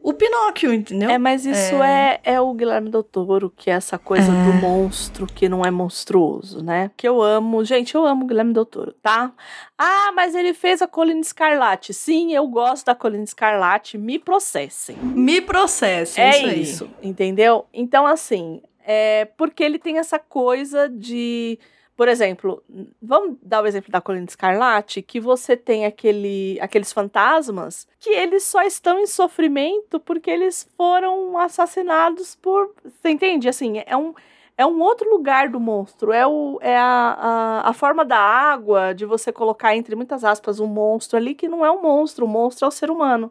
o 0.01 0.13
Pinóquio, 0.13 0.73
entendeu? 0.73 1.09
É, 1.09 1.17
mas 1.17 1.45
isso 1.45 1.75
é, 1.83 2.19
é 2.23 2.39
o 2.39 2.53
Guilherme 2.53 2.89
Del 2.89 3.03
Toro, 3.03 3.51
que 3.55 3.69
é 3.69 3.73
essa 3.73 3.97
coisa 3.97 4.31
do 4.31 4.53
monstro 4.53 5.27
que 5.27 5.49
não 5.49 5.63
é 5.63 5.71
monstruoso, 5.71 6.63
né? 6.63 6.91
Que 6.95 7.07
eu 7.07 7.21
amo. 7.21 7.63
Gente, 7.63 7.95
eu 7.95 8.05
amo 8.05 8.23
o 8.23 8.27
Guilherme 8.27 8.53
Del 8.53 8.65
Toro, 8.65 8.93
tá? 9.01 9.31
Ah, 9.77 10.11
mas 10.15 10.35
ele 10.35 10.53
fez 10.53 10.81
a 10.81 10.87
Colina 10.87 11.19
Escarlate. 11.19 11.93
Sim, 11.93 12.33
eu 12.33 12.47
gosto 12.47 12.85
da 12.85 12.95
Colina 12.95 13.23
Escarlate. 13.23 13.97
Me 13.97 14.17
processem. 14.17 14.95
Me 14.97 15.41
processa, 15.41 16.21
É 16.21 16.37
isso, 16.39 16.85
isso, 16.85 16.89
entendeu? 17.01 17.65
Então, 17.73 18.07
assim, 18.07 18.61
é 18.85 19.25
porque 19.37 19.63
ele 19.63 19.77
tem 19.77 19.97
essa 19.97 20.17
coisa 20.17 20.89
de. 20.89 21.59
Por 21.99 22.07
exemplo, 22.07 22.63
vamos 23.01 23.35
dar 23.43 23.61
o 23.61 23.67
exemplo 23.67 23.91
da 23.91 23.99
Colina 23.99 24.25
Escarlate, 24.25 25.01
que 25.01 25.19
você 25.19 25.57
tem 25.57 25.85
aquele, 25.85 26.57
aqueles 26.61 26.93
fantasmas 26.93 27.85
que 27.99 28.09
eles 28.11 28.43
só 28.43 28.61
estão 28.63 28.99
em 29.01 29.05
sofrimento 29.05 29.99
porque 29.99 30.31
eles 30.31 30.65
foram 30.77 31.37
assassinados 31.37 32.35
por. 32.35 32.73
Você 32.85 33.09
entende? 33.09 33.49
Assim, 33.49 33.83
é 33.85 33.97
um, 33.97 34.13
é 34.57 34.65
um 34.65 34.79
outro 34.81 35.09
lugar 35.09 35.49
do 35.49 35.59
monstro. 35.59 36.13
É, 36.13 36.25
o, 36.25 36.57
é 36.61 36.77
a, 36.77 37.17
a, 37.65 37.69
a 37.69 37.73
forma 37.73 38.05
da 38.05 38.17
água, 38.17 38.93
de 38.93 39.05
você 39.05 39.33
colocar, 39.33 39.75
entre 39.75 39.93
muitas 39.93 40.23
aspas, 40.23 40.61
um 40.61 40.67
monstro 40.67 41.17
ali 41.17 41.35
que 41.35 41.49
não 41.49 41.65
é 41.65 41.69
um 41.69 41.81
monstro, 41.81 42.25
o 42.25 42.29
monstro 42.29 42.63
é 42.63 42.69
o 42.69 42.71
ser 42.71 42.89
humano. 42.89 43.29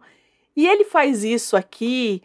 E 0.55 0.69
ele 0.69 0.85
faz 0.85 1.25
isso 1.25 1.57
aqui 1.57 2.23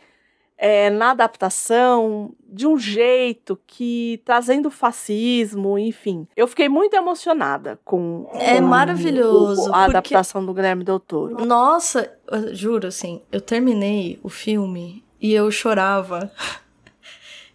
é, 0.57 0.89
na 0.89 1.11
adaptação 1.11 2.31
de 2.47 2.67
um 2.67 2.77
jeito 2.77 3.59
que 3.65 4.21
trazendo 4.23 4.69
fascismo, 4.69 5.77
enfim. 5.77 6.27
Eu 6.35 6.47
fiquei 6.47 6.69
muito 6.69 6.93
emocionada 6.95 7.79
com, 7.83 8.29
É 8.33 8.55
com 8.59 8.67
maravilhoso, 8.67 9.69
o- 9.69 9.73
a 9.73 9.85
adaptação 9.85 10.45
do 10.45 10.53
Guilherme 10.53 10.83
Del 10.83 10.99
Toro. 10.99 11.43
Nossa, 11.45 12.11
eu 12.31 12.53
juro, 12.55 12.87
assim, 12.87 13.21
eu 13.31 13.41
terminei 13.41 14.19
o 14.23 14.29
filme 14.29 15.03
e 15.19 15.33
eu 15.33 15.49
chorava. 15.51 16.31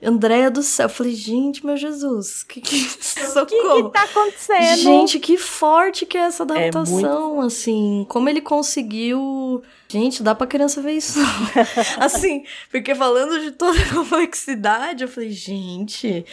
Andréia 0.01 0.49
do 0.51 0.62
céu, 0.62 0.87
eu 0.87 0.91
falei, 0.91 1.12
gente, 1.15 1.66
meu 1.66 1.77
Jesus, 1.77 2.45
que 2.45 2.61
que 2.61 2.77
O 2.77 2.89
que, 2.99 3.27
socorro. 3.27 3.91
que 3.91 3.93
tá 3.99 4.05
acontecendo? 4.05 4.77
Gente, 4.77 5.19
que 5.19 5.37
forte 5.37 6.07
que 6.07 6.16
é 6.16 6.20
essa 6.20 6.45
É 6.45 6.47
adaptação, 6.69 7.41
assim. 7.41 8.07
Como 8.09 8.29
ele 8.29 8.41
conseguiu. 8.41 9.61
Gente, 9.89 10.23
dá 10.23 10.35
pra 10.37 10.47
criança 10.47 10.81
ver 10.81 10.93
isso. 10.93 11.19
assim, 11.99 12.45
porque 12.70 12.95
falando 12.95 13.41
de 13.41 13.51
toda 13.51 13.77
a 13.81 13.89
complexidade, 13.93 15.03
eu 15.03 15.09
falei, 15.09 15.31
gente. 15.31 16.25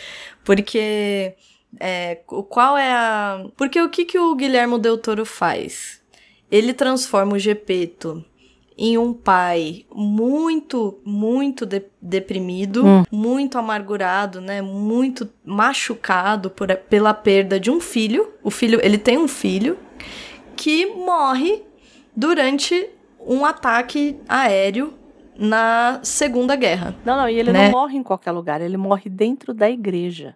Porque. 0.44 1.34
É, 1.80 2.20
o- 2.30 2.44
qual 2.44 2.78
é 2.78 2.94
a. 2.94 3.46
Porque 3.58 3.82
o 3.82 3.90
que, 3.90 4.06
que 4.06 4.20
o 4.20 4.36
Guilherme 4.36 4.78
Del 4.80 4.98
Toro 4.98 5.26
faz? 5.26 6.02
Ele 6.52 6.72
transforma 6.74 7.34
o 7.34 7.40
Gepeto 7.40 8.24
em 8.78 8.98
um 8.98 9.14
pai 9.14 9.86
muito, 9.94 11.00
muito 11.06 11.66
de- 11.66 11.84
deprimido, 12.02 12.86
Hum. 12.86 13.04
muito 13.12 13.58
amargurado, 13.58 14.42
né? 14.42 14.62
Muito 14.62 15.30
machucado 15.46 16.50
por, 16.50 16.68
pela 16.76 17.14
perda 17.14 17.60
de 17.60 17.72
um 17.72 17.80
filho. 17.80 18.34
O 18.44 18.52
filho, 18.52 18.80
ele 18.84 18.98
tem 18.98 19.18
um 19.18 19.28
filho 19.28 19.78
que 20.56 20.88
morre 20.88 21.64
durante 22.16 22.90
um 23.20 23.46
ataque 23.46 24.18
aéreo 24.28 24.94
na 25.38 26.00
Segunda 26.04 26.56
Guerra. 26.56 26.96
Não, 27.06 27.18
não, 27.18 27.28
e 27.30 27.38
ele 27.40 27.52
né? 27.52 27.66
não 27.66 27.72
morre 27.72 27.98
em 27.98 28.04
qualquer 28.04 28.32
lugar, 28.32 28.62
ele 28.62 28.78
morre 28.78 29.10
dentro 29.10 29.54
da 29.54 29.70
igreja. 29.70 30.36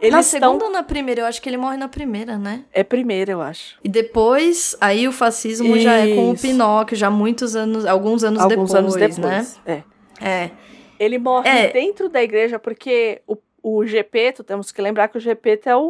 Eles 0.00 0.12
na 0.12 0.22
segunda 0.22 0.64
ou 0.66 0.70
na 0.70 0.82
primeira? 0.82 1.22
Eu 1.22 1.26
acho 1.26 1.40
que 1.40 1.48
ele 1.48 1.56
morre 1.56 1.76
na 1.76 1.88
primeira, 1.88 2.36
né? 2.36 2.64
É 2.72 2.84
primeiro, 2.84 3.30
eu 3.32 3.40
acho. 3.40 3.78
E 3.82 3.88
depois, 3.88 4.76
aí 4.80 5.08
o 5.08 5.12
fascismo 5.12 5.78
já 5.78 5.94
é 5.94 6.14
com 6.14 6.30
o 6.30 6.34
Isso. 6.34 6.42
Pinóquio, 6.42 6.96
já 6.96 7.10
muitos 7.10 7.56
anos, 7.56 7.86
alguns 7.86 8.22
anos 8.22 8.40
Alguns 8.42 8.70
depois, 8.70 8.74
anos 8.74 8.96
né? 8.96 9.08
depois. 9.08 9.60
É. 9.66 9.82
É. 10.20 10.50
Ele 10.98 11.18
morre 11.18 11.48
É. 11.48 11.72
dentro 11.72 12.08
da 12.08 12.22
igreja 12.22 12.58
porque 12.58 13.20
o, 13.26 13.36
o 13.62 13.86
Gepeto, 13.86 14.44
temos 14.44 14.70
que 14.70 14.80
lembrar 14.82 15.08
que 15.08 15.16
o 15.18 15.20
Gepeto 15.20 15.68
é 15.68 15.76
o, 15.76 15.80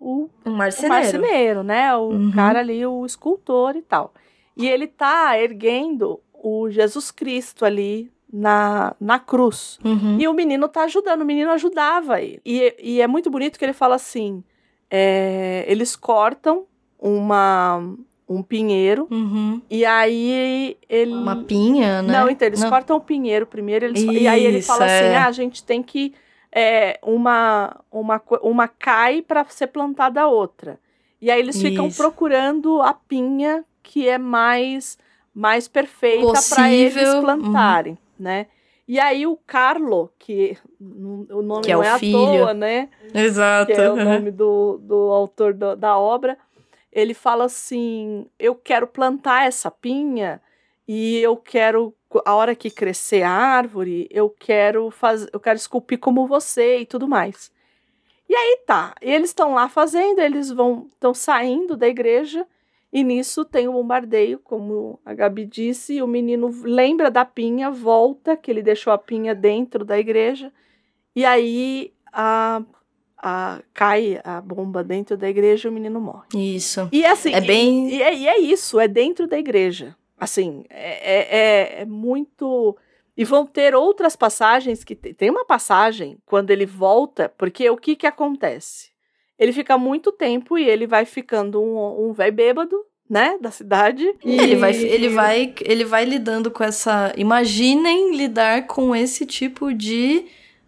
o, 0.00 0.30
Um 0.46 0.52
o 0.52 0.56
marceneiro. 0.56 0.94
marceneiro, 1.20 1.62
né? 1.62 1.94
O 1.96 2.08
Uhum. 2.10 2.32
cara 2.32 2.58
ali, 2.60 2.84
o 2.86 3.04
escultor 3.06 3.76
e 3.76 3.82
tal. 3.82 4.12
E 4.56 4.68
ele 4.68 4.86
tá 4.86 5.38
erguendo 5.38 6.20
o 6.32 6.70
Jesus 6.70 7.10
Cristo 7.10 7.64
ali 7.64 8.10
na, 8.36 8.96
na 9.00 9.20
cruz. 9.20 9.78
Uhum. 9.84 10.18
E 10.18 10.26
o 10.26 10.34
menino 10.34 10.66
tá 10.68 10.82
ajudando, 10.82 11.22
o 11.22 11.24
menino 11.24 11.52
ajudava 11.52 12.20
ele. 12.20 12.40
E, 12.44 12.74
e 12.82 13.00
é 13.00 13.06
muito 13.06 13.30
bonito 13.30 13.56
que 13.56 13.64
ele 13.64 13.72
fala 13.72 13.94
assim: 13.94 14.42
é, 14.90 15.64
eles 15.68 15.94
cortam 15.94 16.64
uma, 16.98 17.80
um 18.28 18.42
pinheiro, 18.42 19.06
Uhum. 19.08 19.62
e 19.70 19.84
aí 19.84 20.76
ele. 20.88 21.14
Uma 21.14 21.44
pinha, 21.44 22.02
né? 22.02 22.12
Não, 22.12 22.28
então 22.28 22.48
eles 22.48 22.64
cortam 22.64 22.96
o 22.96 23.00
pinheiro 23.00 23.46
primeiro, 23.46 23.84
eles, 23.84 24.02
e 24.02 24.26
aí 24.26 24.44
ele 24.44 24.58
Isso, 24.58 24.66
fala 24.66 24.84
assim: 24.86 25.04
é. 25.04 25.16
ah, 25.16 25.26
a 25.26 25.32
gente 25.32 25.62
tem 25.62 25.80
que. 25.80 26.12
é, 26.50 26.98
uma, 27.02 27.76
uma, 27.90 28.20
uma 28.42 28.66
cai 28.66 29.22
para 29.22 29.44
ser 29.44 29.68
plantada 29.68 30.22
a 30.22 30.26
outra. 30.26 30.80
E 31.20 31.30
aí 31.30 31.38
eles 31.38 31.60
ficam 31.62 31.86
Isso. 31.86 31.96
procurando 31.96 32.82
a 32.82 32.92
pinha 32.92 33.64
que 33.82 34.08
é 34.08 34.18
mais, 34.18 34.98
mais 35.32 35.68
perfeita 35.68 36.32
para 36.50 36.70
eles 36.72 36.94
Possível, 36.94 37.22
uhum. 37.22 37.96
Né? 38.18 38.46
E 38.86 39.00
aí 39.00 39.26
o 39.26 39.36
Carlo, 39.46 40.12
que 40.18 40.56
o 40.80 41.40
nome 41.42 41.62
Que 41.64 41.72
é 41.72 41.74
não 41.74 41.80
o 41.80 41.84
é 41.84 41.88
à 41.90 41.98
toa, 41.98 42.52
né? 42.54 42.88
Exato. 43.14 43.66
que 43.72 43.72
é 43.80 43.90
o 43.90 43.96
nome 43.96 44.30
do, 44.30 44.78
do 44.82 44.94
autor 45.10 45.54
do- 45.54 45.74
da 45.74 45.96
obra, 45.98 46.36
ele 46.92 47.14
fala 47.14 47.44
assim: 47.44 48.26
eu 48.38 48.54
quero 48.54 48.86
plantar 48.86 49.46
essa 49.46 49.70
pinha 49.70 50.40
e 50.86 51.18
eu 51.18 51.34
quero, 51.36 51.94
a 52.26 52.34
hora 52.34 52.54
que 52.54 52.70
crescer 52.70 53.22
a 53.22 53.30
árvore, 53.30 54.06
eu 54.10 54.28
quero 54.28 54.90
fazer, 54.90 55.30
eu 55.32 55.40
quero 55.40 55.56
esculpir 55.56 55.98
como 55.98 56.26
você 56.26 56.80
e 56.80 56.86
tudo 56.86 57.08
mais. 57.08 57.50
E 58.28 58.34
aí 58.34 58.58
tá, 58.66 58.94
e 59.02 59.10
eles 59.10 59.30
estão 59.30 59.54
lá 59.54 59.68
fazendo, 59.68 60.18
eles 60.18 60.50
vão 60.50 60.88
estão 60.92 61.14
saindo 61.14 61.74
da 61.76 61.88
igreja 61.88 62.46
e 62.94 63.02
nisso 63.02 63.44
tem 63.44 63.66
o 63.66 63.72
bombardeio, 63.72 64.38
como 64.38 65.00
a 65.04 65.12
Gabi 65.12 65.44
disse, 65.44 65.94
e 65.94 66.02
o 66.02 66.06
menino 66.06 66.48
lembra 66.62 67.10
da 67.10 67.24
pinha, 67.24 67.68
volta, 67.68 68.36
que 68.36 68.48
ele 68.50 68.62
deixou 68.62 68.92
a 68.92 68.96
pinha 68.98 69.34
dentro 69.34 69.84
da 69.84 69.98
igreja, 69.98 70.52
e 71.16 71.24
aí 71.24 71.92
a, 72.12 72.62
a- 73.18 73.60
cai 73.74 74.20
a 74.22 74.40
bomba 74.40 74.84
dentro 74.84 75.16
da 75.16 75.28
igreja 75.28 75.66
e 75.66 75.70
o 75.70 75.74
menino 75.74 76.00
morre. 76.00 76.28
Isso. 76.34 76.88
E 76.92 77.04
assim, 77.04 77.34
É 77.34 77.40
bem- 77.40 77.88
e, 77.88 77.96
e 77.96 78.02
é, 78.02 78.14
e 78.16 78.28
é 78.28 78.38
isso, 78.38 78.78
é 78.78 78.86
dentro 78.86 79.26
da 79.26 79.36
igreja. 79.38 79.96
Assim, 80.16 80.64
é, 80.70 81.14
é, 81.16 81.38
é- 81.78 81.82
é 81.82 81.84
muito. 81.84 82.76
E 83.16 83.24
vão 83.24 83.44
ter 83.44 83.74
outras 83.74 84.14
passagens 84.16 84.82
que 84.84 84.94
te- 84.94 85.12
tem 85.14 85.30
uma 85.30 85.44
passagem 85.44 86.16
quando 86.26 86.50
ele 86.52 86.64
volta, 86.66 87.28
porque 87.36 87.68
o 87.70 87.76
que 87.76 87.96
que 87.96 88.06
acontece? 88.06 88.90
Ele 89.38 89.52
fica 89.52 89.76
muito 89.76 90.12
tempo 90.12 90.56
e 90.56 90.68
ele 90.68 90.86
vai 90.86 91.04
ficando 91.04 91.60
um, 91.60 92.08
um 92.08 92.12
velho 92.12 92.32
bêbado, 92.32 92.76
né, 93.08 93.36
da 93.40 93.50
cidade. 93.50 94.04
E 94.24 94.34
Ele 94.38 94.56
vai, 94.56 94.74
ele, 94.74 95.08
vai, 95.08 95.54
ele 95.60 95.84
vai 95.84 96.04
lidando 96.04 96.50
com 96.50 96.64
essa. 96.64 97.12
Imaginem 97.16 98.16
lidar 98.16 98.66
com 98.66 98.94
esse 98.96 99.26
tipo 99.26 99.74
de 99.74 100.24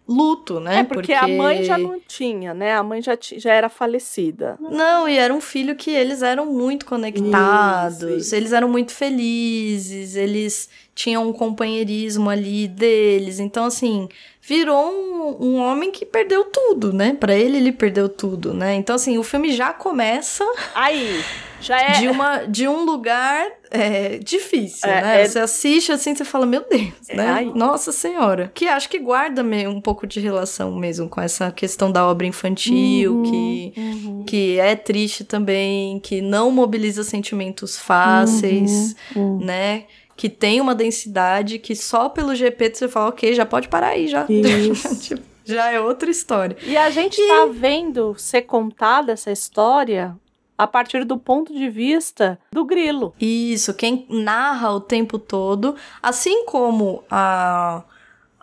luto, 0.07 0.59
né? 0.59 0.79
É 0.79 0.83
porque, 0.83 1.13
a 1.13 1.27
mãe 1.27 1.63
já 1.63 1.77
não 1.77 1.99
tinha, 2.07 2.53
né? 2.53 2.73
A 2.75 2.83
mãe 2.83 3.01
já, 3.01 3.17
já 3.19 3.53
era 3.53 3.67
falecida. 3.69 4.57
Não, 4.59 5.07
e 5.09 5.17
era 5.17 5.33
um 5.33 5.41
filho 5.41 5.75
que 5.75 5.89
eles 5.91 6.21
eram 6.21 6.45
muito 6.45 6.85
conectados, 6.85 7.97
Isso, 8.03 8.09
isso. 8.17 8.35
eles 8.35 8.53
eram 8.53 8.69
muito 8.69 8.93
felizes, 8.93 10.15
eles 10.15 10.69
tinham 10.97 11.29
um 11.29 11.31
companheirismo 11.31 12.27
ali 12.27 12.67
deles. 12.67 13.39
Então, 13.39 13.65
assim, 13.65 14.09
virou 14.41 14.83
um, 14.91 15.45
um 15.45 15.57
homem 15.59 15.91
que 15.91 16.03
perdeu 16.03 16.45
tudo, 16.45 16.91
né? 16.91 17.15
Pra 17.19 17.35
ele, 17.35 17.57
ele 17.57 17.71
perdeu 17.71 18.09
tudo, 18.09 18.51
né? 18.51 18.73
Então, 18.73 18.95
assim, 18.95 19.15
o 19.19 19.23
filme 19.23 19.51
já 19.51 19.71
começa 19.71 20.43
Aí, 20.73 21.23
já 21.61 21.79
é. 21.79 21.91
de, 21.99 22.07
uma, 22.07 22.37
de 22.45 22.67
um 22.67 22.83
lugar 22.83 23.45
é, 23.69 24.17
difícil, 24.17 24.89
É, 24.89 25.01
né? 25.01 25.21
é- 25.21 25.27
Você 25.27 25.37
assiste 25.37 25.91
assim, 25.91 26.15
você 26.15 26.25
fala, 26.25 26.47
meu 26.47 26.65
Deus, 26.67 26.91
É, 27.09 27.15
né? 27.15 27.27
ai. 27.27 27.51
Nossa 27.53 27.91
Senhora. 27.91 28.49
Que 28.55 28.67
acho 28.67 28.89
que 28.89 28.97
guarda 28.97 29.43
meio 29.43 29.69
um 29.69 29.79
pouco 29.79 30.07
de 30.07 30.19
relação 30.19 30.73
mesmo 30.75 31.07
com 31.07 31.21
essa 31.21 31.51
questão 31.51 31.91
da 31.91 32.07
obra 32.07 32.25
infantil, 32.25 33.17
Uhum, 33.17 33.23
que, 33.23 33.73
uhum, 33.77 34.23
que 34.25 34.59
é 34.59 34.75
triste 34.75 35.23
também, 35.23 35.99
que 35.99 36.21
não 36.21 36.49
mobiliza 36.49 37.03
sentimentos 37.03 37.77
fáceis, 37.77 38.95
uhum. 39.15 39.37
né? 39.45 39.83
Que 40.17 40.27
tem 40.27 40.59
uma 40.59 40.73
densidade 40.75 41.59
que 41.59 41.75
só 41.75 42.09
pelo 42.09 42.35
GP 42.35 42.73
você 42.73 42.87
fala, 42.89 43.09
ok, 43.09 43.33
já 43.33 43.45
pode 43.45 43.69
parar 43.69 43.89
aí, 43.89 44.07
já. 44.07 44.25
Tipo, 44.99 45.21
já 45.45 45.71
é 45.71 45.79
outra 45.79 46.09
história. 46.11 46.57
E 46.65 46.75
a 46.75 46.89
gente 46.89 47.15
tá 47.25 47.45
vendo 47.49 48.13
ser 48.17 48.41
contada 48.41 49.13
essa 49.13 49.31
história 49.31 50.13
a 50.57 50.65
partir 50.65 51.05
do 51.05 51.17
ponto 51.17 51.53
de 51.53 51.69
vista 51.69 52.37
do 52.51 52.65
grilo. 52.65 53.13
Isso, 53.21 53.73
quem 53.75 54.07
narra 54.09 54.73
o 54.73 54.81
tempo 54.81 55.19
todo, 55.19 55.75
assim 56.01 56.45
como 56.45 57.03
a, 57.11 57.83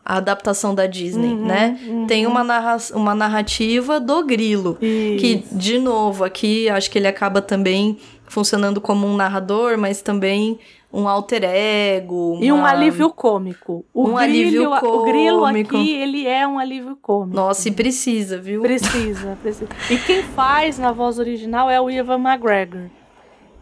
a 0.05 0.17
adaptação 0.19 0.75
da 0.77 0.87
Disney, 0.87 1.33
Uhum, 1.35 1.45
né? 1.45 1.79
uhum. 1.85 2.07
Tem 2.07 2.25
uma, 2.25 2.45
narra 2.45 2.77
uma 2.95 3.17
narrativa 3.17 3.99
do 3.99 4.25
grilo. 4.25 4.77
Que, 4.77 5.43
Isso. 5.45 5.59
de 5.59 5.79
novo, 5.81 6.23
aqui 6.23 6.69
acho 6.69 6.89
que 6.89 6.99
ele 6.99 7.09
acaba 7.09 7.43
também 7.43 7.99
funcionando 8.29 8.81
como 8.81 9.07
um 9.09 9.17
narrador, 9.17 9.77
mas 9.77 10.01
também 10.01 10.59
um 10.97 11.09
alter 11.09 11.43
ego. 11.45 12.39
E 12.41 12.53
um 12.53 12.57
uma- 12.59 12.71
alívio 12.71 13.11
cômico. 13.11 13.85
O 13.93 14.03
Um 14.03 14.15
grilo, 14.15 14.19
alívio 14.19 14.71
o 14.73 15.05
grilo 15.05 15.41
cômico. 15.41 15.77
aqui, 15.77 15.91
ele 15.93 16.27
é 16.27 16.47
um 16.47 16.59
alívio 16.59 16.97
cômico. 17.03 17.35
Nossa, 17.37 17.69
e 17.69 17.73
precisa, 17.73 18.39
viu? 18.39 18.63
Precisa, 18.63 19.37
precisa. 19.43 19.69
E 19.91 19.97
quem 19.99 20.23
faz 20.23 20.79
na 20.79 20.93
voz 20.93 21.19
original 21.19 21.69
é 21.69 21.81
o 21.81 21.91
Ivan 21.91 22.19
McGregor. 22.21 22.83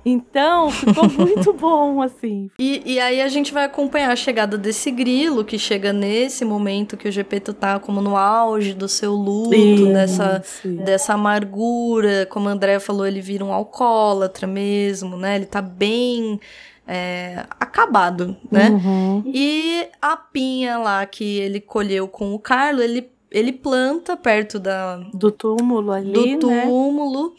Então, 0.04 0.68
ficou 0.68 1.04
muito 1.16 1.52
bom, 1.52 2.02
assim. 2.02 2.50
E, 2.58 2.82
e 2.84 2.98
aí 2.98 3.22
a 3.22 3.28
gente 3.28 3.52
vai 3.54 3.64
acompanhar 3.64 4.10
a 4.10 4.16
chegada 4.16 4.58
desse 4.58 4.90
grilo, 4.90 5.44
que 5.44 5.56
chega 5.56 5.92
nesse 5.92 6.44
momento 6.44 6.96
que 6.96 7.08
o 7.08 7.12
Gepeto 7.12 7.54
tá 7.54 7.78
como 7.78 8.00
no 8.00 8.16
auge 8.16 8.74
do 8.74 8.88
seu 8.88 9.12
luto, 9.12 9.86
dessa, 9.92 10.42
Isso. 10.44 10.68
dessa 10.82 11.14
amargura. 11.14 12.26
Como 12.28 12.48
a 12.48 12.52
Andrea 12.52 12.80
falou, 12.80 13.06
ele 13.06 13.20
vira 13.20 13.44
um 13.44 13.52
alcoólatra 13.52 14.44
mesmo, 14.46 15.16
né? 15.16 15.36
Ele 15.36 15.46
tá 15.46 15.62
bem 15.62 16.40
é, 16.86 17.44
acabado, 17.60 18.36
né? 18.50 18.70
Uhum. 18.70 19.22
E 19.26 19.86
a 20.00 20.16
pinha 20.16 20.78
lá 20.78 21.04
que 21.06 21.38
ele 21.38 21.60
colheu 21.60 22.08
com 22.08 22.34
o 22.34 22.38
Carlo, 22.38 22.82
ele, 22.82 23.10
ele 23.30 23.52
planta 23.52 24.16
perto 24.16 24.58
da, 24.58 24.96
Do 25.14 25.30
túmulo 25.30 25.92
ali, 25.92 26.36
do 26.36 26.48
né? 26.48 26.62
túmulo. 26.62 27.34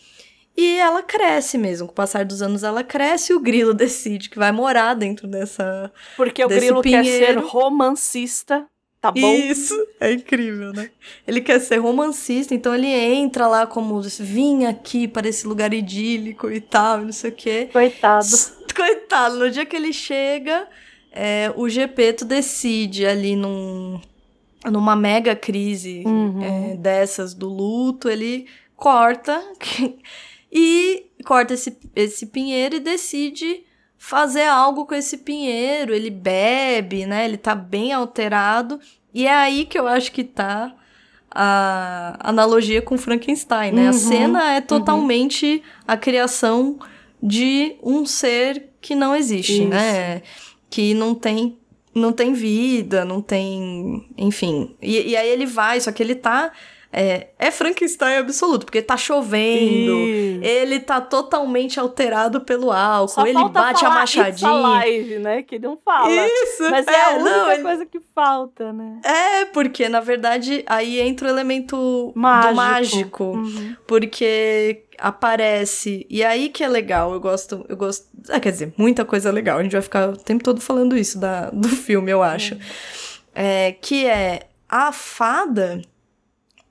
E 0.55 0.77
ela 0.77 1.01
cresce 1.01 1.57
mesmo. 1.57 1.87
Com 1.87 1.93
o 1.93 1.95
passar 1.95 2.25
dos 2.25 2.41
anos, 2.41 2.63
ela 2.63 2.83
cresce 2.83 3.33
e 3.33 3.35
o 3.35 3.39
grilo 3.39 3.73
decide 3.75 4.29
que 4.29 4.37
vai 4.37 4.51
morar 4.51 4.93
dentro 4.93 5.27
dessa. 5.27 5.91
Porque 6.15 6.43
o 6.43 6.47
grilo 6.47 6.81
quer 6.81 7.03
ser 7.03 7.11
pinheiro. 7.11 7.47
romancista. 7.47 8.65
tá 9.01 9.11
bom? 9.11 9.33
Isso, 9.33 9.75
é 9.99 10.13
incrível, 10.13 10.71
né? 10.71 10.89
Ele 11.27 11.41
quer 11.41 11.59
ser 11.59 11.77
romancista, 11.77 12.53
então 12.53 12.73
ele 12.73 12.87
entra 12.87 13.47
lá 13.47 13.65
como 13.65 13.99
vim 14.19 14.65
aqui 14.65 15.07
para 15.07 15.27
esse 15.27 15.45
lugar 15.47 15.73
idílico 15.73 16.49
e 16.49 16.61
tal, 16.61 16.99
não 16.99 17.11
sei 17.11 17.31
o 17.31 17.33
quê. 17.33 17.69
Coitado. 17.73 18.25
Coitado, 18.75 19.37
no 19.37 19.49
dia 19.51 19.65
que 19.65 19.75
ele 19.75 19.93
chega, 19.93 20.67
é, 21.11 21.51
o 21.55 21.67
Gepeto 21.69 22.25
decide 22.25 23.05
ali 23.05 23.35
num, 23.35 23.99
numa 24.65 24.95
mega 24.95 25.35
crise 25.35 26.03
Uhum. 26.05 26.41
é, 26.73 26.75
dessas 26.77 27.33
do 27.33 27.47
luto, 27.49 28.09
ele 28.09 28.47
corta 28.75 29.41
e 30.51 31.05
corta 31.25 31.53
esse, 31.53 31.77
esse 31.95 32.25
pinheiro 32.27 32.75
e 32.75 32.79
decide 32.79 33.63
fazer 33.97 34.43
algo 34.47 34.85
com 34.85 34.93
esse 34.95 35.19
pinheiro. 35.19 35.93
Ele 35.93 36.09
bebe, 36.09 37.05
né? 37.05 37.25
Ele 37.25 37.37
tá 37.37 37.55
bem 37.55 37.93
alterado. 37.93 38.79
E 39.13 39.25
é 39.25 39.33
aí 39.33 39.65
que 39.65 39.79
eu 39.79 39.87
acho 39.87 40.11
que 40.11 40.23
tá 40.23 40.73
a 41.35 42.17
analogia 42.19 42.81
com 42.81 42.97
Frankenstein, 42.97 43.71
né? 43.71 43.83
A 43.87 43.91
Uhum, 43.91 43.93
cena 43.93 44.53
é 44.55 44.61
totalmente 44.61 45.63
a 45.87 45.95
criação 45.97 46.77
de 47.23 47.77
um 47.81 48.05
ser 48.05 48.71
que 48.81 48.93
não 48.93 49.15
existe, 49.15 49.61
Isso. 49.61 49.69
né? 49.69 50.21
Que 50.69 50.93
não 50.93 51.15
tem 51.15 51.57
não 51.95 52.11
tem 52.11 52.33
vida, 52.33 53.05
não 53.05 53.21
tem, 53.21 54.03
enfim. 54.17 54.75
E, 54.81 55.11
e 55.11 55.15
aí 55.15 55.29
ele 55.29 55.45
vai, 55.45 55.79
só 55.79 55.91
que 55.91 56.01
ele 56.01 56.15
tá 56.15 56.51
é, 56.95 57.29
é 57.39 57.49
Frankenstein 57.49 58.17
absoluto, 58.17 58.65
porque 58.67 58.79
tá 58.81 58.95
chovendo, 58.95 59.97
Isso. 59.97 60.43
ele 60.43 60.79
tá 60.79 61.01
totalmente 61.01 61.79
alterado 61.79 62.41
pelo 62.41 62.71
álcool, 62.71 63.07
Só 63.13 63.25
ele 63.25 63.43
bate 63.49 63.83
a 63.83 63.89
It's 63.89 63.97
machadinha. 63.97 64.51
live, 64.51 65.17
né? 65.19 65.41
Que 65.41 65.57
não 65.57 65.75
fala. 65.83 66.07
Isso, 66.11 66.69
Mas 66.69 66.85
é, 66.87 67.01
a 67.05 67.09
única 67.15 67.29
não, 67.29 67.51
ele- 67.51 67.63
coisa 67.63 67.85
que 67.87 67.99
falta, 68.13 68.71
né? 68.71 68.99
É, 69.03 69.45
porque 69.45 69.89
na 69.89 69.99
verdade 69.99 70.63
aí 70.67 70.99
entra 71.01 71.27
o 71.27 71.31
elemento 71.31 72.11
Mágico. 72.15 72.53
mágico, 72.55 73.23
Uhum. 73.23 73.75
porque 73.87 74.83
aparece 74.99 76.05
e 76.09 76.23
aí 76.23 76.49
que 76.49 76.63
é 76.63 76.67
legal. 76.67 77.11
Eu 77.13 77.19
gosto, 77.19 77.65
eu 77.67 77.75
gosto. 77.75 78.05
Ah, 78.29 78.39
quer 78.39 78.51
dizer, 78.51 78.71
muita 78.77 79.03
coisa 79.03 79.31
legal. 79.31 79.57
A 79.57 79.63
gente 79.63 79.71
vai 79.71 79.81
ficar 79.81 80.09
o 80.09 80.17
tempo 80.17 80.43
todo 80.43 80.61
falando 80.61 80.95
isso 80.95 81.19
da, 81.19 81.49
do 81.49 81.67
filme, 81.69 82.11
eu 82.11 82.21
acho. 82.21 82.55
É, 83.33 83.71
que 83.81 84.05
é 84.05 84.41
a 84.69 84.91
fada, 84.91 85.81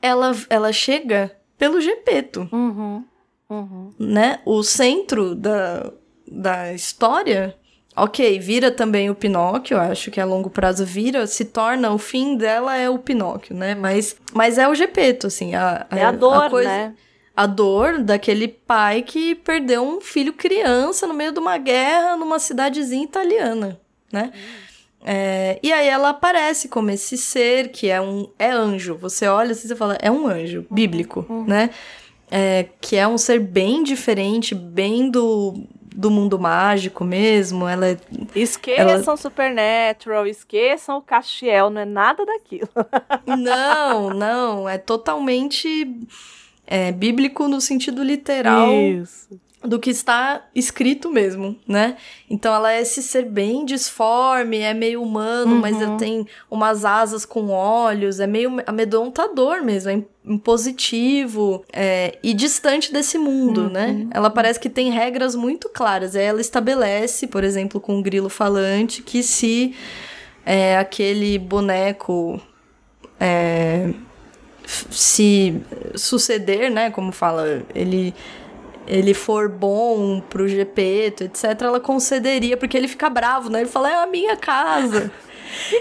ela, 0.02 0.36
ela 0.50 0.72
chega 0.72 1.30
pelo 1.56 1.80
Gepeto, 1.80 2.48
Uhum. 2.52 3.04
Uhum. 3.48 3.92
né? 3.98 4.40
O 4.44 4.62
centro 4.62 5.34
da, 5.34 5.90
da 6.26 6.72
história. 6.72 7.56
Ok, 7.94 8.38
vira 8.38 8.70
também 8.70 9.10
o 9.10 9.14
Pinóquio, 9.14 9.78
acho 9.78 10.10
que 10.10 10.18
a 10.18 10.24
longo 10.24 10.48
prazo 10.48 10.84
vira, 10.84 11.26
se 11.26 11.44
torna, 11.44 11.92
o 11.92 11.98
fim 11.98 12.36
dela 12.38 12.74
é 12.74 12.88
o 12.88 12.98
Pinóquio, 12.98 13.54
né? 13.54 13.74
Mas, 13.74 14.16
mas 14.32 14.56
é 14.56 14.66
o 14.66 14.74
Gepeto, 14.74 15.26
assim. 15.26 15.54
A, 15.54 15.86
É 15.90 16.02
a 16.02 16.10
dor, 16.10 16.48
coisa- 16.48 16.68
né? 16.70 16.94
a 17.36 17.44
dor 17.46 17.98
daquele 18.02 18.48
pai 18.48 19.02
que 19.02 19.34
perdeu 19.34 19.82
um 19.82 20.00
filho 20.00 20.32
criança 20.32 21.06
no 21.06 21.12
meio 21.12 21.32
de 21.32 21.38
uma 21.38 21.58
guerra 21.58 22.16
numa 22.16 22.38
cidadezinha 22.38 23.04
italiana, 23.04 23.78
né? 24.10 24.32
É, 25.04 25.58
e 25.62 25.72
aí 25.72 25.88
ela 25.88 26.10
aparece 26.10 26.68
como 26.68 26.90
esse 26.90 27.18
ser 27.18 27.68
que 27.68 27.88
é 27.88 28.00
um 28.00 28.28
é 28.38 28.50
anjo. 28.50 28.96
Você 28.96 29.26
olha 29.26 29.52
assim 29.52 29.72
e 29.72 29.76
fala, 29.76 29.98
é 30.00 30.10
um 30.10 30.26
anjo 30.26 30.64
bíblico, 30.70 31.26
né? 31.46 31.70
É, 32.30 32.66
que 32.80 32.96
é 32.96 33.06
um 33.06 33.18
ser 33.18 33.40
bem 33.40 33.82
diferente, 33.82 34.54
bem 34.54 35.10
do, 35.10 35.66
do 35.94 36.10
mundo 36.10 36.38
mágico 36.38 37.04
mesmo. 37.04 37.68
Ela 37.68 37.88
é 37.88 37.98
Esqueçam 38.34 39.16
Supernatural, 39.16 40.26
esqueçam 40.26 40.98
o 40.98 41.02
Castiel, 41.02 41.68
não 41.68 41.80
é 41.80 41.84
nada 41.84 42.24
daquilo. 42.24 42.68
Não, 43.26 44.10
não, 44.10 44.68
é 44.68 44.78
totalmente 44.78 45.86
é, 46.66 46.92
bíblico 46.92 47.48
no 47.48 47.60
sentido 47.60 48.02
literal 48.02 48.72
Isso. 48.72 49.28
Do 49.64 49.78
que 49.78 49.90
está 49.90 50.44
escrito 50.54 51.10
mesmo, 51.10 51.56
né? 51.68 51.96
Então 52.28 52.52
ela 52.54 52.72
é 52.72 52.80
esse 52.82 53.02
ser 53.02 53.24
bem 53.24 53.64
disforme, 53.64 54.58
é 54.58 54.74
meio 54.74 55.00
humano, 55.02 55.56
mas 55.56 55.76
Uhum. 55.76 55.82
ela 55.82 55.96
tem 55.96 56.26
umas 56.50 56.84
asas 56.84 57.24
com 57.24 57.48
olhos, 57.50 58.18
é 58.18 58.26
meio 58.26 58.60
amedrontador 58.66 59.62
mesmo, 59.62 59.90
é 59.90 59.94
im- 59.94 60.06
impositivo 60.24 61.64
é, 61.72 62.18
e 62.22 62.34
distante 62.34 62.92
desse 62.92 63.18
mundo, 63.18 63.62
Uhum. 63.62 63.70
né? 63.70 64.06
Ela 64.10 64.30
parece 64.30 64.58
que 64.58 64.68
tem 64.68 64.90
regras 64.90 65.34
muito 65.34 65.68
claras. 65.68 66.16
Aí 66.16 66.24
ela 66.24 66.40
estabelece, 66.40 67.26
por 67.26 67.44
exemplo, 67.44 67.80
com 67.80 67.98
o 67.98 68.02
grilo 68.02 68.28
falante, 68.28 69.02
que 69.02 69.22
se 69.22 69.74
é, 70.44 70.76
aquele 70.76 71.38
boneco 71.38 72.40
é, 73.20 73.90
se 74.90 75.60
suceder, 75.94 76.70
né? 76.70 76.90
Como 76.90 77.12
fala, 77.12 77.62
ele 77.74 78.14
ele 78.86 79.14
for 79.14 79.48
bom 79.48 80.20
pro 80.20 80.46
Gepeto, 80.48 81.24
etc, 81.24 81.44
ela 81.62 81.80
concederia, 81.80 82.56
porque 82.56 82.76
ele 82.76 82.88
fica 82.88 83.08
bravo, 83.10 83.48
né? 83.50 83.60
Ele 83.60 83.68
fala, 83.68 83.90
é 83.90 83.94
a 84.02 84.06
minha 84.06 84.36
casa. 84.36 85.10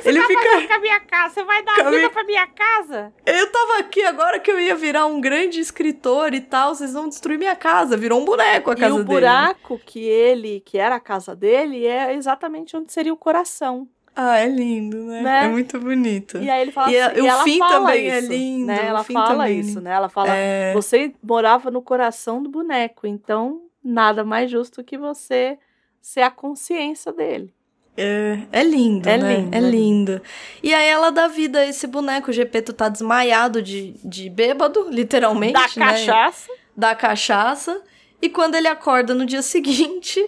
ele 0.03 0.21
fica. 0.21 0.67
com 0.67 0.73
a 0.73 0.79
minha 0.79 0.99
casa? 0.99 1.33
Você 1.33 1.43
vai 1.43 1.63
dar 1.63 1.75
Com 1.81 1.87
a 1.87 1.91
minha- 1.91 2.09
pra 2.09 2.23
minha 2.25 2.47
casa? 2.47 3.13
Eu 3.25 3.51
tava 3.51 3.77
aqui 3.79 4.03
agora 4.03 4.39
que 4.39 4.51
eu 4.51 4.59
ia 4.59 4.75
virar 4.75 5.05
um 5.05 5.21
grande 5.21 5.59
escritor 5.59 6.33
e 6.33 6.41
tal, 6.41 6.75
vocês 6.75 6.93
vão 6.93 7.07
destruir 7.07 7.37
minha 7.39 7.55
casa. 7.55 7.95
Virou 7.95 8.19
um 8.21 8.25
boneco 8.25 8.69
a 8.69 8.73
E 8.73 8.77
casa 8.77 8.93
o 8.95 8.97
dele. 8.97 9.07
buraco 9.07 9.79
que 9.85 9.99
ele, 10.03 10.61
que 10.65 10.77
era 10.77 10.95
a 10.95 10.99
casa 10.99 11.35
dele, 11.35 11.85
é 11.85 12.13
exatamente 12.13 12.75
onde 12.75 12.91
seria 12.91 13.13
o 13.13 13.17
coração. 13.17 13.87
Ah, 14.15 14.37
é 14.37 14.47
lindo, 14.47 14.97
né? 15.05 15.21
Né? 15.21 15.45
É 15.45 15.47
muito 15.47 15.79
bonito. 15.79 16.37
E 16.37 16.49
aí 16.49 16.61
ele 16.61 16.71
fala 16.71 16.91
E 16.91 16.99
assim, 16.99 17.15
a- 17.15 17.17
e 17.17 17.21
o 17.21 17.27
ela 17.27 17.43
fim 17.43 17.57
fala 17.59 17.71
também 17.71 18.09
é 18.09 18.19
isso, 18.19 18.29
lindo, 18.31 18.65
Né? 18.67 18.85
Ela 18.87 19.03
fala 19.03 19.27
também. 19.27 19.59
isso, 19.59 19.81
né? 19.81 19.91
Ela 19.91 20.09
fala, 20.09 20.35
É. 20.35 20.73
você 20.73 21.13
morava 21.23 21.71
no 21.71 21.81
coração 21.81 22.43
do 22.43 22.49
boneco, 22.49 23.07
então 23.07 23.61
nada 23.83 24.23
mais 24.23 24.51
justo 24.51 24.83
que 24.83 24.97
você 24.97 25.57
ser 26.01 26.21
a 26.21 26.29
consciência 26.31 27.11
dele. 27.13 27.53
É, 27.97 28.39
é 28.51 28.63
lindo, 28.63 29.07
É 29.09 29.17
né? 29.17 29.35
lindo, 29.35 29.55
É 29.55 29.57
é 29.57 29.61
lindo. 29.61 30.21
E 30.63 30.73
aí 30.73 30.87
ela 30.87 31.09
dá 31.11 31.27
vida 31.27 31.59
a 31.59 31.65
esse 31.67 31.85
boneco. 31.87 32.29
O 32.31 32.33
Gepeto 32.33 32.73
tá 32.73 32.87
desmaiado 32.89 33.61
de, 33.61 33.93
de 34.03 34.29
bêbado, 34.29 34.87
literalmente. 34.91 35.53
Da 35.53 35.61
né? 35.61 35.67
cachaça. 35.91 36.51
Da 36.75 36.95
cachaça. 36.95 37.81
E 38.21 38.29
quando 38.29 38.55
ele 38.55 38.67
acorda 38.67 39.13
no 39.13 39.25
dia 39.25 39.41
seguinte, 39.43 40.25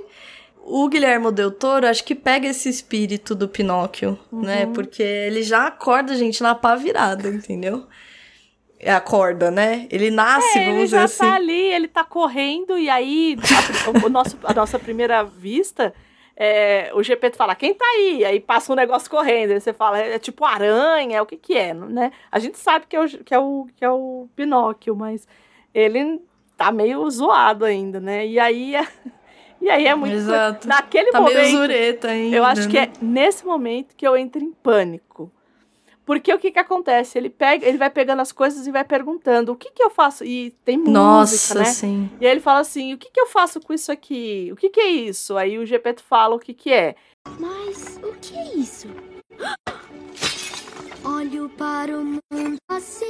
o 0.65 0.87
Guilhermo 0.87 1.31
Del 1.31 1.51
Toro 1.51 1.85
acho 1.87 2.03
que 2.03 2.15
pega 2.15 2.47
esse 2.47 2.69
espírito 2.69 3.35
do 3.35 3.47
Pinóquio, 3.49 4.17
né? 4.31 4.65
Uhum. 4.65 4.73
Porque 4.73 5.03
ele 5.03 5.43
já 5.43 5.67
acorda, 5.67 6.15
gente, 6.15 6.41
na 6.41 6.55
pá 6.55 6.75
virada, 6.75 7.27
entendeu? 7.29 7.85
Acorda, 8.85 9.49
né? 9.49 9.87
Ele 9.89 10.11
nasce, 10.11 10.57
É, 10.59 10.65
vamos 10.65 10.73
ele 10.75 10.83
dizer 10.85 10.97
já 10.97 11.03
assim. 11.05 11.17
tá 11.19 11.35
ali, 11.35 11.71
ele 11.73 11.87
tá 11.87 12.03
correndo, 12.03 12.77
e 12.77 12.89
aí 12.89 13.37
a, 13.85 14.05
o 14.05 14.09
nosso, 14.09 14.37
a 14.43 14.53
nossa 14.53 14.77
primeira 14.77 15.23
vista, 15.23 15.93
é, 16.35 16.91
o 16.93 17.01
Gepeto 17.01 17.37
fala, 17.37 17.55
quem 17.55 17.73
tá 17.73 17.85
aí? 17.85 18.25
Aí 18.25 18.39
passa 18.41 18.73
um 18.73 18.75
negócio 18.75 19.09
correndo, 19.09 19.51
aí 19.51 19.59
você 19.61 19.71
fala, 19.71 19.99
é, 19.99 20.19
tipo 20.19 20.43
aranha, 20.43 21.21
o 21.23 21.25
que 21.25 21.37
que 21.37 21.55
é, 21.57 21.73
né? 21.73 22.11
A 22.29 22.39
gente 22.39 22.57
sabe 22.57 22.85
que 22.89 22.95
é 22.95 22.99
o, 23.01 23.07
que 23.07 23.33
é 23.33 23.39
o, 23.39 23.67
que 23.75 23.85
é 23.85 23.89
o 23.89 24.27
Pinóquio, 24.35 24.95
mas 24.97 25.25
ele 25.73 26.19
tá 26.57 26.69
meio 26.69 27.09
zoado 27.09 27.63
ainda, 27.63 28.01
né? 28.01 28.27
E 28.27 28.37
aí, 28.37 28.75
é- 28.75 28.87
e 29.63 29.69
aí 29.69 29.87
é 29.87 29.95
muito... 29.95 30.13
Exato. 30.13 30.67
Naquele 30.67 31.11
Tá 31.11 31.21
meio 31.21 31.35
momento, 31.37 31.51
zureta 31.57 32.07
ainda. 32.09 32.35
eu 32.35 32.43
acho 32.45 32.67
que 32.67 32.75
né? 32.79 32.83
é 32.83 32.91
nesse 33.03 33.45
momento 33.45 33.95
que 33.95 34.05
eu 34.07 34.15
entro 34.17 34.41
em 34.43 34.51
pânico. 34.51 35.31
Porque 36.05 36.33
o 36.33 36.37
que 36.37 36.51
que 36.51 36.59
acontece? 36.59 37.17
Ele 37.17 37.29
pega, 37.29 37.65
ele 37.65 37.77
vai 37.77 37.89
pegando 37.89 38.21
as 38.21 38.33
coisas 38.33 38.67
e 38.67 38.71
vai 38.71 38.83
perguntando: 38.83 39.53
"O 39.53 39.55
que 39.55 39.71
que 39.71 39.81
eu 39.81 39.89
faço?" 39.89 40.25
E 40.25 40.51
tem 40.65 40.77
música, 40.77 40.91
Nossa, 40.99 41.59
né? 41.59 41.63
sim. 41.65 42.09
E 42.19 42.25
aí 42.25 42.31
ele 42.33 42.41
fala 42.41 42.59
assim: 42.59 42.93
"O 42.93 42.97
que 42.97 43.09
que 43.09 43.21
eu 43.21 43.25
faço 43.27 43.61
com 43.61 43.71
isso 43.73 43.89
aqui? 43.89 44.49
O 44.51 44.55
que 44.57 44.69
que 44.69 44.81
é 44.81 44.89
isso?" 44.89 45.37
Aí 45.37 45.57
o 45.57 45.65
Gepeto 45.65 46.03
fala 46.03 46.35
o 46.35 46.39
que 46.39 46.53
que 46.53 46.73
é. 46.73 46.95
Mas 47.39 47.97
o 48.03 48.11
que 48.19 48.37
é 48.37 48.53
isso? 48.55 48.89
Olho 51.05 51.47
para 51.57 51.97
o 51.97 52.03
mundo 52.03 52.57
assim, 52.69 53.05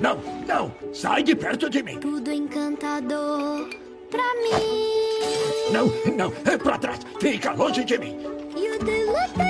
Não, 0.00 0.16
não! 0.46 0.72
Sai 0.92 1.22
de 1.24 1.34
perto 1.34 1.68
de 1.68 1.82
mim! 1.82 1.98
tudo 1.98 2.30
encantador 2.30 3.68
pra 4.10 4.34
mim. 4.42 5.72
Não, 5.72 5.86
não! 6.14 6.32
É 6.44 6.56
pra 6.56 6.78
trás! 6.78 7.00
Fica 7.20 7.52
longe 7.52 7.84
de 7.84 7.98
mim! 7.98 8.18
Yudeluteli. 8.56 9.48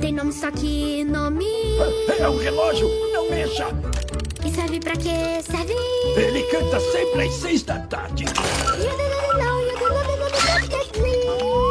Tem 0.00 0.12
nome 0.12 0.32
só 0.32 0.50
que 0.50 1.04
nome. 1.04 1.46
É 2.18 2.28
um 2.28 2.36
relógio! 2.36 2.88
Não 3.12 3.30
mexa! 3.30 3.68
E 4.44 4.50
serve 4.50 4.80
pra 4.80 4.92
quê? 4.96 5.40
Serve. 5.42 5.74
Ele 6.16 6.42
canta 6.44 6.80
sempre 6.80 7.22
às 7.22 7.34
seis 7.34 7.62
da 7.62 7.78
tarde! 7.80 8.24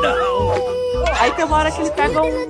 Não! 0.02 0.54
Aí 1.20 1.32
tem 1.32 1.46
uma 1.46 1.58
hora 1.58 1.72
que 1.72 1.82
ele 1.82 1.92
pega 1.92 2.22
um, 2.22 2.48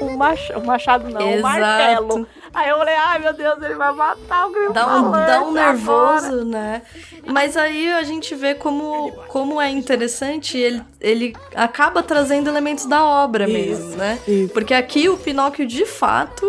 um, 0.00 0.16
mach- 0.16 0.50
um 0.56 0.64
machado, 0.64 1.08
não, 1.10 1.20
um 1.20 1.34
Exato. 1.38 1.42
martelo. 1.42 2.28
Aí 2.52 2.68
eu 2.68 2.78
falei, 2.78 2.94
ai 2.94 3.18
meu 3.18 3.32
Deus, 3.32 3.62
ele 3.62 3.74
vai 3.74 3.92
matar 3.92 4.46
o 4.46 4.52
grilo 4.52 4.72
Dá 4.72 4.86
um, 4.86 5.10
dá 5.10 5.42
um 5.42 5.48
agora. 5.48 5.52
nervoso, 5.52 6.44
né? 6.44 6.82
Mas 7.26 7.56
aí 7.56 7.92
a 7.92 8.02
gente 8.02 8.34
vê 8.34 8.54
como, 8.54 9.10
como 9.28 9.60
é 9.60 9.70
interessante, 9.70 10.56
ele, 10.58 10.82
ele 11.00 11.36
acaba 11.54 12.02
trazendo 12.02 12.48
elementos 12.48 12.86
da 12.86 13.02
obra 13.04 13.46
mesmo, 13.46 13.88
Isso, 13.90 13.98
né? 13.98 14.18
isso. 14.28 14.52
Porque 14.52 14.74
aqui 14.74 15.08
o 15.08 15.16
Pinóquio, 15.16 15.66
de 15.66 15.84
fato, 15.86 16.44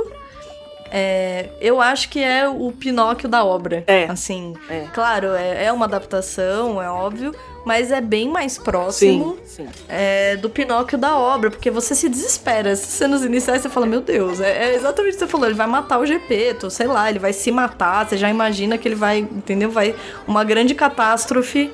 é, 0.97 1.49
eu 1.59 1.81
acho 1.81 2.07
que 2.07 2.23
é 2.23 2.47
o 2.47 2.71
Pinóquio 2.71 3.27
da 3.27 3.43
obra. 3.43 3.83
É. 3.85 4.05
Assim, 4.05 4.53
É. 4.69 4.85
claro, 4.93 5.33
é, 5.35 5.65
é 5.65 5.71
uma 5.73 5.83
adaptação, 5.83 6.81
é 6.81 6.89
óbvio, 6.89 7.35
mas 7.65 7.91
é 7.91 7.99
bem 7.99 8.29
mais 8.29 8.57
próximo 8.57 9.37
Sim, 9.43 9.65
sim. 9.65 9.69
é, 9.89 10.37
do 10.37 10.49
Pinóquio 10.49 10.97
da 10.97 11.17
obra, 11.17 11.51
porque 11.51 11.69
você 11.69 11.93
se 11.93 12.07
desespera. 12.07 12.69
Essas 12.69 12.91
cenas 12.91 13.25
iniciais 13.25 13.61
você 13.61 13.67
fala, 13.67 13.85
meu 13.85 13.99
Deus, 13.99 14.39
é, 14.39 14.69
é 14.69 14.75
exatamente 14.75 15.11
o 15.11 15.17
que 15.17 15.25
você 15.25 15.27
falou, 15.27 15.47
ele 15.47 15.55
vai 15.55 15.67
matar 15.67 15.99
o 15.99 16.05
Gepeto, 16.05 16.69
sei 16.69 16.87
lá, 16.87 17.09
ele 17.09 17.19
vai 17.19 17.33
se 17.33 17.51
matar, 17.51 18.07
você 18.07 18.15
já 18.15 18.29
imagina 18.29 18.77
que 18.77 18.87
ele 18.87 18.95
vai, 18.95 19.17
entendeu? 19.19 19.69
Vai. 19.69 19.93
Uma 20.25 20.45
grande 20.45 20.73
catástrofe 20.73 21.73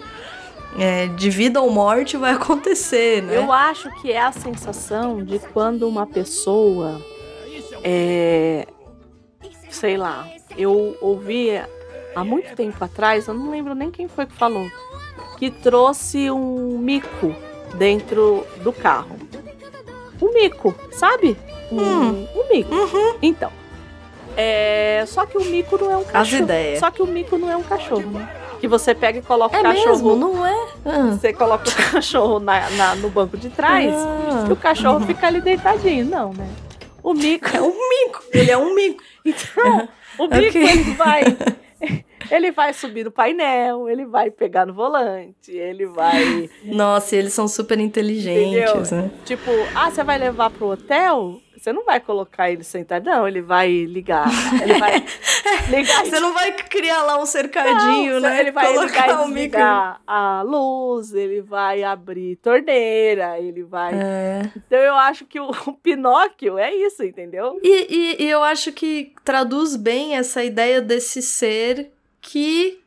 é, 0.80 1.06
de 1.10 1.30
vida 1.30 1.62
ou 1.62 1.70
morte 1.70 2.18
vai 2.18 2.34
acontecer, 2.34 3.22
né? 3.22 3.38
Eu 3.38 3.52
acho 3.52 3.88
que 4.02 4.12
é 4.12 4.20
a 4.20 4.32
sensação 4.32 5.24
de 5.24 5.38
quando 5.38 5.88
uma 5.88 6.08
pessoa 6.08 7.00
é. 7.84 8.66
Sei 9.72 9.98
lá, 9.98 10.28
eu 10.58 10.96
ouvi 11.02 11.50
há 12.16 12.24
muito 12.24 12.56
tempo 12.56 12.84
atrás, 12.84 13.28
eu 13.28 13.34
não 13.34 13.50
lembro 13.50 13.74
nem 13.74 13.90
quem 13.90 14.08
foi 14.08 14.26
que 14.26 14.34
falou, 14.34 14.68
que 15.38 15.50
trouxe 15.50 16.30
um 16.30 16.78
mico 16.78 17.34
dentro 17.76 18.46
do 18.64 18.72
carro. 18.74 19.16
Um 20.22 20.34
mico, 20.34 20.76
sabe? 20.92 21.36
Um, 21.72 21.80
Hum. 21.82 22.28
um 22.36 22.54
mico. 22.54 22.70
Então. 23.22 23.52
É, 24.38 25.04
só 25.08 25.26
que 25.26 25.38
o 25.38 25.44
mico 25.44 25.78
não 25.78 25.92
é 25.92 25.98
um 25.98 26.04
cachorro. 26.04 26.44
ideias. 26.44 26.80
Só 26.80 26.92
que 26.92 27.02
o 27.02 27.08
mico 27.08 27.38
não 27.38 27.50
é 27.50 27.56
um 27.58 27.64
cachorro, 27.64 28.10
né? 28.12 28.30
Que 28.62 28.68
você 28.68 28.94
pega 28.94 29.20
e 29.20 29.22
coloca 29.22 29.58
É 29.58 29.60
o 29.60 29.64
cachorro. 29.64 29.90
mesmo, 29.90 30.16
não 30.16 30.46
é? 30.46 30.68
Ah. 30.86 31.08
Você 31.12 31.34
coloca 31.34 31.68
o 31.68 31.74
cachorro 31.92 32.40
na, 32.40 32.70
na- 32.72 32.96
no 32.96 33.10
banco 33.10 33.36
de 33.36 33.50
trás 33.50 33.92
Ah. 33.94 34.46
e 34.48 34.52
o 34.52 34.56
cachorro 34.56 35.00
fica 35.06 35.28
ali 35.28 35.42
deitadinho. 35.42 36.06
Não, 36.06 36.32
né? 36.34 36.48
O 37.04 37.14
mico. 37.14 37.48
É 37.56 37.62
um 37.62 37.74
mico, 37.90 38.24
ele 38.34 38.52
é 38.52 38.58
um 38.58 38.74
mico. 38.76 39.04
Então, 39.24 39.88
o 40.18 40.24
mico 40.28 40.48
Ok. 40.58 40.64
ele 40.70 40.84
vai. 40.96 41.22
Ele 42.30 42.52
vai 42.52 42.74
subir 42.74 43.04
no 43.04 43.12
painel, 43.12 43.90
ele 43.90 44.06
vai 44.06 44.30
pegar 44.30 44.66
no 44.68 44.74
volante, 44.74 45.52
ele 45.52 45.88
vai. 45.88 46.48
Nossa, 46.64 47.16
eles 47.16 47.34
são 47.34 47.48
super 47.48 47.80
inteligentes, 47.80 48.92
né? 48.92 49.10
Tipo, 49.26 49.50
ah, 49.76 49.90
você 49.90 50.04
vai 50.04 50.20
levar 50.20 50.52
pro 50.52 50.68
hotel? 50.68 51.42
Você 51.62 51.72
não 51.72 51.86
vai 51.86 52.00
colocar 52.00 52.50
ele 52.50 52.64
sentado, 52.64 53.06
não. 53.06 53.28
Ele 53.28 53.40
vai 53.40 53.70
ligar. 53.86 54.26
Ele 54.64 54.80
vai 54.80 54.94
ligar. 55.70 56.04
Você 56.06 56.20
não 56.20 56.34
vai 56.34 56.52
criar 56.54 57.04
lá 57.04 57.22
um 57.22 57.26
cercadinho, 57.28 58.14
Não, 58.16 58.22
né? 58.22 58.40
Ele 58.40 58.50
vai 58.52 58.66
ligar 58.72 58.76
Colocar 58.80 59.08
e 59.10 59.12
o 59.12 59.18
micro. 59.28 59.34
desligar 59.36 60.02
a 60.08 60.42
luz, 60.42 61.14
ele 61.14 61.40
vai 61.44 61.84
abrir 61.84 62.38
torneira, 62.38 63.38
ele 63.40 63.62
vai. 63.62 63.94
É. 63.94 64.52
Então 64.58 64.80
eu 64.80 64.96
acho 64.96 65.24
que 65.26 65.40
o, 65.40 65.52
o 65.68 65.74
Pinóquio 65.74 66.58
é 66.58 66.74
isso, 66.74 67.04
entendeu? 67.04 67.60
E, 67.62 67.88
e- 68.20 68.24
e 68.24 68.28
eu 68.30 68.42
acho 68.42 68.72
que 68.72 69.14
traduz 69.24 69.76
bem 69.76 70.16
essa 70.18 70.44
ideia 70.44 70.82
desse 70.82 71.22
ser 71.22 71.92
que 72.20 72.80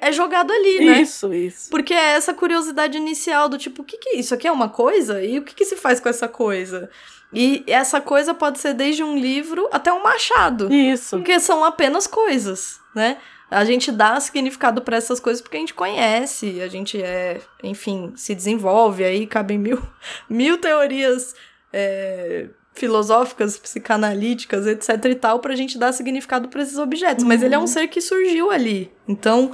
é 0.00 0.12
jogado 0.12 0.52
ali, 0.52 0.84
né? 0.84 1.00
Isso, 1.00 1.34
isso. 1.34 1.68
Porque 1.68 1.92
é 1.92 2.12
essa 2.14 2.32
curiosidade 2.32 2.96
inicial 2.96 3.48
do 3.48 3.58
tipo, 3.58 3.82
o 3.82 3.84
que 3.84 3.96
que 3.98 4.10
é 4.10 4.16
isso 4.18 4.32
aqui 4.34 4.46
é 4.46 4.52
uma 4.52 4.68
coisa? 4.68 5.20
E 5.20 5.36
o 5.38 5.42
que 5.42 5.52
que 5.54 5.64
se 5.64 5.74
faz 5.74 5.98
com 5.98 6.08
essa 6.08 6.28
coisa? 6.28 6.88
E 7.32 7.64
essa 7.66 8.00
coisa 8.00 8.32
pode 8.34 8.58
ser 8.58 8.74
desde 8.74 9.02
um 9.02 9.16
livro 9.18 9.68
até 9.72 9.92
um 9.92 10.02
machado. 10.02 10.72
Isso. 10.72 11.16
Porque 11.16 11.40
são 11.40 11.64
apenas 11.64 12.06
coisas, 12.06 12.78
né? 12.94 13.16
A 13.50 13.64
gente 13.64 13.92
dá 13.92 14.18
significado 14.20 14.82
para 14.82 14.96
essas 14.96 15.20
coisas 15.20 15.40
porque 15.42 15.56
a 15.56 15.60
gente 15.60 15.74
conhece, 15.74 16.60
a 16.60 16.68
gente 16.68 17.00
é, 17.00 17.40
enfim, 17.62 18.12
se 18.16 18.34
desenvolve, 18.34 19.04
aí 19.04 19.26
cabem 19.26 19.58
mil, 19.58 19.80
mil 20.28 20.58
teorias 20.58 21.34
é, 21.72 22.46
filosóficas, 22.72 23.56
psicanalíticas, 23.56 24.66
etc 24.66 25.04
e 25.06 25.14
tal, 25.14 25.38
pra 25.40 25.54
gente 25.54 25.78
dar 25.78 25.92
significado 25.92 26.48
para 26.48 26.62
esses 26.62 26.78
objetos. 26.78 27.24
Mas 27.24 27.42
ele 27.42 27.54
é 27.54 27.58
um 27.58 27.66
ser 27.66 27.86
que 27.88 28.00
surgiu 28.00 28.50
ali. 28.50 28.92
Então, 29.06 29.52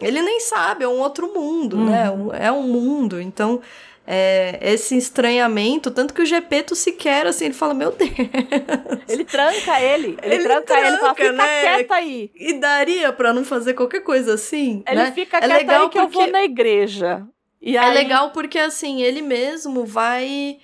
ele 0.00 0.20
nem 0.20 0.40
sabe, 0.40 0.84
é 0.84 0.88
um 0.88 0.98
outro 0.98 1.32
mundo, 1.32 1.76
né? 1.78 2.10
Um- 2.10 2.32
É 2.34 2.52
um 2.52 2.62
mundo. 2.62 3.20
Então, 3.20 3.60
é, 4.10 4.58
esse 4.62 4.96
estranhamento, 4.96 5.90
tanto 5.90 6.14
que 6.14 6.22
o 6.22 6.24
Gepeto 6.26 6.74
sequer, 6.74 7.26
assim, 7.26 7.44
ele 7.44 7.52
fala, 7.54 7.74
meu 7.74 7.92
Deus. 7.92 8.10
Ele 9.06 9.22
tranca 9.24 9.78
ele. 9.82 10.16
Ele, 10.22 10.34
Ele 10.36 10.44
tranca, 10.44 10.74
ele 10.80 10.96
fala, 10.96 11.14
tranca, 11.14 11.14
fica 11.14 11.32
né? 11.34 11.60
quieta 11.76 11.94
aí. 11.94 12.30
E 12.34 12.54
daria 12.54 13.12
pra 13.12 13.34
não 13.34 13.44
fazer 13.44 13.74
qualquer 13.74 14.00
coisa 14.00 14.32
assim, 14.32 14.82
Ele 14.88 14.96
né? 14.96 15.12
fica 15.12 15.36
É 15.36 15.40
quieta 15.40 15.54
legal 15.56 15.82
aí 15.82 15.88
que 15.90 15.98
eu 15.98 16.08
vou 16.08 16.10
porque- 16.22 16.32
na 16.32 16.42
igreja. 16.42 17.26
E 17.60 17.76
É 17.76 17.80
aí, 17.80 17.92
legal 17.92 18.30
porque, 18.30 18.58
assim, 18.58 19.02
ele 19.02 19.20
mesmo 19.20 19.84
vai. 19.84 20.56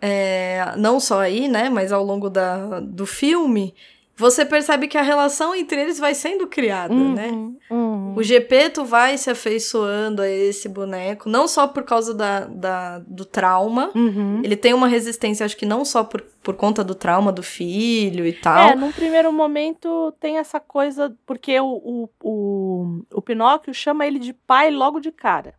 é, 0.00 0.72
não 0.78 0.98
só 0.98 1.20
aí, 1.20 1.48
né? 1.48 1.68
Mas 1.68 1.92
ao 1.92 2.02
longo 2.02 2.30
da, 2.30 2.80
do 2.80 3.04
filme, 3.04 3.74
você 4.20 4.44
percebe 4.44 4.86
que 4.86 4.98
a 4.98 5.02
relação 5.02 5.54
entre 5.54 5.80
eles 5.80 5.98
vai 5.98 6.14
sendo 6.14 6.46
criada, 6.46 6.92
Uhum, 6.94 7.14
né? 7.14 7.30
uhum. 7.70 8.14
O 8.16 8.22
Gepeto 8.22 8.84
vai 8.84 9.16
se 9.16 9.30
afeiçoando 9.30 10.20
a 10.22 10.28
esse 10.28 10.68
boneco, 10.68 11.28
não 11.28 11.48
só 11.48 11.66
por 11.66 11.84
causa 11.84 12.12
da, 12.12 12.40
da- 12.40 12.98
do 13.06 13.24
trauma. 13.24 13.90
Uhum. 13.94 14.40
Ele 14.44 14.56
tem 14.56 14.74
uma 14.74 14.86
resistência, 14.88 15.46
acho 15.46 15.56
que 15.56 15.64
não 15.64 15.84
só 15.84 16.04
por, 16.04 16.20
por 16.42 16.54
conta 16.56 16.84
do 16.84 16.94
trauma 16.94 17.32
do 17.32 17.42
filho 17.42 18.26
e 18.26 18.32
tal. 18.32 18.68
É, 18.70 18.74
num 18.74 18.92
primeiro 18.92 19.32
momento 19.32 20.12
tem 20.20 20.38
essa 20.38 20.60
coisa, 20.60 21.16
porque 21.24 21.58
o, 21.60 21.66
o, 21.66 22.08
o, 22.22 23.02
o 23.14 23.22
Pinóquio 23.22 23.72
chama 23.72 24.06
ele 24.06 24.18
de 24.18 24.32
pai 24.32 24.70
logo 24.70 25.00
de 25.00 25.10
cara. 25.10 25.54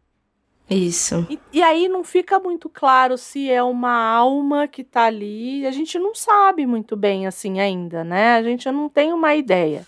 Isso. 0.72 1.28
E, 1.30 1.40
e 1.52 1.62
aí 1.62 1.90
não 1.90 2.04
fica 2.04 2.40
muito 2.40 2.70
claro 2.70 3.18
se 3.18 3.52
é 3.52 3.62
uma 3.62 3.92
alma 3.92 4.68
que 4.68 4.84
tá 4.84 5.04
ali. 5.04 5.66
A 5.66 5.72
gente 5.72 6.00
não 6.00 6.16
sabe 6.16 6.66
muito 6.66 6.96
bem 6.96 7.28
assim 7.28 7.60
ainda, 7.60 8.04
né? 8.04 8.36
A 8.36 8.44
gente 8.44 8.70
não 8.72 8.88
tem 8.88 9.12
uma 9.12 9.36
ideia. 9.36 9.86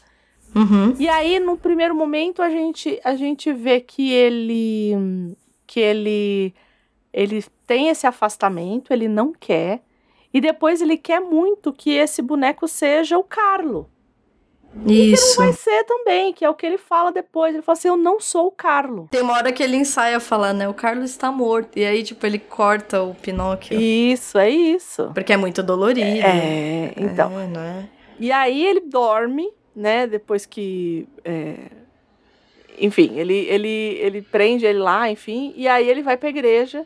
Uhum. 0.53 0.93
E 0.99 1.07
aí, 1.07 1.39
no 1.39 1.57
primeiro 1.57 1.95
momento, 1.95 2.41
a 2.41 2.49
gente, 2.49 2.99
a 3.03 3.15
gente 3.15 3.51
vê 3.53 3.79
que 3.79 4.11
ele 4.11 5.35
que 5.65 5.79
ele 5.79 6.53
ele 7.11 7.43
tem 7.65 7.89
esse 7.89 8.05
afastamento, 8.05 8.91
ele 8.91 9.07
não 9.07 9.31
quer. 9.31 9.81
E 10.33 10.41
depois 10.41 10.81
ele 10.81 10.97
quer 10.97 11.19
muito 11.19 11.71
que 11.71 11.91
esse 11.91 12.21
boneco 12.21 12.67
seja 12.67 13.17
o 13.17 13.23
Carlo. 13.23 13.87
Isso. 14.85 15.37
Vai 15.37 15.53
ser 15.53 15.83
também, 15.83 16.33
que 16.33 16.43
é 16.43 16.49
o 16.49 16.53
que 16.55 16.65
ele 16.65 16.77
fala 16.77 17.11
depois. 17.11 17.53
Ele 17.53 17.61
fala 17.61 17.77
assim: 17.77 17.87
Eu 17.87 17.97
não 17.97 18.19
sou 18.19 18.47
o 18.47 18.51
Carlo. 18.51 19.07
Tem 19.11 19.21
uma 19.21 19.33
hora 19.33 19.51
que 19.51 19.61
ele 19.61 19.77
ensaia 19.77 20.19
falar, 20.19 20.53
né? 20.53 20.67
O 20.67 20.73
Carlos 20.73 21.11
está 21.11 21.31
morto. 21.31 21.77
E 21.77 21.85
aí, 21.85 22.03
tipo, 22.03 22.25
ele 22.25 22.39
corta 22.39 23.01
o 23.03 23.13
Pinóquio. 23.13 23.79
Isso, 23.79 24.37
é 24.37 24.49
isso. 24.49 25.11
Porque 25.13 25.31
é 25.33 25.37
muito 25.37 25.61
dolorido. 25.61 26.01
É, 26.25 26.93
então. 26.97 27.39
É, 27.39 27.47
não 27.47 27.61
é? 27.61 27.87
E 28.19 28.31
aí 28.31 28.65
ele 28.65 28.81
dorme, 28.81 29.49
né? 29.75 30.07
Depois 30.07 30.45
que. 30.45 31.07
é, 31.23 31.55
Enfim, 32.79 33.17
ele, 33.19 33.35
ele, 33.47 33.97
ele 33.99 34.21
prende 34.21 34.65
ele 34.65 34.79
lá, 34.79 35.09
enfim. 35.09 35.53
E 35.55 35.67
aí 35.67 35.87
ele 35.87 36.01
vai 36.01 36.17
pra 36.17 36.29
igreja. 36.29 36.85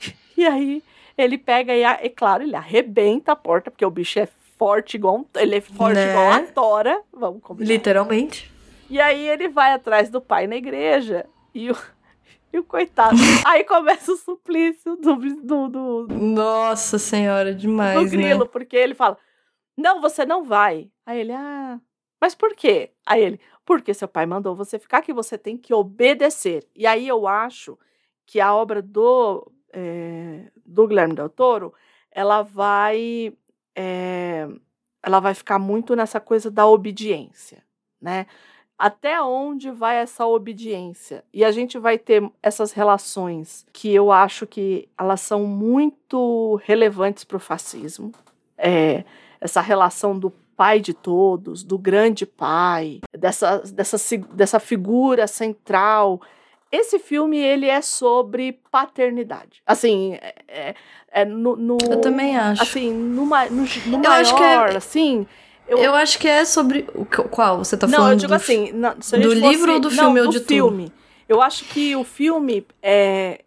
E 0.34 0.46
aí 0.46 0.82
ele 1.16 1.36
pega 1.36 1.74
e, 1.74 1.82
é 1.82 2.08
claro, 2.08 2.42
ele 2.42 2.56
arrebenta 2.56 3.32
a 3.32 3.36
porta, 3.36 3.70
porque 3.70 3.84
o 3.84 3.90
bicho 3.90 4.18
é 4.18 4.26
forte 4.62 4.94
igual 4.96 5.16
um, 5.18 5.24
Ele 5.34 5.56
é 5.56 5.60
forte 5.60 5.96
Né? 5.96 6.10
igual 6.10 6.30
a 6.30 6.40
tora. 6.42 7.02
Vamos 7.12 7.42
combinar. 7.42 7.68
Literalmente. 7.68 8.48
E 8.88 9.00
aí 9.00 9.28
ele 9.28 9.48
vai 9.48 9.72
atrás 9.72 10.08
do 10.08 10.20
pai 10.20 10.46
na 10.46 10.54
igreja. 10.54 11.26
E 11.52 11.68
o, 11.70 11.76
e 12.52 12.58
o 12.60 12.62
coitado. 12.64 13.16
aí 13.44 13.64
começa 13.64 14.12
o 14.12 14.16
suplício 14.16 14.94
do, 14.96 15.16
do, 15.16 15.68
do, 15.68 16.06
Nossa 16.14 16.96
senhora, 16.96 17.52
demais, 17.52 18.00
no 18.00 18.08
grilo, 18.08 18.44
né? 18.44 18.50
porque 18.52 18.76
ele 18.76 18.94
fala: 18.94 19.18
Não, 19.76 20.00
você 20.00 20.24
não 20.24 20.44
vai. 20.44 20.88
Aí 21.04 21.20
ele, 21.20 21.32
ah, 21.32 21.80
mas 22.20 22.34
por 22.36 22.54
quê? 22.54 22.90
Aí 23.04 23.20
ele, 23.20 23.40
porque 23.66 23.92
seu 23.92 24.06
pai 24.06 24.26
mandou 24.26 24.54
você 24.54 24.78
ficar 24.78 25.02
que 25.02 25.12
você 25.12 25.36
tem 25.36 25.56
que 25.56 25.74
obedecer. 25.74 26.64
E 26.76 26.86
aí 26.86 27.08
eu 27.08 27.26
acho 27.26 27.76
que 28.26 28.38
a 28.40 28.54
obra 28.54 28.80
do, 28.80 29.50
eh, 29.72 30.48
do 30.64 30.86
Guilherme 30.86 31.14
Del 31.14 31.28
Toro, 31.28 31.74
ela 32.12 32.42
vai, 32.42 33.32
eh, 33.76 34.48
ela 35.02 35.20
vai 35.20 35.34
ficar 35.34 35.58
muito 35.58 35.96
nessa 35.96 36.20
coisa 36.20 36.50
da 36.50 36.66
obediência, 36.66 37.62
né? 38.00 38.26
Até 38.78 39.22
onde 39.22 39.70
vai 39.70 39.96
essa 39.96 40.26
obediência? 40.26 41.24
E 41.32 41.44
a 41.44 41.52
gente 41.52 41.78
vai 41.78 41.98
ter 41.98 42.28
essas 42.42 42.72
relações 42.72 43.64
que 43.72 43.92
eu 43.94 44.10
acho 44.10 44.46
que 44.46 44.88
elas 44.98 45.20
são 45.20 45.44
muito 45.44 46.60
relevantes 46.64 47.22
para 47.22 47.36
o 47.36 47.40
fascismo. 47.40 48.10
É, 48.58 49.04
essa 49.40 49.60
relação 49.60 50.18
do 50.18 50.30
pai 50.56 50.80
de 50.80 50.94
todos, 50.94 51.62
do 51.62 51.78
grande 51.78 52.26
pai, 52.26 53.00
dessa, 53.16 53.58
dessa, 53.58 53.96
dessa 54.32 54.60
figura 54.60 55.26
central. 55.26 56.20
Esse 56.72 56.98
filme 56.98 57.36
ele 57.38 57.66
é 57.68 57.82
sobre 57.82 58.58
paternidade. 58.70 59.62
Assim, 59.66 60.14
é, 60.14 60.34
é- 60.48 60.74
é 61.12 61.24
no, 61.26 61.54
no- 61.54 61.76
Eu 61.90 62.00
também 62.00 62.34
acho. 62.36 62.62
assim, 62.62 62.90
no, 62.90 63.26
ma- 63.26 63.44
no, 63.50 63.64
no 63.86 64.02
Eu 64.04 64.10
acho 64.10 64.34
que 64.34 64.42
é- 64.42 64.76
assim, 64.76 65.26
Eu, 65.68 65.78
Eu 65.78 65.94
acho 65.94 66.18
que 66.18 66.26
é 66.26 66.44
sobre. 66.44 66.86
o 66.94 67.04
Qual? 67.06 67.58
Você 67.58 67.76
tá 67.76 67.86
não, 67.86 67.98
falando 67.98 68.12
eu 68.12 68.16
digo 68.16 68.28
do 68.30 68.34
assim, 68.34 68.72
do 68.72 68.92
gente 69.00 69.22
fosse- 69.22 69.34
livro 69.36 69.72
ou 69.74 69.80
do 69.80 69.90
não, 69.90 70.04
filme 70.04 70.20
ou 70.20 70.26
do 70.26 70.32
de 70.32 70.40
tudo? 70.40 70.48
filme. 70.48 70.92
Eu 71.28 71.40
acho 71.40 71.64
que 71.66 71.94
o 71.94 72.02
filme 72.04 72.66
é 72.82 73.40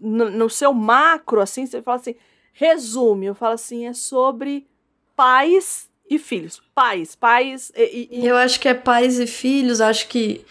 no, 0.00 0.30
no 0.30 0.48
seu 0.50 0.72
macro 0.72 1.40
assim, 1.40 1.66
você 1.66 1.82
fala 1.82 1.96
assim, 1.98 2.14
resume, 2.52 3.26
eu 3.26 3.34
falo 3.34 3.54
assim, 3.54 3.86
é 3.86 3.92
sobre 3.92 4.66
pais 5.14 5.88
e 6.08 6.18
filhos. 6.18 6.62
Pais, 6.74 7.14
pais 7.14 7.70
e- 7.76 8.08
e- 8.10 8.26
Eu 8.26 8.36
acho 8.36 8.58
que 8.58 8.68
é 8.68 8.74
pais 8.74 9.18
e 9.20 9.26
filhos, 9.26 9.80
acho 9.80 10.08
que 10.08 10.44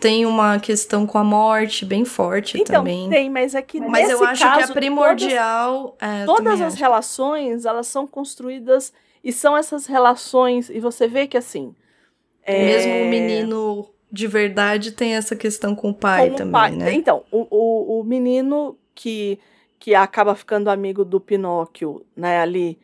tem 0.00 0.26
uma 0.26 0.58
questão 0.58 1.06
com 1.06 1.16
a 1.18 1.24
morte 1.24 1.84
bem 1.84 2.04
forte 2.04 2.58
então 2.60 2.76
também. 2.80 3.08
tem, 3.08 3.30
mas 3.30 3.54
é 3.54 3.62
que 3.62 3.80
Mas 3.80 4.10
eu 4.10 4.22
acho 4.24 4.42
caso, 4.42 4.66
que 4.66 4.70
é 4.72 4.74
primordial. 4.74 5.96
é, 6.00 6.24
Todas, 6.24 6.36
também 6.36 6.44
todas 6.52 6.60
as 6.60 6.72
acho. 6.74 6.82
relações, 6.82 7.64
elas 7.64 7.86
são 7.86 8.06
construídas 8.06 8.92
e 9.22 9.32
são 9.32 9.56
essas 9.56 9.86
relações 9.86 10.68
e 10.70 10.80
você 10.80 11.06
vê 11.06 11.26
que 11.26 11.36
assim, 11.36 11.74
é, 12.42 12.64
Mesmo 12.64 12.92
o 13.02 13.08
menino 13.10 13.88
de 14.10 14.26
verdade 14.26 14.92
tem 14.92 15.14
essa 15.14 15.36
questão 15.36 15.74
com 15.74 15.90
o 15.90 15.94
pai 15.94 16.28
com 16.28 16.34
o 16.34 16.36
também, 16.38 16.52
pai. 16.52 16.70
né? 16.72 16.92
Então, 16.92 17.22
o, 17.30 17.46
o, 17.50 18.00
o 18.00 18.04
menino 18.04 18.76
que, 18.94 19.38
que 19.78 19.94
acaba 19.94 20.34
ficando 20.34 20.68
amigo 20.68 21.04
do 21.04 21.20
Pinóquio, 21.20 22.04
né, 22.16 22.40
ali, 22.40 22.76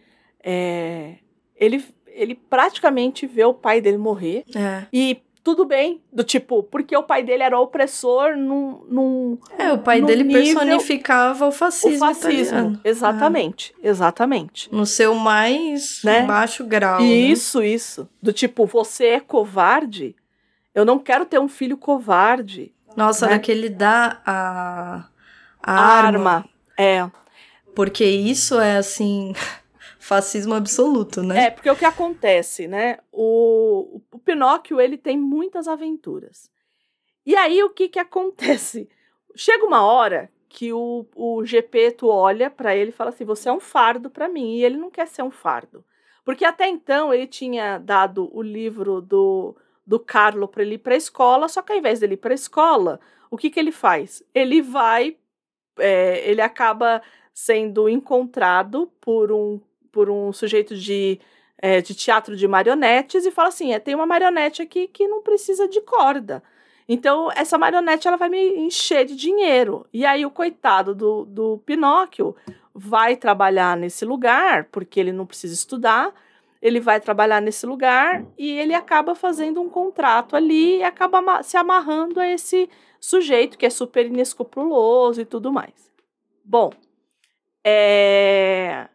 é, 0.43 1.15
ele, 1.57 1.85
ele 2.07 2.35
praticamente 2.35 3.27
vê 3.27 3.45
o 3.45 3.53
pai 3.55 3.81
dele 3.81 3.99
morrer. 3.99 4.45
É. 4.55 4.87
E 4.93 5.21
tudo 5.47 5.65
bem, 5.65 6.03
do 6.13 6.25
tipo, 6.25 6.65
porque 6.65 6.97
o 6.97 7.05
pai 7.05 7.23
dele 7.23 7.45
era 7.45 7.57
opressor 7.57 8.37
num. 8.37 8.85
num 8.89 9.39
É, 9.57 9.73
o 9.73 9.79
pai 9.79 10.03
dele 10.03 10.25
nível- 10.25 10.43
personificava 10.43 11.45
o 11.45 11.51
o 11.51 11.53
fascismo, 11.53 12.01
fascismo. 12.01 12.43
italiano. 12.43 12.81
Exatamente, 12.83 13.73
exatamente. 13.81 14.69
No 14.75 14.85
seu 14.85 15.15
mais 15.15 16.01
Né? 16.03 16.23
baixo 16.27 16.65
grau. 16.65 16.99
né? 17.01 17.07
Isso, 17.07 17.63
isso. 17.63 18.09
Do 18.21 18.33
tipo, 18.33 18.67
você 18.67 19.05
é 19.07 19.21
covarde? 19.21 20.17
Eu 20.75 20.85
não 20.85 20.99
quero 20.99 21.25
ter 21.25 21.39
um 21.39 21.47
filho 21.49 21.77
covarde. 21.77 22.75
Nossa, 22.97 23.29
né? 23.29 23.41
ele 23.47 23.69
dá 23.69 24.21
a, 24.27 25.05
a 25.63 25.73
arma. 25.73 26.31
arma. 26.31 26.49
É. 26.77 27.09
Porque 27.73 28.05
isso 28.05 28.59
é, 28.59 28.79
assim, 28.79 29.33
fascismo 30.07 30.55
absoluto, 30.55 31.21
né? 31.23 31.47
É, 31.47 31.51
porque 31.51 31.69
o 31.69 31.75
que 31.75 31.85
acontece, 31.85 32.69
né? 32.69 32.99
O, 33.11 34.01
o 34.13 34.19
Pinóquio, 34.21 34.81
ele 34.81 34.97
tem 34.97 35.19
muitas 35.19 35.67
aventuras. 35.67 36.49
E 37.25 37.35
aí, 37.35 37.61
o 37.65 37.71
que 37.71 37.89
que 37.89 37.99
acontece? 37.99 38.89
Chega 39.35 39.67
uma 39.67 39.85
hora 39.85 40.31
que 40.49 40.73
o, 40.73 41.05
o 41.15 41.45
Gepeto 41.45 42.07
olha 42.07 42.49
pra 42.49 42.75
ele 42.75 42.91
e 42.91 42.93
fala 42.93 43.11
assim, 43.11 43.25
você 43.25 43.49
é 43.49 43.53
um 43.53 43.59
fardo 43.59 44.09
pra 44.09 44.29
mim. 44.29 44.55
E 44.55 44.65
ele 44.65 44.77
não 44.77 44.91
quer 44.91 45.09
ser 45.09 45.23
um 45.23 45.31
fardo. 45.31 45.85
Porque 46.25 46.45
até 46.45 46.69
então, 46.69 47.13
ele 47.13 47.27
tinha 47.27 47.79
dado 47.79 48.31
o 48.33 48.41
livro 48.41 49.01
do, 49.01 49.57
do 49.85 49.99
Carlo 49.99 50.47
pra 50.47 50.63
ele 50.63 50.77
ir 50.77 50.79
pra 50.79 50.95
escola, 50.95 51.49
só 51.49 51.63
que 51.63 51.73
ao 51.73 51.79
invés 51.79 51.99
dele 51.99 52.15
ir 52.15 52.19
pra 52.19 52.33
escola, 52.33 53.01
o 53.29 53.37
que 53.37 53.51
que 53.51 53.59
ele 53.59 53.73
faz? 53.73 54.23
Ele 54.33 54.63
vai, 54.63 55.17
é, 55.79 56.31
ele 56.31 56.41
acaba 56.41 57.03
sendo 57.35 57.89
encontrado 57.89 58.91
por 59.01 59.31
um, 59.31 59.61
por 59.97 60.11
um 60.11 60.31
sujeito 60.31 60.77
de, 60.77 61.19
é, 61.57 61.81
de 61.81 61.95
teatro 61.95 62.37
de 62.37 62.47
marionetes 62.47 63.25
e 63.25 63.31
fala 63.31 63.49
assim: 63.49 63.73
é, 63.73 63.79
tem 63.79 63.95
uma 63.95 64.05
marionete 64.05 64.61
aqui 64.61 64.87
que 64.87 65.09
não 65.09 65.23
precisa 65.23 65.67
de 65.67 65.81
corda. 65.81 66.43
Então, 66.87 67.31
essa 67.35 67.57
marionete 67.57 68.07
ela 68.07 68.19
vai 68.19 68.29
me 68.29 68.59
encher 68.59 69.07
de 69.07 69.17
dinheiro. 69.17 69.87
E 69.95 70.05
aí, 70.05 70.27
o 70.27 70.31
coitado 70.31 70.95
do, 70.95 71.25
do 71.25 71.63
Pinóquio 71.65 72.37
vai 72.75 73.17
trabalhar 73.17 73.75
nesse 73.75 74.05
lugar, 74.05 74.65
porque 74.65 75.01
ele 75.01 75.13
não 75.13 75.25
precisa 75.25 75.55
estudar. 75.55 76.13
Ele 76.61 76.79
vai 76.79 77.01
trabalhar 77.01 77.41
nesse 77.41 77.65
lugar 77.65 78.23
e 78.37 78.51
ele 78.51 78.75
acaba 78.75 79.15
fazendo 79.15 79.63
um 79.63 79.71
contrato 79.71 80.37
ali 80.37 80.79
e 80.79 80.83
acaba 80.83 81.43
se 81.43 81.57
amarrando 81.57 82.21
a 82.21 82.29
esse 82.29 82.69
sujeito 83.01 83.57
que 83.57 83.65
é 83.65 83.71
super 83.71 84.05
inescrupuloso 84.05 85.23
e 85.23 85.25
tudo 85.25 85.51
mais. 85.51 85.91
Bom, 86.45 86.71
é... 87.65 88.89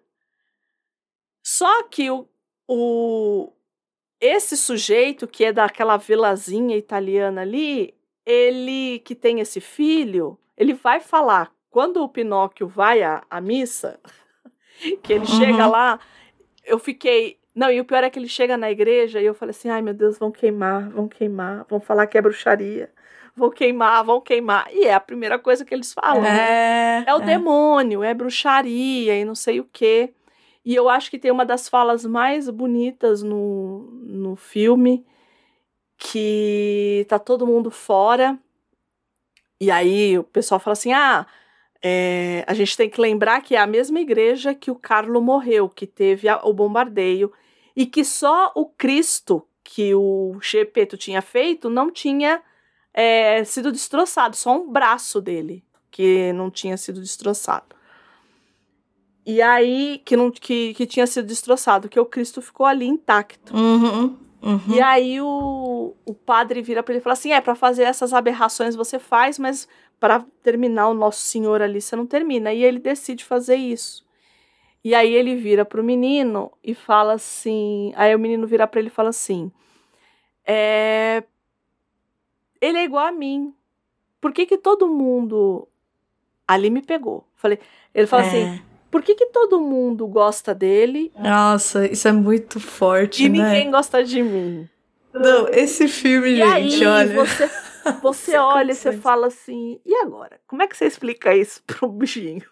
Só 1.57 1.84
que 1.84 2.10
o, 2.10 2.28
o, 2.65 3.52
esse 4.22 4.56
sujeito 4.56 5.28
que 5.28 5.44
é 5.44 5.52
daquela 5.52 5.98
vilazinha 5.98 6.78
italiana 6.78 7.41
ali, 7.41 7.94
ele 8.26 8.99
que 8.99 9.14
tem 9.14 9.41
esse 9.41 9.60
filho, 9.60 10.40
ele 10.56 10.73
vai 10.73 11.02
falar. 11.02 11.52
Quando 11.69 12.02
o 12.03 12.07
Pinóquio 12.07 12.68
vai 12.68 13.03
à, 13.03 13.22
à 13.30 13.41
missa, 13.41 13.99
que 15.03 15.11
ele 15.11 15.26
Uhum. 15.26 15.38
chega 15.40 15.68
lá, 15.68 15.99
eu 16.64 16.80
fiquei. 16.80 17.38
Não, 17.53 17.69
e 17.69 17.82
o 17.82 17.86
pior 17.86 18.02
é 18.03 18.10
que 18.10 18.18
ele 18.18 18.30
chega 18.30 18.56
na 18.56 18.72
igreja 18.72 19.19
e 19.22 19.26
eu 19.26 19.34
falei 19.34 19.52
assim: 19.52 19.68
ai 19.69 19.82
meu 19.82 19.94
Deus, 19.94 20.18
vão 20.18 20.32
queimar, 20.32 20.90
vão 20.90 21.10
queimar, 21.10 21.65
vão 21.69 21.82
falar 21.82 22.07
que 22.07 22.18
é 22.18 22.22
bruxaria, 22.22 22.90
vão 23.36 23.49
queimar, 23.49 24.06
vão 24.06 24.22
queimar. 24.22 24.68
E 24.72 24.86
é 24.86 24.94
a 24.94 25.02
primeira 25.02 25.38
coisa 25.38 25.65
que 25.65 25.73
eles 25.73 25.91
falam. 25.91 26.22
né? 26.22 27.03
É, 27.03 27.03
É 27.07 27.14
o 27.14 27.19
demônio, 27.19 28.03
é 28.03 28.14
bruxaria 28.14 29.18
e 29.19 29.26
não 29.26 29.36
sei 29.36 29.60
o 29.60 29.65
quê. 29.65 30.14
E 30.64 30.76
eu 30.76 30.88
acho 30.90 31.10
que 31.10 31.18
tem 31.20 31.32
uma 31.32 31.46
das 31.46 31.68
falas 31.68 32.06
mais 32.06 32.50
bonitas 32.50 33.24
no, 33.24 33.90
no 34.04 34.36
filme, 34.36 35.06
que 35.98 37.06
tá 37.10 37.18
todo 37.20 37.48
mundo 37.48 37.72
fora. 37.72 38.38
E 39.60 39.70
aí 39.72 40.18
o 40.18 40.24
pessoal 40.24 40.60
fala 40.60 40.74
assim: 40.74 40.94
ah, 40.94 41.26
é, 41.84 42.44
a 42.48 42.54
gente 42.54 42.78
tem 42.78 42.90
que 42.90 43.02
lembrar 43.02 43.42
que 43.42 43.56
é 43.56 43.60
a 43.60 43.68
mesma 43.68 44.00
igreja 44.00 44.54
que 44.54 44.70
o 44.72 44.76
Carlo 44.76 45.22
morreu, 45.22 45.68
que 45.70 45.88
teve 45.88 46.28
a- 46.30 46.42
o 46.44 46.54
bombardeio, 46.54 47.32
e 47.76 47.86
que 47.86 48.04
só 48.04 48.52
o 48.56 48.66
Cristo 48.66 49.46
que 49.64 49.94
o 49.96 50.38
Gepeto 50.42 50.98
tinha 50.98 51.22
feito 51.22 51.70
não 51.70 51.92
tinha 51.92 52.42
é, 52.94 53.44
sido 53.44 53.72
destroçado, 53.72 54.36
só 54.36 54.52
um 54.58 54.70
braço 54.72 55.22
dele 55.22 55.64
que 55.90 56.34
não 56.34 56.50
tinha 56.52 56.78
sido 56.78 57.00
destroçado. 57.02 57.76
E 59.26 59.41
aí, 59.41 60.02
que, 60.03 60.18
não, 60.18 60.31
que, 60.31 60.73
que 60.73 60.85
tinha 60.88 61.06
sido 61.06 61.27
destroçado, 61.27 61.88
que 61.88 61.99
o 61.99 62.06
Cristo 62.06 62.41
ficou 62.41 62.65
ali 62.65 62.88
intacto. 62.88 63.56
Uhum, 63.56 64.18
uhum. 64.41 64.60
E 64.73 64.81
aí 64.81 65.22
o, 65.22 65.93
o 66.06 66.14
padre 66.14 66.61
vira 66.61 66.81
para 66.81 66.93
ele 66.93 67.02
e 67.02 67.03
fala 67.03 67.14
assim: 67.14 67.31
é, 67.31 67.39
para 67.39 67.53
fazer 67.56 67.84
essas 67.84 68.14
aberrações 68.14 68.76
você 68.76 68.98
faz, 68.98 69.38
mas 69.38 69.68
para 69.99 70.26
terminar 70.41 70.88
o 70.89 70.95
Nosso 70.95 71.22
Senhor 71.22 71.61
ali 71.61 71.80
você 71.80 71.95
não 71.95 72.07
termina. 72.07 72.52
E 72.52 72.64
ele 72.64 72.80
decide 72.80 73.23
fazer 73.23 73.56
isso. 73.56 74.03
E 74.84 74.95
aí 74.95 75.14
ele 75.14 75.35
vira 75.35 75.64
pro 75.64 75.84
menino 75.84 76.52
e 76.64 76.73
fala 76.73 77.14
assim. 77.14 77.93
Aí 77.95 78.15
o 78.15 78.19
menino 78.19 78.48
vira 78.48 78.65
para 78.65 78.80
ele 78.80 78.88
e 78.89 78.91
fala 78.91 79.10
assim: 79.10 79.52
é, 80.43 81.23
ele 82.60 82.80
é 82.80 82.84
igual 82.84 83.06
a 83.06 83.11
mim. 83.11 83.53
Por 84.19 84.31
que, 84.34 84.48
que 84.48 84.57
todo 84.57 84.88
mundo 84.88 85.68
ali 86.48 86.72
me 86.72 86.81
pegou? 86.81 87.23
Falei, 87.35 87.60
ele 87.93 88.07
fala 88.07 88.23
É. 88.23 88.27
assim: 88.27 88.61
por 88.91 89.01
que, 89.01 89.15
que 89.15 89.27
todo 89.27 89.61
mundo 89.61 90.05
gosta 90.05 90.53
dele 90.53 91.11
Nossa, 91.18 91.85
isso 91.88 92.07
é 92.07 92.11
muito 92.11 92.59
forte, 92.59 93.23
e 93.23 93.30
né? 93.30 93.38
ninguém 93.41 93.72
gosta 93.72 94.03
de 94.03 94.22
mim? 94.22 94.69
Não, 95.13 95.47
esse 95.49 95.88
filme, 95.88 96.30
E 96.30 96.35
gente, 96.38 96.85
aí 96.85 96.88
olha. 96.88 97.26
você, 97.26 97.49
você 98.03 98.38
olha 98.38 98.72
e 98.72 98.76
você 98.76 98.91
fala 98.91 99.27
assim, 99.27 99.80
e 99.85 99.95
agora? 99.95 100.39
Como 100.45 100.61
é 100.61 100.68
que 100.68 100.76
você 100.76 100.85
explica 100.85 101.35
isso 101.35 101.61
pro 101.68 101.88
bichinho? 101.88 102.43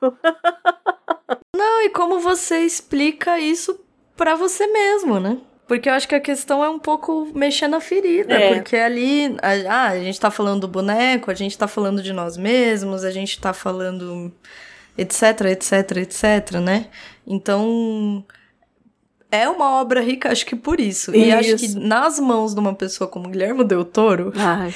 Não, 1.55 1.81
e 1.83 1.89
como 1.89 2.19
você 2.19 2.59
explica 2.59 3.37
isso 3.39 3.79
pra 4.15 4.35
você 4.35 4.65
mesmo, 4.67 5.19
né? 5.19 5.37
Porque 5.67 5.87
eu 5.87 5.93
acho 5.93 6.07
que 6.07 6.15
a 6.15 6.19
questão 6.19 6.63
é 6.63 6.69
um 6.69 6.79
pouco 6.79 7.29
mexer 7.35 7.67
na 7.67 7.79
ferida. 7.79 8.33
É. 8.33 8.55
Porque 8.55 8.75
ali, 8.75 9.37
a, 9.39 9.51
ah, 9.71 9.89
a 9.89 9.99
gente 9.99 10.19
tá 10.19 10.31
falando 10.31 10.61
do 10.61 10.67
boneco, 10.67 11.29
a 11.29 11.35
gente 11.35 11.55
tá 11.55 11.67
falando 11.67 12.01
de 12.01 12.11
nós 12.11 12.35
mesmos, 12.37 13.03
a 13.03 13.11
gente 13.11 13.39
tá 13.39 13.53
falando 13.53 14.33
etc, 14.99 15.41
etc, 15.51 15.97
etc, 15.97 16.55
né? 16.61 16.87
Então, 17.25 18.25
é 19.31 19.47
uma 19.47 19.79
obra 19.79 20.01
rica, 20.01 20.31
acho 20.31 20.45
que 20.45 20.55
por 20.55 20.79
isso. 20.79 21.15
E 21.15 21.31
acho 21.31 21.55
que 21.57 21.65
Isso. 21.65 21.79
nas 21.79 22.19
mãos 22.19 22.53
de 22.53 22.59
uma 22.59 22.73
pessoa 22.73 23.07
como 23.07 23.29
Guilherme 23.29 23.63
Del 23.63 23.85
Toro, 23.85 24.33
Ai. 24.35 24.73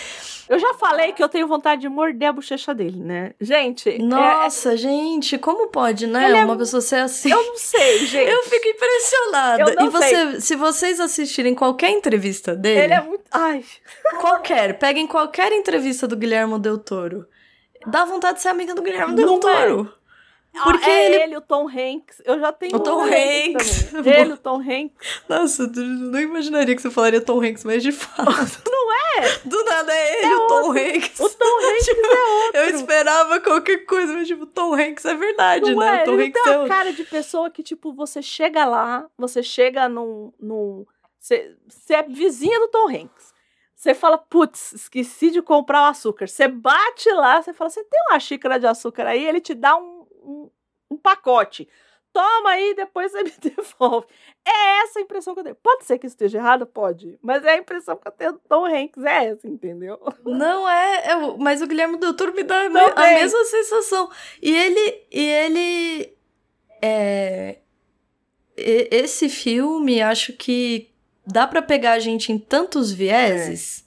Eu 0.50 0.60
já 0.60 0.74
falei 0.74 1.14
que 1.14 1.24
eu 1.24 1.30
tenho 1.30 1.48
vontade 1.48 1.82
de 1.82 1.90
morder 1.90 2.30
a 2.30 2.34
bochecha 2.34 2.76
dele, 2.76 3.00
né? 3.00 3.34
Gente, 3.40 3.90
é- 3.90 3.98
nossa, 3.98 4.76
gente, 4.76 5.38
como 5.38 5.68
pode, 5.70 6.06
né? 6.06 6.32
É 6.32 6.46
uma 6.46 6.58
pessoa 6.58 6.82
ser 6.82 6.98
assim. 6.98 7.32
eu 7.32 7.44
não 7.44 7.58
sei, 7.58 8.00
gente. 8.06 8.30
Eu 8.30 8.44
fico 8.44 8.68
impressionada. 8.68 9.64
Eu 9.64 9.76
não 9.76 9.86
e 9.88 9.90
você, 9.90 10.42
se 10.42 10.56
vocês 10.56 11.00
assistirem 11.00 11.56
qualquer 11.56 11.90
entrevista 11.92 12.56
dele, 12.56 12.82
Ele 12.82 12.94
é 12.94 13.02
muito. 13.02 13.24
Ai. 13.32 13.64
qualquer, 14.20 14.78
peguem 14.78 15.08
qualquer 15.08 15.52
entrevista 15.54 16.08
do 16.08 16.18
Guilherme 16.18 16.60
Del 16.60 16.78
Toro, 16.78 17.26
dá 17.88 18.04
vontade 18.06 18.36
de 18.36 18.42
ser 18.42 18.50
amiga 18.50 18.76
do 18.76 18.82
Guilherme 18.82 19.16
Del 19.16 19.26
Não 19.26 19.50
é. 19.50 19.88
Toro. 20.54 20.72
Porque 20.78 20.90
Ah, 20.90 20.94
é 20.94 21.06
ele- 21.06 21.24
ele... 21.24 21.38
o 21.38 21.42
Tom 21.42 21.68
Hanks. 21.68 22.22
Eu 22.26 22.40
já 22.40 22.52
tenho 22.54 22.76
O 22.76 22.80
Tom 22.80 23.02
Hanks. 23.02 23.92
também. 23.92 24.14
Ele, 24.22 24.34
o 24.34 24.38
Tom 24.38 24.58
Hanks. 24.62 25.22
Nossa, 25.28 25.64
eu 25.64 25.84
não 25.84 26.20
imaginaria 26.20 26.76
que 26.76 26.82
você 26.82 26.92
falaria 26.92 27.20
Tom 27.22 27.42
Hanks, 27.44 27.64
mas 27.64 27.82
de 27.82 27.92
fato. 27.92 28.24
Não 28.70 28.94
é? 29.24 29.38
Do 29.46 29.64
nada 29.66 29.94
é 29.94 30.24
ele, 30.24 30.34
o 30.36 30.48
Tom 30.48 30.72
Hanks. 30.72 31.20
O 31.20 31.30
Tom 31.30 31.58
Hanks 31.70 31.86
Tipo, 31.86 32.06
é 32.06 32.24
outro. 32.46 32.60
Eu 32.62 32.70
esperava 32.70 33.40
qualquer 33.40 33.78
coisa, 33.86 34.14
mas 34.14 34.28
tipo, 34.28 34.46
Tom 34.46 34.74
Hanks 34.76 35.06
é 35.06 35.16
verdade, 35.16 35.72
Não 35.72 35.80
né? 35.80 36.00
é? 36.00 36.02
O 36.02 36.06
Tom 36.06 36.14
Ele 36.14 36.24
Hanks 36.28 36.44
tem 36.44 36.52
é 36.52 36.56
uma 36.56 36.62
outro. 36.64 36.76
cara 36.76 36.94
de 36.94 37.04
pessoa 37.04 37.50
que, 37.50 37.64
tipo, 37.64 37.94
você 37.94 38.22
chega 38.22 38.66
lá, 38.66 39.06
você 39.18 39.42
chega 39.44 39.88
num. 39.90 40.32
num 40.40 40.86
Você 41.20 41.56
você 41.68 41.96
é 41.96 42.04
vizinha 42.04 42.60
do 42.60 42.68
Tom 42.68 42.88
Hanks. 42.90 43.34
Você 43.76 43.94
fala, 43.94 44.18
putz, 44.18 44.72
esqueci 44.74 45.30
de 45.30 45.42
comprar 45.42 45.82
o 45.82 45.86
açúcar. 45.86 46.28
Você 46.28 46.48
bate 46.48 47.10
lá, 47.12 47.42
você 47.42 47.54
fala, 47.54 47.70
você 47.70 47.84
tem 47.84 48.00
uma 48.10 48.20
xícara 48.20 48.58
de 48.60 48.66
açúcar 48.66 49.06
aí? 49.08 49.26
Ele 49.26 49.42
te 49.42 49.54
dá 49.54 49.76
um, 49.76 50.03
um, 50.24 50.50
um 50.92 50.98
pacote. 50.98 51.68
Toma 52.14 52.52
aí, 52.52 52.76
depois 52.76 53.12
você 53.12 53.24
me 53.26 53.34
devolve. 53.42 54.06
É 54.46 54.82
essa 54.84 55.00
a 55.00 55.02
impressão 55.02 55.34
que 55.34 55.40
eu 55.40 55.44
tenho. 55.44 55.56
Pode 55.56 55.84
ser 55.84 55.98
que 55.98 56.06
esteja 56.06 56.38
errado? 56.38 56.66
Pode. 56.66 57.18
Mas 57.22 57.44
é 57.44 57.52
a 57.52 57.58
impressão 57.58 57.98
que 57.98 58.08
eu 58.08 58.12
tenho 58.12 58.34
do 58.34 58.42
Tom 58.48 58.66
Hanks. 58.66 59.04
É 59.04 59.26
essa, 59.26 59.48
entendeu? 59.48 60.00
Não 60.24 60.70
é, 60.70 61.08
é 61.08 61.38
mas 61.40 61.62
o 61.62 61.68
Guilherme 61.68 61.98
Del 61.98 62.14
Toro 62.14 62.34
me 62.34 62.44
dá 62.44 62.64
Também. 62.64 62.94
a 62.96 63.20
mesma 63.20 63.44
sensação. 63.46 64.10
E 64.42 64.56
ele, 64.56 65.04
e 65.12 65.26
ele, 65.26 66.18
é, 66.82 67.58
esse 68.56 69.28
filme, 69.28 70.02
acho 70.02 70.34
que 70.34 70.94
dá 71.26 71.48
pra 71.48 71.62
pegar 71.62 71.94
a 71.94 72.00
gente 72.00 72.32
em 72.32 72.38
tantos 72.38 72.92
vieses, 72.92 73.86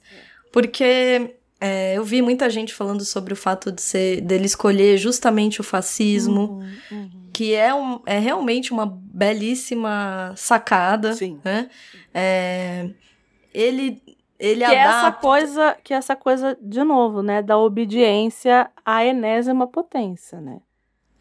porque 0.51 1.35
é, 1.59 1.97
eu 1.97 2.03
vi 2.03 2.21
muita 2.21 2.49
gente 2.49 2.73
falando 2.73 3.03
sobre 3.03 3.33
o 3.33 3.35
fato 3.35 3.71
de 3.71 3.81
ser 3.81 4.21
dele 4.21 4.45
escolher 4.45 4.97
justamente 4.97 5.59
o 5.59 5.63
fascismo, 5.63 6.61
Uhum, 6.91 7.09
que 7.33 7.53
é, 7.53 7.73
um, 7.73 7.99
é 8.05 8.19
realmente 8.19 8.71
uma 8.71 8.85
belíssima 8.85 10.33
sacada, 10.35 11.13
Sim. 11.13 11.39
né? 11.43 11.69
É, 12.13 12.89
ele 13.53 14.01
ele 14.39 14.63
Que 14.63 14.71
é 14.71 14.75
essa 14.75 14.99
adapta 14.99 15.21
coisa, 15.21 15.77
que 15.83 15.93
é 15.93 15.97
essa 15.97 16.15
coisa, 16.15 16.57
de 16.61 16.83
novo, 16.83 17.23
né? 17.23 17.41
Da 17.41 17.57
obediência 17.57 18.69
à 18.85 19.03
enésima 19.03 19.65
potência, 19.65 20.39
né? 20.39 20.59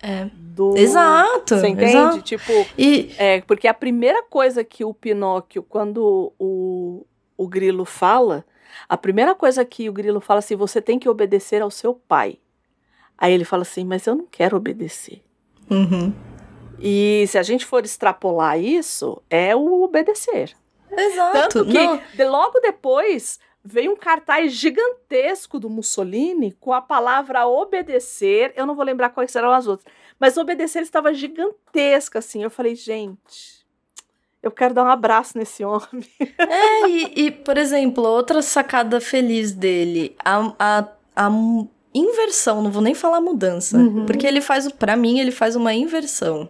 É. 0.03 0.29
Do... 0.35 0.77
Exato. 0.77 1.57
Você 1.57 1.69
entende? 1.69 1.91
exato. 1.91 2.23
Tipo, 2.23 2.53
E 2.77 3.15
é, 3.17 3.41
porque 3.41 3.67
a 3.67 3.75
primeira 3.75 4.23
coisa 4.23 4.63
que 4.63 4.85
o 4.85 4.93
Pinóquio, 4.93 5.63
quando 5.63 6.33
o, 6.39 7.07
o 7.37 7.49
Grilo 7.49 7.87
fala, 7.87 8.45
a 8.89 8.97
primeira 8.97 9.35
coisa 9.35 9.65
que 9.65 9.89
o 9.89 9.93
Grilo 9.93 10.21
fala 10.21 10.39
assim, 10.39 10.57
você 10.57 10.81
tem 10.81 10.99
que 10.99 11.09
obedecer 11.09 11.63
ao 11.63 11.71
seu 11.71 11.95
pai. 11.95 12.39
Aí 13.19 13.33
ele 13.33 13.45
fala 13.45 13.63
assim, 13.63 13.85
mas 13.85 14.07
eu 14.07 14.15
não 14.15 14.27
quero 14.31 14.57
obedecer. 14.57 15.23
Uhum. 15.71 16.13
E 16.79 17.25
se 17.29 17.39
a 17.39 17.43
gente 17.43 17.65
for 17.65 17.85
extrapolar 17.85 18.59
isso, 18.61 19.23
é 19.31 19.57
o 19.57 19.83
obedecer. 19.83 20.55
Exato. 20.91 21.33
Tanto 21.33 21.65
que 21.67 21.73
Não, 21.73 22.01
de- 22.15 22.25
logo 22.25 22.61
depois 22.61 23.41
veio 23.65 23.91
um 23.93 23.97
cartaz 23.97 24.53
gigantesco 24.53 25.59
do 25.59 25.69
Mussolini 25.69 26.53
com 26.53 26.73
a 26.73 26.81
palavra 26.81 27.47
obedecer. 27.47 28.53
Eu 28.55 28.67
não 28.67 28.75
vou 28.77 28.85
lembrar 28.85 29.11
quais 29.11 29.35
eram 29.35 29.51
as 29.51 29.67
outras, 29.67 29.91
mas 30.21 30.37
obedecer 30.37 30.83
estava 30.83 31.13
gigantesca 31.13 32.19
assim. 32.21 32.43
Eu 32.43 32.51
falei, 32.51 32.75
gente, 32.77 33.56
eu 34.47 34.51
quero 34.51 34.73
dar 34.75 34.85
um 34.85 34.89
abraço 34.89 35.37
nesse 35.37 35.65
homem. 35.65 36.05
é, 36.39 36.89
e, 36.89 37.27
e, 37.27 37.31
por 37.31 37.57
exemplo, 37.59 38.05
outra 38.05 38.41
sacada 38.43 39.01
feliz 39.01 39.53
dele, 39.53 40.15
a, 40.25 40.53
a, 40.59 40.89
a 41.17 41.31
inversão, 41.95 42.63
não 42.63 42.71
vou 42.71 42.83
nem 42.83 42.95
falar 42.95 43.21
mudança, 43.21 43.77
Uhum. 43.79 44.07
porque 44.07 44.27
ele 44.27 44.41
faz, 44.41 44.67
o- 44.67 44.75
pra 44.75 44.97
mim, 44.97 45.19
ele 45.19 45.31
faz 45.31 45.57
uma 45.57 45.73
inversão, 45.75 46.47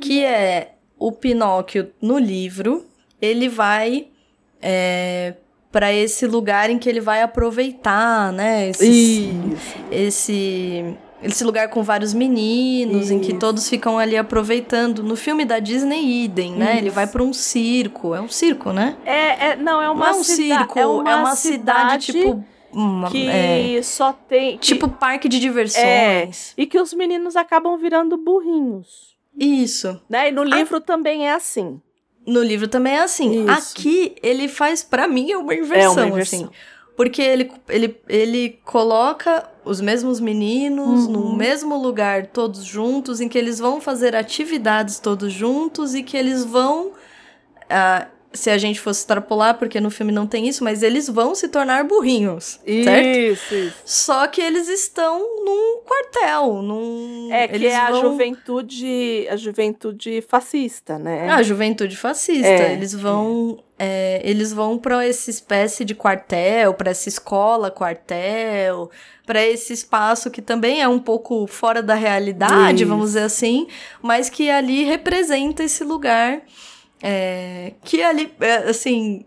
que 0.00 0.22
é 0.24 0.74
o 0.98 1.10
Pinóquio 1.10 1.90
no 2.00 2.18
livro, 2.18 2.84
ele 3.20 3.48
vai 3.48 4.08
é, 4.62 5.34
para 5.72 5.90
esse 5.92 6.26
lugar 6.26 6.68
em 6.68 6.78
que 6.78 6.86
ele 6.88 7.00
vai 7.00 7.22
aproveitar, 7.22 8.30
né, 8.32 8.68
esses- 8.68 8.86
Isso. 8.88 9.78
esse 9.90 10.94
esse 11.22 11.44
lugar 11.44 11.68
com 11.68 11.82
vários 11.82 12.14
meninos, 12.14 13.10
em 13.10 13.18
que 13.18 13.30
Isso. 13.30 13.38
todos 13.38 13.68
ficam 13.68 13.98
ali 13.98 14.16
aproveitando. 14.16 15.02
No 15.02 15.16
filme 15.16 15.44
da 15.44 15.58
Disney, 15.58 16.24
idem, 16.24 16.52
né? 16.52 16.78
Ele 16.78 16.86
Isso. 16.88 16.94
vai 16.94 17.06
pra 17.06 17.22
um 17.22 17.32
circo. 17.32 18.14
É 18.14 18.20
um 18.20 18.28
circo, 18.28 18.72
né? 18.72 18.96
É, 19.04 19.48
é, 19.50 19.56
não, 19.56 19.80
é 19.82 19.88
uma, 19.90 20.06
Não 20.10 20.14
é 20.14 20.18
um 20.20 20.24
circo, 20.24 20.78
é 20.78 20.86
uma, 20.86 21.34
cidade, 21.36 22.06
tipo. 22.12 22.44
uma- 22.72 23.10
que 23.10 23.28
é, 23.28 23.80
só 23.82 24.12
tem. 24.12 24.52
que- 24.58 24.66
tipo 24.66 24.88
parque 24.88 25.28
de 25.28 25.38
diversões. 25.40 26.54
e 26.56 26.66
que 26.66 26.78
os 26.80 26.92
meninos 26.94 27.36
acabam 27.36 27.76
virando 27.76 28.16
burrinhos. 28.16 29.10
Isso. 29.38 30.00
Né? 30.08 30.28
E 30.28 30.32
no 30.32 30.42
livro 30.42 30.80
também 30.80 31.28
é 31.28 31.32
assim. 31.32 31.80
No 32.26 32.42
livro 32.42 32.68
também 32.68 32.94
é 32.96 33.00
assim. 33.02 33.44
Isso. 33.46 33.72
Aqui, 33.72 34.14
ele 34.22 34.46
faz, 34.48 34.82
pra 34.82 35.08
mim, 35.08 35.30
é 35.32 35.36
uma 35.38 35.54
inversão, 35.54 36.02
é 36.02 36.06
uma 36.06 36.08
inversão. 36.08 36.40
assim. 36.44 36.50
Porque 37.02 37.22
ele, 37.22 37.50
ele, 37.68 37.96
ele 38.08 38.58
coloca 38.64 39.48
os 39.64 39.80
mesmos 39.80 40.20
meninos 40.20 41.06
Uhum. 41.06 41.12
no 41.12 41.34
mesmo 41.36 41.76
lugar, 41.80 42.26
todos 42.26 42.62
juntos, 42.62 43.22
em 43.22 43.28
que 43.28 43.38
eles 43.38 43.58
vão 43.58 43.80
fazer 43.80 44.14
atividades 44.14 44.98
todos 44.98 45.32
juntos 45.32 45.94
e 45.94 46.02
que 46.02 46.14
eles 46.16 46.44
vão. 46.44 46.92
ah, 47.70 48.06
se 48.32 48.48
a 48.48 48.56
gente 48.58 48.78
fosse 48.80 49.00
extrapolar, 49.00 49.58
porque 49.58 49.80
no 49.80 49.90
filme 49.90 50.12
não 50.12 50.24
tem 50.24 50.46
isso, 50.46 50.62
mas 50.62 50.84
eles 50.84 51.08
vão 51.08 51.34
se 51.34 51.48
tornar 51.48 51.82
burrinhos, 51.82 52.60
certo? 52.84 53.18
Isso, 53.18 53.54
isso. 53.56 53.76
Só 53.84 54.24
que 54.28 54.40
eles 54.40 54.68
estão 54.68 55.18
num 55.44 55.80
quartel, 55.84 56.62
num. 56.62 57.28
É 57.32 57.48
que 57.48 57.56
eles 57.56 57.72
é 57.72 57.76
a 57.76 57.90
vão- 57.90 58.02
juventude, 58.02 59.26
a 59.28 59.34
juventude 59.34 60.22
fascista, 60.28 60.96
né? 60.96 61.28
a 61.28 61.42
juventude 61.42 61.96
fascista. 61.96 62.46
É, 62.46 62.72
eles 62.72 62.94
vão, 62.94 63.58
é, 63.82 64.20
eles 64.22 64.52
vão 64.52 64.76
para 64.76 65.02
essa 65.06 65.30
espécie 65.30 65.86
de 65.86 65.94
quartel, 65.94 66.74
para 66.74 66.90
essa 66.90 67.08
escola 67.08 67.70
quartel, 67.70 68.90
para 69.24 69.42
esse 69.42 69.72
espaço 69.72 70.30
que 70.30 70.42
também 70.42 70.82
é 70.82 70.86
um 70.88 70.98
pouco 70.98 71.46
fora 71.46 71.82
da 71.82 71.94
realidade, 71.94 72.82
Isso. 72.82 72.90
vamos 72.90 73.06
dizer 73.06 73.22
assim, 73.22 73.66
mas 74.02 74.28
que 74.28 74.50
ali 74.50 74.84
representa 74.84 75.64
esse 75.64 75.82
lugar 75.82 76.42
é, 77.02 77.72
que 77.82 78.02
ali, 78.02 78.30
é, 78.38 78.56
assim, 78.68 79.24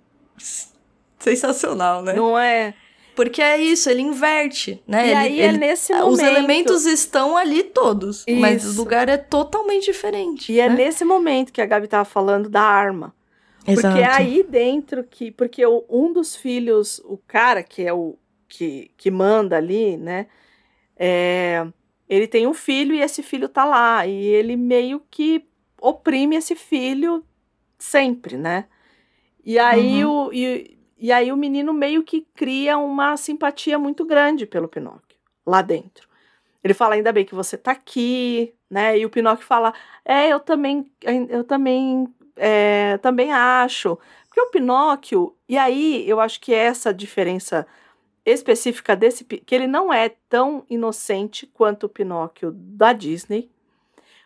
sensacional, 1.19 2.03
né? 2.03 2.13
Não 2.13 2.37
é? 2.37 2.73
Porque 3.15 3.41
é 3.41 3.57
isso, 3.57 3.89
ele 3.89 4.01
inverte, 4.01 4.81
né? 4.87 5.05
E 5.05 5.09
Ele- 5.09 5.15
aí 5.15 5.41
é 5.41 5.45
ele- 5.45 5.57
nesse 5.59 5.93
momento. 5.93 6.09
os 6.11 6.19
elementos 6.19 6.85
estão 6.85 7.37
ali 7.37 7.63
todos, 7.63 8.23
mas 8.39 8.63
Isso. 8.63 8.73
o 8.73 8.75
lugar 8.83 9.07
é 9.07 9.17
totalmente 9.17 9.85
diferente. 9.85 10.51
E 10.51 10.59
é 10.59 10.67
né? 10.67 10.75
nesse 10.75 11.05
momento 11.05 11.51
que 11.53 11.61
a 11.61 11.65
Gabi 11.65 11.87
tava 11.87 12.05
falando 12.05 12.49
da 12.49 12.61
arma. 12.61 13.13
Porque 13.65 13.87
é 13.87 14.01
Exato. 14.01 14.21
aí 14.21 14.43
dentro 14.43 15.03
que. 15.03 15.31
Porque 15.31 15.65
um 15.65 16.11
dos 16.11 16.35
filhos, 16.35 16.99
o 17.05 17.17
cara 17.17 17.63
que 17.63 17.83
é 17.83 17.93
o 17.93 18.17
que, 18.47 18.91
que 18.97 19.09
manda 19.09 19.57
ali, 19.57 19.97
né? 19.97 20.27
é, 20.97 21.67
ele 22.07 22.27
tem 22.27 22.47
um 22.47 22.53
filho 22.53 22.93
e 22.93 23.01
esse 23.01 23.23
filho 23.23 23.49
tá 23.49 23.65
lá. 23.65 24.05
E 24.05 24.25
ele 24.25 24.55
meio 24.55 25.01
que 25.09 25.45
oprime 25.81 26.35
esse 26.35 26.55
filho 26.55 27.23
sempre, 27.77 28.37
né? 28.37 28.65
E 29.43 29.59
aí, 29.59 30.05
o, 30.05 30.31
e, 30.31 30.77
e 30.97 31.11
aí 31.11 31.31
o 31.31 31.37
menino 31.37 31.73
meio 31.73 32.03
que 32.03 32.25
cria 32.33 32.77
uma 32.77 33.17
simpatia 33.17 33.77
muito 33.77 34.05
grande 34.05 34.45
pelo 34.45 34.69
Pinóquio, 34.69 35.17
lá 35.45 35.61
dentro. 35.61 36.07
Ele 36.63 36.73
fala, 36.73 36.95
ainda 36.95 37.11
bem 37.11 37.25
que 37.25 37.35
você 37.35 37.57
tá 37.57 37.71
aqui, 37.73 38.53
né? 38.69 38.97
E 38.97 39.05
o 39.05 39.09
Pinóquio 39.09 39.45
fala, 39.45 39.73
é, 40.05 40.29
eu 40.29 40.39
também, 40.39 40.89
eu 41.29 41.43
também, 41.43 42.07
é, 42.35 42.97
também 42.97 43.31
acho. 43.31 43.97
Porque 44.27 44.41
o 44.41 44.49
Pinóquio, 44.49 45.35
e 45.47 45.57
aí 45.57 46.07
eu 46.09 46.19
acho 46.19 46.39
que 46.41 46.53
essa 46.53 46.93
diferença 46.93 47.67
específica 48.25 48.95
desse, 48.95 49.23
que 49.23 49.53
ele 49.53 49.67
não 49.67 49.91
é 49.93 50.09
tão 50.29 50.65
inocente 50.69 51.45
quanto 51.45 51.85
o 51.85 51.89
Pinóquio 51.89 52.51
da 52.51 52.93
Disney, 52.93 53.51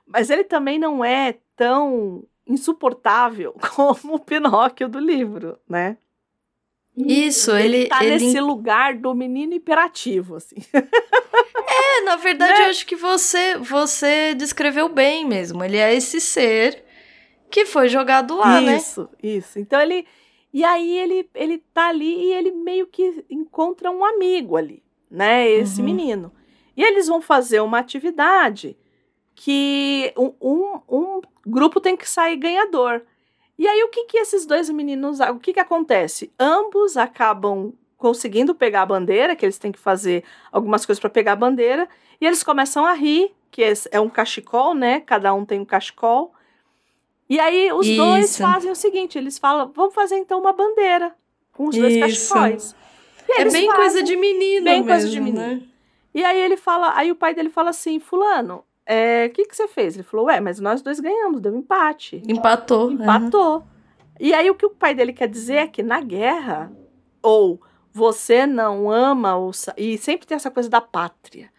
mas 0.06 0.30
ele 0.30 0.44
também 0.44 0.80
não 0.80 1.04
é 1.04 1.36
tão 1.56 2.24
insuportável 2.46 3.54
como 3.76 4.16
o 4.16 4.20
Pinóquio 4.20 4.88
do 4.88 5.00
livro, 5.00 5.60
né? 5.68 5.98
Isso, 6.96 7.56
ele, 7.56 7.88
tá 7.88 8.04
ele 8.04 8.26
nesse 8.26 8.40
lugar 8.40 8.96
do 8.96 9.14
menino 9.14 9.54
hiperativo, 9.54 10.36
assim. 10.36 10.56
É, 11.70 12.02
na 12.02 12.16
verdade, 12.16 12.54
Né? 12.54 12.66
eu 12.66 12.70
acho 12.70 12.86
que 12.86 12.96
você 12.96 13.58
você 13.58 14.34
descreveu 14.34 14.90
bem 14.90 15.26
mesmo. 15.26 15.64
Ele 15.64 15.78
é 15.78 15.94
esse 15.94 16.20
ser 16.20 16.84
que 17.50 17.66
foi 17.66 17.88
jogado 17.90 18.36
lá, 18.36 18.60
né? 18.62 18.76
isso, 18.78 19.10
isso. 19.22 19.60
Então 19.60 19.80
ele. 19.82 20.06
E 20.54 20.64
aí 20.64 20.98
ele, 20.98 21.30
ele 21.36 21.58
tá 21.74 21.90
ali 21.90 22.26
e 22.26 22.34
ele 22.34 22.52
meio 22.52 22.88
que 22.88 23.24
encontra 23.30 23.92
um 23.92 24.04
amigo 24.04 24.56
ali, 24.56 24.82
né? 25.10 25.48
Esse 25.48 25.82
Uhum. 25.82 25.86
menino. 25.86 26.32
E 26.76 26.84
eles 26.84 27.08
vão 27.08 27.22
fazer 27.22 27.60
uma 27.60 27.80
atividade 27.80 28.78
que 29.36 30.12
um, 30.18 30.34
um, 30.42 30.80
um 30.90 31.22
grupo 31.46 31.80
tem 31.80 31.96
que 31.96 32.10
sair 32.10 32.38
ganhador. 32.38 33.02
E 33.58 33.68
aí 33.68 33.84
o 33.84 33.90
que 33.90 34.06
que 34.06 34.18
esses 34.18 34.46
dois 34.46 34.70
meninos, 34.70 35.20
o 35.20 35.40
que 35.40 35.54
que 35.54 35.60
acontece? 35.60 36.32
Ambos 36.40 36.96
acabam 36.98 37.74
conseguindo 37.98 38.54
pegar 38.54 38.84
a 38.84 38.86
bandeira, 38.86 39.36
que 39.36 39.44
eles 39.46 39.58
têm 39.58 39.72
que 39.72 39.80
fazer 39.80 40.24
algumas 40.52 40.86
coisas 40.86 41.00
para 41.00 41.10
pegar 41.10 41.34
a 41.34 41.36
bandeira, 41.36 41.90
e 42.22 42.26
eles 42.26 42.44
começam 42.44 42.86
a 42.86 42.94
rir, 42.94 43.32
que 43.50 43.64
é, 43.64 43.74
é 43.92 44.00
um 44.00 44.10
cachecol, 44.10 44.76
né? 44.76 45.00
Cada 45.02 45.34
um 45.34 45.44
tem 45.44 45.60
um 45.60 45.66
cachecol. 45.66 46.34
E 47.30 47.40
aí 47.40 47.72
os 47.74 47.88
dois 47.96 48.30
Isso. 48.32 48.42
fazem 48.42 48.72
o 48.72 48.76
seguinte, 48.76 49.18
eles 49.18 49.38
falam, 49.38 49.72
vamos 49.76 49.94
fazer 49.94 50.16
então 50.18 50.40
uma 50.40 50.54
bandeira 50.54 51.14
com 51.54 51.68
os 51.68 51.76
dois 51.78 51.94
Isso. 51.94 52.34
cachecóis. 52.34 52.76
E 53.28 53.42
É 53.42 53.44
bem 53.44 53.66
fazem. 53.68 53.72
coisa 53.76 54.04
de 54.04 54.16
menino 54.16 54.64
bem 54.64 54.74
mesmo, 54.76 54.88
coisa 54.88 55.10
de 55.10 55.20
menino. 55.20 55.38
né? 55.46 55.62
E 56.14 56.24
aí 56.24 56.40
ele 56.42 56.56
fala, 56.56 56.94
aí 56.96 57.12
o 57.12 57.16
pai 57.16 57.34
dele 57.36 57.50
fala 57.50 57.72
assim, 57.72 58.00
fulano, 58.00 58.64
é, 58.86 59.28
o 59.30 59.34
que 59.34 59.46
que 59.46 59.56
você 59.56 59.68
fez? 59.68 59.96
Ele 59.96 60.04
falou, 60.04 60.28
ué, 60.28 60.40
mas 60.40 60.60
nós 60.60 60.82
dois 60.82 61.00
ganhamos, 61.02 61.42
deu 61.42 61.54
empate. 61.56 62.24
Empatou. 62.28 62.92
Empatou. 62.92 63.64
E 64.20 64.34
aí 64.34 64.50
o 64.50 64.56
que 64.56 64.66
o 64.66 64.70
pai 64.70 64.96
dele 64.96 65.12
quer 65.12 65.28
dizer 65.28 65.56
é 65.56 65.68
que 65.68 65.84
na 65.84 66.00
guerra, 66.00 66.72
ou 67.22 67.62
você 67.92 68.48
não 68.48 68.90
ama 68.90 69.38
o. 69.38 69.52
sa- 69.52 69.74
E 69.78 69.98
sempre 69.98 70.26
tem 70.26 70.36
essa 70.36 70.50
coisa 70.50 70.70
da 70.70 70.80
pátria. 70.82 71.52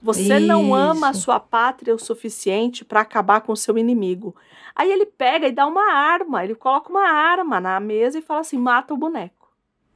Você 0.00 0.38
não 0.38 0.72
ama 0.74 1.08
a 1.08 1.10
Isso. 1.10 1.22
sua 1.22 1.40
pátria 1.40 1.94
o 1.94 1.98
suficiente 1.98 2.84
para 2.84 3.00
acabar 3.00 3.40
com 3.40 3.52
o 3.52 3.56
seu 3.56 3.76
inimigo. 3.76 4.36
Aí 4.76 4.92
ele 4.92 5.06
pega 5.06 5.48
e 5.48 5.52
dá 5.52 5.66
uma 5.66 5.90
arma, 5.92 6.44
ele 6.44 6.54
coloca 6.54 6.90
uma 6.90 7.08
arma 7.08 7.58
na 7.58 7.80
mesa 7.80 8.18
e 8.18 8.22
fala 8.22 8.40
assim: 8.40 8.58
mata 8.58 8.92
o 8.92 8.96
boneco. 8.96 9.48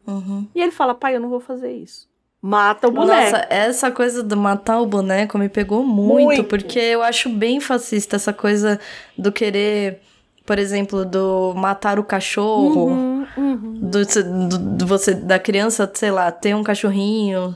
Uhum. 0.07 0.48
E 0.55 0.62
ele 0.62 0.73
fala: 0.73 0.94
pai, 0.94 1.15
eu 1.16 1.20
não 1.20 1.28
vou 1.28 1.40
fazer 1.40 1.70
isso. 1.73 2.09
Mata 2.43 2.89
o 2.89 2.90
boneco. 2.90 3.20
Nossa, 3.32 3.47
essa 3.51 3.90
coisa 3.90 4.23
do 4.23 4.35
matar 4.36 4.81
o 4.81 4.86
boneco 4.86 5.36
me 5.36 5.51
pegou 5.51 5.85
muito, 5.85 6.24
Muito. 6.24 6.44
porque 6.44 6.78
eu 6.78 7.02
acho 7.02 7.28
bem 7.28 7.61
fascista 7.61 8.16
essa 8.16 8.32
coisa 8.32 8.81
do 9.19 9.31
querer, 9.31 10.01
por 10.47 10.59
exemplo, 10.59 11.05
do 11.05 11.52
matar 11.55 11.98
o 11.98 12.05
cachorro, 12.05 12.86
Uhum, 12.86 13.27
uhum. 13.36 13.73
do, 13.82 14.48
do- 14.48 14.59
do 14.78 14.86
você 14.86 15.12
da 15.12 15.39
criança, 15.39 15.90
sei 15.93 16.11
lá, 16.11 16.32
ter 16.32 16.57
um 16.57 16.62
cachorrinho, 16.62 17.55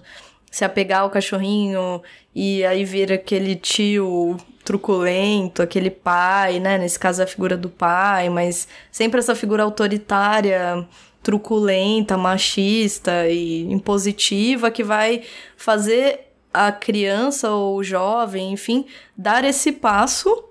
se 0.51 0.67
apegar 0.67 1.01
ao 1.01 1.09
cachorrinho 1.11 2.03
e 2.35 2.63
aí 2.67 2.85
vira 2.85 3.15
aquele 3.15 3.57
tio 3.57 4.37
truculento, 4.65 5.63
aquele 5.63 5.91
pai, 5.91 6.59
né? 6.59 6.79
Nesse 6.79 6.99
caso 6.99 7.23
a 7.23 7.27
figura 7.27 7.57
do 7.57 7.69
pai, 7.69 8.29
mas 8.31 8.67
sempre 8.91 9.19
essa 9.21 9.35
figura 9.35 9.63
autoritária, 9.63 10.87
truculenta, 11.23 12.17
machista 12.17 13.29
e 13.29 13.63
impositiva 13.71 14.71
que 14.71 14.83
vai 14.83 15.23
fazer 15.57 16.21
a 16.53 16.71
criança 16.73 17.51
ou 17.51 17.77
o 17.77 17.85
jovem, 17.85 18.53
enfim, 18.53 18.87
dar 19.17 19.45
esse 19.45 19.73
passo 19.73 20.45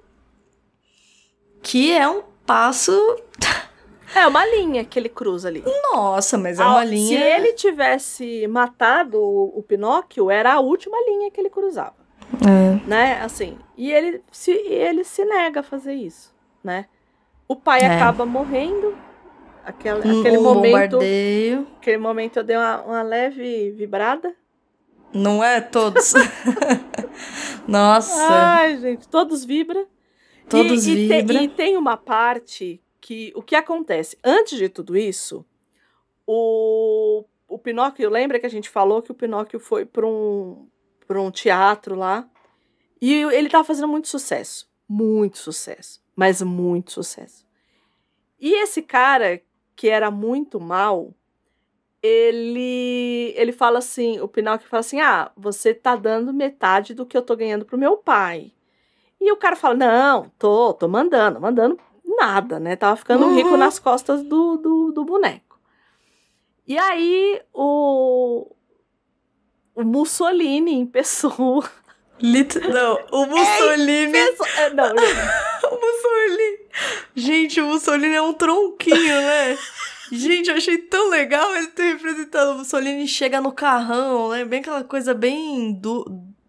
que 1.61 1.91
é 1.91 2.07
um 2.07 2.21
passo, 2.45 2.91
É 4.15 4.27
uma 4.27 4.45
linha 4.45 4.85
que 4.85 4.99
ele 4.99 5.09
cruza 5.09 5.47
ali. 5.47 5.63
nossa, 5.91 6.37
mas 6.37 6.59
é 6.59 6.61
Ah, 6.63 6.67
uma 6.67 6.83
linha 6.85 7.17
Se 7.17 7.23
ele 7.23 7.53
tivesse 7.53 8.45
matado 8.47 9.17
o, 9.19 9.57
o 9.57 9.63
Pinóquio, 9.63 10.29
era 10.29 10.53
a 10.53 10.59
última 10.59 10.95
linha 11.07 11.31
que 11.31 11.41
ele 11.41 11.49
cruzava, 11.49 11.95
É. 12.41 12.87
né? 12.87 13.21
Assim, 13.21 13.57
e 13.77 13.91
ele 13.91 14.21
se, 14.31 14.51
e 14.51 14.73
ele 14.73 15.03
se 15.03 15.23
nega 15.25 15.59
a 15.59 15.63
fazer 15.63 15.93
isso, 15.93 16.33
né? 16.63 16.85
O 17.47 17.55
pai 17.55 17.81
É. 17.81 17.87
acaba 17.95 18.25
morrendo. 18.25 18.95
Aquela, 19.65 20.05
Um- 20.05 20.19
aquele 20.19 20.37
um 20.37 20.43
momento, 20.43 20.71
bombardeio. 20.97 21.67
aquele 21.77 21.97
momento 21.97 22.37
eu 22.37 22.43
dei 22.43 22.57
uma, 22.57 22.81
uma 22.81 23.01
leve 23.01 23.71
vibrada. 23.71 24.35
Não 25.13 25.41
é 25.43 25.61
todos. 25.61 26.13
Nossa. 27.67 28.27
Ai, 28.29 28.77
gente, 28.77 29.07
todos 29.07 29.45
vibram. 29.45 29.85
Todos 30.49 30.85
e, 30.87 31.05
e 31.05 31.07
te- 31.25 31.33
e 31.43 31.47
tem 31.47 31.77
uma 31.77 31.95
parte 31.95 32.81
que 32.99 33.31
o 33.35 33.41
que 33.41 33.55
acontece 33.55 34.17
antes 34.23 34.57
de 34.57 34.67
tudo 34.67 34.97
isso, 34.97 35.45
o, 36.27 37.23
o 37.47 37.57
Pinóquio 37.57 38.09
lembra 38.09 38.39
que 38.39 38.45
a 38.45 38.49
gente 38.49 38.69
falou 38.69 39.01
que 39.01 39.11
o 39.11 39.15
Pinóquio 39.15 39.59
foi 39.59 39.85
para 39.85 40.05
um 40.05 40.67
para 41.05 41.21
um 41.21 41.31
teatro 41.31 41.95
lá 41.95 42.27
e 43.01 43.13
ele 43.13 43.49
tava 43.49 43.63
fazendo 43.63 43.87
muito 43.87 44.07
sucesso, 44.07 44.69
muito 44.87 45.37
sucesso, 45.37 46.01
mas 46.15 46.41
muito 46.41 46.91
sucesso. 46.91 47.45
E 48.39 48.53
esse 48.63 48.81
cara 48.81 49.41
que 49.75 49.89
era 49.89 50.09
muito 50.11 50.59
mal, 50.59 51.13
ele 52.01 53.33
ele 53.35 53.51
fala 53.51 53.79
assim, 53.79 54.19
o 54.19 54.27
Pinóquio 54.27 54.67
fala 54.67 54.81
assim: 54.81 54.99
"Ah, 55.01 55.31
você 55.35 55.73
tá 55.73 55.95
dando 55.95 56.33
metade 56.33 56.93
do 56.93 57.05
que 57.05 57.17
eu 57.17 57.21
tô 57.21 57.35
ganhando 57.35 57.65
pro 57.65 57.77
meu 57.77 57.97
pai". 57.97 58.51
E 59.19 59.31
o 59.31 59.37
cara 59.37 59.55
fala: 59.55 59.75
Não, 59.75 60.29
tô, 60.37 60.73
tô 60.73 60.87
mandando, 60.87 61.39
mandando 61.39 61.79
nada, 62.03 62.59
né? 62.59 62.75
Tava 62.75 62.95
ficando 62.97 63.25
Uhum. 63.25 63.33
rico 63.33 63.55
nas 63.57 63.79
costas 63.79 64.21
do, 64.23 64.57
do, 64.57 64.91
do 64.91 65.05
boneco. 65.05 65.57
E 66.67 66.77
aí 66.77 67.41
o, 67.53 68.52
o 69.75 69.83
Mussolini 69.83 70.73
em 70.73 70.85
pessoa. 70.85 71.69
Lit... 72.21 72.59
Não, 72.59 72.99
o 73.11 73.25
Mussolini. 73.25 74.11
pessoa 74.11 74.49
é, 74.57 74.69
não, 74.73 74.93
O 74.93 75.75
Mussolini. 75.75 76.59
Gente, 77.15 77.59
o 77.59 77.67
Mussolini 77.67 78.15
é 78.15 78.21
um 78.21 78.33
tronquinho, 78.33 79.15
né? 79.15 79.57
Gente, 80.11 80.49
eu 80.49 80.55
achei 80.55 80.77
tão 80.77 81.09
legal 81.09 81.55
ele 81.55 81.67
ter 81.67 81.93
representado 81.93 82.51
o 82.51 82.57
Mussolini 82.59 83.07
chega 83.07 83.41
no 83.41 83.51
carrão, 83.51 84.29
né? 84.29 84.45
Bem 84.45 84.59
aquela 84.59 84.83
coisa 84.83 85.13
bem 85.13 85.73
du... 85.73 86.05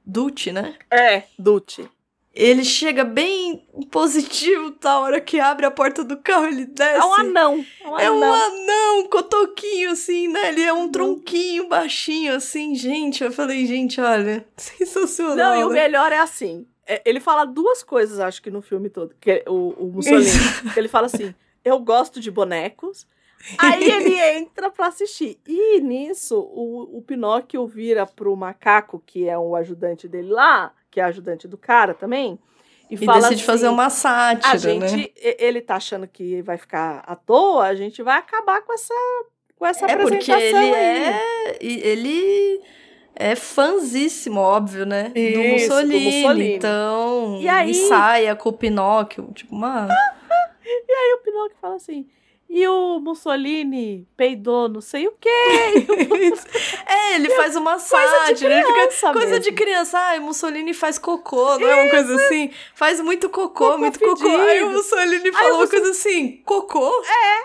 Dutch, 0.06 0.48
né? 0.48 0.74
é, 0.90 1.22
Dutti. 1.38 1.88
Ele 2.34 2.64
chega 2.64 3.04
bem 3.04 3.64
positivo, 3.92 4.72
tá? 4.72 4.92
A 4.92 5.00
hora 5.00 5.20
que 5.20 5.38
abre 5.38 5.64
a 5.66 5.70
porta 5.70 6.02
do 6.02 6.16
carro, 6.16 6.46
ele 6.46 6.66
desce. 6.66 6.98
É 6.98 7.04
um 7.04 7.14
anão. 7.14 7.64
É 7.80 7.88
um 7.88 7.98
É 7.98 8.10
um 8.10 8.16
anão. 8.16 8.34
anão, 8.34 9.00
um 9.00 9.08
cotoquinho, 9.08 9.90
assim, 9.92 10.26
né? 10.28 10.48
Ele 10.48 10.62
é 10.62 10.72
um 10.72 10.88
tronquinho 10.90 11.68
baixinho, 11.68 12.34
assim, 12.34 12.74
gente. 12.74 13.22
Eu 13.22 13.30
falei, 13.30 13.64
gente, 13.66 14.00
olha, 14.00 14.44
sensacional. 14.56 15.36
Não, 15.36 15.60
e 15.60 15.64
o 15.64 15.68
né? 15.68 15.82
melhor 15.82 16.10
é 16.10 16.18
assim. 16.18 16.66
é, 16.86 17.00
ele 17.04 17.20
fala 17.20 17.44
duas 17.44 17.82
coisas, 17.84 18.18
acho 18.18 18.42
que 18.42 18.50
no 18.50 18.60
filme 18.60 18.90
todo. 18.90 19.14
Que 19.20 19.30
é 19.30 19.44
o, 19.46 19.68
o 19.78 19.92
Mussolini. 19.92 20.28
ele 20.76 20.88
fala 20.88 21.06
assim: 21.06 21.32
eu 21.64 21.78
gosto 21.78 22.20
de 22.20 22.30
bonecos. 22.32 23.06
Aí 23.58 23.84
ele 23.92 24.18
entra 24.38 24.70
pra 24.70 24.86
assistir. 24.88 25.38
E 25.46 25.80
nisso, 25.80 26.38
o, 26.38 26.98
o 26.98 27.02
Pinóquio 27.02 27.66
vira 27.66 28.06
pro 28.06 28.34
macaco, 28.34 29.02
que 29.06 29.28
é 29.28 29.38
o 29.38 29.54
ajudante 29.54 30.08
dele 30.08 30.30
lá, 30.30 30.72
que 30.94 31.00
é 31.00 31.02
ajudante 31.04 31.48
do 31.48 31.58
cara 31.58 31.92
também. 31.92 32.38
E, 32.88 32.94
E 32.94 32.98
fala 33.04 33.18
decide 33.18 33.34
assim, 33.34 33.44
fazer 33.44 33.68
uma 33.68 33.90
sátira, 33.90 34.52
A 34.52 34.56
gente, 34.56 34.96
né? 34.96 35.06
e- 35.16 35.36
ele 35.40 35.60
tá 35.60 35.74
achando 35.74 36.06
que 36.06 36.40
vai 36.42 36.56
ficar 36.56 37.02
à 37.04 37.16
toa, 37.16 37.64
a 37.64 37.74
gente 37.74 38.00
vai 38.00 38.16
acabar 38.18 38.62
com 38.62 38.72
essa, 38.72 38.94
com 39.58 39.66
essa 39.66 39.86
É 39.86 39.96
porque 39.96 40.14
apresentação 40.30 40.62
ele 40.62 40.74
aí. 40.76 41.02
é. 41.04 41.58
e 41.60 41.80
Ele 41.80 42.60
é 43.16 43.34
fãzíssimo, 43.34 44.38
óbvio, 44.38 44.86
né? 44.86 45.08
do, 45.08 45.18
Isso, 45.18 45.68
do 45.68 45.74
Mussolini, 45.74 46.22
Mussolini. 46.22 46.54
Então. 46.54 47.38
E 47.40 47.48
aí- 47.48 47.74
saia 47.74 48.36
com 48.36 48.50
o 48.50 48.52
Pinóquio. 48.52 49.28
Tipo, 49.34 49.52
uma. 49.56 49.88
Aí 50.66 51.14
o 51.14 51.22
Pinóquio 51.24 51.56
fala 51.60 51.74
assim. 51.74 52.06
E 52.56 52.68
o 52.68 53.00
Mussolini 53.00 54.06
peidou 54.16 54.68
não 54.68 54.80
sei 54.80 55.08
o 55.08 55.12
quê. 55.20 55.28
é, 56.86 57.16
ele 57.16 57.30
faz 57.30 57.56
uma 57.56 57.72
Coisa 57.72 57.96
de 57.96 58.38
sátira. 58.38 58.54
ele 58.54 58.62
fica. 58.64 58.74
criança 58.74 59.12
Coisa 59.12 59.26
mesmo. 59.28 59.42
de 59.42 59.52
criança. 59.52 59.98
Ai, 59.98 60.20
Mussolini 60.20 60.72
faz 60.72 60.96
cocô, 60.96 61.58
não 61.58 61.66
é 61.66 61.74
uma 61.82 61.90
coisa 61.90 62.14
assim? 62.14 62.50
Faz 62.74 63.00
muito 63.00 63.28
cocô, 63.28 63.64
Cocô 63.66 63.78
muito 63.78 63.98
cocô. 63.98 64.28
Aí 64.28 64.62
o. 64.62 64.70
Mussolini 64.70 65.24
Aí 65.26 65.32
falou 65.32 65.54
o 65.54 65.56
uma 65.62 65.66
coisa 65.68 65.90
assim: 65.90 66.42
cocô? 66.44 67.02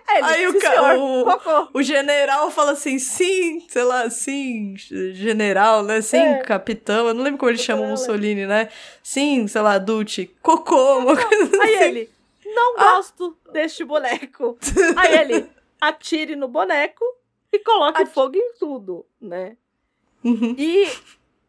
Aí, 0.08 0.18
ele, 0.18 0.26
Aí 0.28 0.48
o 0.48 0.52
"Sim, 0.52 0.60
ca- 0.60 0.72
senhor, 0.72 0.98
o- 1.00 1.24
cocô. 1.26 1.70
O 1.74 1.82
general 1.82 2.52
fala 2.52 2.72
assim, 2.74 3.00
sim, 3.00 3.66
sei 3.68 3.84
lá, 3.84 4.10
sim, 4.12 4.76
general, 4.78 5.82
né? 5.84 6.02
Sim, 6.02 6.18
É. 6.18 6.38
capitão. 6.44 7.08
Eu 7.08 7.14
não 7.16 7.24
lembro 7.24 7.40
como 7.40 7.50
ele 7.50 7.58
chama 7.58 7.82
o 7.82 7.86
é. 7.86 7.90
Mussolini, 7.90 8.46
né? 8.46 8.70
Sim, 9.02 9.48
sei 9.48 9.62
lá, 9.62 9.78
Duce, 9.80 10.30
cocô, 10.42 11.00
uma 11.00 11.16
coisa 11.18 11.50
Aí 11.64 11.76
assim. 11.76 11.84
ele, 11.86 12.10
não 12.54 12.76
Ah. 12.78 12.96
gosto 12.96 13.38
deste 13.52 13.84
boneco. 13.84 14.58
Aí 14.98 15.18
ele, 15.18 15.50
atire 15.80 16.36
no 16.36 16.48
boneco 16.48 17.04
e 17.52 17.60
coloque 17.60 18.02
Ati- 18.02 18.12
fogo 18.12 18.36
em 18.36 18.54
tudo, 18.60 19.06
né? 19.20 19.56
Uhum. 20.24 20.56
E 20.58 20.88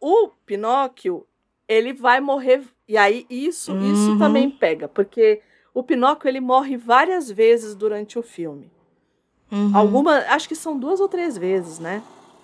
o 0.01 0.29
Pinóquio, 0.47 1.27
ele 1.69 1.93
vai 1.93 2.21
morrer. 2.21 2.63
E 2.89 2.97
aí 2.97 3.27
isso, 3.29 3.77
isso 3.79 4.13
Uhum. 4.13 4.19
também 4.19 4.51
pega, 4.51 4.89
porque 4.89 5.41
o 5.75 5.83
Pinóquio 5.83 6.29
ele 6.29 6.41
morre 6.41 6.77
várias 6.77 7.31
vezes 7.31 7.75
durante 7.75 8.19
o 8.19 8.23
filme. 8.23 8.71
Uhum. 9.53 9.77
Alguma, 9.77 10.19
acho 10.29 10.49
que 10.49 10.55
são 10.55 10.79
duas 10.79 11.01
ou 11.01 11.09
três 11.09 11.37
vezes, 11.37 11.79
né? 11.79 12.03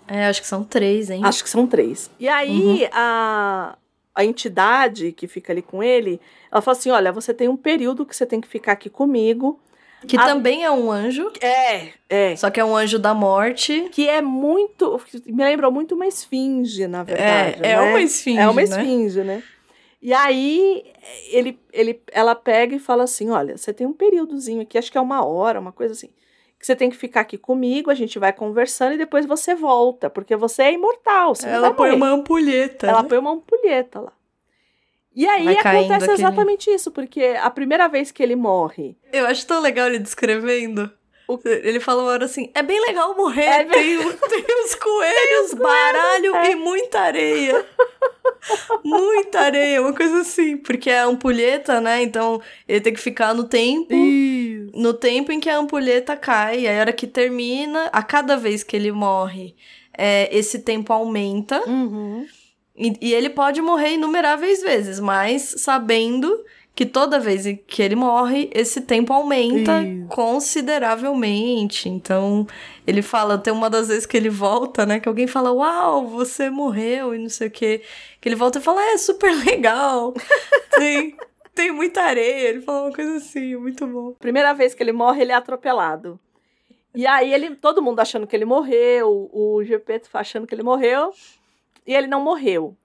É, 0.09 0.27
acho 0.27 0.41
que 0.41 0.47
são 0.47 0.63
três, 0.65 1.11
hein? 1.11 1.21
Acho 1.25 1.43
que 1.43 1.51
são 1.51 1.67
três. 1.67 2.11
E 2.19 2.29
aí 2.29 2.83
Uhum. 2.85 2.89
a, 2.93 3.77
a 4.17 4.25
entidade 4.25 5.13
que 5.13 5.29
fica 5.29 5.53
ali 5.53 5.63
com 5.63 5.83
ele, 5.83 6.21
ela 6.51 6.61
fala 6.63 6.77
assim: 6.77 6.91
olha, 6.91 7.13
você 7.13 7.33
tem 7.35 7.49
um 7.49 7.57
período 7.57 8.05
que 8.07 8.17
você 8.17 8.25
tem 8.27 8.41
que 8.41 8.49
ficar 8.49 8.73
aqui 8.73 8.89
comigo. 8.91 9.61
Que 10.07 10.17
a- 10.17 10.25
também 10.25 10.65
é 10.65 10.71
um 10.71 10.91
anjo, 10.91 11.31
É, 11.41 11.89
é. 12.09 12.37
só 12.37 12.51
que 12.51 12.59
é 12.61 12.65
um 12.65 12.77
anjo 12.77 12.99
da 12.99 13.13
morte. 13.15 13.89
Que 13.93 14.09
é 14.09 14.21
muito. 14.23 15.01
Me 15.27 15.45
lembrou 15.45 15.71
muito 15.71 15.95
uma 15.95 16.07
esfinge, 16.07 16.87
na 16.87 17.03
verdade. 17.03 17.61
é, 17.63 17.73
é 17.73 17.77
né? 17.77 17.81
uma 17.81 18.01
esfinge, 18.01 18.39
É 18.41 18.49
uma 18.49 18.55
né? 18.61 18.63
esfinge, 18.63 19.23
né? 19.25 19.43
E 20.01 20.13
aí 20.13 20.85
ele, 21.31 21.59
ele, 21.73 22.01
ela 22.13 22.35
pega 22.35 22.77
e 22.77 22.79
fala 22.79 23.05
assim: 23.05 23.31
olha, 23.31 23.57
você 23.57 23.73
tem 23.73 23.87
um 23.87 23.93
períodozinho 23.93 24.63
aqui, 24.63 24.79
acho 24.79 24.93
que 24.93 24.99
é 24.99 25.01
uma 25.01 25.25
hora, 25.25 25.59
uma 25.61 25.73
coisa 25.73 25.93
assim. 25.93 26.11
Que 26.59 26.67
você 26.67 26.75
tem 26.75 26.89
que 26.91 26.97
ficar 26.97 27.21
aqui 27.21 27.37
comigo, 27.37 27.91
a 27.91 27.95
gente 27.95 28.19
vai 28.19 28.33
conversando 28.33 28.95
e 28.95 28.99
depois 28.99 29.27
você 29.27 29.55
volta, 29.55 30.09
porque 30.09 30.35
você 30.37 30.63
é 30.63 30.73
imortal. 30.73 31.35
Você 31.35 31.47
Ela 31.49 31.73
põe 31.73 31.91
morrer. 31.91 31.97
uma 32.03 32.09
ampulheta. 32.11 32.87
Ela 32.87 33.03
né? 33.03 33.09
põe 33.09 33.19
uma 33.19 33.33
ampulheta 33.33 34.01
lá. 34.01 34.13
E 35.15 35.27
aí 35.27 35.45
Vai 35.45 35.57
acontece 35.59 36.05
aquele- 36.05 36.13
exatamente 36.13 36.71
isso, 36.71 36.91
porque 36.91 37.37
a 37.41 37.49
primeira 37.51 37.89
vez 37.89 38.11
que 38.11 38.23
ele 38.23 38.37
morre. 38.37 38.97
Eu 39.13 39.27
acho 39.27 39.47
tão 39.47 39.61
legal 39.61 39.87
ele 39.89 39.99
descrevendo. 39.99 40.91
O- 41.29 41.41
Ele 41.45 41.81
fala 41.81 42.03
uma 42.03 42.13
hora 42.13 42.25
assim: 42.27 42.51
é 42.55 42.63
bem 42.63 42.81
legal 42.87 43.15
morrer. 43.17 43.43
É 43.47 43.65
bem- 43.65 43.99
Tem, 43.99 44.43
tem 44.43 44.65
os 44.65 44.75
coelhos, 44.77 45.55
baralho 45.55 46.37
é. 46.37 46.53
e 46.53 46.55
muita 46.55 47.01
areia. 47.01 47.67
muita 48.85 49.41
areia, 49.41 49.81
uma 49.83 49.93
coisa 49.93 50.21
assim. 50.21 50.57
Porque 50.57 50.89
é 50.91 51.01
a 51.01 51.07
ampulheta, 51.07 51.81
né? 51.81 52.03
Então 52.03 52.41
ele 52.69 52.81
tem 52.81 52.93
que 52.95 53.01
ficar 53.01 53.35
no 53.35 53.45
tempo. 53.45 53.93
No 54.75 54.95
tempo 54.95 55.33
em 55.33 55.41
que 55.41 55.49
a 55.49 55.59
ampulheta 55.59 56.17
cai, 56.17 56.67
a 56.67 56.81
hora 56.81 56.93
que 56.93 57.07
termina, 57.07 57.89
a 57.93 58.03
cada 58.03 58.37
vez 58.37 58.63
que 58.63 58.77
ele 58.77 58.93
morre, 58.93 59.55
é, 59.97 60.29
esse 60.37 60.61
tempo 60.61 60.93
aumenta. 60.93 61.63
Uhum. 61.69 62.27
E, 62.77 62.93
e 63.01 63.15
ele 63.15 63.31
pode 63.31 63.61
morrer 63.63 63.95
inumeráveis 63.95 64.63
vezes, 64.63 65.01
mas 65.01 65.55
sabendo 65.59 66.45
que 66.77 66.85
toda 66.85 67.19
vez 67.19 67.47
que 67.67 67.83
ele 67.83 67.97
morre, 67.97 68.51
esse 68.53 68.83
tempo 68.83 69.11
aumenta 69.11 69.83
consideravelmente. 70.09 71.89
Então, 71.89 72.47
ele 72.87 73.01
fala, 73.01 73.39
tem 73.39 73.51
uma 73.51 73.71
das 73.71 73.89
vezes 73.89 74.05
que 74.05 74.15
ele 74.15 74.29
volta, 74.29 74.85
né? 74.85 75.01
Que 75.01 75.09
alguém 75.09 75.27
fala, 75.27 75.51
uau, 75.51 76.07
você 76.07 76.51
morreu 76.51 77.15
e 77.15 77.19
não 77.19 77.31
sei 77.31 77.49
o 77.49 77.51
quê. 77.51 77.81
Que 78.21 78.29
ele 78.29 78.37
volta 78.37 78.59
e 78.59 78.63
fala, 78.63 78.83
é 78.93 78.99
super 78.99 79.33
legal. 79.43 80.13
tem, 80.77 81.17
tem 81.57 81.73
muita 81.73 82.03
areia. 82.03 82.51
Ele 82.51 82.61
fala 82.61 82.83
uma 82.83 82.93
coisa 82.93 83.17
assim, 83.17 83.57
muito 83.57 83.85
bom. 83.87 84.13
Primeira 84.13 84.53
vez 84.53 84.75
que 84.75 84.83
ele 84.83 84.93
morre, 84.93 85.23
ele 85.23 85.33
é 85.33 85.35
atropelado. 85.35 86.21
E 86.95 87.07
aí 87.07 87.33
ele, 87.33 87.57
todo 87.57 87.83
mundo 87.83 88.01
achando 88.01 88.27
que 88.27 88.37
ele 88.37 88.45
morreu, 88.45 89.29
o 89.33 89.63
Gepeto 89.65 90.09
achando 90.15 90.47
que 90.47 90.55
ele 90.55 90.63
morreu, 90.63 91.11
e 91.87 91.95
ele 91.95 92.07
não 92.07 92.23
morreu. 92.23 92.77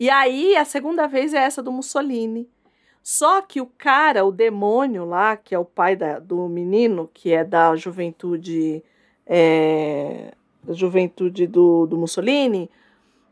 E 0.00 0.10
aí 0.10 0.56
a 0.56 0.64
segunda 0.64 1.06
vez 1.06 1.32
é 1.32 1.38
essa 1.38 1.62
do 1.62 1.72
Mussolini. 1.72 2.48
Só 3.02 3.40
que 3.40 3.60
o 3.60 3.66
cara, 3.66 4.24
o 4.24 4.32
demônio 4.32 5.04
lá, 5.06 5.36
que 5.36 5.54
é 5.54 5.58
o 5.58 5.64
pai 5.64 5.96
da- 5.96 6.18
do 6.18 6.46
menino, 6.48 7.08
que 7.14 7.32
é 7.32 7.42
da 7.42 7.74
juventude, 7.74 8.82
é, 9.26 10.34
da 10.62 10.74
juventude 10.74 11.46
do, 11.46 11.86
do 11.86 11.96
Mussolini, 11.96 12.70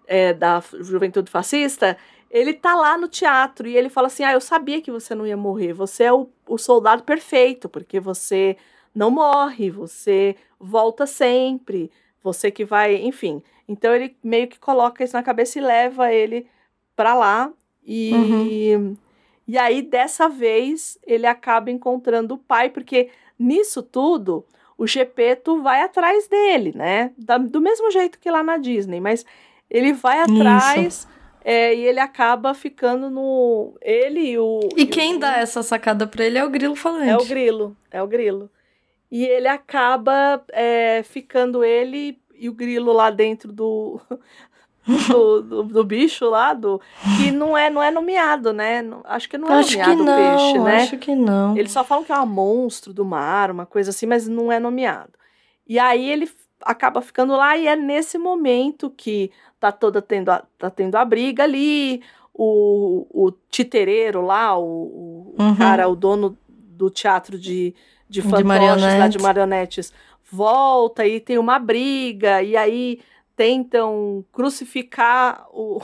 é, 0.07 0.33
da 0.33 0.63
juventude 0.81 1.31
fascista, 1.31 1.97
ele 2.31 2.53
tá 2.55 2.75
lá 2.75 2.97
no 2.99 3.09
teatro 3.09 3.67
e 3.69 3.77
ele 3.77 3.89
fala 3.89 4.07
assim: 4.09 4.25
Ah, 4.25 4.33
eu 4.33 4.41
sabia 4.41 4.81
que 4.81 4.91
você 4.91 5.15
não 5.15 5.27
ia 5.27 5.37
morrer. 5.37 5.73
Você 5.73 6.05
é 6.05 6.13
o, 6.13 6.29
o 6.47 6.59
soldado 6.59 7.03
perfeito, 7.03 7.69
porque 7.69 7.99
você 8.01 8.57
não 8.95 9.11
morre, 9.11 9.71
você 9.71 10.37
volta 10.59 11.07
sempre, 11.07 11.91
você 12.23 12.51
que 12.51 12.65
vai, 12.65 12.97
enfim. 12.97 13.43
Então 13.69 13.95
ele 13.95 14.17
meio 14.23 14.49
que 14.49 14.59
coloca 14.59 15.03
isso 15.05 15.15
na 15.17 15.23
cabeça 15.23 15.59
e 15.59 15.63
leva 15.63 16.13
ele 16.13 16.47
pra 16.95 17.15
lá. 17.15 17.53
E, 17.85 18.77
e 19.47 19.57
aí, 19.59 19.81
dessa 19.83 20.29
vez, 20.29 20.99
ele 21.07 21.27
acaba 21.27 21.71
encontrando 21.71 22.35
o 22.35 22.39
pai, 22.39 22.71
porque 22.71 23.11
nisso 23.39 23.83
tudo, 23.83 24.45
o 24.77 24.87
Gepeto 24.87 25.63
vai 25.63 25.83
atrás 25.83 26.27
dele, 26.27 26.73
né? 26.75 27.13
Da- 27.17 27.39
do 27.39 27.61
mesmo 27.61 27.91
jeito 27.91 28.19
que 28.19 28.31
lá 28.31 28.43
na 28.43 28.57
Disney, 28.57 28.99
mas 29.01 29.25
ele 29.71 29.93
vai 29.93 30.19
atrás 30.21 31.07
é, 31.49 31.73
e 31.73 31.85
ele 31.87 32.01
acaba 32.01 32.53
ficando 32.55 33.09
no. 33.09 33.79
Ele 33.81 34.33
e 34.33 34.39
o. 34.39 34.59
E 34.77 34.83
o- 34.83 34.89
quem 34.89 35.17
dá 35.17 35.37
essa 35.39 35.63
sacada 35.63 36.05
pra 36.05 36.25
ele 36.25 36.39
é 36.39 36.45
o 36.45 36.51
grilo 36.51 36.75
falante. 36.75 37.09
é 37.09 37.17
o 37.17 37.25
grilo, 37.25 37.77
é 37.89 38.03
o 38.03 38.07
grilo. 38.09 38.51
E 39.09 39.25
ele 39.25 39.47
acaba 39.47 40.43
é, 40.53 41.05
ficando 41.05 41.63
ele 41.63 42.19
e 42.35 42.49
o 42.49 42.53
grilo 42.53 42.93
lá 42.93 43.11
dentro 43.11 43.53
do, 43.53 44.01
do, 45.09 45.43
do, 45.43 45.63
do 45.63 45.85
bicho 45.85 46.29
lá, 46.29 46.53
do, 46.53 46.81
que 47.17 47.31
não 47.31 47.57
é, 47.57 47.71
não 47.71 47.81
é 47.81 47.93
nomeado, 47.93 48.53
né? 48.53 48.85
Acho 49.05 49.29
que 49.29 49.39
não 49.39 49.49
é 49.49 49.59
Acho 49.61 49.71
que 49.71 49.77
nomeado 49.77 50.03
o 50.03 50.05
não, 50.05 50.17
peixe, 50.37 50.59
né? 50.59 50.77
acho 50.83 50.99
que 50.99 51.15
não. 51.15 51.57
Eles 51.57 51.71
só 51.71 51.85
falam 51.85 52.03
que 52.05 52.11
é 52.13 52.19
um 52.19 52.27
monstro 52.27 52.93
do 52.93 53.05
mar, 53.05 53.53
uma 53.53 53.65
coisa 53.67 53.91
assim, 53.91 54.07
mas 54.07 54.27
não 54.27 54.51
é 54.51 54.59
nomeado. 54.59 55.13
E 55.67 55.79
aí 55.79 56.11
ele 56.11 56.29
acaba 56.63 57.01
ficando 57.01 57.37
lá 57.37 57.57
e 57.57 57.67
é 57.69 57.77
nesse 57.77 58.19
momento 58.19 58.91
que 58.91 59.31
tá 59.61 59.73
toda 59.73 60.01
tendo 60.03 60.31
a, 60.31 60.45
tá 60.59 60.71
tendo 60.71 60.95
a 60.97 61.05
briga 61.05 61.43
ali, 61.45 62.03
o, 62.33 63.07
o 63.11 63.33
titereiro 63.51 64.21
lá, 64.23 64.57
o, 64.59 64.65
o 64.65 65.35
Uhum. 65.39 65.55
cara, 65.57 65.89
o 65.89 65.97
dono 65.97 66.37
do 66.49 66.91
teatro 66.91 67.39
de, 67.39 67.75
de 68.09 68.21
De 68.21 68.23
fantoches 68.23 68.43
lá, 68.43 68.55
marionetes. 68.59 69.17
de 69.17 69.23
marionetes, 69.23 69.93
volta 70.31 71.07
e 71.07 71.21
tem 71.21 71.39
uma 71.39 71.59
briga, 71.59 72.43
e 72.43 72.57
aí 72.57 73.01
tentam 73.35 74.25
crucificar 74.33 75.47
o, 75.53 75.81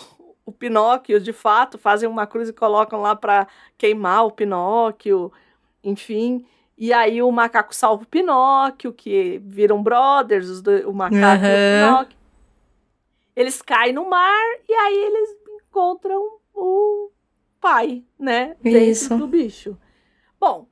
o 0.47 0.53
Pinóquio 0.53 1.20
de 1.20 1.32
fato, 1.32 1.78
fazem 1.78 2.09
uma 2.09 2.27
cruz 2.27 2.49
e 2.49 2.53
colocam 2.53 3.01
lá 3.01 3.15
para 3.15 3.47
queimar 3.78 4.27
o 4.27 4.31
Pinóquio, 4.31 5.32
enfim. 5.85 6.44
E 6.77 6.93
aí 6.93 7.23
o 7.23 7.31
macaco 7.31 7.74
salva 7.74 8.03
o 8.03 8.07
Pinóquio, 8.07 8.93
que 8.93 9.40
viram 9.44 9.82
brothers, 9.82 10.61
dois- 10.62 10.85
o 10.85 10.93
macaco 10.93 11.44
e 11.44 11.49
o. 11.49 11.81
Pinóquio. 11.81 12.22
Eles 13.34 13.62
caem 13.62 13.92
no 13.92 14.09
mar 14.09 14.44
e 14.68 14.72
aí 14.72 14.96
eles 14.96 15.36
encontram 15.68 16.38
o 16.54 17.10
pai, 17.60 18.04
né? 18.18 18.56
Dentro 18.60 18.80
Isso. 18.80 19.16
do 19.16 19.26
bicho. 19.26 19.76
Bom, 20.38 20.66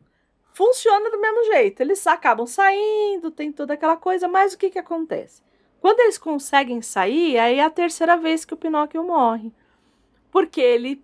funciona 0.53 1.11
do 1.11 1.20
mesmo 1.20 1.45
jeito. 1.45 1.81
Eles 1.81 2.07
acabam 2.07 2.47
saindo, 2.47 3.31
tem 3.31 3.51
toda 3.53 3.74
aquela 3.74 3.97
coisa, 3.97 4.28
mas 4.28 4.53
o 4.53 4.59
que 4.59 4.70
que 4.70 4.78
acontece? 4.78 5.43
Quando 5.81 6.01
eles 6.01 6.19
conseguem 6.19 6.82
sair, 6.82 7.39
aí 7.39 7.59
é 7.59 7.65
a 7.65 7.70
terceira 7.70 8.16
vez 8.16 8.45
que 8.45 8.53
o 8.53 8.57
Pinóquio 8.57 9.03
morre. 9.03 9.53
Porque 10.31 10.61
ele 10.61 11.03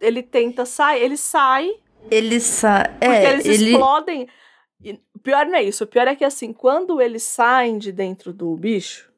ele 0.00 0.22
tenta 0.22 0.64
sair, 0.64 1.02
ele 1.02 1.16
sai, 1.18 1.70
Ele 2.10 2.40
sa... 2.40 2.84
porque 2.88 3.04
É, 3.04 3.32
eles 3.34 3.44
ele... 3.44 3.72
explodem. 3.72 4.26
E 4.82 4.98
o 5.14 5.18
pior 5.18 5.44
não 5.44 5.56
é 5.56 5.62
isso, 5.62 5.84
o 5.84 5.86
pior 5.86 6.08
é 6.08 6.16
que 6.16 6.24
assim, 6.24 6.54
quando 6.54 7.02
eles 7.02 7.22
saem 7.22 7.76
de 7.76 7.92
dentro 7.92 8.32
do 8.32 8.56
bicho, 8.56 9.09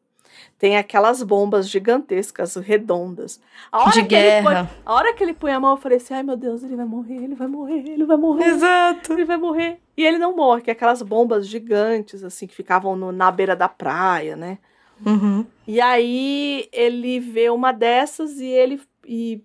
tem 0.59 0.77
aquelas 0.77 1.23
bombas 1.23 1.69
gigantescas, 1.69 2.55
redondas. 2.57 3.41
A 3.71 3.81
hora 3.83 3.91
De 3.93 4.05
que 4.05 4.15
ele 4.15 4.43
põe- 4.43 4.55
guerra. 4.55 4.71
a 4.85 4.95
hora 4.95 5.15
que 5.15 5.23
ele 5.23 5.35
põe 5.35 5.53
a 5.53 5.61
mão, 5.61 5.73
eu 5.73 5.77
falei 5.77 5.99
assim: 5.99 6.15
ai 6.15 6.23
meu 6.23 6.37
Deus, 6.37 6.63
ele 6.63 6.77
vai 6.77 6.85
morrer, 6.87 7.17
ele 7.17 7.35
vai 7.35 7.47
morrer, 7.49 7.89
ele 7.89 8.05
vai 8.05 8.17
morrer. 8.17 8.45
Exato. 8.47 9.13
Ele 9.13 9.25
vai 9.25 9.37
morrer. 9.37 9.81
E 9.97 10.05
ele 10.05 10.19
não 10.19 10.35
morre, 10.35 10.63
que 10.63 10.71
é 10.71 10.73
aquelas 10.73 11.03
bombas 11.03 11.47
gigantes, 11.47 12.23
assim, 12.25 12.47
que 12.47 12.55
ficavam 12.55 12.97
no- 12.97 13.13
na 13.13 13.31
beira 13.31 13.55
da 13.57 13.69
praia, 13.69 14.37
né? 14.37 14.59
Uhum. 15.05 15.45
E 15.67 15.81
aí 15.81 16.69
ele 16.73 17.19
vê 17.21 17.51
uma 17.51 17.73
dessas 17.73 18.39
e 18.41 18.47
ele. 18.47 18.81
E 19.07 19.43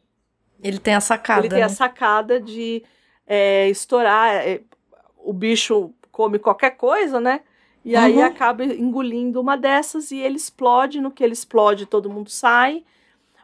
Ele 0.64 0.78
tem 0.80 0.94
a 0.96 1.00
sacada. 1.02 1.42
ele 1.42 1.50
tem 1.50 1.64
a 1.64 1.68
né? 1.68 1.74
sacada 1.74 2.40
de 2.40 2.84
é, 3.26 3.68
estourar. 3.70 4.36
é, 4.36 4.62
o 5.18 5.34
bicho 5.34 5.92
come 6.12 6.40
qualquer 6.40 6.72
coisa, 6.78 7.20
né? 7.20 7.42
E 7.90 7.96
aí 7.96 8.18
Uhum. 8.18 8.24
acaba 8.26 8.66
engolindo 8.66 9.40
uma 9.40 9.56
dessas 9.56 10.12
e 10.12 10.18
ele 10.18 10.36
explode. 10.36 11.00
No 11.00 11.10
que 11.10 11.24
ele 11.24 11.32
explode, 11.32 11.86
todo 11.86 12.10
mundo 12.10 12.30
sai. 12.30 12.84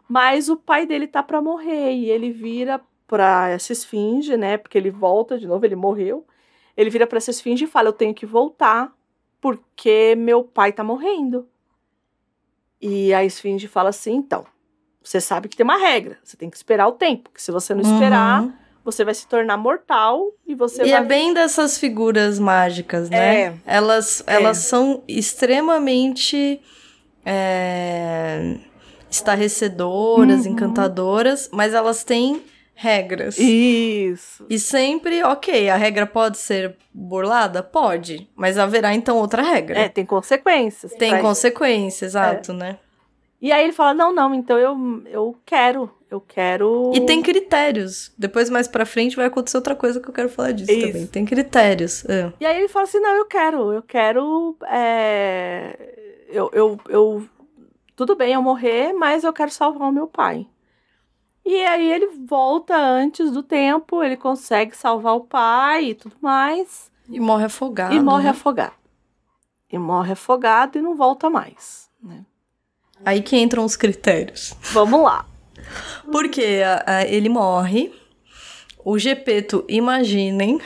Mas 0.07 0.49
o 0.49 0.57
pai 0.57 0.85
dele 0.85 1.07
tá 1.07 1.23
pra 1.23 1.41
morrer 1.41 1.93
e 1.93 2.09
ele 2.09 2.29
vira 2.29 2.81
pra 3.07 3.47
essa 3.49 3.71
esfinge, 3.71 4.35
né? 4.35 4.57
Porque 4.57 4.77
ele 4.77 4.91
volta 4.91 5.39
de 5.39 5.47
novo, 5.47 5.65
ele 5.65 5.77
morreu. 5.77 6.27
Ele 6.75 6.89
vira 6.89 7.07
pra 7.07 7.17
essa 7.19 7.31
esfinge 7.31 7.63
e 7.63 7.67
fala: 7.67 7.87
Eu 7.87 7.93
tenho 7.93 8.13
que 8.13 8.25
voltar 8.25 8.93
porque 9.39 10.13
meu 10.17 10.43
pai 10.43 10.73
tá 10.73 10.83
morrendo. 10.83 11.47
E 12.81 13.13
a 13.13 13.23
esfinge 13.23 13.67
fala 13.69 13.89
assim: 13.89 14.13
Então, 14.15 14.45
você 15.01 15.21
sabe 15.21 15.47
que 15.47 15.55
tem 15.55 15.63
uma 15.63 15.77
regra, 15.77 16.17
você 16.21 16.35
tem 16.35 16.49
que 16.49 16.57
esperar 16.57 16.87
o 16.87 16.93
tempo, 16.93 17.29
porque 17.29 17.39
se 17.41 17.51
você 17.51 17.73
não 17.73 17.81
esperar, 17.81 18.41
Uhum. 18.43 18.53
Você 18.84 19.03
vai 19.05 19.14
se 19.14 19.27
tornar 19.27 19.57
mortal 19.57 20.31
e 20.45 20.53
você 20.55 20.84
E 20.84 20.91
vai. 20.91 21.01
é 21.01 21.03
bem 21.03 21.34
dessas 21.34 21.77
figuras 21.77 22.38
mágicas, 22.39 23.10
né? 23.10 23.41
É. 23.45 23.53
Elas, 23.65 24.23
É. 24.27 24.34
elas 24.35 24.57
são 24.57 25.03
extremamente 25.07 26.60
é, 27.26 28.57
estarrecedoras, 29.10 30.45
Uhum. 30.45 30.51
encantadoras, 30.51 31.49
mas 31.53 31.73
elas 31.73 32.03
têm 32.03 32.41
regras. 32.76 33.38
Isso. 33.38 34.45
E 34.49 34.57
sempre, 34.60 35.23
ok, 35.23 35.69
a 35.69 35.76
regra 35.76 36.05
pode 36.05 36.38
ser 36.38 36.76
burlada? 36.93 37.61
Pode. 37.64 38.27
Mas 38.35 38.57
haverá 38.57 38.93
então 38.93 39.18
outra 39.18 39.41
regra. 39.41 39.80
É, 39.80 39.89
tem 39.89 40.05
consequências. 40.05 40.91
Tem 40.93 41.10
pra 41.11 41.19
isso. 41.19 41.27
consequência, 41.27 42.05
exato, 42.05 42.51
né? 42.53 42.77
E 43.41 43.51
aí 43.51 43.64
ele 43.64 43.73
fala: 43.73 43.93
Não, 43.93 44.14
não, 44.14 44.34
então 44.34 44.57
eu, 44.57 44.76
eu 45.05 45.38
quero. 45.45 45.89
Eu 46.14 46.22
quero. 46.22 46.91
E 46.94 47.02
tem 47.02 47.23
critérios. 47.23 48.11
Depois, 48.15 48.48
mais 48.48 48.68
pra 48.68 48.85
frente, 48.85 49.15
vai 49.15 49.26
acontecer 49.26 49.57
outra 49.57 49.76
coisa 49.76 49.99
que 49.99 50.07
eu 50.07 50.14
quero 50.14 50.30
falar 50.30 50.52
disso 50.52 50.72
Isso. 50.72 50.85
também. 50.85 51.07
Tem 51.07 51.26
critérios. 51.26 52.06
é. 52.06 52.31
E 52.40 52.45
aí 52.45 52.56
ele 52.56 52.68
fala 52.68 52.84
assim: 52.84 52.99
Não, 52.99 53.15
eu 53.15 53.26
quero. 53.26 53.73
Eu 53.73 53.81
quero. 53.81 54.56
é, 54.68 56.22
Eu, 56.30 56.52
eu, 56.53 56.80
eu. 56.88 57.27
Tudo 57.95 58.15
bem 58.15 58.34
eu 58.34 58.44
morrer, 58.44 58.94
mas 58.94 59.23
eu 59.23 59.34
quero 59.34 59.49
salvar 59.49 59.90
o 59.90 59.91
meu 59.91 60.06
pai. 60.06 60.45
E 61.44 61.65
aí 61.65 61.91
ele 61.91 62.07
volta 62.27 62.77
antes 62.77 63.31
do 63.31 63.41
tempo, 63.41 64.03
ele 64.03 64.15
consegue 64.15 64.77
salvar 64.77 65.15
o 65.15 65.22
pai 65.22 65.85
e 65.85 65.95
tudo 65.95 66.15
mais. 66.22 66.91
E 67.10 67.19
morre 67.19 67.45
afogado. 67.45 67.95
e 67.95 67.99
morre 67.99 68.26
né? 68.26 68.30
afogado. 68.30 68.73
E 69.72 69.80
morre 69.80 70.14
afogado 70.14 70.77
e 70.77 70.81
não 70.81 70.95
volta 70.95 71.27
mais. 71.27 71.90
né? 72.02 72.23
Aí 73.03 73.23
que 73.23 73.35
entram 73.35 73.65
os 73.65 73.76
critérios. 73.76 74.56
Vamos 74.72 75.02
lá. 75.02 75.26
Porque 76.11 76.61
a- 76.65 76.84
a- 76.85 77.06
ele 77.06 77.30
morre. 77.30 77.91
O 78.85 78.99
Gepeto, 78.99 79.64
imaginem, 79.69 80.60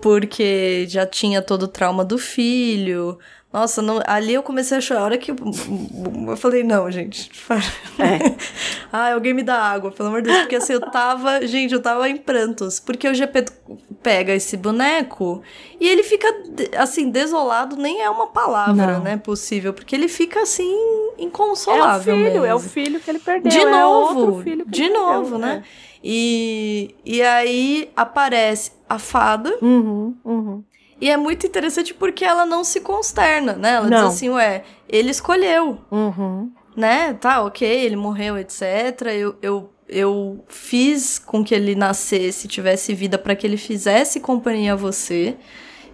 porque 0.00 0.86
já 0.88 1.04
tinha 1.06 1.42
todo 1.42 1.64
o 1.64 1.68
trauma 1.68 2.02
do 2.04 2.16
filho. 2.16 3.18
Nossa, 3.52 3.82
não- 3.82 4.00
ali 4.06 4.32
eu 4.34 4.44
comecei 4.44 4.78
a 4.78 4.80
chorar. 4.80 5.00
A 5.00 5.04
hora 5.04 5.18
que 5.18 5.32
eu, 5.32 5.36
eu 6.28 6.36
falei, 6.36 6.62
não, 6.62 6.88
gente. 6.90 7.30
É. 7.98 8.36
Ai, 8.92 9.12
alguém 9.12 9.34
me 9.34 9.42
dá 9.42 9.56
água, 9.56 9.90
pelo 9.90 10.08
amor 10.08 10.22
de 10.22 10.28
Deus. 10.28 10.40
Porque 10.42 10.54
assim, 10.56 10.74
eu 10.74 10.80
tava. 10.80 11.44
Gente, 11.46 11.74
eu 11.74 11.82
tava 11.82 12.08
em 12.08 12.16
prantos. 12.16 12.78
Porque 12.78 13.08
o 13.08 13.14
GP 13.14 13.44
pega 14.02 14.32
esse 14.32 14.56
boneco 14.56 15.42
e 15.80 15.88
ele 15.88 16.04
fica, 16.04 16.28
assim, 16.78 17.10
desolado, 17.10 17.76
nem 17.76 18.00
é 18.02 18.08
uma 18.08 18.28
palavra, 18.28 18.94
Não. 18.98 19.02
né? 19.02 19.16
Possível. 19.16 19.72
Porque 19.72 19.96
ele 19.96 20.06
fica 20.06 20.42
assim, 20.42 20.72
É 20.72 21.22
o 21.22 21.24
inconsolável. 21.24 22.14
filho, 22.14 22.30
mesmo. 22.32 22.46
é 22.46 22.54
o 22.54 22.60
filho 22.60 23.00
que 23.00 23.10
ele 23.10 23.18
perdeu. 23.18 23.50
De 23.50 23.58
é 23.58 23.64
novo, 23.70 24.20
outro 24.20 24.42
filho 24.44 24.64
que 24.64 24.70
de 24.70 24.82
ele 24.84 24.92
perdeu, 24.94 25.12
novo, 25.12 25.38
né? 25.38 25.64
E, 26.02 26.94
e 27.04 27.20
aí 27.20 27.90
aparece 27.96 28.72
a 28.88 28.98
fada. 28.98 29.50
É. 29.50 29.64
Uhum, 29.64 30.14
uhum. 30.24 30.64
E 31.00 31.08
é 31.10 31.16
muito 31.16 31.46
interessante 31.46 31.94
porque 31.94 32.24
ela 32.24 32.44
não 32.44 32.62
se 32.62 32.80
consterna, 32.80 33.54
né? 33.54 33.74
Ela 33.74 33.88
Não. 33.88 33.96
diz 34.08 34.16
assim, 34.16 34.28
ué, 34.30 34.64
ele 34.88 35.10
escolheu, 35.10 35.78
Uhum. 35.90 36.50
né? 36.76 37.14
Tá, 37.14 37.42
ok, 37.42 37.66
ele 37.66 37.96
morreu, 37.96 38.36
etc. 38.36 38.62
Eu, 39.14 39.34
eu, 39.40 39.70
eu 39.88 40.44
fiz 40.46 41.18
com 41.18 41.42
que 41.42 41.54
ele 41.54 41.74
nascesse, 41.74 42.46
tivesse 42.46 42.92
vida 42.94 43.16
para 43.18 43.34
que 43.34 43.46
ele 43.46 43.56
fizesse 43.56 44.20
companhia 44.20 44.74
a 44.74 44.76
você. 44.76 45.36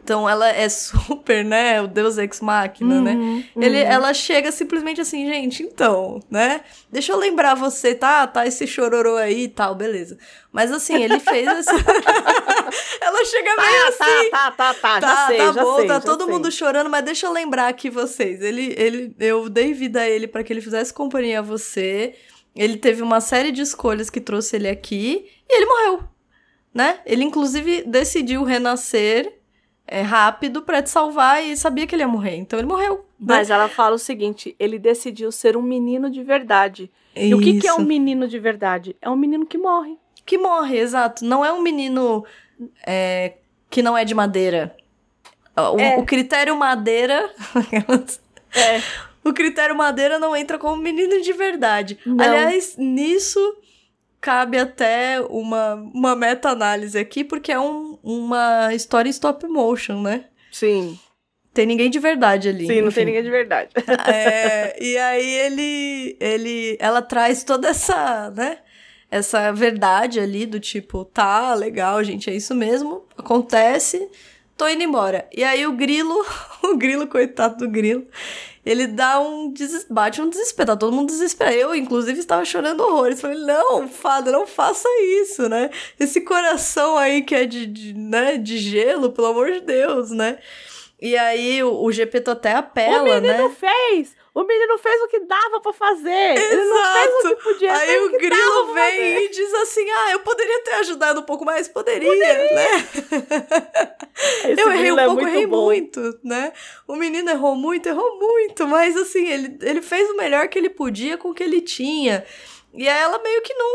Então 0.07 0.29
ela 0.31 0.49
é 0.49 0.69
super, 0.71 1.45
né? 1.45 1.83
O 1.83 1.89
Deus 1.89 2.17
ex 2.17 2.41
machina, 2.41 3.01
né? 3.01 3.15
Uhum, 3.15 3.45
Ele, 3.57 3.83
uhum. 3.83 3.89
ela 3.91 4.15
chega 4.15 4.53
simplesmente 4.53 5.01
assim, 5.01 5.27
gente, 5.27 5.65
então, 5.65 6.21
né? 6.31 6.61
Deixa 6.93 7.13
eu 7.13 7.19
lembrar 7.19 7.57
você, 7.57 7.93
tá? 7.93 8.25
Tá 8.25 8.47
esse 8.47 8.69
chororô 8.69 9.17
aí 9.17 9.43
e 9.43 9.49
tal, 9.49 9.75
beleza. 9.75 10.17
Mas 10.53 10.71
assim, 10.71 11.03
ele 11.03 11.19
fez 11.19 11.45
essa. 11.49 11.73
ela 13.03 13.25
chega 13.25 13.57
meio 13.57 13.89
assim. 13.89 14.31
Tá, 14.31 14.51
tá, 14.53 14.75
tá, 14.75 14.75
tá, 14.75 15.01
Tá, 15.01 15.09
já 15.09 15.27
sei, 15.27 15.37
tá 15.39 15.53
já 15.53 15.63
bom, 15.65 15.77
sei, 15.77 15.87
tá 15.89 15.95
já 15.95 16.01
todo 16.01 16.25
sei. 16.25 16.33
mundo 16.33 16.53
chorando, 16.53 16.89
mas 16.89 17.05
deixa 17.05 17.27
eu 17.27 17.33
lembrar 17.33 17.67
aqui 17.67 17.91
vocês. 17.91 18.41
Ele, 18.41 18.75
ele, 18.79 19.17
eu 19.19 19.49
dei 19.49 19.73
vida 19.73 20.03
a 20.03 20.09
ele 20.09 20.29
pra 20.29 20.45
que 20.45 20.53
ele 20.53 20.61
fizesse 20.61 20.95
companhia 20.95 21.41
a 21.41 21.43
você. 21.43 22.15
Ele 22.55 22.77
teve 22.77 23.03
uma 23.03 23.21
série 23.21 23.51
de 23.51 23.61
escolhas 23.61 24.09
que 24.09 24.21
trouxe 24.21 24.55
ele 24.55 24.69
aqui 24.69 25.27
e 25.51 25.57
ele 25.57 25.67
morreu, 25.67 26.05
né? 26.73 27.01
Ele 27.05 27.25
inclusive 27.25 27.83
decidiu 27.83 28.45
renascer 28.45 29.37
é, 29.87 30.01
rápido 30.03 30.63
pra 30.63 30.83
te 30.83 30.91
salvar 30.91 31.43
e 31.45 31.57
sabia 31.57 31.87
que 31.87 31.95
ele 31.95 32.03
ia 32.03 32.09
morrer, 32.09 32.37
então 32.37 32.59
ele 32.59 32.67
morreu. 32.69 32.97
né? 33.21 33.37
Mas 33.37 33.51
ela 33.51 33.69
fala 33.69 33.95
o 33.95 33.99
seguinte: 33.99 34.55
ele 34.59 34.79
decidiu 34.79 35.31
ser 35.33 35.57
um 35.57 35.63
menino 35.63 36.11
de 36.11 36.23
verdade. 36.23 36.91
E 37.15 37.35
o 37.35 37.39
que, 37.41 37.59
que 37.61 37.67
é 37.67 37.73
um 37.73 37.79
Isso. 37.79 37.87
menino 37.87 38.29
de 38.29 38.39
verdade? 38.39 38.95
É 39.01 39.09
um 39.09 39.17
menino 39.17 39.47
que 39.47 39.57
morre. 39.57 39.97
que 40.27 40.37
morre, 40.37 40.77
exato. 40.79 41.25
Não 41.25 41.45
é 41.45 41.53
um 41.53 41.63
menino 41.63 42.25
é, 42.87 43.35
que 43.71 43.81
não 43.83 43.97
é 43.97 44.05
de 44.05 44.15
madeira. 44.15 44.77
O, 45.57 45.79
É. 45.81 45.97
o 45.99 46.05
critério 46.05 46.57
madeira. 46.57 47.31
É. 48.55 48.81
o 49.23 49.33
critério 49.35 49.77
madeira 49.77 50.19
não 50.19 50.35
entra 50.35 50.59
como 50.59 50.77
menino 50.81 51.21
de 51.21 51.33
verdade. 51.33 51.99
Não. 52.07 52.25
Aliás, 52.25 52.75
nisso 52.79 53.39
cabe 54.27 54.59
até 54.59 55.21
uma, 55.31 55.75
uma 55.95 56.17
meta-análise 56.17 56.99
aqui, 56.99 57.23
porque 57.23 57.53
é 57.53 57.61
um- 57.61 57.97
uma 58.03 58.75
história 58.75 59.09
em 59.09 59.11
stop 59.13 59.47
motion, 59.47 60.03
né? 60.03 60.25
Sim. 60.51 60.99
Tem 61.55 61.65
ninguém 61.65 61.89
de 61.89 62.01
verdade 62.01 62.49
ali. 62.49 62.67
Sim, 62.67 62.81
não 62.81 62.89
enfim. 62.89 62.97
tem 62.97 63.05
ninguém 63.07 63.23
de 63.23 63.31
verdade. 63.31 63.69
É, 64.13 64.77
e 64.83 64.99
aí 64.99 65.27
ele, 65.47 66.17
ele, 66.19 66.77
ela 66.81 67.01
traz 67.03 67.45
toda 67.45 67.69
essa, 67.69 68.31
né? 68.33 68.59
Essa 69.09 69.53
verdade 69.53 70.19
ali 70.19 70.45
do 70.45 70.59
tipo, 70.59 71.05
tá, 71.05 71.55
legal, 71.55 72.03
gente, 72.03 72.29
é 72.29 72.35
isso 72.35 72.53
mesmo, 72.53 73.05
acontece, 73.17 74.11
tô 74.57 74.67
indo 74.69 74.83
embora. 74.83 75.29
E 75.33 75.45
aí 75.45 75.65
o 75.69 75.73
grilo, 75.73 76.17
o 76.65 76.77
grilo, 76.77 77.07
coitado 77.07 77.59
do 77.59 77.69
grilo, 77.71 78.05
ele 78.67 78.89
dá 78.89 79.21
um 79.21 79.53
des... 79.53 79.87
bate 79.89 80.21
um 80.21 80.29
desespero, 80.29 80.67
tá 80.67 80.77
todo 80.77 80.93
mundo 80.93 81.07
desesperado. 81.07 81.57
Eu, 81.57 81.75
inclusive, 81.75 82.19
estava 82.19 82.45
chorando 82.45 82.81
horrores. 82.81 83.21
Falei, 83.21 83.39
não, 83.39 83.89
fada, 83.89 84.33
não 84.33 84.45
faça 84.45 84.89
isso, 85.23 85.49
né? 85.49 85.71
Esse 86.01 86.21
coração 86.23 86.99
aí 86.99 87.23
que 87.23 87.35
é 87.37 87.47
de, 87.47 87.65
de, 87.65 87.95
né, 87.95 88.37
de 88.37 88.59
gelo, 88.59 89.13
pelo 89.13 89.29
amor 89.29 89.53
de 89.53 89.61
Deus, 89.61 90.11
né? 90.11 90.39
E 91.01 91.17
aí 91.17 91.63
o, 91.63 91.81
o 91.81 91.93
Gepeto 91.93 92.33
até 92.33 92.55
apela, 92.55 93.03
o 93.03 93.23
menino 93.23 93.49
né? 93.49 93.55
fez! 93.55 94.17
O 94.39 94.45
menino 94.45 94.77
fez 94.77 95.01
o 95.03 95.09
que 95.09 95.21
dava 95.21 95.61
pra 95.63 95.73
fazer! 95.73 96.11
Ele 96.37 96.65
não 96.67 96.93
fez 96.93 97.15
o 97.15 97.37
que 97.37 97.43
podia 97.43 97.73
Aí 97.75 97.87
fez 97.87 98.03
o 98.05 98.11
grilo 98.19 98.75
vem 98.75 99.25
e 99.25 99.29
diz 99.31 99.55
assim: 99.55 99.89
Ah, 99.91 100.13
eu 100.13 100.21
poderia 100.21 100.63
ter 100.63 100.73
ajudado 100.75 101.21
um 101.21 101.23
pouco 101.23 101.43
mais? 101.43 101.67
Poderia, 101.69 102.11
né? 102.55 102.67
Esse 104.45 104.61
eu 104.61 104.71
errei 104.73 104.93
um 104.93 104.99
é 104.99 105.05
pouco, 105.07 105.23
muito 105.23 105.35
errei 105.35 105.47
bom. 105.47 105.65
muito, 105.65 106.19
né? 106.23 106.53
O 106.87 106.95
menino 106.97 107.31
errou 107.31 107.55
muito, 107.55 107.87
errou 107.89 108.19
muito, 108.19 108.67
mas 108.69 108.95
assim, 108.97 109.27
ele, 109.27 109.57
ele 109.63 109.81
fez 109.81 110.09
o 110.11 110.17
melhor 110.17 110.49
que 110.49 110.59
ele 110.59 110.69
podia 110.71 111.17
com 111.17 111.31
o 111.31 111.35
que 111.35 111.43
ele 111.43 111.63
tinha. 111.63 112.23
E 112.75 112.87
aí 112.87 112.99
ela 113.03 113.19
meio 113.19 113.41
que 113.43 113.55
não, 113.55 113.75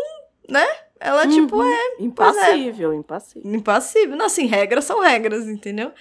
né? 0.50 0.68
Ela, 1.00 1.28
tipo, 1.28 1.56
Uhum. 1.58 1.64
é 1.74 1.82
Impassível, 2.04 2.94
impassível. 2.94 3.52
impassível. 3.52 4.16
Não, 4.16 4.28
assim, 4.28 4.46
regras 4.46 4.86
são 4.86 5.00
regras, 5.00 5.48
entendeu? 5.48 5.92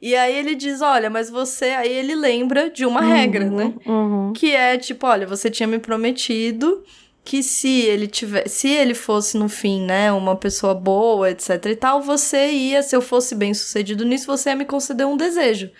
E 0.00 0.14
aí 0.14 0.36
ele 0.36 0.54
diz: 0.54 0.80
Olha, 0.80 1.10
mas 1.10 1.28
você. 1.28 1.66
Aí 1.66 1.90
ele 1.90 2.14
lembra 2.14 2.70
de 2.70 2.86
uma 2.86 3.00
regra, 3.00 3.44
né? 3.44 3.74
Uhum. 3.84 4.32
Que 4.32 4.54
é 4.54 4.76
tipo, 4.78 5.06
olha, 5.06 5.26
você 5.26 5.50
tinha 5.50 5.66
me 5.66 5.78
prometido 5.78 6.84
que 7.28 7.42
se 7.42 7.82
ele 7.82 8.06
tiver, 8.06 8.48
se 8.48 8.68
ele 8.68 8.94
fosse 8.94 9.36
no 9.36 9.50
fim, 9.50 9.82
né, 9.82 10.10
uma 10.10 10.34
pessoa 10.34 10.74
boa, 10.74 11.30
etc 11.30 11.66
e 11.66 11.76
tal, 11.76 12.00
você 12.00 12.50
ia, 12.50 12.82
se 12.82 12.96
eu 12.96 13.02
fosse 13.02 13.34
bem 13.34 13.52
sucedido 13.52 14.02
nisso, 14.06 14.26
você 14.26 14.48
ia 14.48 14.56
me 14.56 14.64
conceder 14.64 15.06
um 15.06 15.14
desejo, 15.14 15.70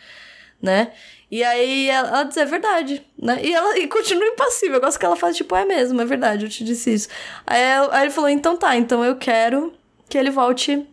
né? 0.60 0.92
E 1.30 1.42
aí 1.42 1.88
ela, 1.88 2.08
ela 2.08 2.22
diz, 2.24 2.36
é 2.36 2.44
verdade, 2.44 3.02
né? 3.18 3.38
E 3.42 3.54
ela 3.54 3.78
e 3.78 3.88
continua 3.88 4.26
impassível. 4.26 4.74
Eu 4.74 4.80
gosto 4.82 4.98
que 4.98 5.06
ela 5.06 5.16
faz, 5.16 5.38
tipo, 5.38 5.56
é 5.56 5.64
mesmo, 5.64 5.98
é 6.02 6.04
verdade, 6.04 6.44
eu 6.44 6.50
te 6.50 6.62
disse 6.62 6.92
isso. 6.92 7.08
Aí, 7.46 7.62
aí 7.92 8.02
ele 8.02 8.10
falou, 8.10 8.28
então 8.28 8.54
tá, 8.54 8.76
então 8.76 9.02
eu 9.02 9.16
quero 9.16 9.72
que 10.06 10.18
ele 10.18 10.30
volte 10.30 10.86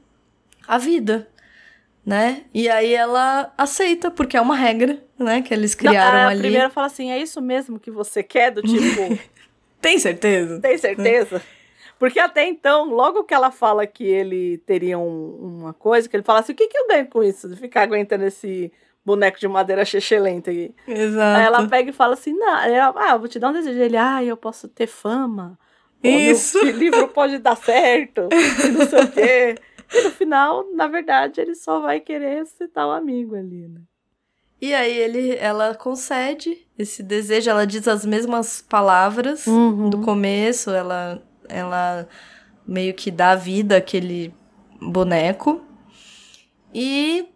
à 0.66 0.78
vida, 0.78 1.28
né? 2.06 2.44
E 2.54 2.70
aí 2.70 2.94
ela 2.94 3.52
aceita, 3.58 4.12
porque 4.12 4.38
é 4.38 4.42
uma 4.42 4.56
regra, 4.56 5.04
né, 5.18 5.42
que 5.42 5.54
eles 5.54 5.74
criaram 5.74 6.20
Não, 6.20 6.26
a 6.28 6.30
ali. 6.32 6.40
primeira 6.42 6.70
fala 6.70 6.88
assim: 6.88 7.12
é 7.12 7.18
isso 7.20 7.42
mesmo 7.42 7.80
que 7.80 7.90
você 7.92 8.22
quer? 8.22 8.52
Do 8.52 8.62
tipo, 8.62 9.18
Tem 9.82 9.98
certeza? 10.00 10.60
tem 10.62 10.78
certeza? 10.78 11.42
Porque 12.00 12.20
até 12.20 12.46
então, 12.46 12.86
logo 12.90 13.24
que 13.24 13.34
ela 13.34 13.52
fala 13.52 13.86
que 13.88 14.04
ele 14.04 14.58
teria 14.66 14.98
um- 15.00 15.60
uma 15.62 15.74
coisa, 15.74 16.10
que 16.10 16.16
ele 16.16 16.24
fala 16.24 16.40
assim: 16.40 16.52
o 16.54 16.56
que, 16.56 16.68
que 16.68 16.78
eu 16.78 16.88
ganho 16.88 17.08
com 17.08 17.24
isso? 17.24 17.48
De 17.48 17.56
ficar 17.56 17.84
aguentando 17.84 18.26
esse 18.26 18.72
boneco 19.06 19.40
de 19.40 19.48
madeira 19.48 19.86
chechelenta 19.86 20.52
aqui. 20.52 20.74
Exato. 20.88 21.38
Aí 21.40 21.46
ela 21.46 21.68
pega 21.70 21.90
e 21.92 21.94
fala 21.94 22.14
assim: 22.16 22.34
não, 22.34 22.58
ela, 22.64 22.94
ah, 22.98 23.16
vou 23.18 23.28
te 23.28 23.40
dar 23.40 23.50
um 23.50 23.54
desejo. 23.54 23.80
Ele, 23.80 23.96
ah, 23.98 24.24
eu 24.24 24.36
posso 24.36 24.68
ter 24.68 24.88
fama. 24.88 25.58
Isso. 26.04 26.60
fi- 26.60 26.72
livro 26.74 27.08
pode 27.08 27.38
dar 27.38 27.56
certo. 27.56 28.28
Não 28.78 28.86
sei 28.88 29.00
o 29.04 29.12
quê. 29.12 29.56
E 29.96 30.04
no 30.04 30.12
final, 30.12 30.66
na 30.74 30.88
verdade, 30.88 31.40
ele 31.42 31.56
só 31.56 31.80
vai 31.80 32.00
querer 32.00 32.46
citar 32.46 32.88
o 32.88 32.92
amigo 32.92 33.36
ali, 33.36 33.68
né? 33.68 33.82
E 34.62 34.74
aí 34.74 34.98
ele, 34.98 35.36
ela 35.36 35.76
concede 35.76 36.66
esse 36.78 37.04
desejo, 37.04 37.50
ela 37.50 37.66
diz 37.68 37.88
as 37.88 38.06
mesmas 38.06 38.62
palavras 38.62 39.46
Uhum. 39.46 39.90
do 39.90 40.02
começo, 40.02 40.72
ela, 40.72 41.22
ela 41.48 42.08
meio 42.66 42.94
que 42.94 43.12
dá 43.12 43.36
vida 43.36 43.78
àquele 43.78 44.34
boneco. 44.82 45.62
E 46.74 47.28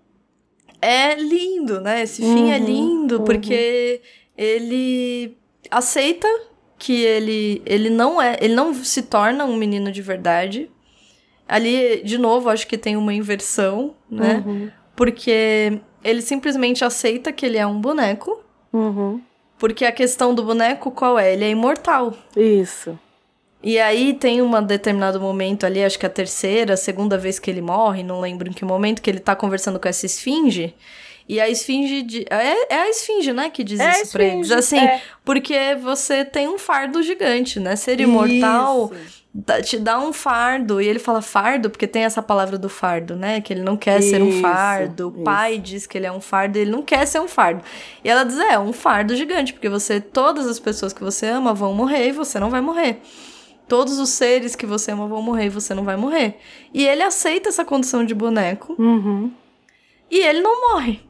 é 0.81 1.15
lindo, 1.15 1.79
né? 1.81 2.01
Esse 2.01 2.21
fim 2.21 2.51
é 2.51 2.57
Uhum, 2.57 2.65
lindo, 2.65 3.17
uhum. 3.19 3.23
porque 3.25 4.01
ele 4.37 5.37
aceita 5.69 6.27
que 6.77 7.03
ele, 7.03 7.61
ele 7.65 7.89
não 7.89 8.21
é, 8.21 8.37
ele 8.41 8.55
não 8.55 8.73
se 8.73 9.03
torna 9.03 9.45
um 9.45 9.55
menino 9.57 9.91
de 9.91 10.01
verdade. 10.01 10.71
Ali, 11.49 12.01
de 12.03 12.17
novo, 12.17 12.49
acho 12.49 12.67
que 12.67 12.77
tem 12.77 12.95
uma 12.95 13.13
inversão, 13.13 13.95
né? 14.09 14.43
Uhum. 14.45 14.69
Porque 14.95 15.79
ele 16.03 16.21
simplesmente 16.21 16.85
aceita 16.85 17.31
que 17.31 17.45
ele 17.45 17.57
é 17.57 17.65
um 17.65 17.79
boneco. 17.81 18.41
Uhum. 18.71 19.19
Porque 19.57 19.83
a 19.85 19.91
questão 19.91 20.33
do 20.33 20.43
boneco 20.43 20.91
qual 20.91 21.17
é? 21.17 21.33
Ele 21.33 21.43
é 21.45 21.49
imortal. 21.49 22.13
Isso. 22.37 22.97
E 23.61 23.77
aí 23.79 24.13
tem 24.13 24.41
um 24.41 24.63
determinado 24.63 25.19
momento 25.19 25.65
ali, 25.65 25.83
acho 25.83 25.99
que 25.99 26.05
a 26.05 26.09
terceira, 26.09 26.75
a 26.75 26.77
segunda 26.77 27.17
vez 27.17 27.39
que 27.39 27.49
ele 27.51 27.59
morre, 27.61 28.03
não 28.03 28.21
lembro 28.21 28.47
em 28.49 28.53
que 28.53 28.63
momento, 28.63 29.01
que 29.01 29.09
ele 29.09 29.19
tá 29.19 29.35
conversando 29.35 29.79
com 29.79 29.87
essa 29.89 30.05
esfinge. 30.05 30.73
E 31.27 31.39
a 31.41 31.49
esfinge. 31.49 32.01
de- 32.03 32.25
é, 32.29 32.73
é 32.73 32.81
a 32.83 32.89
esfinge, 32.89 33.33
né, 33.33 33.49
que 33.49 33.63
diz 33.63 33.79
É 33.79 33.85
a 33.87 34.01
isso 34.01 34.11
pra 34.13 34.23
eles. 34.23 34.49
esfinge, 34.49 34.53
Assim, 34.59 34.79
é. 34.79 35.01
porque 35.25 35.75
você 35.75 36.23
tem 36.23 36.47
um 36.47 36.57
fardo 36.57 37.03
gigante, 37.03 37.59
né? 37.59 37.75
Ser 37.75 37.99
imortal 37.99 38.91
Isso. 38.93 39.18
Te 39.63 39.77
dá 39.77 39.99
um 39.99 40.11
fardo. 40.11 40.81
E 40.81 40.87
ele 40.87 40.99
fala 40.99 41.21
fardo 41.21 41.69
porque 41.69 41.87
tem 41.87 42.03
essa 42.03 42.21
palavra 42.21 42.57
do 42.57 42.67
fardo, 42.69 43.15
né? 43.15 43.39
Que 43.41 43.53
ele 43.53 43.61
não 43.61 43.77
quer 43.77 44.01
ser 44.01 44.21
um 44.21 44.29
Isso, 44.29 44.41
fardo. 44.41 45.09
O 45.09 45.13
isso. 45.15 45.23
pai 45.23 45.57
diz 45.59 45.85
que 45.85 45.97
ele 45.97 46.07
é 46.07 46.11
um 46.11 46.19
fardo 46.21 46.57
e 46.57 46.61
ele 46.61 46.71
não 46.71 46.81
quer 46.81 47.05
ser 47.05 47.19
um 47.21 47.27
fardo. 47.27 47.63
E 48.03 48.09
ela 48.09 48.23
diz: 48.23 48.37
é, 48.39 48.57
um 48.57 48.73
fardo 48.73 49.15
gigante, 49.15 49.53
porque 49.53 49.69
você, 49.69 50.01
todas 50.01 50.47
as 50.47 50.59
pessoas 50.59 50.91
que 50.93 51.03
você 51.03 51.27
ama 51.27 51.53
vão 51.53 51.73
morrer 51.73 52.07
e 52.07 52.11
você 52.11 52.39
não 52.39 52.49
vai 52.49 52.61
morrer. 52.61 53.01
Todos 53.67 53.99
os 53.99 54.09
seres 54.09 54.55
que 54.55 54.65
você 54.65 54.91
ama 54.91 55.07
vão 55.07 55.21
morrer 55.21 55.45
e 55.45 55.49
você 55.49 55.75
não 55.75 55.83
vai 55.83 55.95
morrer. 55.95 56.37
E 56.73 56.83
ele 56.87 57.03
aceita 57.03 57.49
essa 57.49 57.63
condição 57.63 58.03
de 58.03 58.15
boneco 58.15 58.75
Uhum. 58.79 59.31
e 60.09 60.17
ele 60.25 60.41
não 60.41 60.73
morre. 60.73 61.01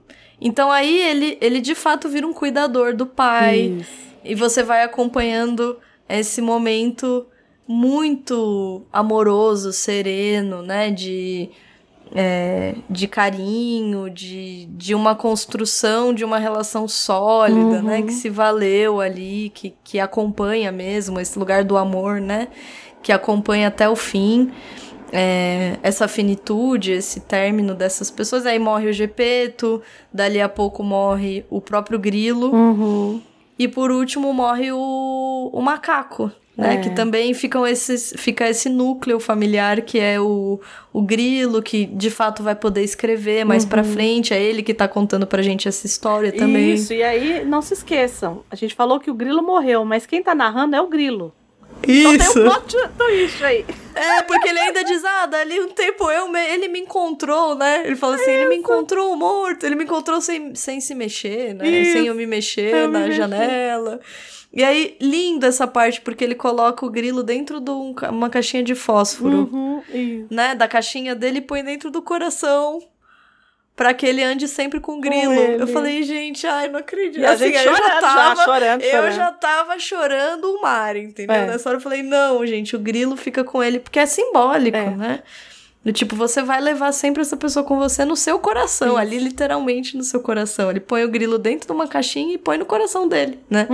Então 0.42 0.70
aí 0.70 1.02
ele, 1.02 1.38
ele 1.40 1.62
de 1.62 1.74
fato 1.74 2.10
vira 2.10 2.28
um 2.28 2.34
cuidador 2.34 2.94
do 2.94 3.06
pai. 3.06 3.78
Isso. 3.80 3.90
E 4.26 4.36
você 4.36 4.62
vai 4.62 4.84
acompanhando 4.84 5.78
esse 6.10 6.42
momento 6.42 7.26
muito 7.72 8.82
amoroso, 8.92 9.72
sereno, 9.72 10.64
né? 10.64 10.90
De, 10.90 11.52
é, 12.16 12.74
de 12.90 13.08
carinho, 13.08 14.10
de, 14.10 14.66
de 14.72 14.96
uma 14.96 15.14
construção 15.14 16.12
de 16.12 16.26
uma 16.26 16.40
relação 16.40 16.88
sólida, 16.88 17.80
né? 17.84 18.02
Que 18.02 18.12
se 18.12 18.28
valeu 18.28 19.00
ali, 19.00 19.52
que, 19.54 19.76
que 19.84 20.00
acompanha 20.00 20.72
mesmo 20.72 21.20
esse 21.20 21.38
lugar 21.38 21.64
do 21.64 21.78
amor, 21.78 22.20
né? 22.20 22.48
Que 23.04 23.12
acompanha 23.12 23.68
até 23.68 23.88
o 23.88 23.96
fim. 23.96 24.52
é, 25.12 25.78
essa 25.82 26.08
finitude, 26.08 26.92
esse 26.92 27.20
término 27.20 27.74
dessas 27.76 28.10
pessoas. 28.12 28.46
Aí 28.46 28.60
morre 28.60 28.90
o 28.90 28.94
Gepeto, 28.94 29.82
dali 30.14 30.42
a 30.42 30.50
pouco 30.50 30.84
morre 30.84 31.46
o 31.50 31.62
próprio 31.62 32.00
Grilo. 32.00 32.52
Uhum. 32.52 33.22
E 33.60 33.68
por 33.68 33.92
último 33.92 34.34
morre 34.34 34.72
o, 34.72 35.50
o 35.52 35.62
macaco, 35.62 36.32
né? 36.60 36.76
É. 36.76 36.78
Que 36.78 36.90
também 36.92 37.34
ficam 37.34 37.68
esses, 37.68 38.14
fica 38.18 38.48
esse 38.50 38.70
núcleo 38.70 39.20
familiar 39.20 39.82
que 39.82 40.00
é 40.00 40.20
o, 40.20 40.60
o 40.94 41.02
grilo, 41.02 41.62
que 41.62 41.86
de 41.86 42.10
fato 42.10 42.42
vai 42.42 42.56
poder 42.56 42.84
escrever 42.84 43.46
mais 43.46 43.66
pra 43.66 43.84
frente. 43.84 44.34
É 44.34 44.42
ele 44.42 44.64
que 44.64 44.74
tá 44.74 44.88
contando 44.88 45.28
pra 45.28 45.42
gente 45.42 45.68
essa 45.68 45.86
história 45.86 46.32
também. 46.32 46.74
Isso, 46.74 46.94
e 46.94 47.04
aí 47.04 47.46
não 47.46 47.62
se 47.62 47.74
esqueçam. 47.74 48.44
A 48.50 48.56
gente 48.56 48.76
falou 48.76 49.00
que 49.00 49.12
o 49.12 49.14
grilo 49.14 49.44
morreu, 49.44 49.84
mas 49.84 50.06
quem 50.06 50.24
tá 50.24 50.34
narrando 50.34 50.76
é 50.76 50.82
o 50.82 50.88
grilo. 50.88 51.34
Então 51.84 52.16
Isso. 52.16 52.34
tem 52.34 52.44
um 52.44 52.50
plot 52.50 52.76
twist 52.98 53.44
aí. 53.44 53.66
É, 54.00 54.22
porque 54.24 54.48
ele 54.50 54.60
ainda 54.60 54.84
diz, 54.84 55.04
ah, 55.04 55.26
dali 55.26 55.60
um 55.60 55.70
tempo 55.70 56.10
eu 56.10 56.28
me- 56.30 56.48
ele 56.54 56.68
me 56.68 56.80
encontrou, 56.80 57.56
né? 57.56 57.84
Ele 57.86 57.96
fala 57.96 58.16
assim, 58.16 58.32
ele 58.32 58.50
me 58.50 58.56
encontrou 58.56 59.16
morto, 59.16 59.66
ele 59.66 59.76
me 59.76 59.84
encontrou 59.84 60.22
sem, 60.22 60.56
sem 60.56 60.80
se 60.80 60.96
mexer, 60.96 61.54
né? 61.54 61.68
Isso, 61.70 61.92
sem 61.94 62.06
eu 62.08 62.16
me 62.16 62.26
mexer 62.26 62.74
eu 62.74 62.88
me 62.88 62.94
na 62.94 63.00
mexer. 63.02 63.14
janela. 63.18 64.00
E 64.52 64.64
aí, 64.64 64.98
lindo 65.00 65.46
essa 65.46 65.68
parte, 65.68 66.02
porque 66.02 66.24
ele 66.24 66.34
coloca 66.34 66.84
o 66.86 66.90
grilo 66.90 67.22
dentro 67.22 67.60
de 67.60 67.70
um 67.70 67.94
uma 68.10 68.30
caixinha 68.30 68.64
de 68.64 68.74
fósforo, 68.74 69.48
Uhum, 69.52 69.84
né? 70.32 70.56
Da 70.56 70.68
caixinha 70.68 71.14
dele 71.14 71.38
e 71.38 71.42
põe 71.42 71.64
dentro 71.64 71.92
do 71.92 72.02
coração. 72.02 72.80
Pra 73.80 73.94
que 73.94 74.06
ele 74.06 74.22
ande 74.22 74.46
sempre 74.46 74.82
com 74.82 74.98
o 74.98 75.00
grilo. 75.00 75.32
ele. 75.32 75.64
Eu 75.64 75.68
falei, 75.68 76.04
gente, 76.04 76.46
ai, 76.46 76.68
não 76.68 76.80
acredito. 76.82 77.22
E 77.22 77.26
a 77.26 77.32
Assim, 77.32 77.46
gente 77.46 77.60
aí 77.60 77.66
eu 77.66 77.76
chorando, 77.78 78.02
já, 78.02 78.36
chorando, 78.36 78.82
eu 78.82 78.92
chorando. 78.92 79.16
já 79.16 79.32
tava 79.32 79.80
chorando 79.80 80.44
o 80.54 80.62
mar, 80.62 80.98
entendeu? 80.98 81.34
É. 81.34 81.46
Nessa 81.46 81.70
hora 81.70 81.78
eu 81.78 81.82
falei, 81.82 82.04
não, 82.04 82.46
gente, 82.46 82.76
o 82.76 82.80
grilo 82.80 83.16
fica 83.16 83.42
com 83.42 83.64
ele, 83.64 83.80
porque 83.80 83.98
é 83.98 84.06
simbólico, 84.06 84.76
É. 84.76 84.90
né? 84.90 85.24
Do 85.82 85.94
tipo, 85.94 86.14
você 86.14 86.42
vai 86.44 86.60
levar 86.60 86.92
sempre 86.92 87.22
essa 87.22 87.38
pessoa 87.38 87.64
com 87.64 87.78
você 87.80 88.04
no 88.04 88.18
seu 88.18 88.38
coração, 88.38 88.98
ali 88.98 89.18
literalmente 89.18 89.96
no 89.96 90.04
seu 90.04 90.20
coração. 90.20 90.70
Ele 90.70 90.82
põe 90.82 91.06
o 91.06 91.10
grilo 91.10 91.38
dentro 91.40 91.68
de 91.68 91.72
uma 91.72 91.88
caixinha 91.88 92.34
e 92.34 92.38
põe 92.38 92.58
no 92.58 92.66
coração 92.66 93.08
dele, 93.08 93.40
né? 93.50 93.66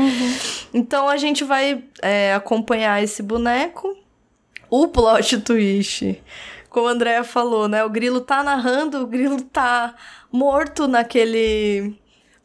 Então 0.72 1.10
a 1.10 1.18
gente 1.18 1.44
vai 1.44 1.84
é, 2.03 2.32
acompanhar 2.36 3.03
esse 3.03 3.23
boneco. 3.23 3.98
O 4.69 4.88
plot 4.88 5.40
twist, 5.40 6.22
como 6.76 6.89
a 6.89 6.91
Andrea 6.91 7.23
falou, 7.23 7.69
né? 7.69 7.85
O 7.85 7.89
grilo 7.89 8.19
tá 8.19 8.43
narrando, 8.43 9.02
o 9.02 9.07
grilo 9.07 9.41
tá 9.41 9.95
morto 10.30 10.89
naquele 10.89 11.95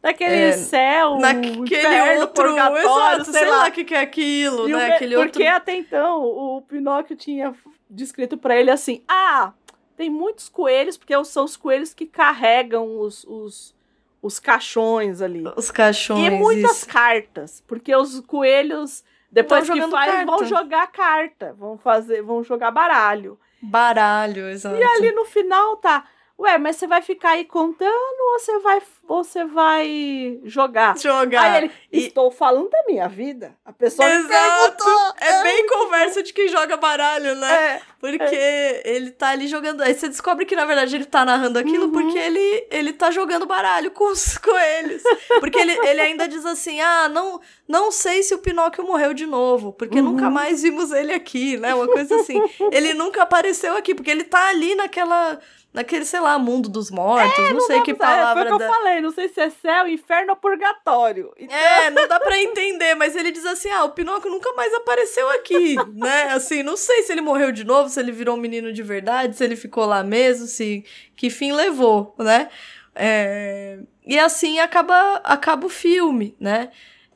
Naquele 0.01 0.33
É, 0.33 0.51
céu, 0.53 1.17
naquele 1.19 2.17
outro, 2.21 2.47
exato, 2.77 3.25
sei, 3.25 3.33
sei 3.41 3.49
lá. 3.49 3.67
o 3.67 3.71
que, 3.73 3.83
que 3.83 3.93
é 3.93 3.99
aquilo, 3.99 4.69
E 4.69 4.71
né? 4.71 4.95
Aquele 4.95 5.17
outro 5.17 5.31
Porque 5.33 5.45
até 5.45 5.75
então 5.75 6.23
o 6.23 6.61
Pinóquio 6.61 7.13
tinha 7.17 7.53
descrito 7.89 8.37
pra 8.37 8.55
ele 8.55 8.71
assim: 8.71 9.03
ah, 9.05 9.51
tem 9.97 10.09
muitos 10.09 10.47
coelhos, 10.47 10.97
porque 10.97 11.13
são 11.25 11.43
os 11.43 11.57
coelhos 11.57 11.93
que 11.93 12.05
carregam 12.05 13.01
os, 13.01 13.25
os, 13.25 13.75
os 14.21 14.39
caixões 14.39 15.21
ali. 15.21 15.43
os 15.57 15.69
cachorros. 15.69 16.25
E 16.25 16.29
muitas 16.29 16.85
cartas, 16.85 17.61
porque 17.67 17.93
os 17.93 18.21
coelhos, 18.21 19.03
depois 19.29 19.69
que 19.69 19.81
faz, 19.89 20.11
carta. 20.13 20.25
vão 20.25 20.45
jogar 20.45 20.87
carta, 20.87 21.53
vão 21.53 21.77
fazer, 21.77 22.21
vão 22.21 22.41
jogar 22.45 22.71
baralho. 22.71 23.37
Baralho, 23.61 24.49
exato. 24.49 24.75
E 24.75 24.83
ali 24.83 25.11
no 25.11 25.25
final 25.25 25.77
tá, 25.77 26.05
ué, 26.41 26.57
mas 26.57 26.75
você 26.75 26.87
vai 26.87 27.01
ficar 27.01 27.31
aí 27.31 27.45
contando 27.45 27.91
ou 28.33 28.39
você 28.39 28.59
vai, 28.59 28.81
ou 29.07 29.23
você 29.23 29.45
vai 29.45 30.39
jogar? 30.43 30.97
jogar. 30.97 31.41
Aí 31.43 31.57
ele, 31.63 31.71
E- 31.91 32.07
estou 32.07 32.31
falando 32.31 32.69
da 32.69 32.83
minha 32.87 33.07
vida. 33.07 33.55
A 33.65 33.71
pessoa 33.71 34.09
Exato! 34.09 34.83
perguntou. 34.83 35.13
É 35.19 35.43
bem 35.43 35.67
conversa 35.67 36.23
de 36.23 36.33
quem 36.33 36.47
joga 36.47 36.77
baralho, 36.77 37.35
né? 37.35 37.53
É, 37.75 37.81
Porque 37.99 38.81
ele 38.85 39.11
tá 39.11 39.29
ali 39.29 39.47
jogando. 39.47 39.81
Aí 39.81 39.93
você 39.93 40.07
descobre 40.09 40.45
que, 40.45 40.55
na 40.55 40.65
verdade, 40.65 40.95
ele 40.95 41.05
tá 41.05 41.23
narrando 41.23 41.59
aquilo 41.59 41.85
Uhum. 41.85 41.91
porque 41.91 42.17
ele, 42.17 42.67
ele 42.71 42.93
tá 42.93 43.11
jogando 43.11 43.45
baralho 43.45 43.91
com 43.91 44.11
os 44.11 44.37
coelhos. 44.39 45.03
Porque 45.39 45.59
ele, 45.59 45.73
ele 45.87 46.01
ainda 46.01 46.27
diz 46.27 46.45
assim: 46.45 46.81
ah, 46.81 47.07
não, 47.07 47.39
não 47.67 47.91
sei 47.91 48.23
se 48.23 48.33
o 48.33 48.39
Pinóquio 48.39 48.83
morreu 48.83 49.13
de 49.13 49.25
novo, 49.27 49.71
porque 49.73 49.99
Uhum. 49.99 50.11
nunca 50.13 50.29
mais 50.29 50.63
vimos 50.63 50.91
ele 50.91 51.13
aqui, 51.13 51.57
né? 51.57 51.75
Uma 51.75 51.87
coisa 51.87 52.15
assim. 52.15 52.41
ele 52.71 52.93
nunca 52.95 53.21
apareceu 53.21 53.75
aqui, 53.77 53.93
porque 53.93 54.09
ele 54.09 54.23
tá 54.23 54.47
ali 54.49 54.73
naquela. 54.75 55.39
Naquele, 55.73 56.03
sei 56.03 56.19
lá, 56.19 56.37
mundo 56.37 56.67
dos 56.67 56.91
mortos, 56.91 57.49
não, 57.53 57.61
sei 57.61 57.79
que 57.81 57.91
É, 57.91 57.95
Foi 57.95 58.05
o 58.05 58.09
palavra 58.09 58.45
que 58.45 58.51
eu 58.51 58.57
da- 58.57 58.67
falei, 58.67 58.99
não 58.99 59.11
sei 59.11 59.29
se 59.29 59.39
é 59.39 59.49
céu, 59.49 59.87
inferno 59.87 60.31
ou 60.31 60.35
purgatório. 60.35 61.31
Então, 61.37 61.55
É, 61.57 61.89
não 61.89 62.07
dá 62.09 62.19
pra 62.19 62.37
entender, 62.41 62.93
mas 62.95 63.15
ele 63.15 63.31
diz 63.31 63.45
assim: 63.45 63.69
ah, 63.69 63.85
o 63.85 63.91
Pinóquio 63.91 64.29
nunca 64.29 64.51
mais 64.53 64.73
apareceu 64.73 65.29
aqui, 65.29 65.75
né? 65.95 66.23
Assim, 66.33 66.61
não 66.61 66.75
sei 66.75 67.03
se 67.03 67.13
ele 67.13 67.21
morreu 67.21 67.53
de 67.53 67.63
novo, 67.63 67.87
se 67.89 67.99
ele 68.01 68.11
virou 68.11 68.35
um 68.35 68.39
menino 68.39 68.73
de 68.73 68.83
verdade, 68.83 69.37
se 69.37 69.43
ele 69.45 69.55
ficou 69.55 69.85
lá 69.85 70.03
mesmo, 70.03 70.45
se 70.45 70.83
que 71.15 71.29
fim 71.29 71.53
levou, 71.53 72.13
né? 72.19 72.49
É, 72.93 73.79
E 74.05 74.19
assim 74.19 74.59
acaba, 74.59 75.21
acaba 75.23 75.65
o 75.65 75.69
filme, 75.69 76.35
né? 76.37 76.69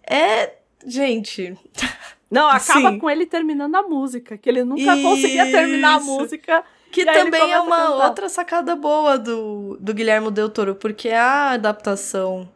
É. 0.10 0.53
Gente. 0.88 1.57
Não, 2.32 2.48
acaba 2.48 2.91
Sim. 2.91 2.99
com 2.99 3.10
ele 3.10 3.26
terminando 3.26 3.76
a 3.76 3.82
música, 3.84 4.38
que 4.38 4.48
ele 4.48 4.64
nunca 4.64 4.95
conseguia 5.02 5.52
terminar 5.52 5.95
a 5.95 5.98
Isso. 5.98 6.06
música. 6.06 6.64
Que 6.91 7.03
também 7.06 7.52
é 7.52 7.56
a 7.56 7.62
uma 7.62 8.06
outra 8.06 8.30
sacada 8.30 8.76
boa 8.76 9.18
do, 9.18 9.78
do 9.80 9.94
Guilherme 9.94 10.32
Del 10.32 10.49
Toro, 10.49 10.76
porque 10.76 11.10
a 11.10 11.52
adaptação 11.52 12.48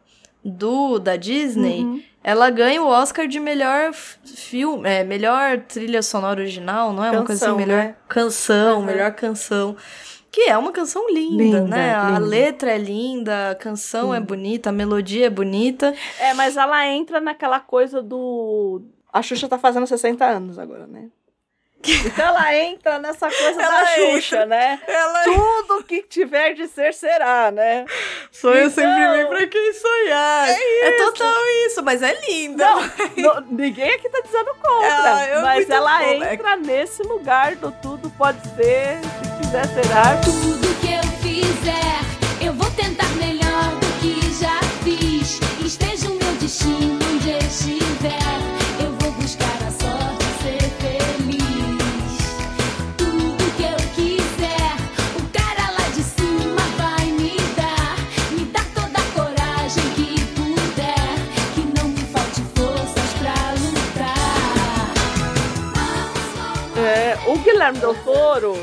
do 0.44 0.98
da 0.98 1.16
Disney, 1.16 1.82
Uhum. 1.84 2.02
ela 2.24 2.48
ganha 2.48 2.82
o 2.82 2.86
Oscar 2.86 3.26
de 3.28 3.38
melhor 3.38 3.92
filme, 3.92 4.88
é, 4.88 5.04
melhor 5.04 5.58
trilha 5.60 6.00
sonora 6.02 6.40
original, 6.40 6.92
não 6.94 7.04
é? 7.04 7.10
uma 7.10 7.24
coisa 7.24 7.44
assim, 7.46 7.54
Canção, 7.54 7.56
melhor 7.58 7.84
né? 7.84 7.94
canção, 8.08 8.78
Uhum. 8.80 8.84
melhor 8.86 9.12
canção. 9.12 9.76
Que 10.32 10.42
é 10.48 10.56
uma 10.56 10.70
canção 10.70 11.10
linda, 11.12 11.42
Linda, 11.42 11.60
né? 11.62 11.92
A 11.94 12.10
linda. 12.12 12.20
letra 12.20 12.70
é 12.70 12.78
linda, 12.78 13.50
a 13.50 13.54
canção 13.56 14.14
é 14.14 14.20
bonita, 14.20 14.70
a 14.70 14.72
melodia 14.72 15.26
é 15.26 15.30
bonita. 15.30 15.92
É, 16.20 16.32
mas 16.34 16.56
ela 16.56 16.86
entra 16.86 17.20
naquela 17.20 17.58
coisa 17.58 18.00
do. 18.00 18.80
A 19.12 19.20
Xuxa 19.22 19.48
tá 19.48 19.58
fazendo 19.58 19.88
60 19.88 20.24
anos 20.24 20.56
agora, 20.56 20.86
né? 20.86 21.08
Então 21.82 22.26
ela 22.28 22.54
entra 22.56 22.98
nessa 22.98 23.28
coisa 23.30 23.54
da 23.56 23.64
Ela 23.64 23.86
Xuxa, 23.86 24.36
entra. 24.36 24.46
né? 24.46 24.80
Ela 24.86 25.22
Tudo 25.24 25.82
que 25.84 26.02
tiver 26.02 26.52
de 26.54 26.68
ser 26.68 26.92
será, 26.92 27.50
né? 27.50 27.84
sonha 28.30 28.64
Então- 28.64 28.70
sempre 28.70 29.08
vem 29.16 29.26
pra 29.26 29.46
quem 29.46 29.72
sonhar. 29.72 30.48
É, 30.50 30.92
total 31.04 31.42
isso, 31.66 31.82
mas 31.82 32.02
é 32.02 32.18
linda. 32.28 32.66
Não, 33.16 33.40
ninguém 33.50 33.94
aqui 33.94 34.08
tá 34.08 34.20
dizendo 34.24 34.54
contra. 34.62 35.20
É 35.26 35.40
mas 35.40 35.68
ela 35.70 35.98
bom, 35.98 36.04
é. 36.24 36.34
entra 36.34 36.56
nesse 36.56 37.02
lugar 37.02 37.56
do 37.56 37.70
tudo 37.72 38.10
pode 38.10 38.40
ser, 38.54 38.98
se 39.02 39.42
quiser 39.42 39.66
será. 39.68 40.16
Tudo 40.24 40.80
que 40.80 40.92
eu 40.92 41.02
fizer, 41.22 42.44
eu 42.46 42.52
vou 42.52 42.70
tentar 42.72 43.08
melhor 43.16 43.70
do 43.80 44.00
que 44.00 44.20
já 44.38 44.60
fiz. 44.84 45.40
Esteja 45.64 46.08
o 46.10 46.14
meu 46.14 46.32
destino 46.34 46.98
onde 47.14 47.30
estiver, 47.46 47.79
Guilherme 67.60 67.78
Del 67.78 67.94
Toro, 68.02 68.58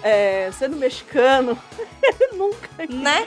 é, 0.00 0.48
sendo 0.52 0.76
mexicano, 0.76 1.58
ele 2.00 2.28
nunca. 2.38 2.68
Né? 2.88 3.26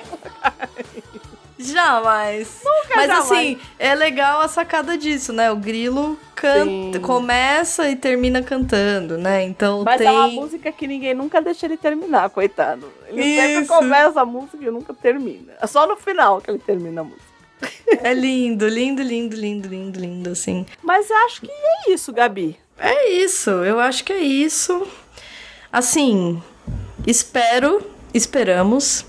Jamais. 1.60 2.62
Mas 2.96 3.08
jamais. 3.08 3.32
assim, 3.32 3.60
é 3.78 3.94
legal 3.94 4.40
a 4.40 4.48
sacada 4.48 4.98
disso, 4.98 5.34
né? 5.34 5.52
O 5.52 5.58
grilo 5.58 6.18
canta, 6.34 6.98
Sim. 6.98 7.04
começa 7.04 7.90
e 7.90 7.96
termina 7.98 8.42
cantando, 8.42 9.18
né? 9.18 9.44
Então 9.44 9.84
Mas 9.84 9.98
tem. 9.98 10.08
é 10.08 10.12
uma 10.12 10.30
música 10.30 10.72
que 10.72 10.88
ninguém 10.88 11.14
nunca 11.14 11.42
deixa 11.42 11.66
ele 11.66 11.76
terminar, 11.76 12.30
coitado. 12.30 12.90
Ele 13.10 13.22
sempre 13.22 13.64
Isso. 13.64 13.68
começa 13.68 14.22
a 14.22 14.26
música 14.26 14.64
e 14.64 14.72
nunca 14.72 14.94
termina. 14.94 15.54
É 15.62 15.68
só 15.68 15.86
no 15.86 15.98
final 15.98 16.40
que 16.40 16.50
ele 16.50 16.60
termina 16.60 17.02
a 17.02 17.04
música. 17.04 17.32
É 18.02 18.14
lindo, 18.14 18.66
lindo, 18.68 19.04
lindo, 19.04 19.36
lindo, 19.36 19.68
lindo, 19.68 20.00
lindo, 20.00 20.30
assim. 20.30 20.66
Mas 20.82 21.12
acho 21.12 21.42
que 21.42 21.52
é 21.52 21.92
isso, 21.92 22.14
Gabi. 22.14 22.58
É 22.84 23.10
isso, 23.12 23.52
eu 23.52 23.80
acho 23.80 24.04
que 24.04 24.12
é 24.12 24.18
isso. 24.20 24.88
Assim, 25.72 26.42
espero, 27.08 27.82
esperamos 28.14 29.06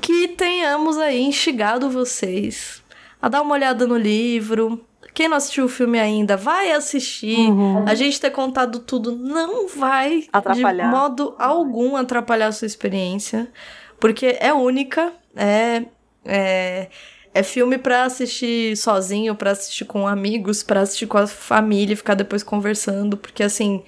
que 0.00 0.28
tenhamos 0.28 0.96
aí 0.96 1.20
instigado 1.20 1.90
vocês 1.90 2.82
a 3.20 3.28
dar 3.28 3.42
uma 3.42 3.54
olhada 3.54 3.86
no 3.86 3.96
livro, 3.96 4.84
Quem 5.12 5.28
não 5.28 5.36
assistiu 5.36 5.64
o 5.64 5.68
filme 5.68 5.98
ainda, 5.98 6.36
vai 6.36 6.70
assistir. 6.70 7.50
Uhum. 7.50 7.84
A 7.88 7.94
gente 7.96 8.20
ter 8.20 8.30
contado 8.30 8.78
tudo 8.78 9.16
não 9.16 9.66
vai 9.66 10.28
Atrapalhar. 10.32 10.84
de 10.84 10.96
modo 10.96 11.34
algum 11.38 11.96
atrapalhar 11.96 12.46
a 12.46 12.52
sua 12.52 12.66
experiência, 12.66 13.50
porque 13.98 14.36
é 14.38 14.52
única, 14.52 15.12
é 15.34 15.84
é, 16.24 16.88
é 17.34 17.42
filme 17.42 17.78
pra 17.78 18.04
assistir 18.04 18.76
sozinho, 18.76 19.34
pra 19.34 19.52
assistir 19.52 19.86
com 19.86 20.06
amigos, 20.06 20.62
pra 20.62 20.82
assistir 20.82 21.06
com 21.06 21.18
a 21.18 21.26
família, 21.26 21.94
e 21.94 21.96
ficar 21.96 22.14
depois 22.14 22.42
conversando, 22.42 23.16
porque 23.16 23.42
assim 23.42 23.82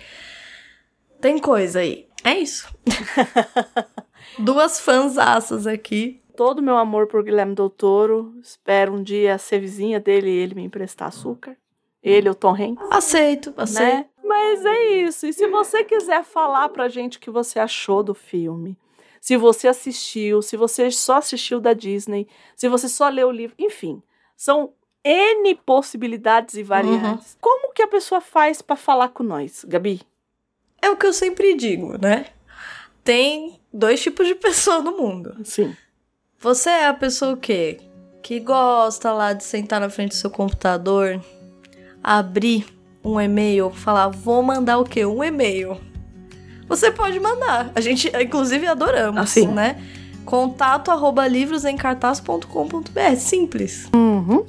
tem 1.21 1.39
coisa 1.39 1.81
aí. 1.81 2.07
É 2.25 2.39
isso. 2.39 2.69
Duas 4.39 4.81
fãs 4.81 5.17
aqui. 5.67 6.21
Todo 6.37 6.61
o 6.61 6.63
meu 6.63 6.77
amor 6.77 7.07
por 7.07 7.23
Guilherme 7.23 7.55
Del 7.55 7.71
Toro. 7.71 8.35
Espero 8.43 8.95
um 8.95 9.03
dia 9.03 9.37
ser 9.39 9.61
vizinha 9.61 10.01
dele 10.01 10.31
e 10.31 10.39
ele 10.39 10.55
me 10.55 10.65
emprestar 10.65 11.09
açúcar. 11.09 11.57
Ele, 12.03 12.31
o 12.31 12.35
Tom 12.35 12.55
Hanks. 12.55 12.89
Aceito, 12.91 13.53
aceito. 13.57 13.97
né? 13.97 14.07
Mas 14.25 14.65
é 14.65 15.03
isso. 15.03 15.27
E 15.27 15.33
se 15.33 15.47
você 15.49 15.85
quiser 15.85 16.25
falar 16.25 16.69
pra 16.71 16.89
gente 16.89 17.19
o 17.19 17.21
que 17.21 17.31
você 17.31 17.59
achou 17.59 18.03
do 18.03 18.15
filme, 18.15 18.79
se 19.21 19.37
você 19.37 19.69
assistiu, 19.69 20.41
se 20.41 20.57
você 20.57 20.91
só 20.91 21.17
assistiu 21.17 21.61
da 21.61 21.75
Disney, 21.75 22.27
se 22.57 22.69
você 22.69 22.89
só 22.89 23.09
leu 23.09 23.29
o 23.29 23.33
livro, 23.33 23.55
enfim, 23.59 24.03
são 24.37 24.73
N 25.05 25.55
possibilidades 25.57 26.55
e 26.55 26.63
variantes. 26.63 27.37
Como 27.41 27.73
que 27.73 27.83
a 27.83 27.89
pessoa 27.89 28.21
faz 28.21 28.63
pra 28.63 28.77
falar 28.77 29.09
com 29.09 29.23
nós, 29.23 29.65
Gabi? 29.69 30.01
É 30.83 30.91
o 30.91 30.97
que 30.97 31.07
eu 31.07 31.13
sempre 31.13 31.55
digo, 31.55 31.97
né? 32.01 32.27
Tem 33.05 33.61
dois 33.73 34.03
tipos 34.03 34.27
de 34.27 34.35
pessoa 34.37 34.81
no 34.81 34.97
mundo. 34.97 35.37
Sim. 35.45 35.75
Você 36.39 36.71
é 36.71 36.87
a 36.87 36.95
pessoa 36.95 37.33
o 37.33 37.37
quê? 37.37 37.79
Que 38.23 38.41
gosta 38.41 39.13
lá 39.13 39.33
de 39.33 39.45
sentar 39.45 39.81
na 39.81 39.91
frente 39.91 40.11
do 40.11 40.15
seu 40.17 40.31
computador, 40.31 41.23
abrir 42.03 42.67
um 43.05 43.21
e-mail, 43.21 43.71
falar, 43.71 44.09
vou 44.09 44.43
mandar 44.43 44.79
o 44.79 44.85
quê? 44.85 45.05
Um 45.05 45.23
e-mail. 45.25 45.79
Você 46.69 46.91
pode 46.91 47.19
mandar. 47.19 47.73
A 47.75 47.81
gente, 47.81 48.11
inclusive, 48.17 48.67
adoramos, 48.67 49.21
Assim. 49.21 49.47
né? 49.47 49.83
Contato 50.25 50.91
arroba 50.91 51.27
livrosemcartaz.com.br. 51.27 53.17
Simples. 53.19 53.89
Uhum. 53.95 54.47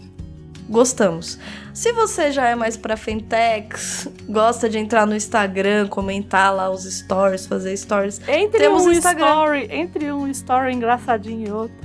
Gostamos. 0.71 1.37
Se 1.73 1.91
você 1.91 2.31
já 2.31 2.47
é 2.47 2.55
mais 2.55 2.77
pra 2.77 2.95
Fentex, 2.95 4.07
gosta 4.29 4.69
de 4.69 4.77
entrar 4.77 5.05
no 5.05 5.13
Instagram, 5.13 5.87
comentar 5.87 6.55
lá 6.55 6.69
os 6.69 6.85
stories, 6.85 7.45
fazer 7.45 7.75
stories, 7.75 8.21
Entre 8.27 8.57
Temos 8.57 8.85
um 8.85 8.91
Instagram. 8.91 9.27
story, 9.27 9.67
entre 9.69 10.11
um 10.13 10.27
story 10.29 10.73
engraçadinho 10.73 11.47
e 11.47 11.51
outro. 11.51 11.75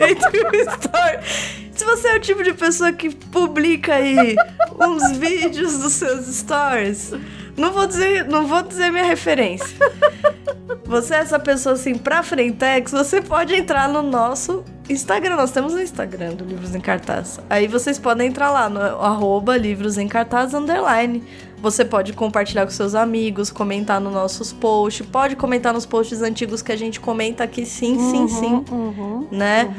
entre 0.00 0.40
o 0.40 0.54
story. 0.56 1.18
Se 1.72 1.84
você 1.84 2.08
é 2.08 2.16
o 2.16 2.20
tipo 2.20 2.42
de 2.42 2.52
pessoa 2.52 2.92
que 2.92 3.14
publica 3.14 3.94
aí 3.94 4.34
uns 4.78 5.16
vídeos 5.16 5.78
dos 5.78 5.92
seus 5.92 6.26
stories, 6.26 7.12
não 7.60 7.72
vou 7.72 7.86
dizer, 7.86 8.24
não 8.26 8.46
vou 8.46 8.62
dizer 8.62 8.90
minha 8.90 9.04
referência. 9.04 9.68
Você 10.84 11.14
é 11.14 11.18
essa 11.18 11.38
pessoa 11.38 11.74
assim 11.74 11.94
pra 11.96 12.22
Frentex, 12.22 12.90
você 12.90 13.20
pode 13.20 13.54
entrar 13.54 13.88
no 13.88 14.02
nosso 14.02 14.64
Instagram. 14.88 15.36
Nós 15.36 15.52
temos 15.52 15.72
o 15.72 15.80
Instagram 15.80 16.34
do 16.34 16.44
Livros 16.44 16.74
em 16.74 16.80
Cartaz. 16.80 17.38
Aí 17.48 17.68
vocês 17.68 17.96
podem 17.98 18.28
entrar 18.28 18.50
lá 18.50 18.68
no 18.68 18.80
arroba 18.80 19.56
Livros 19.56 19.98
em 19.98 20.08
Cartaz 20.08 20.52
underline. 20.52 21.22
Você 21.58 21.84
pode 21.84 22.12
compartilhar 22.14 22.64
com 22.64 22.70
seus 22.72 22.94
amigos, 22.94 23.50
comentar 23.50 24.00
nos 24.00 24.12
nossos 24.12 24.52
posts, 24.52 25.06
pode 25.06 25.36
comentar 25.36 25.72
nos 25.74 25.84
posts 25.86 26.22
antigos 26.22 26.62
que 26.62 26.72
a 26.72 26.76
gente 26.76 26.98
comenta 26.98 27.44
aqui 27.44 27.66
sim, 27.66 27.98
sim, 28.10 28.26
sim, 28.28 28.64
Uhum. 28.70 29.28
né? 29.30 29.72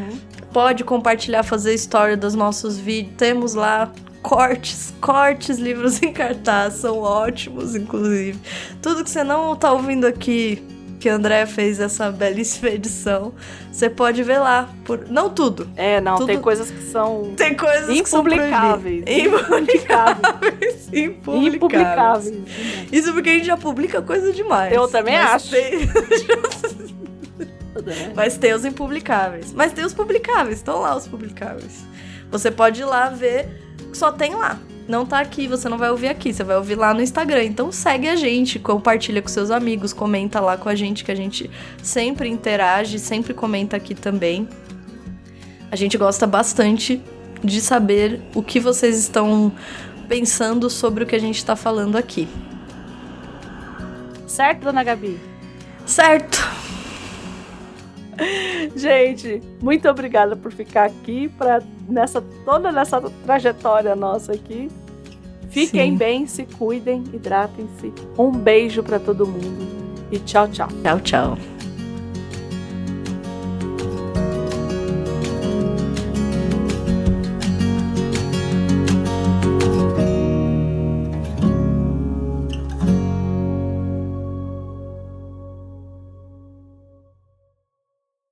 Pode 0.53 0.84
compartilhar, 0.84 1.44
fazer 1.44 1.74
story 1.74 2.16
dos 2.16 2.36
nossos 2.36 2.78
vídeos. 2.78 3.16
Temos 3.18 3.53
lá 3.56 3.91
cortes, 4.22 4.93
cortes, 5.02 5.57
livros 5.57 6.02
em 6.03 6.11
cartaz, 6.14 6.76
são 6.76 6.99
ótimos, 6.99 7.76
inclusive. 7.76 8.39
Tudo 8.81 9.03
que 9.03 9.10
você 9.10 9.23
não 9.23 9.56
tá 9.56 9.72
ouvindo 9.72 10.06
aqui, 10.06 10.64
que 10.99 11.10
a 11.10 11.15
André 11.15 11.45
fez 11.48 11.80
essa 11.80 12.11
belíssima 12.11 12.69
edição, 12.69 13.34
você 13.72 13.89
pode 13.89 14.22
ver 14.22 14.38
lá. 14.38 14.69
Por... 14.85 15.07
Não 15.10 15.30
tudo. 15.31 15.68
É, 15.76 15.99
não, 15.99 16.15
Tudo- 16.18 16.27
tem 16.27 16.39
coisas 16.39 16.69
que 16.69 16.84
são 16.91 17.34
Tem 17.35 17.56
coisas 17.56 17.88
que 18.02 18.07
são 18.10 18.22
impublicáveis. 18.22 19.03
Impublicáveis. 19.07 20.89
Impublicáveis. 20.93 21.56
Impublicáveis. 21.56 22.34
Isso 22.91 23.14
porque 23.14 23.30
a 23.30 23.34
gente 23.34 23.45
já 23.48 23.57
publica 23.57 24.02
coisa 24.02 24.31
demais. 24.31 24.72
Eu 24.73 24.88
também 24.88 25.18
acho. 25.18 25.49
tem- 25.49 25.89
Mas 28.15 28.38
tem 28.38 28.53
os 28.53 28.65
impublicáveis. 28.65 29.53
Mas 29.53 29.72
tem 29.73 29.84
os 29.85 29.93
publicáveis, 29.93 30.57
estão 30.57 30.81
lá 30.81 30.95
os 30.95 31.07
publicáveis. 31.07 31.84
Você 32.30 32.52
pode 32.52 32.81
ir 32.81 32.85
lá 32.85 33.10
ver, 33.10 33.60
só 33.93 34.11
tem 34.11 34.35
lá. 34.35 34.59
Não 34.88 35.05
tá 35.05 35.19
aqui, 35.19 35.47
você 35.47 35.69
não 35.69 35.77
vai 35.77 35.89
ouvir 35.89 36.09
aqui, 36.09 36.34
você 36.34 36.43
vai 36.43 36.57
ouvir 36.57 36.76
lá 36.76 36.93
no 36.93 37.01
Instagram. 37.01 37.43
Então 37.43 37.72
segue 37.72 38.07
a 38.07 38.15
gente, 38.15 38.59
compartilha 38.59 39.22
com 39.22 39.30
seus 39.30 39.51
amigos, 39.51 39.93
comenta 39.93 40.39
lá 40.39 40.57
com 40.57 40.68
a 40.68 40.76
gente, 40.76 41.03
que 41.03 41.11
a 41.11 41.15
gente 41.15 41.49
sempre 41.81 42.27
interage, 42.27 42.99
sempre 42.99 43.34
comenta 43.34 43.77
aqui 43.77 43.95
também. 43.95 44.47
A 45.72 45.76
gente 45.76 45.97
gosta 45.97 46.27
bastante 46.27 47.01
de 47.43 47.61
saber 47.61 48.22
o 48.35 48.43
que 48.43 48.59
vocês 48.59 48.97
estão 48.97 49.51
pensando 50.07 50.69
sobre 50.69 51.03
o 51.03 51.07
que 51.07 51.15
a 51.15 51.19
gente 51.19 51.43
tá 51.45 51.55
falando 51.55 51.95
aqui. 51.95 52.27
Certo, 54.27 54.63
dona 54.63 54.84
Gabi? 54.84 55.19
Certo? 55.85 56.70
Gente, 58.76 59.41
muito 59.61 59.88
obrigada 59.89 60.35
por 60.35 60.52
ficar 60.52 60.85
aqui 60.85 61.27
para 61.30 61.61
nessa 61.88 62.22
toda 62.45 62.72
nessa 62.72 63.02
trajetória 63.02 63.95
nossa 63.95 64.34
aqui. 64.34 64.69
Fiquem 65.49 65.91
Sim. 65.91 65.98
bem, 65.98 66.27
se 66.27 66.45
cuidem, 66.45 67.03
hidratem-se. 67.14 67.91
Um 68.18 68.31
beijo 68.31 68.81
para 68.81 68.99
todo 68.99 69.27
mundo 69.27 69.68
e 70.11 70.19
tchau, 70.19 70.48
tchau. 70.48 70.68
Tchau, 70.84 70.99
tchau. 71.02 71.60